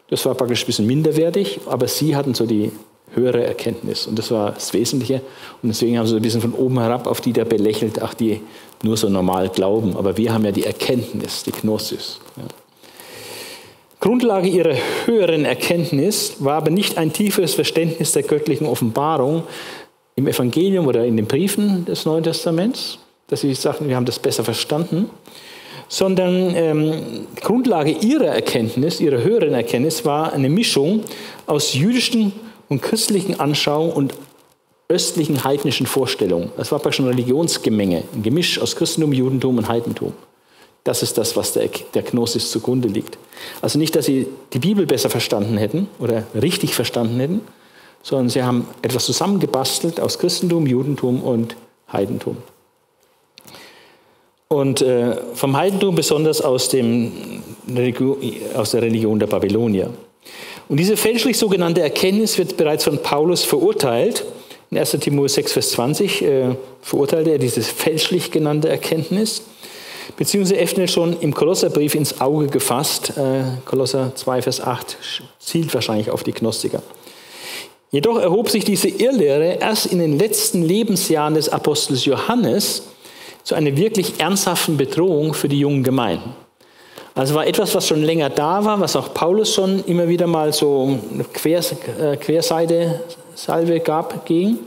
Das 0.10 0.26
war 0.26 0.36
praktisch 0.36 0.64
ein 0.64 0.68
bisschen 0.68 0.88
minderwertig, 0.88 1.60
aber 1.66 1.88
sie 1.88 2.16
hatten 2.16 2.36
so 2.36 2.46
die 2.46 2.72
höhere 3.14 3.44
Erkenntnis 3.44 4.06
und 4.06 4.20
das 4.20 4.30
war 4.32 4.52
das 4.52 4.74
Wesentliche. 4.74 5.22
Und 5.62 5.70
deswegen 5.70 5.98
haben 5.98 6.06
sie 6.06 6.12
so 6.12 6.18
ein 6.18 6.22
bisschen 6.22 6.42
von 6.42 6.54
oben 6.54 6.80
herab 6.80 7.08
auf 7.08 7.22
die 7.22 7.34
da 7.34 7.44
belächelt, 7.44 8.02
ach, 8.02 8.14
die 8.14 8.42
nur 8.84 8.98
so 8.98 9.10
normal 9.10 9.50
glauben. 9.50 9.98
Aber 9.98 10.18
wir 10.18 10.34
haben 10.34 10.46
ja 10.46 10.52
die 10.52 10.66
Erkenntnis, 10.66 11.44
die 11.44 11.52
Gnosis. 11.52 12.20
Ja. 12.38 12.44
Grundlage 14.00 14.48
ihrer 14.48 14.76
höheren 15.06 15.44
Erkenntnis 15.44 16.38
war 16.40 16.56
aber 16.56 16.70
nicht 16.70 16.98
ein 16.98 17.12
tieferes 17.12 17.54
Verständnis 17.54 18.14
der 18.14 18.24
göttlichen 18.24 18.66
Offenbarung 18.66 19.44
im 20.16 20.28
Evangelium 20.28 20.88
oder 20.88 21.06
in 21.06 21.18
den 21.18 21.26
Briefen 21.26 21.86
des 21.86 22.06
Neuen 22.06 22.24
Testaments, 22.24 23.00
dass 23.28 23.42
sie 23.42 23.54
sagten, 23.54 23.90
wir 23.90 23.98
haben 23.98 24.06
das 24.06 24.20
besser 24.20 24.44
verstanden, 24.44 25.10
sondern 25.90 26.56
ähm, 26.56 27.28
Grundlage 27.42 27.92
ihrer 27.92 28.28
Erkenntnis, 28.28 29.02
ihrer 29.02 29.22
höheren 29.22 29.54
Erkenntnis 29.54 30.06
war 30.06 30.32
eine 30.32 30.50
Mischung 30.50 31.04
aus 31.46 31.74
jüdischen 31.74 32.32
und 32.70 32.82
christlichen 32.82 33.40
Anschauungen 33.40 33.92
und 33.92 34.14
östlichen 34.88 35.44
heidnischen 35.44 35.88
Vorstellungen. 35.88 36.52
Das 36.58 36.72
war 36.72 36.80
praktisch 36.80 37.00
ein 37.00 37.08
Religionsgemenge, 37.08 38.04
ein 38.14 38.24
Gemisch 38.24 38.60
aus 38.62 38.76
Christentum, 38.76 39.14
Judentum 39.14 39.58
und 39.58 39.68
Heidentum. 39.68 40.14
Das 40.90 41.04
ist 41.04 41.20
das, 41.20 41.36
was 41.36 41.54
der, 41.54 41.70
der 41.94 42.02
Gnosis 42.02 42.50
zugrunde 42.50 42.88
liegt. 42.88 43.20
Also 43.62 43.78
nicht, 43.78 43.96
dass 43.96 44.08
sie 44.08 44.26
die 44.54 44.58
Bibel 44.58 44.88
besser 44.88 45.12
verstanden 45.12 45.56
hätten 45.56 45.88
oder 46.00 46.24
richtig 46.34 46.74
verstanden 46.74 47.20
hätten, 47.20 47.42
sondern 48.02 48.30
sie 48.30 48.42
haben 48.42 48.66
etwas 48.82 49.06
zusammengebastelt 49.06 50.00
aus 50.00 50.18
Christentum, 50.18 50.66
Judentum 50.66 51.22
und 51.22 51.56
Heidentum. 51.94 52.38
Und 54.48 54.82
äh, 54.82 55.18
vom 55.36 55.56
Heidentum 55.56 55.94
besonders 55.94 56.42
aus, 56.42 56.70
dem 56.70 57.12
aus 58.56 58.72
der 58.72 58.82
Religion 58.82 59.20
der 59.20 59.28
Babylonier. 59.28 59.92
Und 60.70 60.78
diese 60.80 60.98
fälschlich 60.98 61.38
sogenannte 61.38 61.82
Erkenntnis 61.82 62.40
wird 62.40 62.58
bereits 62.58 62.86
von 62.86 62.98
Paulus 62.98 63.44
verurteilt. 63.44 64.26
In 64.72 64.80
1 64.80 64.90
Timotheus 65.02 65.36
6, 65.36 65.52
Vers 65.54 65.70
20 65.70 66.22
äh, 66.24 66.56
verurteilte 66.82 67.30
er 67.30 67.38
diese 67.38 67.62
fälschlich 67.62 68.32
genannte 68.32 68.70
Erkenntnis, 68.70 69.44
beziehungsweise 70.20 70.60
öffnet 70.60 70.92
schon 70.92 71.18
im 71.22 71.34
Kolosserbrief 71.34 71.96
ins 71.96 72.20
Auge 72.20 72.48
gefasst. 72.48 73.14
Äh, 73.18 73.44
Kolosser 73.64 74.12
2, 74.14 74.42
Vers 74.42 74.60
8 74.60 74.98
zielt 75.40 75.74
wahrscheinlich 75.74 76.12
auf 76.12 76.24
die 76.24 76.34
Gnostiker. 76.34 76.84
Jedoch 77.90 78.20
erhob 78.20 78.50
sich 78.50 78.66
diese 78.66 78.90
Irrlehre 78.90 79.60
erst 79.62 79.86
in 79.86 80.00
den 80.00 80.20
letzten 80.20 80.62
Lebensjahren 80.62 81.36
des 81.36 81.48
Apostels 81.48 82.04
Johannes 82.04 82.84
zu 83.44 83.56
einer 83.56 83.78
wirklich 83.78 84.20
ernsthaften 84.20 84.76
Bedrohung 84.76 85.34
für 85.34 85.48
die 85.48 85.60
jungen 85.60 85.84
Gemeinden. 85.84 86.36
Also 87.16 87.34
war 87.34 87.48
etwas, 87.48 87.74
was 87.74 87.88
schon 87.88 88.04
länger 88.04 88.30
da 88.30 88.66
war, 88.66 88.78
was 88.82 88.98
auch 88.98 89.14
Paulus 89.14 89.54
schon 89.54 89.86
immer 89.86 90.10
wieder 90.10 90.28
mal 90.28 90.52
so 90.52 91.00
eine 91.14 91.24
äh, 91.24 92.18
Querseite 92.18 93.00
Salve 93.36 93.80
gab 93.80 94.26
gegen. 94.26 94.60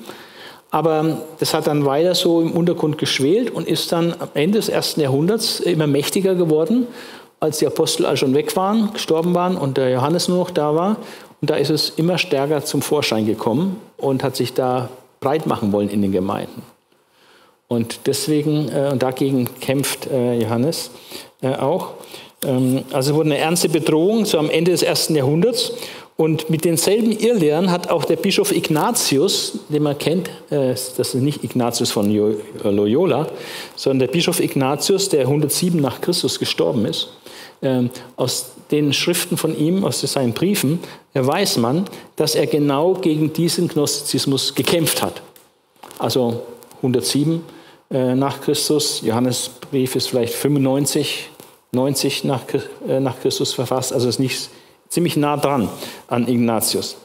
Aber 0.73 1.19
das 1.39 1.53
hat 1.53 1.67
dann 1.67 1.85
weiter 1.85 2.15
so 2.15 2.41
im 2.41 2.51
Untergrund 2.51 2.97
geschwelt 2.97 3.51
und 3.51 3.69
ist 3.69 3.93
dann 3.93 4.15
am 4.19 4.31
Ende 4.33 4.59
des 4.59 4.71
ersten 4.71 5.03
Jahrhunderts 5.03 5.61
immer 5.61 5.87
mächtiger 5.87 6.35
geworden, 6.35 6.87
als 7.41 7.59
die 7.59 7.67
Apostel 7.67 8.07
all 8.07 8.17
schon 8.17 8.35
weg 8.35 8.57
waren, 8.57 8.91
gestorben 8.95 9.35
waren 9.35 9.59
und 9.59 9.77
der 9.77 9.91
Johannes 9.91 10.29
nur 10.29 10.39
noch 10.39 10.51
da 10.51 10.75
war. 10.75 10.97
Und 11.43 11.51
da 11.51 11.57
ist 11.57 11.71
es 11.71 11.91
immer 11.91 12.17
stärker 12.17 12.65
zum 12.65 12.81
Vorschein 12.81 13.27
gekommen 13.27 13.81
und 13.99 14.25
hat 14.25 14.35
sich 14.35 14.55
da 14.55 14.89
breit 15.21 15.47
machen 15.47 15.73
wollen 15.73 15.91
in 15.91 16.01
den 16.01 16.13
Gemeinden. 16.13 16.63
Und 17.69 18.01
deswegen, 18.07 18.69
äh, 18.71 18.91
und 18.93 19.03
dagegen 19.03 19.49
kämpft 19.61 20.07
äh, 20.07 20.39
Johannes 20.39 20.91
äh, 21.43 21.55
auch. 21.55 21.95
Ähm, 22.45 22.85
also 22.93 23.15
wurde 23.15 23.31
eine 23.31 23.39
ernste 23.39 23.69
Bedrohung 23.69 24.25
so 24.25 24.39
am 24.39 24.49
Ende 24.49 24.71
des 24.71 24.83
ersten 24.83 25.15
Jahrhunderts. 25.17 25.73
Und 26.23 26.51
mit 26.51 26.65
denselben 26.65 27.11
Irrlehren 27.11 27.73
hat 27.73 27.91
auch 27.91 28.05
der 28.05 28.15
Bischof 28.15 28.53
Ignatius, 28.53 29.59
den 29.69 29.83
man 29.83 29.99
kennt, 29.99 30.29
äh, 30.51 30.69
das 30.69 30.97
ist 30.97 31.15
nicht 31.15 31.43
Ignatius 31.43 31.91
von 31.91 32.09
Loyola, 32.63 33.27
sondern 33.75 34.07
der 34.07 34.07
Bischof 34.07 34.39
Ignatius, 34.39 35.09
der 35.09 35.23
107 35.23 35.81
nach 35.81 36.01
Christus 36.01 36.39
gestorben 36.39 36.87
ist, 36.87 37.09
ähm, 37.61 37.91
aus 38.15 38.53
den 38.71 38.93
Schriften 38.93 39.37
von 39.37 39.59
ihm, 39.59 39.85
aus 39.85 40.01
seinen 40.01 40.33
Briefen, 40.33 40.79
weiß 41.13 41.57
man, 41.57 41.87
dass 42.15 42.37
er 42.37 42.47
genau 42.47 42.95
gegen 42.95 43.33
diesen 43.33 43.67
Gnostizismus 43.67 44.55
gekämpft 44.55 45.03
hat. 45.03 45.23
Also 45.99 46.43
107 46.77 47.43
äh, 47.91 48.15
nach 48.15 48.41
Christus, 48.41 49.01
Johannesbrief 49.05 49.97
ist 49.97 50.11
vielleicht 50.11 50.35
95, 50.35 51.31
90 51.73 52.23
nach, 52.23 52.43
äh, 52.87 53.01
Christus 53.21 53.55
verfasst, 53.55 53.93
also 53.93 54.09
ist 54.09 54.21
nicht 54.21 54.51
ziemlich 54.93 55.17
nah 55.17 55.39
dran 55.39 55.71
an 56.07 56.29
Ignatius. 56.29 56.97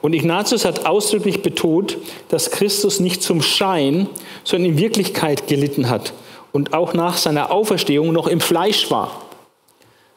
Und 0.00 0.12
Ignatius 0.12 0.64
hat 0.64 0.86
ausdrücklich 0.86 1.42
betont, 1.42 1.98
dass 2.28 2.52
Christus 2.52 3.00
nicht 3.00 3.24
zum 3.24 3.42
Schein, 3.42 4.06
sondern 4.44 4.70
in 4.72 4.78
Wirklichkeit 4.78 5.48
gelitten 5.48 5.90
hat 5.90 6.12
und 6.52 6.74
auch 6.74 6.94
nach 6.94 7.16
seiner 7.16 7.50
Auferstehung 7.50 8.12
noch 8.12 8.28
im 8.28 8.40
Fleisch 8.40 8.88
war. 8.92 9.10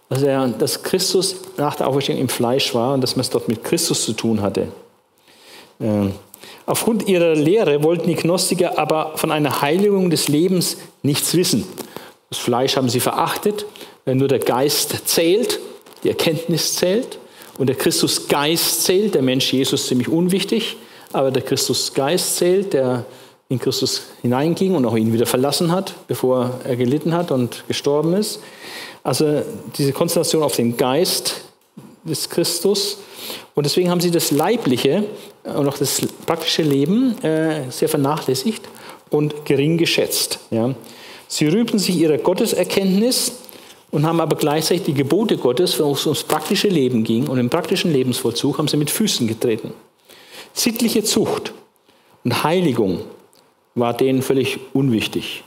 Also 0.10 0.28
dass 0.60 0.84
Christus 0.84 1.38
nach 1.58 1.74
der 1.74 1.88
Auferstehung 1.88 2.20
im 2.20 2.30
Fleisch 2.30 2.76
war 2.76 2.94
und 2.94 3.02
dass 3.02 3.16
man 3.16 3.22
es 3.22 3.32
dort 3.32 3.48
mit 3.48 3.64
Christus 3.64 4.06
zu 4.06 4.14
tun 4.14 4.44
hatte. 4.44 4.68
Ähm, 5.80 6.14
aufgrund 6.68 7.08
ihrer 7.08 7.34
Lehre 7.34 7.82
wollten 7.82 8.08
die 8.08 8.16
Gnostiker 8.16 8.78
aber 8.78 9.14
von 9.16 9.32
einer 9.32 9.64
Heiligung 9.64 10.12
des 10.12 10.28
Lebens 10.28 10.78
nichts 11.02 11.34
wissen. 11.34 11.66
Das 12.30 12.38
Fleisch 12.38 12.78
haben 12.78 12.90
sie 12.90 13.00
verachtet, 13.00 13.66
nur 14.06 14.28
der 14.28 14.40
Geist 14.40 15.08
zählt 15.08 15.60
die 16.04 16.10
Erkenntnis 16.10 16.76
zählt 16.76 17.20
und 17.58 17.68
der 17.68 17.76
Christusgeist 17.76 18.84
zählt, 18.84 19.16
der 19.16 19.22
Mensch 19.22 19.52
Jesus 19.54 19.88
ziemlich 19.88 20.10
unwichtig, 20.10 20.78
aber 21.14 21.32
der 21.32 21.44
Christusgeist 21.44 22.38
zählt, 22.38 22.74
der 22.74 23.06
in 23.50 23.60
Christus 23.60 24.04
hineinging 24.22 24.76
und 24.76 24.86
auch 24.86 24.96
ihn 24.96 25.12
wieder 25.12 25.26
verlassen 25.26 25.72
hat, 25.72 25.94
bevor 26.08 26.62
er 26.64 26.78
gelitten 26.78 27.14
hat 27.14 27.32
und 27.32 27.66
gestorben 27.68 28.14
ist. 28.14 28.40
Also 29.04 29.42
diese 29.78 29.92
Konzentration 29.92 30.42
auf 30.42 30.56
den 30.56 30.78
Geist 30.78 31.42
des 32.04 32.30
Christus. 32.30 32.98
Und 33.54 33.66
deswegen 33.66 33.90
haben 33.90 34.00
sie 34.00 34.12
das 34.12 34.32
Leibliche 34.32 35.04
und 35.44 35.68
auch 35.68 35.78
das 35.78 36.02
praktische 36.26 36.64
Leben 36.64 37.22
äh, 37.24 37.70
sehr 37.70 37.90
vernachlässigt 37.90 38.64
und 39.10 39.46
gering 39.46 39.78
geschätzt. 39.78 40.40
Ja. 40.50 40.74
Sie 41.28 41.48
rühmten 41.48 41.78
sich 41.78 41.98
ihrer 41.98 42.18
Gotteserkenntnis 42.18 43.34
und 43.92 44.06
haben 44.06 44.22
aber 44.22 44.36
gleichzeitig 44.36 44.84
die 44.86 44.94
Gebote 44.94 45.38
Gottes, 45.38 45.80
wo 45.80 45.92
es 45.92 46.06
ums 46.06 46.24
praktische 46.24 46.70
Leben 46.70 47.04
ging 47.04 47.28
und 47.28 47.38
im 47.38 47.50
praktischen 47.50 47.92
Lebensvollzug, 47.92 48.58
haben 48.58 48.68
sie 48.68 48.78
mit 48.78 48.90
Füßen 48.90 49.28
getreten. 49.28 49.74
Sittliche 50.54 51.04
Zucht 51.04 51.54
und 52.24 52.44
Heiligung 52.44 53.02
war 53.76 53.94
denen 53.94 54.22
völlig 54.22 54.60
unwichtig. 54.74 55.44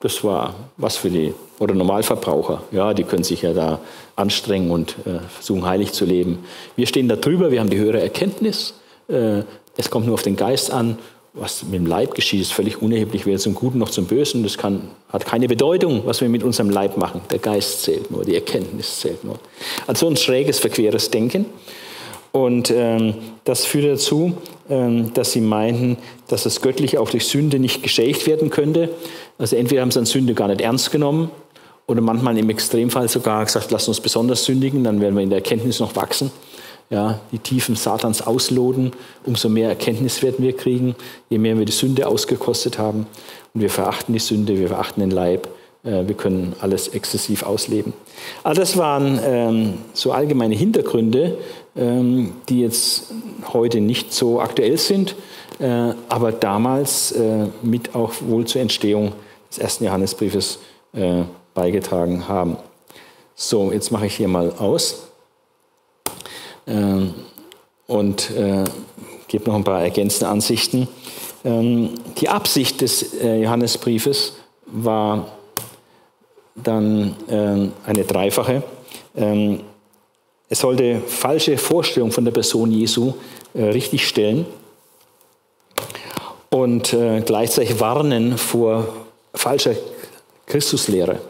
Das 0.00 0.22
war 0.22 0.54
was 0.76 0.96
für 0.96 1.10
die 1.10 1.34
oder 1.58 1.74
Normalverbraucher. 1.74 2.62
Ja, 2.70 2.94
die 2.94 3.02
können 3.02 3.24
sich 3.24 3.42
ja 3.42 3.52
da 3.52 3.80
anstrengen 4.14 4.70
und 4.70 4.96
äh, 5.06 5.18
versuchen 5.28 5.66
heilig 5.66 5.92
zu 5.92 6.04
leben. 6.04 6.44
Wir 6.76 6.86
stehen 6.86 7.08
da 7.08 7.16
drüber, 7.16 7.50
wir 7.50 7.58
haben 7.60 7.70
die 7.70 7.78
höhere 7.78 8.00
Erkenntnis. 8.00 8.74
Äh, 9.08 9.42
es 9.76 9.90
kommt 9.90 10.06
nur 10.06 10.14
auf 10.14 10.22
den 10.22 10.36
Geist 10.36 10.70
an 10.70 10.98
was 11.34 11.62
mit 11.62 11.74
dem 11.74 11.86
Leib 11.86 12.14
geschieht, 12.14 12.40
ist 12.40 12.52
völlig 12.52 12.82
unerheblich, 12.82 13.26
weder 13.26 13.38
zum 13.38 13.54
Guten 13.54 13.78
noch 13.78 13.90
zum 13.90 14.06
Bösen. 14.06 14.42
Das 14.42 14.58
kann, 14.58 14.88
hat 15.10 15.24
keine 15.26 15.46
Bedeutung, 15.46 16.02
was 16.04 16.20
wir 16.20 16.28
mit 16.28 16.42
unserem 16.42 16.70
Leib 16.70 16.96
machen. 16.96 17.20
Der 17.30 17.38
Geist 17.38 17.82
zählt 17.82 18.10
nur, 18.10 18.24
die 18.24 18.34
Erkenntnis 18.34 19.00
zählt 19.00 19.24
nur. 19.24 19.38
Also 19.86 20.08
ein 20.08 20.16
schräges, 20.16 20.58
verqueres 20.58 21.10
Denken. 21.10 21.46
Und 22.32 22.70
ähm, 22.70 23.14
das 23.44 23.64
führt 23.64 23.86
dazu, 23.86 24.34
ähm, 24.68 25.12
dass 25.14 25.32
sie 25.32 25.40
meinten, 25.40 25.96
dass 26.28 26.42
das 26.42 26.60
Göttliche 26.60 27.00
auch 27.00 27.10
durch 27.10 27.26
Sünde 27.26 27.58
nicht 27.58 27.82
geschädigt 27.82 28.26
werden 28.26 28.50
könnte. 28.50 28.90
Also 29.38 29.56
entweder 29.56 29.82
haben 29.82 29.90
sie 29.90 29.98
an 29.98 30.06
Sünde 30.06 30.34
gar 30.34 30.48
nicht 30.48 30.60
ernst 30.60 30.90
genommen 30.90 31.30
oder 31.86 32.00
manchmal 32.02 32.36
im 32.36 32.50
Extremfall 32.50 33.08
sogar 33.08 33.44
gesagt, 33.44 33.70
lass 33.70 33.88
uns 33.88 34.00
besonders 34.00 34.44
sündigen, 34.44 34.84
dann 34.84 35.00
werden 35.00 35.14
wir 35.14 35.22
in 35.22 35.30
der 35.30 35.38
Erkenntnis 35.38 35.80
noch 35.80 35.96
wachsen 35.96 36.30
ja, 36.90 37.20
die 37.32 37.38
Tiefen 37.38 37.76
Satans 37.76 38.26
ausloten, 38.26 38.92
umso 39.24 39.48
mehr 39.48 39.68
Erkenntnis 39.68 40.22
werden 40.22 40.44
wir 40.44 40.56
kriegen, 40.56 40.94
je 41.28 41.38
mehr 41.38 41.58
wir 41.58 41.66
die 41.66 41.72
Sünde 41.72 42.06
ausgekostet 42.06 42.78
haben. 42.78 43.06
Und 43.54 43.60
wir 43.60 43.70
verachten 43.70 44.12
die 44.12 44.20
Sünde, 44.20 44.58
wir 44.58 44.68
verachten 44.68 45.00
den 45.00 45.10
Leib, 45.10 45.48
äh, 45.84 46.06
wir 46.06 46.14
können 46.14 46.54
alles 46.60 46.88
exzessiv 46.88 47.42
ausleben. 47.42 47.92
All 48.42 48.54
das 48.54 48.76
waren 48.76 49.20
ähm, 49.22 49.74
so 49.92 50.12
allgemeine 50.12 50.54
Hintergründe, 50.54 51.38
ähm, 51.76 52.32
die 52.48 52.60
jetzt 52.60 53.12
heute 53.52 53.80
nicht 53.80 54.12
so 54.12 54.40
aktuell 54.40 54.78
sind, 54.78 55.14
äh, 55.58 55.92
aber 56.08 56.32
damals 56.32 57.12
äh, 57.12 57.46
mit 57.62 57.94
auch 57.94 58.12
wohl 58.26 58.46
zur 58.46 58.62
Entstehung 58.62 59.12
des 59.50 59.58
ersten 59.58 59.84
Johannesbriefes 59.84 60.58
äh, 60.94 61.22
beigetragen 61.54 62.28
haben. 62.28 62.56
So, 63.34 63.72
jetzt 63.72 63.90
mache 63.92 64.06
ich 64.06 64.16
hier 64.16 64.28
mal 64.28 64.52
aus. 64.58 65.07
Ähm, 66.68 67.14
und 67.86 68.30
äh, 68.30 68.64
gebe 69.28 69.48
noch 69.48 69.56
ein 69.56 69.64
paar 69.64 69.82
ergänzende 69.82 70.28
Ansichten. 70.28 70.88
Ähm, 71.44 71.94
die 72.18 72.28
Absicht 72.28 72.80
des 72.80 73.14
äh, 73.14 73.42
Johannesbriefes 73.42 74.34
war 74.66 75.32
dann 76.54 77.16
ähm, 77.30 77.72
eine 77.86 78.04
dreifache. 78.04 78.62
es 80.48 80.60
sollte 80.60 81.00
falsche 81.06 81.56
Vorstellungen 81.56 82.12
von 82.12 82.24
der 82.24 82.32
Person 82.32 82.70
Jesu 82.70 83.14
äh, 83.54 83.64
richtigstellen 83.64 84.44
und 86.50 86.96
gleichzeitig 87.26 87.78
warnen 87.78 88.38
vor 88.38 88.88
falscher 89.34 89.74
Christuslehre, 90.46 91.20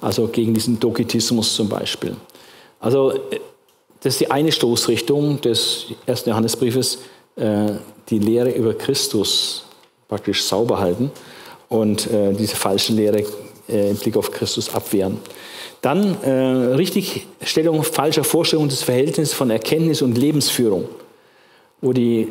also 0.00 0.28
gegen 0.28 0.54
diesen 0.54 0.80
Dokitismus 0.80 1.54
zum 1.54 1.68
Beispiel. 1.68 2.16
Also 2.80 3.12
das 4.00 4.14
ist 4.14 4.20
die 4.20 4.30
eine 4.30 4.50
Stoßrichtung 4.50 5.40
des 5.40 5.86
ersten 6.06 6.30
Johannesbriefes, 6.30 6.98
äh, 7.36 7.72
die 8.08 8.18
Lehre 8.18 8.50
über 8.50 8.74
Christus 8.74 9.64
praktisch 10.08 10.42
sauber 10.42 10.80
halten 10.80 11.10
und 11.68 12.10
äh, 12.10 12.32
diese 12.32 12.56
falsche 12.56 12.92
Lehre 12.92 13.24
äh, 13.68 13.90
im 13.90 13.96
Blick 13.96 14.16
auf 14.16 14.30
Christus 14.32 14.74
abwehren. 14.74 15.18
Dann 15.82 16.16
Richtigstellung 16.16 17.82
falscher 17.84 18.22
Vorstellungen 18.22 18.68
des 18.68 18.82
Verhältnisses 18.82 19.32
von 19.32 19.48
Erkenntnis 19.48 20.02
und 20.02 20.18
Lebensführung, 20.18 20.86
wo 21.80 21.94
die 21.94 22.28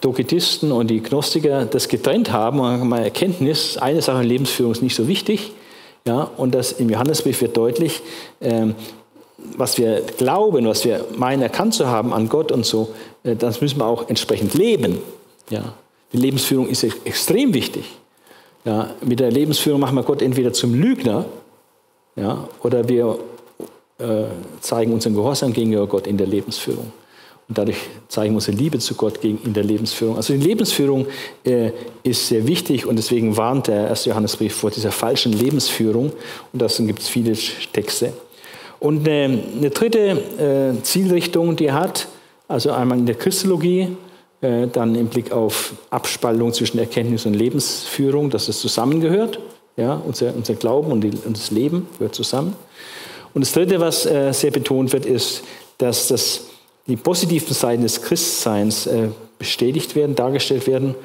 Doketisten 0.00 0.70
und 0.70 0.86
die 0.86 1.02
Gnostiker 1.02 1.64
das 1.64 1.88
getrennt 1.88 2.30
haben 2.30 2.58
mal 2.88 3.02
Erkenntnis, 3.02 3.76
eine 3.76 4.02
Sache 4.02 4.22
Lebensführung 4.22 4.70
ist 4.70 4.82
nicht 4.82 4.94
so 4.94 5.08
wichtig. 5.08 5.50
Ja, 6.06 6.30
und 6.36 6.54
das 6.54 6.72
im 6.72 6.90
Johannesbrief 6.90 7.40
wird 7.40 7.56
deutlich, 7.56 8.02
ähm, 8.40 8.76
was 9.56 9.78
wir 9.78 10.02
glauben, 10.18 10.66
was 10.66 10.84
wir 10.84 11.04
meinen 11.16 11.42
erkannt 11.42 11.74
zu 11.74 11.86
haben 11.86 12.12
an 12.12 12.28
Gott 12.28 12.52
und 12.52 12.64
so, 12.64 12.94
äh, 13.24 13.36
das 13.36 13.60
müssen 13.60 13.78
wir 13.78 13.86
auch 13.86 14.08
entsprechend 14.08 14.54
leben. 14.54 14.98
Ja. 15.50 15.74
Die 16.12 16.18
Lebensführung 16.18 16.68
ist 16.68 16.84
extrem 16.84 17.54
wichtig. 17.54 17.84
Ja. 18.64 18.90
Mit 19.00 19.20
der 19.20 19.30
Lebensführung 19.30 19.80
machen 19.80 19.96
wir 19.96 20.02
Gott 20.02 20.22
entweder 20.22 20.52
zum 20.52 20.74
Lügner 20.74 21.26
ja, 22.16 22.48
oder 22.62 22.88
wir 22.88 23.18
äh, 23.98 24.24
zeigen 24.60 24.92
unseren 24.92 25.14
Gehorsam 25.14 25.52
gegenüber 25.52 25.86
Gott 25.86 26.06
in 26.06 26.18
der 26.18 26.26
Lebensführung. 26.26 26.92
Und 27.48 27.58
dadurch 27.58 27.78
zeigen 28.08 28.32
wir 28.32 28.36
unsere 28.36 28.56
Liebe 28.56 28.78
zu 28.78 28.94
Gott 28.94 29.22
in 29.24 29.52
der 29.52 29.64
Lebensführung. 29.64 30.16
Also 30.16 30.32
die 30.32 30.40
Lebensführung 30.40 31.06
äh, 31.44 31.72
ist 32.02 32.28
sehr 32.28 32.46
wichtig 32.46 32.86
und 32.86 32.96
deswegen 32.96 33.36
warnt 33.36 33.66
der 33.66 33.88
erste 33.88 34.10
Johannesbrief 34.10 34.54
vor 34.54 34.70
dieser 34.70 34.92
falschen 34.92 35.32
Lebensführung. 35.32 36.12
Und 36.52 36.62
dazu 36.62 36.86
gibt 36.86 37.00
es 37.00 37.08
viele 37.08 37.36
Texte. 37.72 38.12
Und 38.82 39.08
eine, 39.08 39.40
eine 39.56 39.70
dritte 39.70 40.74
äh, 40.78 40.82
Zielrichtung, 40.82 41.54
die 41.54 41.66
er 41.66 41.74
hat, 41.74 42.08
also 42.48 42.72
einmal 42.72 42.98
in 42.98 43.06
der 43.06 43.14
Christologie, 43.14 43.96
äh, 44.40 44.66
dann 44.66 44.96
im 44.96 45.06
Blick 45.06 45.30
auf 45.30 45.74
Abspaltung 45.90 46.52
zwischen 46.52 46.80
Erkenntnis 46.80 47.24
und 47.24 47.34
Lebensführung, 47.34 48.28
dass 48.28 48.48
es 48.48 48.58
zusammengehört. 48.58 49.38
Ja, 49.76 50.02
unser, 50.04 50.34
unser 50.34 50.54
Glauben 50.54 50.90
und, 50.90 51.02
die, 51.02 51.12
und 51.24 51.36
das 51.36 51.52
Leben 51.52 51.86
gehört 51.96 52.16
zusammen. 52.16 52.56
Und 53.32 53.42
das 53.42 53.52
Dritte, 53.52 53.78
was 53.78 54.04
äh, 54.04 54.32
sehr 54.32 54.50
betont 54.50 54.92
wird, 54.92 55.06
ist, 55.06 55.44
dass 55.78 56.08
das, 56.08 56.48
die 56.88 56.96
positiven 56.96 57.54
Seiten 57.54 57.84
des 57.84 58.02
Christseins 58.02 58.88
äh, 58.88 59.10
bestätigt 59.38 59.94
werden, 59.94 60.16
dargestellt 60.16 60.66
werden 60.66 60.96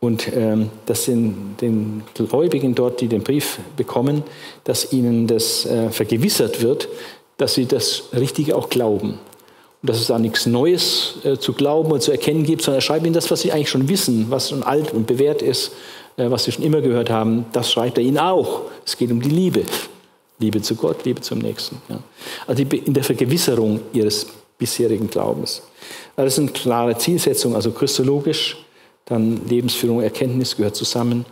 und 0.00 0.28
ähm, 0.34 0.70
dass 0.86 1.06
den, 1.06 1.56
den, 1.60 2.02
Gläubigen 2.14 2.74
dort, 2.74 3.00
die 3.00 3.08
den 3.08 3.22
Brief 3.22 3.58
bekommen, 3.76 4.22
dass 4.64 4.92
ihnen 4.92 5.26
das 5.26 5.66
äh, 5.66 5.90
vergewissert 5.90 6.62
wird, 6.62 6.88
dass 7.36 7.54
sie 7.54 7.66
das 7.66 8.04
Richtige 8.12 8.56
auch 8.56 8.68
glauben. 8.68 9.18
Und 9.82 9.90
dass 9.90 10.00
es 10.00 10.06
da 10.06 10.18
nichts 10.18 10.46
Neues 10.46 11.16
äh, 11.24 11.36
zu 11.36 11.52
glauben 11.52 11.92
und 11.92 12.02
zu 12.02 12.10
erkennen 12.10 12.44
gibt, 12.44 12.62
sondern 12.62 12.78
er 12.78 12.82
schreibt 12.82 13.04
ihnen 13.04 13.14
das, 13.14 13.30
was 13.30 13.42
sie 13.42 13.52
eigentlich 13.52 13.70
schon 13.70 13.88
wissen, 13.88 14.26
was 14.30 14.50
schon 14.50 14.62
alt 14.62 14.92
und 14.92 15.06
bewährt 15.06 15.42
ist, 15.42 15.72
äh, 16.16 16.30
was 16.30 16.44
sie 16.44 16.52
schon 16.52 16.64
immer 16.64 16.80
gehört 16.80 17.10
haben, 17.10 17.46
das 17.52 17.70
schreibt 17.70 17.98
er 17.98 18.04
ihnen 18.04 18.18
auch. 18.18 18.62
Es 18.84 18.96
geht 18.96 19.10
um 19.10 19.20
die 19.20 19.28
Liebe. 19.28 19.64
Liebe 20.38 20.60
zu 20.60 20.74
Gott, 20.74 21.04
Liebe 21.04 21.20
zum 21.20 21.38
Nächsten. 21.38 21.80
Ja. 21.88 21.98
Also 22.46 22.62
in 22.62 22.92
der 22.92 23.04
Vergewisserung 23.04 23.80
ihres 23.92 24.26
bisherigen 24.58 25.08
Glaubens. 25.08 25.62
Das 26.16 26.34
sind 26.34 26.54
klare 26.54 26.96
Zielsetzungen, 26.96 27.56
also 27.56 27.70
christologisch, 27.70 28.56
dann 29.04 29.46
Lebensführung, 29.48 30.02
Erkenntnis 30.02 30.56
gehört 30.56 30.76
zusammen. 30.76 31.24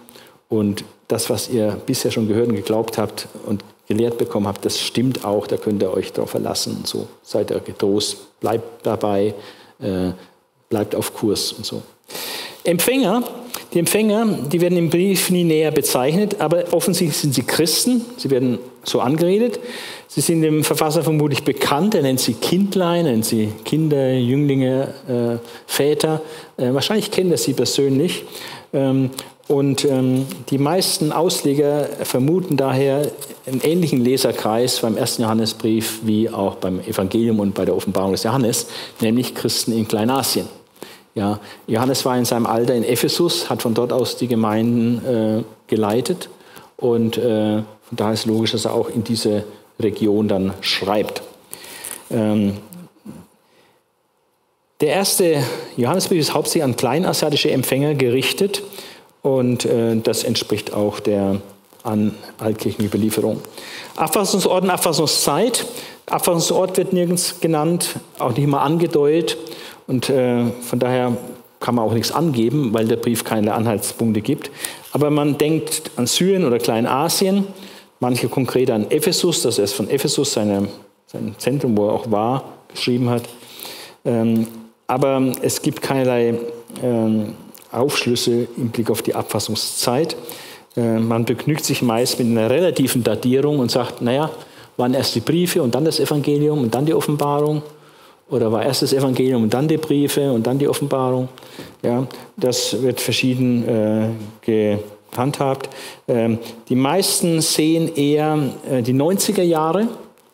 Und 0.49 0.85
das, 1.09 1.29
was 1.31 1.49
ihr 1.49 1.77
bisher 1.87 2.11
schon 2.11 2.29
gehört 2.29 2.49
und 2.49 2.57
geglaubt 2.57 2.99
habt 2.99 3.29
und 3.47 3.65
gelehrt 3.87 4.19
bekommen 4.19 4.47
habt, 4.47 4.65
das 4.65 4.81
stimmt 4.81 5.25
auch, 5.25 5.47
da 5.47 5.57
könnt 5.57 5.83
ihr 5.83 5.93
euch 5.93 6.13
darauf 6.13 6.31
verlassen. 6.31 6.77
Und 6.79 6.87
so 6.87 7.07
seid 7.23 7.51
ihr 7.51 7.61
getrost, 7.61 8.41
bleibt 8.41 8.87
dabei, 8.87 9.35
äh, 9.81 10.11
bleibt 10.69 10.95
auf 10.95 11.15
Kurs 11.15 11.53
und 11.53 11.67
so. 11.67 11.83
Empfänger, 12.65 13.23
die 13.75 13.81
Empfänger, 13.81 14.27
die 14.51 14.61
werden 14.61 14.79
im 14.79 14.89
Brief 14.89 15.31
nie 15.31 15.45
näher 15.45 15.71
bezeichnet, 15.71 16.41
aber 16.41 16.73
offensichtlich 16.73 17.19
sind 17.19 17.35
sie 17.35 17.43
Christen, 17.43 18.03
sie 18.17 18.31
werden 18.31 18.59
so 18.85 19.01
angeredet. 19.01 19.59
Sie 20.07 20.21
sind 20.21 20.43
dem 20.43 20.63
Verfasser 20.63 21.03
vermutlich 21.03 21.43
bekannt, 21.43 21.97
er 21.97 22.03
nennt 22.03 22.21
sie 22.21 22.35
Kindlein, 22.35 23.05
er 23.05 23.13
nennt 23.13 23.25
sie 23.25 23.49
Kinder, 23.65 24.13
Jünglinge, 24.13 24.95
äh, 25.09 25.47
Väter. 25.67 26.23
Äh, 26.57 26.73
wahrscheinlich 26.73 27.11
kennt 27.11 27.33
er 27.33 27.37
sie 27.37 27.53
persönlich. 27.53 28.25
Ähm, 28.73 29.11
und 29.47 29.85
ähm, 29.85 30.27
die 30.49 30.57
meisten 30.57 31.13
Ausleger 31.13 31.87
vermuten 32.03 32.57
daher 32.57 33.11
einen 33.47 33.61
ähnlichen 33.61 34.03
Leserkreis 34.03 34.81
beim 34.81 34.97
ersten 34.97 35.23
Johannesbrief 35.23 36.01
wie 36.03 36.31
auch 36.31 36.55
beim 36.57 36.81
Evangelium 36.81 37.41
und 37.41 37.55
bei 37.55 37.67
der 37.67 37.77
Offenbarung 37.77 38.13
des 38.13 38.23
Johannes, 38.23 38.69
nämlich 39.01 39.35
Christen 39.35 39.73
in 39.73 39.87
Kleinasien. 39.87 40.49
Ja, 41.15 41.41
Johannes 41.67 42.05
war 42.07 42.17
in 42.17 42.25
seinem 42.25 42.47
Alter 42.47 42.75
in 42.75 42.85
Ephesus, 42.85 43.51
hat 43.51 43.61
von 43.61 43.75
dort 43.75 43.93
aus 43.93 44.17
die 44.17 44.29
Gemeinden 44.29 45.05
äh, 45.05 45.45
geleitet 45.67 46.31
und 46.79 47.19
äh, 47.19 47.57
von 47.59 47.97
daher 47.97 48.15
ist 48.15 48.25
logisch, 48.25 48.53
dass 48.53 48.65
er 48.65 48.73
auch 48.73 48.89
in 48.89 49.05
diese 49.05 49.45
Region 49.79 50.27
dann 50.27 50.55
schreibt. 50.63 51.23
Ähm, 52.11 52.55
der 54.81 54.89
erste 54.89 55.45
Johannesbrief 55.77 56.21
ist 56.21 56.35
hauptsächlich 56.35 56.65
an 56.65 56.77
kleinasiatische 56.77 57.51
Empfänger 57.51 57.95
gerichtet 57.95 58.63
und 59.25 59.65
äh, 59.65 59.97
das 59.97 60.23
entspricht 60.23 60.75
auch 60.75 61.01
der 61.01 61.41
an 61.83 62.15
Altkirchenüberlieferung. 62.39 63.41
Abfassungsort 63.97 64.65
und 64.65 64.71
Abfassungszeit. 64.71 65.65
Abfassungsort 66.07 66.77
wird 66.77 66.93
nirgends 66.93 67.41
genannt, 67.41 67.97
auch 68.19 68.37
nicht 68.37 68.47
mal 68.47 68.63
angedeutet. 68.63 69.39
Und 69.87 70.11
äh, 70.11 70.45
von 70.61 70.79
daher 70.79 71.17
kann 71.59 71.75
man 71.75 71.87
auch 71.87 71.95
nichts 71.95 72.13
angeben, 72.13 72.75
weil 72.75 72.87
der 72.87 72.97
Brief 72.97 73.25
keine 73.25 73.55
Anhaltspunkte 73.55 74.21
gibt. 74.21 74.51
Aber 74.93 75.09
man 75.09 75.39
denkt 75.39 75.91
an 75.97 76.07
Syrien 76.07 76.45
oder 76.45 76.59
Kleinasien, 76.59 77.47
manche 78.01 78.29
konkret 78.29 78.71
an 78.71 78.91
Ephesus, 78.91 79.41
dass 79.41 79.57
er 79.57 79.65
es 79.65 79.73
von 79.73 79.89
Ephesus, 79.89 80.35
seine, 80.35 80.69
sein 81.07 81.35
Zentrum, 81.39 81.79
wo 81.79 81.87
er 81.87 81.95
auch 81.95 82.11
war, 82.11 82.45
geschrieben 82.69 83.09
hat. 83.09 83.23
Ähm, 84.05 84.47
aber 84.87 85.33
es 85.41 85.63
gibt 85.63 85.81
keinerlei 85.81 86.35
ähm, 86.83 87.35
Aufschlüsse 87.77 88.49
im 88.57 88.71
Blick 88.71 88.91
auf 88.91 89.03
die 89.03 89.15
Abfassungszeit. 89.15 90.17
Äh, 90.77 90.99
man 90.99 91.25
begnügt 91.25 91.65
sich 91.65 91.83
meist 91.83 92.19
mit 92.19 92.29
einer 92.29 92.51
relativen 92.51 93.03
Datierung 93.03 93.59
und 93.59 93.71
sagt, 93.71 94.03
naja, 94.03 94.31
waren 94.77 94.95
erst 94.95 95.15
die 95.15 95.21
Briefe 95.21 95.63
und 95.63 95.75
dann 95.75 95.85
das 95.85 96.01
Evangelium 96.01 96.61
und 96.61 96.75
dann 96.75 96.87
die 96.87 96.95
Offenbarung. 96.95 97.63
Oder 98.31 98.51
war 98.51 98.65
erst 98.65 98.83
das 98.83 98.93
Evangelium 98.93 99.45
und 99.45 99.55
dann 99.55 99.69
die 99.69 99.77
Briefe 99.77 100.33
und 100.33 100.47
dann 100.47 100.59
die 100.59 100.67
Offenbarung? 100.67 101.29
Ja, 101.83 102.07
das 102.37 102.83
wird 102.83 103.01
verschieden 103.01 103.69
äh, 103.69 104.09
gehandhabt. 105.11 105.69
Ähm, 106.09 106.39
die 106.69 106.75
meisten 106.75 107.41
sehen 107.43 107.95
eher 107.95 108.39
äh, 108.71 108.83
die 108.83 108.95
90er 108.95 109.43
Jahre 109.43 109.89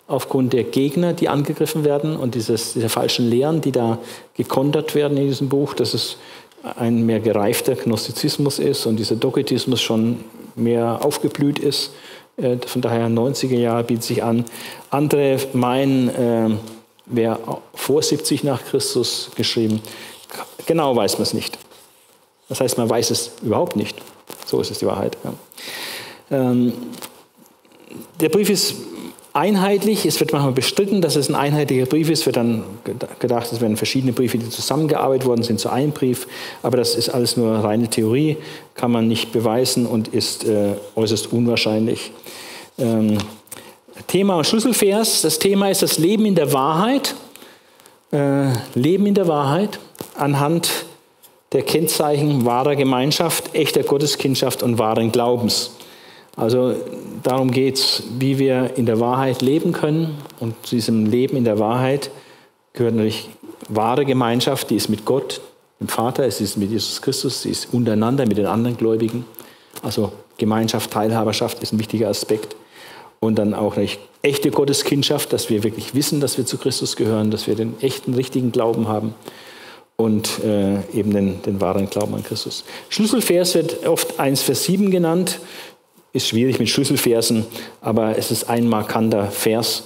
aufgrund 0.07 0.53
der 0.53 0.65
Gegner, 0.65 1.13
die 1.13 1.29
angegriffen 1.29 1.85
werden 1.85 2.17
und 2.17 2.35
dieses, 2.35 2.73
dieser 2.73 2.89
falschen 2.89 3.29
Lehren, 3.29 3.61
die 3.61 3.73
da 3.73 3.99
gekontert 4.35 4.95
werden 4.95 5.17
in 5.17 5.29
diesem 5.29 5.49
Buch, 5.49 5.75
dass 5.75 5.95
es 5.95 6.17
ein 6.63 7.07
mehr 7.07 7.21
gereifter 7.21 7.75
Gnostizismus 7.75 8.59
ist 8.59 8.87
und 8.87 8.97
dieser 8.97 9.17
Doketismus 9.17 9.81
schon 9.81 10.25
mehr 10.57 11.05
aufgeblüht 11.05 11.59
ist. 11.59 11.93
Äh, 12.37 12.59
von 12.67 12.83
daher 12.83 13.09
90er 13.09 13.57
Jahre 13.57 13.85
bietet 13.85 14.05
sich 14.05 14.23
an. 14.23 14.45
Andere 14.91 15.39
meinen, 15.53 16.09
äh, 16.09 16.51
wer 17.07 17.39
vor 17.75 18.03
70 18.03 18.45
nach 18.45 18.65
Christus 18.65 19.31
geschrieben. 19.37 19.81
Genau 20.67 20.95
weiß 20.95 21.15
man 21.15 21.23
es 21.23 21.35
nicht. 21.35 21.59
Das 22.49 22.61
heißt, 22.61 22.79
man 22.79 22.89
weiß 22.91 23.11
es 23.11 23.33
überhaupt 23.43 23.77
nicht. 23.77 23.97
So 24.47 24.61
ist 24.61 24.71
es 24.71 24.79
die 24.79 24.87
Wahrheit. 24.87 25.17
Ähm, 26.31 26.73
der 28.21 28.29
Brief 28.29 28.51
ist 28.51 28.75
einheitlich. 29.41 30.05
Es 30.05 30.21
wird 30.21 30.33
manchmal 30.33 30.53
bestritten, 30.53 31.01
dass 31.01 31.17
es 31.17 31.31
ein 31.31 31.35
einheitlicher 31.35 31.87
Brief 31.87 32.11
ist. 32.11 32.21
Es 32.21 32.27
wird 32.27 32.37
dann 32.37 32.63
gedacht, 33.19 33.51
es 33.51 33.61
werden 33.61 33.79
verschiedene 33.79 34.13
Briefe, 34.13 34.37
die 34.37 34.51
zusammengearbeitet 34.51 35.27
worden 35.27 35.43
sind, 35.43 35.59
zu 35.59 35.71
einem 35.71 35.93
Brief. 35.93 36.27
Aber 36.63 36.77
das 36.77 36.95
ist 36.95 37.09
alles 37.09 37.37
nur 37.37 37.57
reine 37.57 37.89
Theorie, 37.89 38.37
kann 38.75 38.91
man 38.91 39.09
nicht 39.09 39.33
beweisen 39.33 39.87
und 39.87 40.09
ist 40.09 40.45
äh, 40.45 40.75
äußerst 40.95 41.33
unwahrscheinlich. 41.33 42.13
Ähm, 42.79 43.17
Thema 44.07 44.37
und 44.37 44.47
Schlüsselvers. 44.47 45.23
Das 45.23 45.39
Thema 45.39 45.71
ist 45.71 45.83
das 45.83 45.99
Leben 45.99 46.27
in 46.27 46.35
der 46.35 46.53
Wahrheit. 46.53 47.15
Äh, 48.13 48.53
Leben 48.75 49.07
in 49.07 49.15
der 49.15 49.27
Wahrheit 49.27 49.79
anhand 50.17 50.71
der 51.53 51.63
Kennzeichen 51.63 52.45
wahrer 52.45 52.77
Gemeinschaft, 52.77 53.55
echter 53.55 53.83
Gotteskindschaft 53.83 54.63
und 54.63 54.79
wahren 54.79 55.11
Glaubens. 55.11 55.73
Also 56.41 56.75
darum 57.23 57.51
geht 57.51 57.77
es, 57.77 58.03
wie 58.19 58.39
wir 58.39 58.71
in 58.77 58.87
der 58.87 58.99
Wahrheit 58.99 59.43
leben 59.43 59.73
können. 59.73 60.17
Und 60.39 60.55
zu 60.67 60.75
diesem 60.75 61.05
Leben 61.05 61.37
in 61.37 61.45
der 61.45 61.59
Wahrheit 61.59 62.11
gehört 62.73 62.95
natürlich 62.95 63.29
wahre 63.69 64.07
Gemeinschaft, 64.07 64.71
die 64.71 64.77
ist 64.77 64.89
mit 64.89 65.05
Gott, 65.05 65.43
dem 65.81 65.89
Vater, 65.89 66.25
es 66.25 66.41
ist 66.41 66.57
mit 66.57 66.71
Jesus 66.71 67.03
Christus, 67.03 67.43
sie 67.43 67.51
ist 67.51 67.73
untereinander 67.73 68.27
mit 68.27 68.39
den 68.39 68.47
anderen 68.47 68.77
Gläubigen. 68.79 69.27
Also 69.83 70.13
Gemeinschaft, 70.39 70.91
Teilhaberschaft 70.91 71.63
ist 71.63 71.73
ein 71.73 71.79
wichtiger 71.79 72.09
Aspekt. 72.09 72.57
Und 73.21 73.39
dann 73.39 73.53
auch 73.53 73.77
eine 73.77 73.89
echte 74.23 74.51
Gotteskindschaft, 74.51 75.35
dass 75.35 75.51
wir 75.51 75.63
wirklich 75.63 75.95
wissen, 75.95 76.21
dass 76.21 76.39
wir 76.39 76.47
zu 76.47 76.57
Christus 76.57 76.97
gehören, 76.97 77.31
dass 77.31 77.47
wir 77.47 77.55
den 77.55 77.75
echten, 77.83 78.15
richtigen 78.15 78.51
Glauben 78.51 78.89
haben 78.89 79.15
und 80.01 80.43
äh, 80.43 80.81
eben 80.95 81.13
den, 81.13 81.43
den 81.43 81.61
wahren 81.61 81.91
Glauben 81.91 82.15
an 82.15 82.23
Christus. 82.23 82.65
Schlüsselvers 82.89 83.55
wird 83.55 83.87
oft 83.87 84.19
1 84.19 84.41
Vers 84.41 84.65
7 84.65 84.91
genannt. 84.91 85.41
Ist 86.13 86.29
schwierig 86.29 86.59
mit 86.59 86.69
Schlüsselversen, 86.69 87.47
aber 87.81 88.19
es 88.19 88.31
ist 88.31 88.49
ein 88.49 88.69
markanter 88.69 89.31
Vers. 89.31 89.85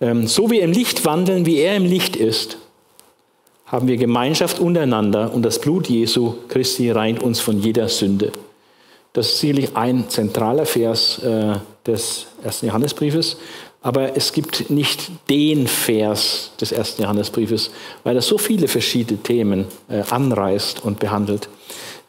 Ähm, 0.00 0.26
so 0.26 0.50
wie 0.50 0.60
im 0.60 0.72
Licht 0.72 1.04
wandeln, 1.04 1.46
wie 1.46 1.58
er 1.58 1.76
im 1.76 1.84
Licht 1.84 2.16
ist, 2.16 2.58
haben 3.66 3.88
wir 3.88 3.96
Gemeinschaft 3.96 4.58
untereinander 4.60 5.34
und 5.34 5.42
das 5.42 5.60
Blut 5.60 5.88
Jesu 5.88 6.34
Christi 6.48 6.90
reint 6.90 7.22
uns 7.22 7.40
von 7.40 7.60
jeder 7.60 7.88
Sünde. 7.88 8.32
Das 9.12 9.28
ist 9.28 9.40
sicherlich 9.40 9.76
ein 9.76 10.08
zentraler 10.08 10.66
Vers 10.66 11.18
äh, 11.18 11.54
des 11.86 12.26
ersten 12.44 12.66
Johannesbriefes, 12.66 13.38
aber 13.82 14.16
es 14.16 14.32
gibt 14.32 14.70
nicht 14.70 15.10
den 15.28 15.66
Vers 15.66 16.52
des 16.60 16.72
ersten 16.72 17.02
Johannesbriefes, 17.02 17.70
weil 18.04 18.16
er 18.16 18.22
so 18.22 18.38
viele 18.38 18.68
verschiedene 18.68 19.22
Themen 19.22 19.66
äh, 19.88 20.02
anreißt 20.08 20.84
und 20.84 20.98
behandelt. 20.98 21.48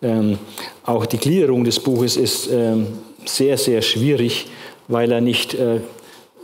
Ähm, 0.01 0.37
auch 0.83 1.05
die 1.05 1.17
Gliederung 1.17 1.63
des 1.63 1.79
Buches 1.79 2.17
ist 2.17 2.49
ähm, 2.51 2.87
sehr, 3.27 3.57
sehr 3.57 3.81
schwierig, 3.81 4.47
weil 4.87 5.11
er 5.11 5.21
nicht 5.21 5.53
äh, 5.53 5.81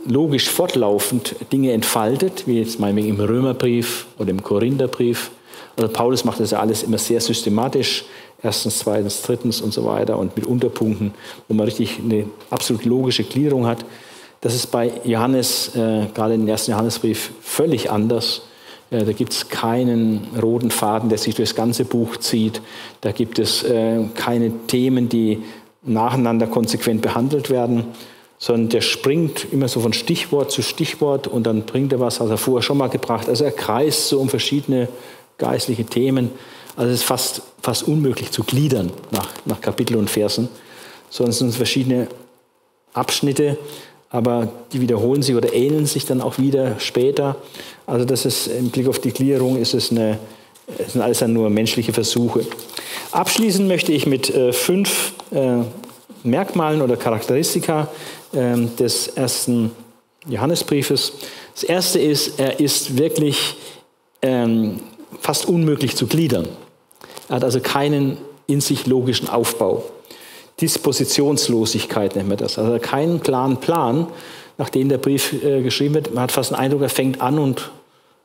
logisch 0.06 0.48
fortlaufend 0.48 1.34
Dinge 1.52 1.72
entfaltet, 1.72 2.46
wie 2.46 2.58
jetzt 2.58 2.78
meinetwegen 2.78 3.16
im 3.16 3.20
Römerbrief 3.20 4.06
oder 4.18 4.30
im 4.30 4.42
Korintherbrief. 4.42 5.30
Also 5.76 5.88
Paulus 5.88 6.24
macht 6.24 6.40
das 6.40 6.50
ja 6.50 6.60
alles 6.60 6.82
immer 6.82 6.98
sehr 6.98 7.20
systematisch 7.20 8.04
erstens, 8.42 8.78
zweitens, 8.78 9.22
drittens 9.22 9.60
und 9.60 9.72
so 9.72 9.84
weiter 9.84 10.18
und 10.18 10.36
mit 10.36 10.46
Unterpunkten, 10.46 11.14
wo 11.48 11.54
man 11.54 11.64
richtig 11.64 11.98
eine 11.98 12.26
absolut 12.50 12.84
logische 12.84 13.24
Gliederung 13.24 13.66
hat. 13.66 13.84
Das 14.42 14.54
ist 14.54 14.66
bei 14.66 14.92
Johannes, 15.04 15.74
äh, 15.74 16.06
gerade 16.14 16.34
im 16.34 16.46
ersten 16.46 16.72
Johannesbrief, 16.72 17.30
völlig 17.40 17.90
anders. 17.90 18.42
Äh, 18.90 19.04
da 19.04 19.12
gibt 19.12 19.32
es 19.32 19.48
keinen 19.48 20.28
roten 20.40 20.70
Faden, 20.70 21.08
der 21.08 21.16
sich 21.16 21.34
durch 21.34 21.48
das 21.48 21.56
ganze 21.56 21.86
Buch 21.86 22.18
zieht. 22.18 22.60
Da 23.00 23.12
gibt 23.12 23.38
es 23.38 23.62
äh, 23.62 24.04
keine 24.14 24.52
Themen, 24.66 25.08
die 25.08 25.42
nacheinander 25.84 26.46
konsequent 26.46 27.02
behandelt 27.02 27.50
werden, 27.50 27.84
sondern 28.38 28.68
der 28.68 28.80
springt 28.80 29.46
immer 29.52 29.68
so 29.68 29.80
von 29.80 29.92
Stichwort 29.92 30.50
zu 30.50 30.62
Stichwort 30.62 31.26
und 31.26 31.44
dann 31.44 31.62
bringt 31.62 31.92
er 31.92 32.00
was, 32.00 32.20
was 32.20 32.30
er 32.30 32.36
vorher 32.36 32.62
schon 32.62 32.78
mal 32.78 32.88
gebracht. 32.88 33.28
Also 33.28 33.44
er 33.44 33.52
kreist 33.52 34.08
so 34.08 34.20
um 34.20 34.28
verschiedene 34.28 34.88
geistliche 35.38 35.84
Themen. 35.84 36.30
Also 36.76 36.90
es 36.90 37.00
ist 37.00 37.06
fast, 37.06 37.42
fast 37.62 37.86
unmöglich 37.86 38.30
zu 38.32 38.42
gliedern 38.42 38.92
nach, 39.12 39.28
nach 39.44 39.60
Kapitel 39.60 39.96
und 39.96 40.10
Versen, 40.10 40.48
sondern 41.10 41.30
es 41.30 41.38
sind 41.38 41.54
verschiedene 41.54 42.08
Abschnitte, 42.92 43.56
aber 44.10 44.48
die 44.72 44.80
wiederholen 44.80 45.22
sich 45.22 45.34
oder 45.34 45.52
ähneln 45.52 45.86
sich 45.86 46.04
dann 46.04 46.20
auch 46.20 46.38
wieder 46.38 46.78
später. 46.78 47.36
Also 47.86 48.04
das 48.04 48.24
ist 48.24 48.46
im 48.46 48.70
Blick 48.70 48.88
auf 48.88 48.98
die 48.98 49.10
Gliederung 49.10 49.56
ist 49.56 49.74
es 49.74 49.90
eine, 49.90 50.18
sind 50.88 51.02
alles 51.02 51.18
dann 51.18 51.32
nur 51.32 51.50
menschliche 51.50 51.92
Versuche. 51.92 52.46
Abschließen 53.14 53.68
möchte 53.68 53.92
ich 53.92 54.06
mit 54.06 54.34
äh, 54.34 54.52
fünf 54.52 55.12
äh, 55.30 55.58
Merkmalen 56.24 56.82
oder 56.82 56.96
Charakteristika 56.96 57.86
äh, 58.32 58.56
des 58.76 59.06
ersten 59.06 59.70
Johannesbriefes. 60.26 61.12
Das 61.54 61.62
erste 61.62 62.00
ist, 62.00 62.40
er 62.40 62.58
ist 62.58 62.98
wirklich 62.98 63.54
ähm, 64.20 64.80
fast 65.20 65.46
unmöglich 65.46 65.94
zu 65.94 66.08
gliedern. 66.08 66.48
Er 67.28 67.36
hat 67.36 67.44
also 67.44 67.60
keinen 67.60 68.18
in 68.48 68.60
sich 68.60 68.84
logischen 68.86 69.28
Aufbau. 69.28 69.84
Dispositionslosigkeit 70.60 72.16
nennt 72.16 72.28
man 72.28 72.38
das. 72.38 72.58
Also 72.58 72.80
keinen 72.80 73.22
klaren 73.22 73.58
Plan, 73.58 74.08
nach 74.58 74.70
dem 74.70 74.88
der 74.88 74.98
Brief 74.98 75.32
äh, 75.44 75.62
geschrieben 75.62 75.94
wird. 75.94 76.12
Man 76.12 76.24
hat 76.24 76.32
fast 76.32 76.50
den 76.50 76.58
Eindruck, 76.58 76.82
er 76.82 76.88
fängt 76.88 77.20
an 77.20 77.38
und 77.38 77.70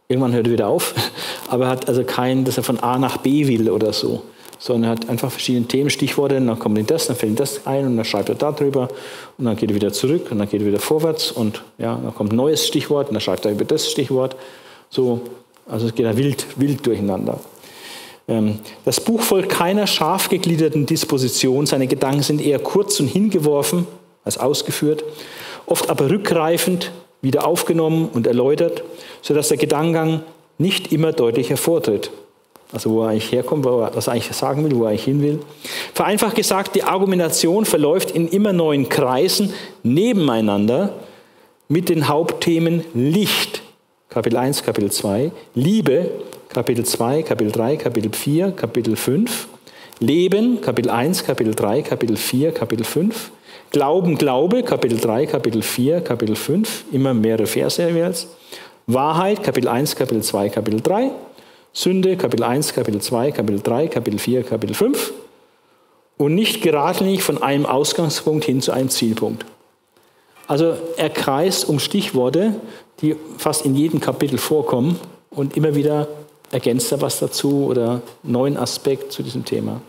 irgendwann 0.07 0.33
hört 0.33 0.47
er 0.47 0.53
wieder 0.53 0.67
auf. 0.67 0.95
Aber 1.47 1.65
er 1.65 1.69
hat 1.69 1.87
also 1.87 2.03
keinen, 2.03 2.43
dass 2.43 2.57
er 2.57 2.63
von 2.63 2.79
A 2.79 2.97
nach 2.97 3.17
B 3.17 3.45
will 3.45 3.69
oder 3.69 3.93
so. 3.93 4.23
Sondern 4.59 4.83
er 4.83 4.89
hat 4.91 5.09
einfach 5.09 5.31
verschiedene 5.31 5.65
Themen, 5.67 5.89
Stichworte, 5.89 6.37
und 6.37 6.47
dann 6.47 6.59
kommt 6.59 6.77
ihm 6.77 6.85
das, 6.85 7.07
dann 7.07 7.15
fällt 7.15 7.31
ihm 7.31 7.35
das 7.37 7.65
ein 7.65 7.85
und 7.85 7.95
dann 7.95 8.05
schreibt 8.05 8.29
er 8.29 8.35
da 8.35 8.51
drüber 8.51 8.89
und 9.37 9.45
dann 9.45 9.55
geht 9.55 9.71
er 9.71 9.75
wieder 9.75 9.93
zurück 9.93 10.27
und 10.31 10.39
dann 10.39 10.49
geht 10.49 10.61
er 10.61 10.67
wieder 10.67 10.79
vorwärts 10.79 11.31
und 11.31 11.63
ja, 11.77 11.95
dann 11.95 12.13
kommt 12.13 12.33
ein 12.33 12.35
neues 12.35 12.67
Stichwort 12.67 13.07
und 13.07 13.13
dann 13.13 13.21
schreibt 13.21 13.45
er 13.45 13.51
über 13.51 13.65
das 13.65 13.89
Stichwort. 13.89 14.35
So, 14.89 15.21
also 15.67 15.87
es 15.87 15.95
geht 15.95 16.05
da 16.05 16.17
wild, 16.17 16.45
wild 16.57 16.85
durcheinander. 16.85 17.39
Ähm, 18.27 18.59
das 18.85 18.99
Buch 19.01 19.21
folgt 19.21 19.49
keiner 19.49 19.87
scharf 19.87 20.29
gegliederten 20.29 20.85
Disposition. 20.85 21.65
Seine 21.65 21.87
Gedanken 21.87 22.23
sind 22.23 22.41
eher 22.41 22.59
kurz 22.59 22.99
und 22.99 23.07
hingeworfen 23.07 23.87
als 24.23 24.37
ausgeführt, 24.37 25.03
oft 25.65 25.89
aber 25.89 26.09
rückgreifend 26.09 26.91
wieder 27.21 27.45
aufgenommen 27.45 28.09
und 28.13 28.27
erläutert, 28.27 28.83
sodass 29.21 29.49
der 29.49 29.57
Gedankengang 29.57 30.21
nicht 30.57 30.91
immer 30.91 31.11
deutlich 31.11 31.49
hervortritt. 31.49 32.11
Also 32.71 32.91
wo 32.91 33.03
er 33.03 33.09
eigentlich 33.09 33.31
herkommt, 33.31 33.65
was 33.65 34.07
er 34.07 34.13
eigentlich 34.13 34.35
sagen 34.35 34.63
will, 34.63 34.75
wo 34.77 34.83
er 34.83 34.89
eigentlich 34.89 35.05
hin 35.05 35.21
will. 35.21 35.39
Vereinfacht 35.93 36.35
gesagt, 36.35 36.75
die 36.75 36.83
Argumentation 36.83 37.65
verläuft 37.65 38.11
in 38.11 38.27
immer 38.27 38.53
neuen 38.53 38.89
Kreisen 38.89 39.53
nebeneinander 39.81 40.93
mit 41.67 41.89
den 41.89 42.07
Hauptthemen 42.07 42.83
Licht, 42.93 43.61
Kapitel 44.09 44.37
1, 44.37 44.63
Kapitel 44.63 44.91
2, 44.91 45.31
Liebe, 45.55 46.11
Kapitel 46.49 46.85
2, 46.85 47.23
Kapitel 47.23 47.51
3, 47.51 47.77
Kapitel 47.77 48.11
4, 48.11 48.51
Kapitel 48.51 48.95
5, 48.95 49.47
Leben, 49.99 50.61
Kapitel 50.61 50.89
1, 50.89 51.25
Kapitel 51.25 51.53
3, 51.53 51.81
Kapitel 51.81 52.17
4, 52.17 52.51
Kapitel 52.51 52.83
5, 52.83 53.31
Glauben, 53.71 54.17
Glaube, 54.17 54.63
Kapitel 54.63 54.99
3, 54.99 55.25
Kapitel 55.25 55.61
4, 55.61 56.01
Kapitel 56.01 56.35
5, 56.35 56.85
immer 56.91 57.13
mehrere 57.13 57.45
Verse 57.45 57.87
jeweils, 57.87 58.27
Wahrheit, 58.87 59.43
Kapitel 59.43 59.67
1, 59.67 59.95
Kapitel 59.95 60.23
2, 60.23 60.49
Kapitel 60.49 60.81
3, 60.81 61.11
Sünde, 61.79 62.17
Kapitel 62.17 62.43
1, 62.43 62.73
Kapitel 62.73 62.99
2, 62.99 63.31
Kapitel 63.31 63.61
3, 63.61 63.87
Kapitel 63.87 64.19
4, 64.19 64.43
Kapitel 64.43 64.73
5 64.73 65.13
und 66.17 66.35
nicht 66.35 66.61
geradlinig 66.61 67.23
von 67.23 67.41
einem 67.41 67.65
Ausgangspunkt 67.65 68.43
hin 68.43 68.59
zu 68.59 68.73
einem 68.73 68.89
Zielpunkt. 68.89 69.45
Also 70.45 70.73
er 70.97 71.09
kreist 71.09 71.69
um 71.69 71.79
Stichworte, 71.79 72.55
die 72.99 73.15
fast 73.37 73.65
in 73.65 73.75
jedem 73.75 74.01
Kapitel 74.01 74.37
vorkommen 74.37 74.99
und 75.29 75.55
immer 75.55 75.73
wieder 75.73 76.09
ergänzt 76.51 76.91
er 76.91 77.01
was 77.01 77.19
dazu 77.19 77.67
oder 77.67 78.01
neuen 78.23 78.57
Aspekt 78.57 79.13
zu 79.13 79.23
diesem 79.23 79.45
Thema. 79.45 79.79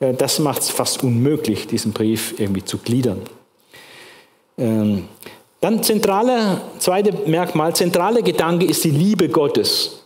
Äh, 0.00 0.14
das 0.14 0.38
macht 0.38 0.62
es 0.62 0.70
fast 0.70 1.02
unmöglich, 1.04 1.66
diesen 1.66 1.92
Brief 1.92 2.40
irgendwie 2.40 2.64
zu 2.64 2.78
gliedern. 2.78 3.20
Ähm, 4.56 5.04
dann 5.60 5.82
zentraler, 5.82 6.62
zweite 6.78 7.12
Merkmal, 7.28 7.76
zentraler 7.76 8.22
Gedanke 8.22 8.64
ist 8.64 8.84
die 8.84 8.90
Liebe 8.90 9.28
Gottes. 9.28 10.05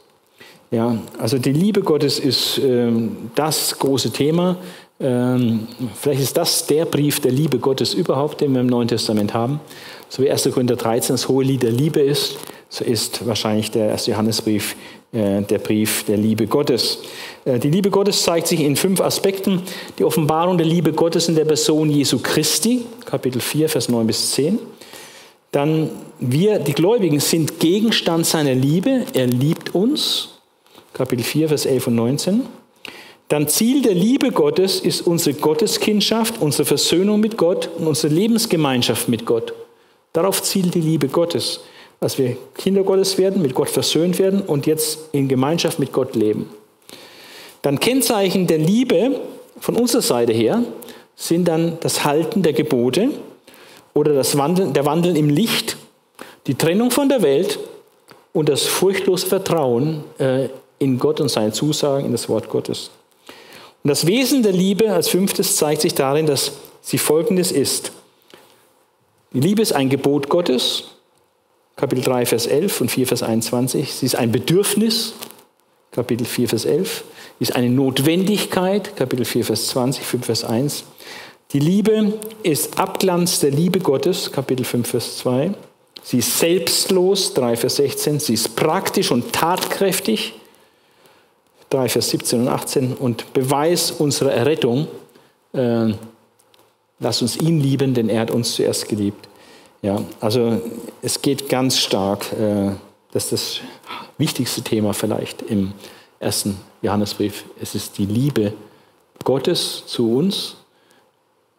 Ja, 0.71 0.97
also 1.19 1.39
die 1.39 1.53
Liebe 1.53 1.81
Gottes 1.81 2.19
ist 2.21 2.59
ähm, 2.59 3.31
das 3.35 3.77
große 3.79 4.13
Thema. 4.13 4.57
Ähm, 5.01 5.67
vielleicht 5.99 6.21
ist 6.21 6.37
das 6.37 6.67
der 6.67 6.85
Brief 6.85 7.21
der 7.21 7.33
Liebe 7.33 7.59
Gottes 7.59 7.93
überhaupt, 7.93 8.41
den 8.41 8.53
wir 8.53 8.61
im 8.61 8.69
Neuen 8.69 8.87
Testament 8.87 9.35
haben. 9.35 9.61
So 10.09 10.23
wie 10.23 10.31
1. 10.31 10.49
Korinther 10.53 10.77
13 10.77 11.15
das 11.15 11.29
hohe 11.29 11.43
Lied 11.43 11.65
der 11.65 11.73
Liebe 11.73 12.01
ist, 12.01 12.39
so 12.69 12.85
ist 12.85 13.27
wahrscheinlich 13.27 13.73
der 13.73 13.93
1. 13.93 14.07
Johannesbrief 14.07 14.77
äh, 15.13 15.43
der 15.43 15.59
Brief 15.59 16.05
der 16.05 16.17
Liebe 16.17 16.47
Gottes. 16.47 16.99
Äh, 17.45 17.59
die 17.59 17.71
Liebe 17.71 17.91
Gottes 17.91 18.23
zeigt 18.23 18.47
sich 18.47 18.61
in 18.61 18.77
fünf 18.77 19.01
Aspekten. 19.01 19.63
Die 19.99 20.05
Offenbarung 20.05 20.57
der 20.57 20.69
Liebe 20.69 20.93
Gottes 20.93 21.29
in 21.29 21.35
der 21.35 21.47
Person 21.47 21.91
Jesu 21.91 22.21
Christi, 22.23 22.83
Kapitel 23.07 23.41
4, 23.41 23.69
Vers 23.69 23.89
9 23.89 24.07
bis 24.07 24.31
10. 24.33 24.61
Dann 25.51 25.91
wir, 26.21 26.61
die 26.61 26.75
Gläubigen, 26.75 27.19
sind 27.19 27.59
Gegenstand 27.59 28.25
seiner 28.25 28.55
Liebe. 28.55 29.05
Er 29.15 29.27
liebt 29.27 29.75
uns, 29.75 30.40
Kapitel 30.93 31.23
4, 31.23 31.49
Vers 31.49 31.67
11 31.67 31.87
und 31.89 31.95
19. 31.97 32.43
Dann 33.29 33.49
Ziel 33.49 33.83
der 33.83 33.95
Liebe 33.95 34.33
Gottes 34.33 34.81
ist 34.81 35.03
unsere 35.07 35.37
Gotteskindschaft, 35.37 36.41
unsere 36.41 36.65
Versöhnung 36.65 37.21
mit 37.21 37.37
Gott 37.37 37.71
und 37.79 37.87
unsere 37.87 38.13
Lebensgemeinschaft 38.13 39.09
mit 39.09 39.25
Gott. 39.25 39.53
Darauf 40.13 40.43
zielt 40.43 40.75
die 40.75 40.81
Liebe 40.81 41.09
Gottes 41.09 41.61
dass 42.01 42.17
wir 42.17 42.37
Kinder 42.55 42.83
Gottes 42.83 43.19
werden, 43.19 43.43
mit 43.43 43.55
Gott 43.55 43.69
versöhnt 43.69 44.19
werden 44.19 44.41
und 44.41 44.67
jetzt 44.67 45.11
in 45.13 45.29
Gemeinschaft 45.29 45.79
mit 45.79 45.93
Gott 45.93 46.17
leben. 46.17 46.49
Dann 47.63 47.79
Kennzeichen 47.79 48.47
der 48.47 48.59
Liebe 48.59 49.21
von 49.61 49.77
unserer 49.77 50.03
Seite 50.03 50.33
her 50.33 50.63
sind 51.15 51.47
dann 51.47 51.77
das 51.81 52.05
Halten 52.05 52.43
der 52.43 52.55
Gebote 52.55 53.11
oder 53.93 54.15
das 54.15 54.39
Wandeln, 54.39 54.73
der 54.73 54.87
Wandel 54.87 55.17
im 55.17 55.29
Licht, 55.29 55.77
die 56.47 56.55
Trennung 56.55 56.91
von 56.91 57.11
der 57.11 57.21
Welt 57.21 57.59
und 58.33 58.49
das 58.49 58.67
furchtlose 58.67 59.27
Vertrauen 59.27 60.05
äh, 60.19 60.49
in 60.81 60.99
Gott 60.99 61.21
und 61.21 61.29
seine 61.29 61.53
Zusagen, 61.53 62.07
in 62.07 62.13
das 62.13 62.29
Wort 62.29 62.49
Gottes. 62.49 62.91
Und 63.85 63.89
das 63.89 64.07
Wesen 64.07 64.43
der 64.43 64.53
Liebe 64.53 64.93
als 64.93 65.09
fünftes 65.09 65.55
zeigt 65.57 65.83
sich 65.83 65.95
darin, 65.95 66.27
dass 66.27 66.53
sie 66.81 66.99
folgendes 66.99 67.53
ist. 67.53 67.93
Die 69.33 69.41
Liebe 69.41 69.63
ist 69.63 69.73
ein 69.73 69.89
Gebot 69.89 70.29
Gottes, 70.29 70.85
Kapitel 71.77 72.03
3, 72.03 72.27
Vers 72.27 72.47
11 72.47 72.81
und 72.81 72.91
4, 72.91 73.07
Vers 73.07 73.23
21. 73.23 73.95
Sie 73.95 74.07
ist 74.07 74.17
ein 74.17 74.33
Bedürfnis, 74.33 75.15
Kapitel 75.93 76.27
4, 76.27 76.49
Vers 76.49 76.65
11. 76.65 77.05
Sie 77.39 77.43
ist 77.45 77.55
eine 77.55 77.71
Notwendigkeit, 77.71 78.97
Kapitel 78.97 79.25
4, 79.25 79.45
Vers 79.45 79.69
20, 79.69 80.05
5, 80.05 80.27
Vers 80.27 80.45
1. 80.45 80.85
Die 81.53 81.59
Liebe 81.59 82.15
ist 82.43 82.79
Abglanz 82.79 83.41
der 83.41 83.51
Liebe 83.51 83.81
Gottes, 83.81 84.33
Kapitel 84.33 84.65
5, 84.65 84.89
Vers 84.89 85.19
2. 85.19 85.53
Sie 86.03 86.19
ist 86.19 86.39
selbstlos, 86.39 87.35
3, 87.35 87.57
Vers 87.57 87.77
16. 87.77 88.21
Sie 88.21 88.35
ist 88.35 88.57
praktisch 88.57 89.11
und 89.11 89.33
tatkräftig, 89.33 90.35
3, 91.71 91.89
Vers 91.89 92.11
17 92.11 92.43
und 92.43 92.49
18. 92.49 92.95
Und 92.95 93.33
Beweis 93.33 93.91
unserer 93.91 94.33
Errettung, 94.33 94.89
äh, 95.53 95.93
lass 96.99 97.23
uns 97.23 97.37
ihn 97.37 97.61
lieben, 97.61 97.95
denn 97.95 98.09
er 98.09 98.21
hat 98.21 98.31
uns 98.31 98.55
zuerst 98.55 98.89
geliebt. 98.89 99.29
Ja, 99.83 100.03
also 100.21 100.61
es 101.01 101.23
geht 101.23 101.49
ganz 101.49 101.79
stark, 101.79 102.33
äh, 102.33 102.71
das 103.13 103.25
ist 103.25 103.33
das 103.33 103.61
wichtigste 104.19 104.63
Thema 104.63 104.93
vielleicht 104.93 105.43
im 105.43 105.73
ersten 106.19 106.59
Johannesbrief. 106.83 107.45
Es 107.61 107.75
ist 107.75 107.97
die 107.99 108.05
Liebe 108.05 108.53
Gottes 109.25 109.85
zu 109.87 110.17
uns, 110.17 110.57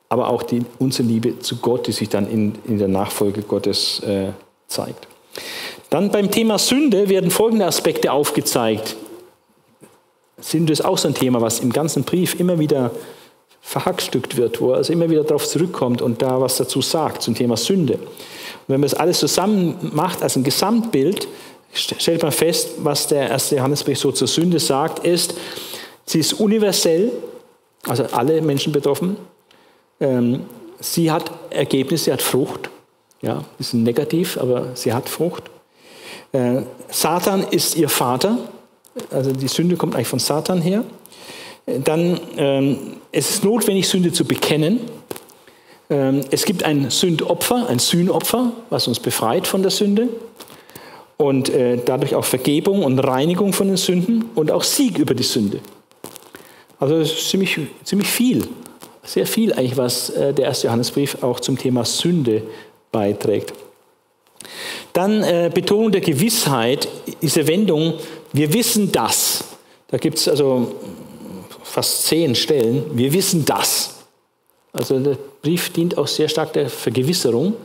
aber 0.10 0.30
auch 0.30 0.44
die, 0.44 0.64
unsere 0.78 1.08
Liebe 1.08 1.40
zu 1.40 1.58
Gott, 1.58 1.88
die 1.88 1.92
sich 1.92 2.10
dann 2.10 2.30
in, 2.30 2.54
in 2.66 2.78
der 2.78 2.88
Nachfolge 2.88 3.42
Gottes 3.42 4.02
äh, 4.02 4.34
zeigt. 4.68 5.08
Dann 5.90 6.12
beim 6.12 6.30
Thema 6.32 6.60
Sünde 6.60 7.10
werden 7.10 7.32
folgende 7.32 7.66
Aspekte 7.66 8.12
aufgezeigt. 8.12 8.96
Sünde 10.42 10.74
ist 10.74 10.84
auch 10.84 10.98
so 10.98 11.08
ein 11.08 11.14
Thema, 11.14 11.42
was 11.42 11.60
im 11.60 11.72
ganzen 11.72 12.04
Brief 12.04 12.40
immer 12.40 12.60
wieder 12.60 12.92
verhackstückt 13.62 14.38
wird, 14.38 14.60
wo 14.60 14.72
er 14.72 14.78
also 14.78 14.92
immer 14.92 15.10
wieder 15.10 15.24
darauf 15.24 15.48
zurückkommt 15.48 16.02
und 16.02 16.22
da 16.22 16.42
was 16.42 16.58
dazu 16.58 16.82
sagt 16.82 17.22
zum 17.22 17.36
Thema 17.36 17.56
Sünde. 17.56 17.94
Und 17.94 18.68
wenn 18.68 18.80
man 18.80 18.90
das 18.90 18.96
alles 18.96 19.20
zusammen 19.20 19.92
macht 19.94 20.24
als 20.24 20.36
ein 20.36 20.44
Gesamtbild, 20.44 21.28
stellt 21.74 22.22
man 22.22 22.32
fest, 22.32 22.72
was 22.80 23.08
der 23.08 23.30
erste 23.30 23.58
Johannesbrief 23.58 24.00
so 24.00 24.12
zur 24.12 24.28
Sünde 24.28 24.60
sagt, 24.60 25.06
ist, 25.06 25.36
sie 26.06 26.20
ist 26.20 26.34
universell, 26.34 27.12
also 27.88 28.04
alle 28.12 28.42
Menschen 28.42 28.74
betroffen. 28.74 29.16
Ähm, 30.00 30.42
sie 30.80 31.12
hat 31.12 31.32
Ergebnis, 31.50 32.06
sie 32.06 32.14
hat 32.14 32.22
Frucht. 32.22 32.70
Ja, 33.22 33.46
bisschen 33.58 33.84
negativ, 33.84 34.38
aber 34.38 34.72
sie 34.74 34.92
hat 34.92 35.08
Frucht. 35.08 35.44
Äh, 36.32 36.64
Satan 36.90 37.46
ist 37.52 37.76
ihr 37.76 37.88
Vater, 37.88 38.40
also 39.10 39.32
die 39.32 39.48
Sünde 39.48 39.76
kommt 39.78 39.96
eigentlich 39.96 40.08
von 40.08 40.20
Satan 40.20 40.62
her. 40.62 40.84
Dann 41.66 42.20
ähm, 42.38 42.78
es 43.12 43.30
ist 43.30 43.44
notwendig, 43.44 43.88
Sünde 43.88 44.12
zu 44.12 44.26
bekennen. 44.26 44.80
Ähm, 45.90 46.22
es 46.32 46.46
gibt 46.46 46.64
ein 46.64 46.90
Sündopfer, 46.90 47.68
ein 47.68 47.80
Sühnopfer, 47.80 48.52
was 48.70 48.88
uns 48.88 49.00
befreit 49.00 49.48
von 49.48 49.62
der 49.62 49.72
Sünde 49.72 50.10
und 51.18 51.50
äh, 51.50 51.78
dadurch 51.84 52.16
auch 52.16 52.26
Vergebung 52.26 52.84
und 52.84 53.00
Reinigung 53.00 53.54
von 53.54 53.68
den 53.68 53.78
Sünden 53.78 54.26
und 54.36 54.52
auch 54.52 54.64
Sieg 54.64 54.98
über 54.98 55.14
die 55.14 55.24
Sünde. 55.24 55.60
Also 56.80 57.04
ziemlich, 57.04 57.60
ziemlich 57.84 58.08
viel, 58.08 58.48
sehr 59.04 59.28
viel 59.28 59.54
eigentlich, 59.54 59.78
was 59.78 60.10
äh, 60.10 60.34
der 60.34 60.46
erste 60.46 60.68
Johannesbrief 60.68 61.22
auch 61.22 61.40
zum 61.40 61.58
Thema 61.58 61.86
Sünde 61.86 62.42
beiträgt. 62.92 63.54
Dann 64.94 65.24
äh, 65.24 65.52
Betonung 65.54 65.92
der 65.92 66.02
Gewissheit, 66.02 66.88
diese 67.22 67.48
Wendung, 67.48 67.94
wir 68.34 68.54
wissen 68.54 68.92
das. 68.92 69.44
Da 69.88 69.98
gibt 69.98 70.18
es 70.18 70.28
also 70.28 70.76
fast 71.64 72.04
zehn 72.04 72.36
Stellen, 72.36 72.98
wir 72.98 73.14
wissen 73.14 73.46
das. 73.46 73.96
Also 74.74 75.00
der 75.00 75.18
Brief 75.42 75.72
dient 75.72 75.98
auch 75.98 76.08
sehr 76.08 76.30
stark 76.30 76.54
der 76.54 76.70
Vergewisserung, 76.70 77.56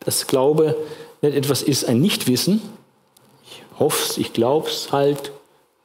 dass 0.00 0.26
Glaube 0.26 0.76
nicht 1.22 1.36
etwas 1.36 1.62
ist, 1.62 1.84
ein 1.84 2.00
Nichtwissen. 2.00 2.60
Ich 3.46 3.62
hoffe 3.78 4.10
es, 4.10 4.18
ich 4.18 4.32
glaube 4.32 4.68
es 4.68 4.92
halt, 4.92 5.32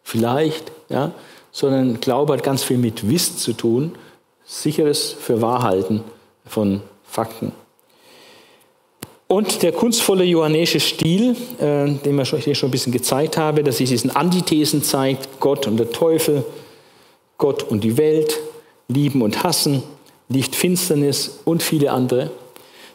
vielleicht, 0.04 0.72
ja, 0.90 1.12
sondern 1.52 2.00
Glaube 2.00 2.34
hat 2.34 2.44
ganz 2.44 2.64
viel 2.64 2.78
mit 2.78 3.10
Wissen 3.10 3.38
zu 3.38 3.54
tun, 3.54 3.96
sicheres 4.46 5.12
Fürwahrhalten 5.12 6.04
von 6.46 6.82
Fakten. 7.04 7.52
Und 9.28 9.62
der 9.62 9.74
kunstvolle 9.74 10.24
johannäische 10.24 10.80
Stil, 10.80 11.36
äh, 11.60 11.90
den 11.90 12.20
ich 12.20 12.34
euch 12.34 12.58
schon 12.58 12.70
ein 12.70 12.72
bisschen 12.72 12.94
gezeigt 12.94 13.38
habe, 13.38 13.62
dass 13.62 13.78
sich 13.78 13.90
diesen 13.90 14.16
Antithesen 14.16 14.84
zeigt, 14.84 15.40
Gott 15.42 15.68
und 15.68 15.78
der 15.78 15.92
Teufel, 15.92 16.46
Gott 17.38 17.64
und 17.64 17.84
die 17.84 17.98
Welt, 17.98 18.40
lieben 18.88 19.22
und 19.22 19.44
hassen, 19.44 19.84
Licht, 20.30 20.56
Finsternis 20.56 21.40
und 21.44 21.62
viele 21.62 21.92
andere. 21.92 22.32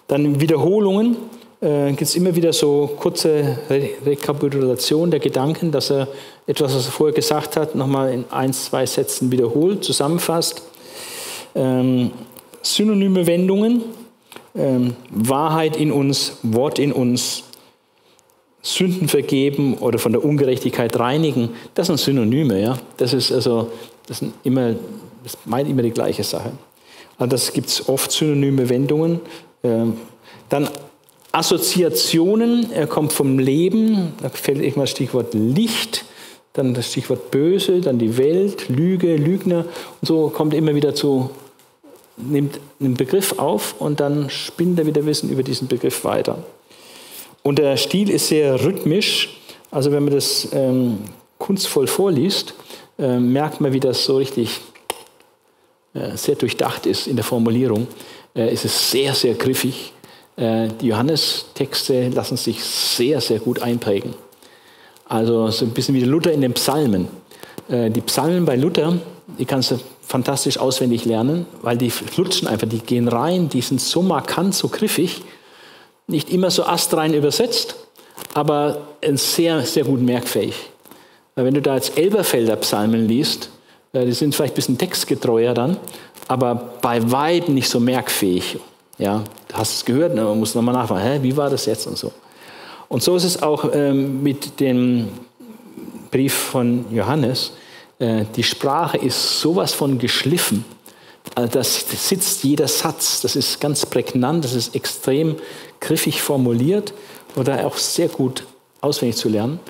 Dann 0.08 0.40
Wiederholungen, 0.40 1.16
äh, 1.60 1.90
gibt 1.90 2.02
es 2.02 2.16
immer 2.16 2.34
wieder 2.34 2.52
so 2.52 2.90
kurze 2.98 3.58
Re 3.68 3.90
Rekapitulation 4.04 5.10
der 5.10 5.20
Gedanken, 5.20 5.70
dass 5.70 5.90
er 5.90 6.08
etwas, 6.46 6.74
was 6.74 6.86
er 6.86 6.92
vorher 6.92 7.14
gesagt 7.14 7.56
hat, 7.56 7.74
nochmal 7.74 8.12
in 8.12 8.24
ein, 8.30 8.54
zwei 8.54 8.86
Sätzen 8.86 9.30
wiederholt, 9.30 9.84
zusammenfasst. 9.84 10.62
Ähm, 11.54 12.10
synonyme 12.62 13.26
Wendungen, 13.26 13.82
ähm, 14.54 14.96
Wahrheit 15.10 15.76
in 15.76 15.92
uns, 15.92 16.38
Wort 16.42 16.78
in 16.78 16.92
uns, 16.92 17.44
Sünden 18.62 19.08
vergeben 19.08 19.74
oder 19.78 19.98
von 19.98 20.12
der 20.12 20.24
Ungerechtigkeit 20.24 20.96
reinigen, 20.98 21.50
das 21.74 21.88
sind 21.88 21.98
Synonyme. 21.98 22.62
Ja? 22.62 22.78
Das 22.96 23.12
ist 23.12 23.32
also, 23.32 23.72
das 24.06 24.18
sind 24.18 24.34
immer, 24.44 24.74
das 25.24 25.36
meint 25.44 25.68
immer 25.68 25.82
die 25.82 25.90
gleiche 25.90 26.22
Sache. 26.22 26.52
Das 27.18 27.52
gibt 27.52 27.68
es 27.68 27.88
oft 27.88 28.10
synonyme 28.10 28.68
Wendungen. 28.68 29.20
Ähm, 29.64 29.94
dann 30.48 30.68
Assoziationen, 31.32 32.70
er 32.72 32.86
kommt 32.86 33.12
vom 33.12 33.38
Leben, 33.38 34.12
da 34.22 34.28
fällt 34.28 34.58
irgendwann 34.58 34.82
das 34.82 34.90
Stichwort 34.90 35.34
Licht, 35.34 36.04
dann 36.52 36.74
das 36.74 36.88
Stichwort 36.88 37.30
Böse, 37.30 37.80
dann 37.80 37.98
die 37.98 38.18
Welt, 38.18 38.68
Lüge, 38.68 39.16
Lügner 39.16 39.64
und 40.00 40.06
so 40.06 40.28
kommt 40.28 40.52
immer 40.52 40.74
wieder 40.74 40.94
zu 40.94 41.30
nimmt 42.16 42.60
einen 42.80 42.94
Begriff 42.94 43.38
auf 43.38 43.80
und 43.80 44.00
dann 44.00 44.30
spinnt 44.30 44.78
er 44.78 44.86
wieder 44.86 45.06
Wissen 45.06 45.30
über 45.30 45.42
diesen 45.42 45.68
Begriff 45.68 46.04
weiter. 46.04 46.38
Und 47.42 47.58
der 47.58 47.76
Stil 47.76 48.10
ist 48.10 48.28
sehr 48.28 48.62
rhythmisch. 48.62 49.40
Also 49.70 49.90
wenn 49.90 50.04
man 50.04 50.14
das 50.14 50.48
ähm, 50.52 50.98
kunstvoll 51.38 51.86
vorliest, 51.86 52.54
äh, 52.98 53.18
merkt 53.18 53.60
man, 53.60 53.72
wie 53.72 53.80
das 53.80 54.04
so 54.04 54.18
richtig 54.18 54.60
äh, 55.94 56.16
sehr 56.16 56.36
durchdacht 56.36 56.86
ist 56.86 57.06
in 57.06 57.16
der 57.16 57.24
Formulierung. 57.24 57.88
Äh, 58.34 58.50
es 58.50 58.64
ist 58.64 58.90
sehr, 58.90 59.14
sehr 59.14 59.34
griffig. 59.34 59.92
Äh, 60.36 60.68
die 60.80 60.88
Johannestexte 60.88 62.10
lassen 62.10 62.36
sich 62.36 62.62
sehr, 62.62 63.20
sehr 63.20 63.40
gut 63.40 63.60
einprägen. 63.60 64.14
Also 65.06 65.50
so 65.50 65.64
ein 65.64 65.72
bisschen 65.72 65.94
wie 65.94 66.04
Luther 66.04 66.32
in 66.32 66.40
den 66.40 66.52
Psalmen. 66.54 67.08
Äh, 67.68 67.90
die 67.90 68.00
Psalmen 68.02 68.44
bei 68.44 68.56
Luther, 68.56 68.98
die 69.38 69.44
kannst 69.44 69.72
du 69.72 69.78
fantastisch 70.02 70.58
auswendig 70.58 71.04
lernen, 71.04 71.46
weil 71.62 71.78
die 71.78 71.90
flutschen 71.90 72.48
einfach, 72.48 72.68
die 72.68 72.80
gehen 72.80 73.08
rein, 73.08 73.48
die 73.48 73.60
sind 73.60 73.80
so 73.80 74.02
markant, 74.02 74.54
so 74.54 74.68
griffig, 74.68 75.22
nicht 76.06 76.30
immer 76.30 76.50
so 76.50 76.64
astrein 76.64 77.14
übersetzt, 77.14 77.76
aber 78.34 78.82
sehr, 79.14 79.62
sehr 79.62 79.84
gut 79.84 80.00
merkfähig. 80.00 80.54
Weil 81.34 81.46
wenn 81.46 81.54
du 81.54 81.62
da 81.62 81.76
jetzt 81.76 81.96
Elberfelder 81.96 82.56
Psalmen 82.56 83.08
liest, 83.08 83.48
äh, 83.92 84.04
die 84.04 84.12
sind 84.12 84.34
vielleicht 84.34 84.54
ein 84.54 84.56
bisschen 84.56 84.78
textgetreuer 84.78 85.54
dann, 85.54 85.78
aber 86.28 86.54
bei 86.54 87.10
weitem 87.10 87.54
nicht 87.54 87.68
so 87.68 87.80
merkfähig. 87.80 88.58
Ja, 88.98 89.24
du 89.48 89.54
hast 89.54 89.74
es 89.74 89.84
gehört, 89.84 90.14
ne, 90.14 90.22
man 90.22 90.38
muss 90.38 90.54
nochmal 90.54 90.74
nachfragen, 90.74 91.22
wie 91.22 91.36
war 91.36 91.48
das 91.48 91.66
jetzt 91.66 91.86
und 91.86 91.96
so. 91.96 92.12
Und 92.88 93.02
so 93.02 93.16
ist 93.16 93.24
es 93.24 93.42
auch 93.42 93.70
ähm, 93.72 94.22
mit 94.22 94.60
dem 94.60 95.08
Brief 96.10 96.34
von 96.34 96.84
Johannes. 96.92 97.52
Äh, 98.02 98.24
die 98.34 98.42
Sprache 98.42 98.98
ist 98.98 99.40
sowas 99.40 99.72
von 99.72 99.98
geschliffen. 99.98 100.64
Also 101.36 101.52
das 101.52 102.08
sitzt 102.08 102.42
jeder 102.42 102.66
Satz. 102.66 103.20
Das 103.20 103.36
ist 103.36 103.60
ganz 103.60 103.86
prägnant, 103.86 104.44
das 104.44 104.54
ist 104.54 104.74
extrem 104.74 105.36
griffig 105.78 106.20
formuliert 106.20 106.92
oder 107.36 107.64
auch 107.64 107.76
sehr 107.76 108.08
gut 108.08 108.44
auswendig 108.80 109.16
zu 109.16 109.28
lernen. 109.28 109.60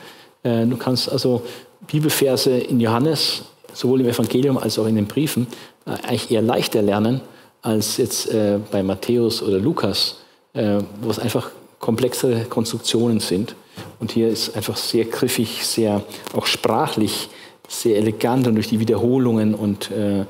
Äh, 0.43 0.67
du 0.67 0.79
kannst 0.79 1.13
also 1.13 1.43
Bibelverse 1.87 2.53
in 2.53 2.81
Johannes, 2.81 3.43
sowohl 3.75 4.01
im 4.01 4.09
Evangelium 4.09 4.57
als 4.57 4.79
auch 4.79 4.87
in 4.87 4.97
den 4.97 5.07
Briefen, 5.07 5.47
äh, 5.85 5.91
eigentlich 5.91 6.31
eher 6.31 6.43
leichter 6.43 6.81
lernen 6.81 7.21
als 7.61 7.97
jetzt 7.97 8.29
bei 8.73 8.83
Matthäus 8.83 9.41
oder 9.41 9.57
Lukas, 9.57 10.17
wo 10.53 11.11
es 11.11 11.21
einfach 11.21 11.53
komplexere 11.79 12.43
Konstruktionen 12.47 13.21
sind. 13.21 13.55
Und 14.01 14.11
hier 14.11 14.27
ist 14.27 14.57
einfach 14.57 14.77
sehr 14.77 15.05
griffig, 15.05 15.65
sehr 15.65 16.03
auch 16.35 16.47
sprachlich 16.47 17.29
sehr 17.73 17.97
elegant 17.97 18.47
und 18.47 18.55
durch 18.55 18.69
die 18.69 18.79
Wiederholungen 18.79 19.55
und, 19.55 19.91
äh, 19.91 20.25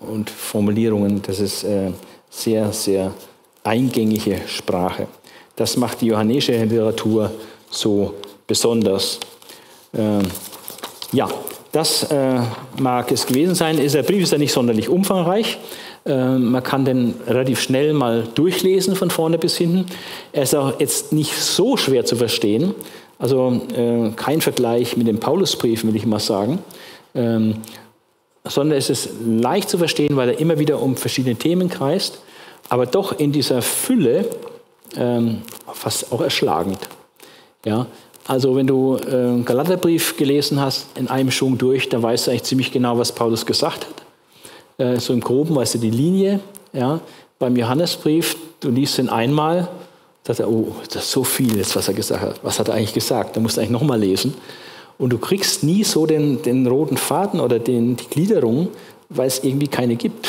und 0.00 0.30
Formulierungen, 0.30 1.20
das 1.22 1.40
ist 1.40 1.64
äh, 1.64 1.90
sehr, 2.30 2.72
sehr 2.72 3.12
eingängige 3.62 4.40
Sprache. 4.46 5.06
Das 5.56 5.76
macht 5.76 6.00
die 6.00 6.06
johannäische 6.06 6.52
Literatur 6.64 7.30
so 7.70 8.14
besonders. 8.46 9.20
Äh, 9.92 10.22
ja, 11.12 11.28
das 11.72 12.04
äh, 12.04 12.40
mag 12.78 13.12
es 13.12 13.26
gewesen 13.26 13.54
sein. 13.54 13.76
Der 13.76 14.02
Brief 14.02 14.22
ist 14.22 14.32
ja 14.32 14.38
nicht 14.38 14.52
sonderlich 14.52 14.88
umfangreich. 14.88 15.58
Äh, 16.06 16.38
man 16.38 16.62
kann 16.62 16.84
den 16.84 17.14
relativ 17.26 17.60
schnell 17.60 17.92
mal 17.92 18.26
durchlesen 18.34 18.96
von 18.96 19.10
vorne 19.10 19.36
bis 19.36 19.58
hinten. 19.58 19.86
Er 20.32 20.44
ist 20.44 20.54
auch 20.54 20.80
jetzt 20.80 21.12
nicht 21.12 21.34
so 21.34 21.76
schwer 21.76 22.06
zu 22.06 22.16
verstehen. 22.16 22.74
Also 23.18 23.60
äh, 23.74 24.10
kein 24.14 24.40
Vergleich 24.40 24.96
mit 24.96 25.06
den 25.06 25.20
Paulusbriefen, 25.20 25.88
will 25.88 25.96
ich 25.96 26.06
mal 26.06 26.20
sagen, 26.20 26.58
ähm, 27.14 27.56
sondern 28.44 28.78
es 28.78 28.90
ist 28.90 29.10
leicht 29.24 29.68
zu 29.68 29.78
verstehen, 29.78 30.16
weil 30.16 30.30
er 30.30 30.38
immer 30.38 30.58
wieder 30.58 30.80
um 30.80 30.96
verschiedene 30.96 31.36
Themen 31.36 31.68
kreist, 31.68 32.20
aber 32.68 32.86
doch 32.86 33.18
in 33.18 33.32
dieser 33.32 33.62
Fülle 33.62 34.28
ähm, 34.96 35.42
fast 35.72 36.12
auch 36.12 36.20
erschlagend. 36.20 36.78
Ja? 37.64 37.86
Also 38.26 38.56
wenn 38.56 38.66
du 38.66 38.96
äh, 38.96 39.40
Galaterbrief 39.42 40.16
gelesen 40.16 40.60
hast, 40.60 40.86
in 40.96 41.08
einem 41.08 41.30
Schwung 41.30 41.58
durch, 41.58 41.88
dann 41.88 42.02
weißt 42.02 42.26
du 42.26 42.30
eigentlich 42.30 42.42
ziemlich 42.44 42.72
genau, 42.72 42.98
was 42.98 43.12
Paulus 43.12 43.46
gesagt 43.46 43.86
hat. 43.86 44.86
Äh, 44.86 45.00
so 45.00 45.12
im 45.12 45.20
Groben 45.20 45.54
weißt 45.54 45.74
du 45.74 45.78
die 45.78 45.90
Linie. 45.90 46.40
Ja? 46.72 47.00
Beim 47.38 47.56
Johannesbrief, 47.56 48.36
du 48.60 48.70
liest 48.70 48.98
ihn 48.98 49.08
einmal, 49.08 49.68
sagt 50.26 50.40
er, 50.40 50.48
oh, 50.48 50.74
das 50.92 51.04
ist 51.04 51.10
so 51.12 51.22
viel 51.22 51.56
jetzt, 51.56 51.76
was 51.76 51.88
er 51.88 51.94
gesagt 51.94 52.20
hat. 52.20 52.40
Was 52.42 52.58
hat 52.58 52.68
er 52.68 52.74
eigentlich 52.74 52.94
gesagt? 52.94 53.36
Da 53.36 53.40
musst 53.40 53.56
du 53.56 53.60
eigentlich 53.60 53.70
nochmal 53.70 54.00
lesen. 54.00 54.34
Und 54.98 55.10
du 55.10 55.18
kriegst 55.18 55.62
nie 55.62 55.84
so 55.84 56.06
den, 56.06 56.42
den 56.42 56.66
roten 56.66 56.96
Faden 56.96 57.38
oder 57.38 57.58
den, 57.58 57.96
die 57.96 58.08
Gliederung, 58.08 58.68
weil 59.08 59.28
es 59.28 59.44
irgendwie 59.44 59.68
keine 59.68 59.96
gibt. 59.96 60.28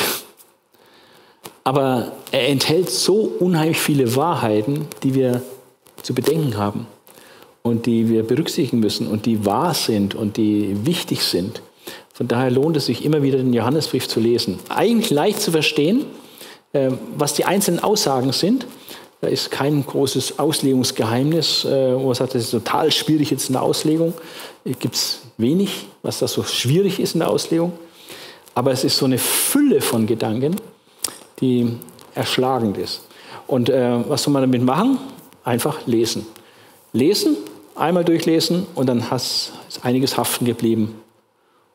Aber 1.64 2.12
er 2.30 2.48
enthält 2.48 2.90
so 2.90 3.32
unheimlich 3.40 3.78
viele 3.78 4.14
Wahrheiten, 4.14 4.86
die 5.02 5.14
wir 5.14 5.42
zu 6.02 6.14
bedenken 6.14 6.56
haben 6.56 6.86
und 7.62 7.86
die 7.86 8.08
wir 8.08 8.22
berücksichtigen 8.22 8.80
müssen 8.80 9.08
und 9.08 9.26
die 9.26 9.44
wahr 9.44 9.74
sind 9.74 10.14
und 10.14 10.36
die 10.36 10.86
wichtig 10.86 11.22
sind. 11.22 11.60
Von 12.14 12.28
daher 12.28 12.50
lohnt 12.50 12.76
es 12.76 12.86
sich 12.86 13.04
immer 13.04 13.22
wieder 13.22 13.38
den 13.38 13.52
Johannesbrief 13.52 14.08
zu 14.08 14.20
lesen. 14.20 14.58
Eigentlich 14.68 15.10
leicht 15.10 15.40
zu 15.40 15.50
verstehen, 15.50 16.04
äh, 16.72 16.90
was 17.16 17.34
die 17.34 17.44
einzelnen 17.44 17.80
Aussagen 17.80 18.32
sind, 18.32 18.66
da 19.20 19.26
ist 19.26 19.50
kein 19.50 19.84
großes 19.84 20.38
Auslegungsgeheimnis, 20.38 21.64
äh, 21.64 21.94
wo 21.96 22.06
man 22.06 22.14
sagt, 22.14 22.34
das 22.34 22.44
ist 22.44 22.50
total 22.52 22.92
schwierig 22.92 23.30
jetzt 23.30 23.48
in 23.48 23.54
der 23.54 23.62
Auslegung. 23.62 24.14
Gibt 24.64 24.94
es 24.94 25.22
wenig, 25.36 25.86
was 26.02 26.20
da 26.20 26.28
so 26.28 26.44
schwierig 26.44 27.00
ist 27.00 27.14
in 27.14 27.20
der 27.20 27.30
Auslegung. 27.30 27.72
Aber 28.54 28.70
es 28.70 28.84
ist 28.84 28.96
so 28.96 29.06
eine 29.06 29.18
Fülle 29.18 29.80
von 29.80 30.06
Gedanken, 30.06 30.56
die 31.40 31.76
erschlagend 32.14 32.78
ist. 32.78 33.02
Und 33.46 33.70
äh, 33.70 34.08
was 34.08 34.22
soll 34.22 34.32
man 34.32 34.42
damit 34.42 34.62
machen? 34.62 34.98
Einfach 35.42 35.86
lesen. 35.86 36.26
Lesen, 36.92 37.36
einmal 37.74 38.04
durchlesen 38.04 38.66
und 38.74 38.86
dann 38.86 39.10
hast, 39.10 39.52
ist 39.68 39.84
einiges 39.84 40.16
haften 40.16 40.44
geblieben. 40.44 41.00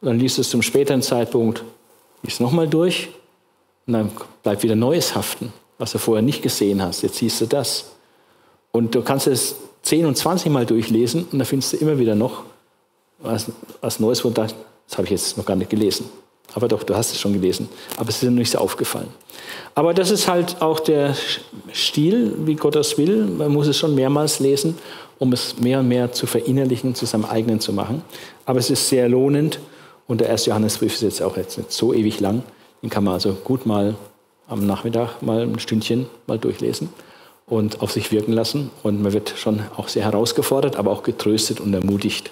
Und 0.02 0.07
dann 0.07 0.20
liest 0.20 0.40
es 0.40 0.49
zum 0.49 0.61
späteren 0.61 1.02
Zeitpunkt, 1.02 1.64
liest 2.24 2.40
nochmal 2.40 2.68
durch 2.68 3.10
und 3.86 3.94
dann 3.94 4.11
bleibt 4.44 4.64
wieder 4.64 4.76
Neues 4.76 5.15
haften 5.15 5.52
was 5.84 5.92
du 5.92 5.98
vorher 5.98 6.22
nicht 6.22 6.42
gesehen 6.42 6.82
hast. 6.82 7.02
Jetzt 7.04 7.18
siehst 7.18 7.42
du 7.42 7.46
das. 7.46 7.92
Und 8.72 8.96
du 8.96 9.02
kannst 9.02 9.28
es 9.28 9.56
10 9.82 10.06
und 10.06 10.18
20 10.18 10.50
Mal 10.50 10.66
durchlesen 10.66 11.26
und 11.30 11.40
dann 11.40 11.46
findest 11.46 11.74
du 11.74 11.78
immer 11.78 12.00
wieder 12.00 12.16
noch 12.16 12.44
was, 13.20 13.48
was 13.82 14.00
Neues, 14.00 14.24
wo 14.24 14.30
du 14.30 14.36
das 14.36 14.56
habe 14.98 15.04
ich 15.06 15.12
jetzt 15.12 15.38
noch 15.38 15.46
gar 15.46 15.56
nicht 15.56 15.70
gelesen. 15.70 16.06
Aber 16.54 16.68
doch, 16.68 16.84
du 16.84 16.96
hast 16.96 17.12
es 17.12 17.20
schon 17.20 17.34
gelesen. 17.34 17.68
Aber 17.98 18.10
es 18.10 18.16
ist 18.16 18.24
dir 18.24 18.32
nicht 18.32 18.52
so 18.52 18.60
aufgefallen. 18.60 19.08
Aber 19.76 19.94
das 19.94 20.12
ist 20.12 20.28
halt 20.28 20.62
auch 20.62 20.80
der 20.80 21.16
Stil, 21.74 22.34
wie 22.46 22.56
Gott 22.56 22.76
das 22.76 22.98
will. 22.98 23.26
Man 23.26 23.52
muss 23.52 23.68
es 23.68 23.78
schon 23.78 23.96
mehrmals 23.96 24.40
lesen, 24.40 24.78
um 25.20 25.34
es 25.34 25.58
mehr 25.60 25.80
und 25.80 25.88
mehr 25.88 26.12
zu 26.12 26.28
verinnerlichen, 26.28 26.96
zu 26.96 27.06
seinem 27.06 27.26
eigenen 27.26 27.60
zu 27.60 27.74
machen. 27.74 28.04
Aber 28.46 28.60
es 28.60 28.70
ist 28.70 28.88
sehr 28.88 29.10
lohnend. 29.10 29.60
Und 30.08 30.22
der 30.22 30.30
erste 30.30 30.52
Johannesbrief 30.52 30.94
ist 30.94 31.02
jetzt 31.02 31.22
auch 31.22 31.36
jetzt 31.38 31.58
nicht 31.58 31.72
so 31.72 31.94
ewig 31.94 32.20
lang. 32.20 32.44
Den 32.82 32.90
kann 32.90 33.04
man 33.04 33.16
also 33.16 33.34
gut 33.34 33.66
mal 33.66 33.96
am 34.48 34.65
Nachmittag 34.65 35.22
mal 35.22 35.41
ein 35.41 35.60
Stündchen 35.60 36.07
mal 36.28 36.38
durchlesen 36.40 36.90
und 37.45 37.82
auf 37.82 37.91
sich 37.91 38.11
wirken 38.11 38.34
lassen. 38.34 38.72
Und 38.84 39.02
man 39.02 39.14
wird 39.14 39.34
schon 39.38 39.61
auch 39.76 39.88
sehr 39.88 40.03
herausgefordert, 40.03 40.76
aber 40.76 40.91
auch 40.91 41.03
getröstet 41.03 41.60
und 41.60 41.74
ermutigt. 41.74 42.32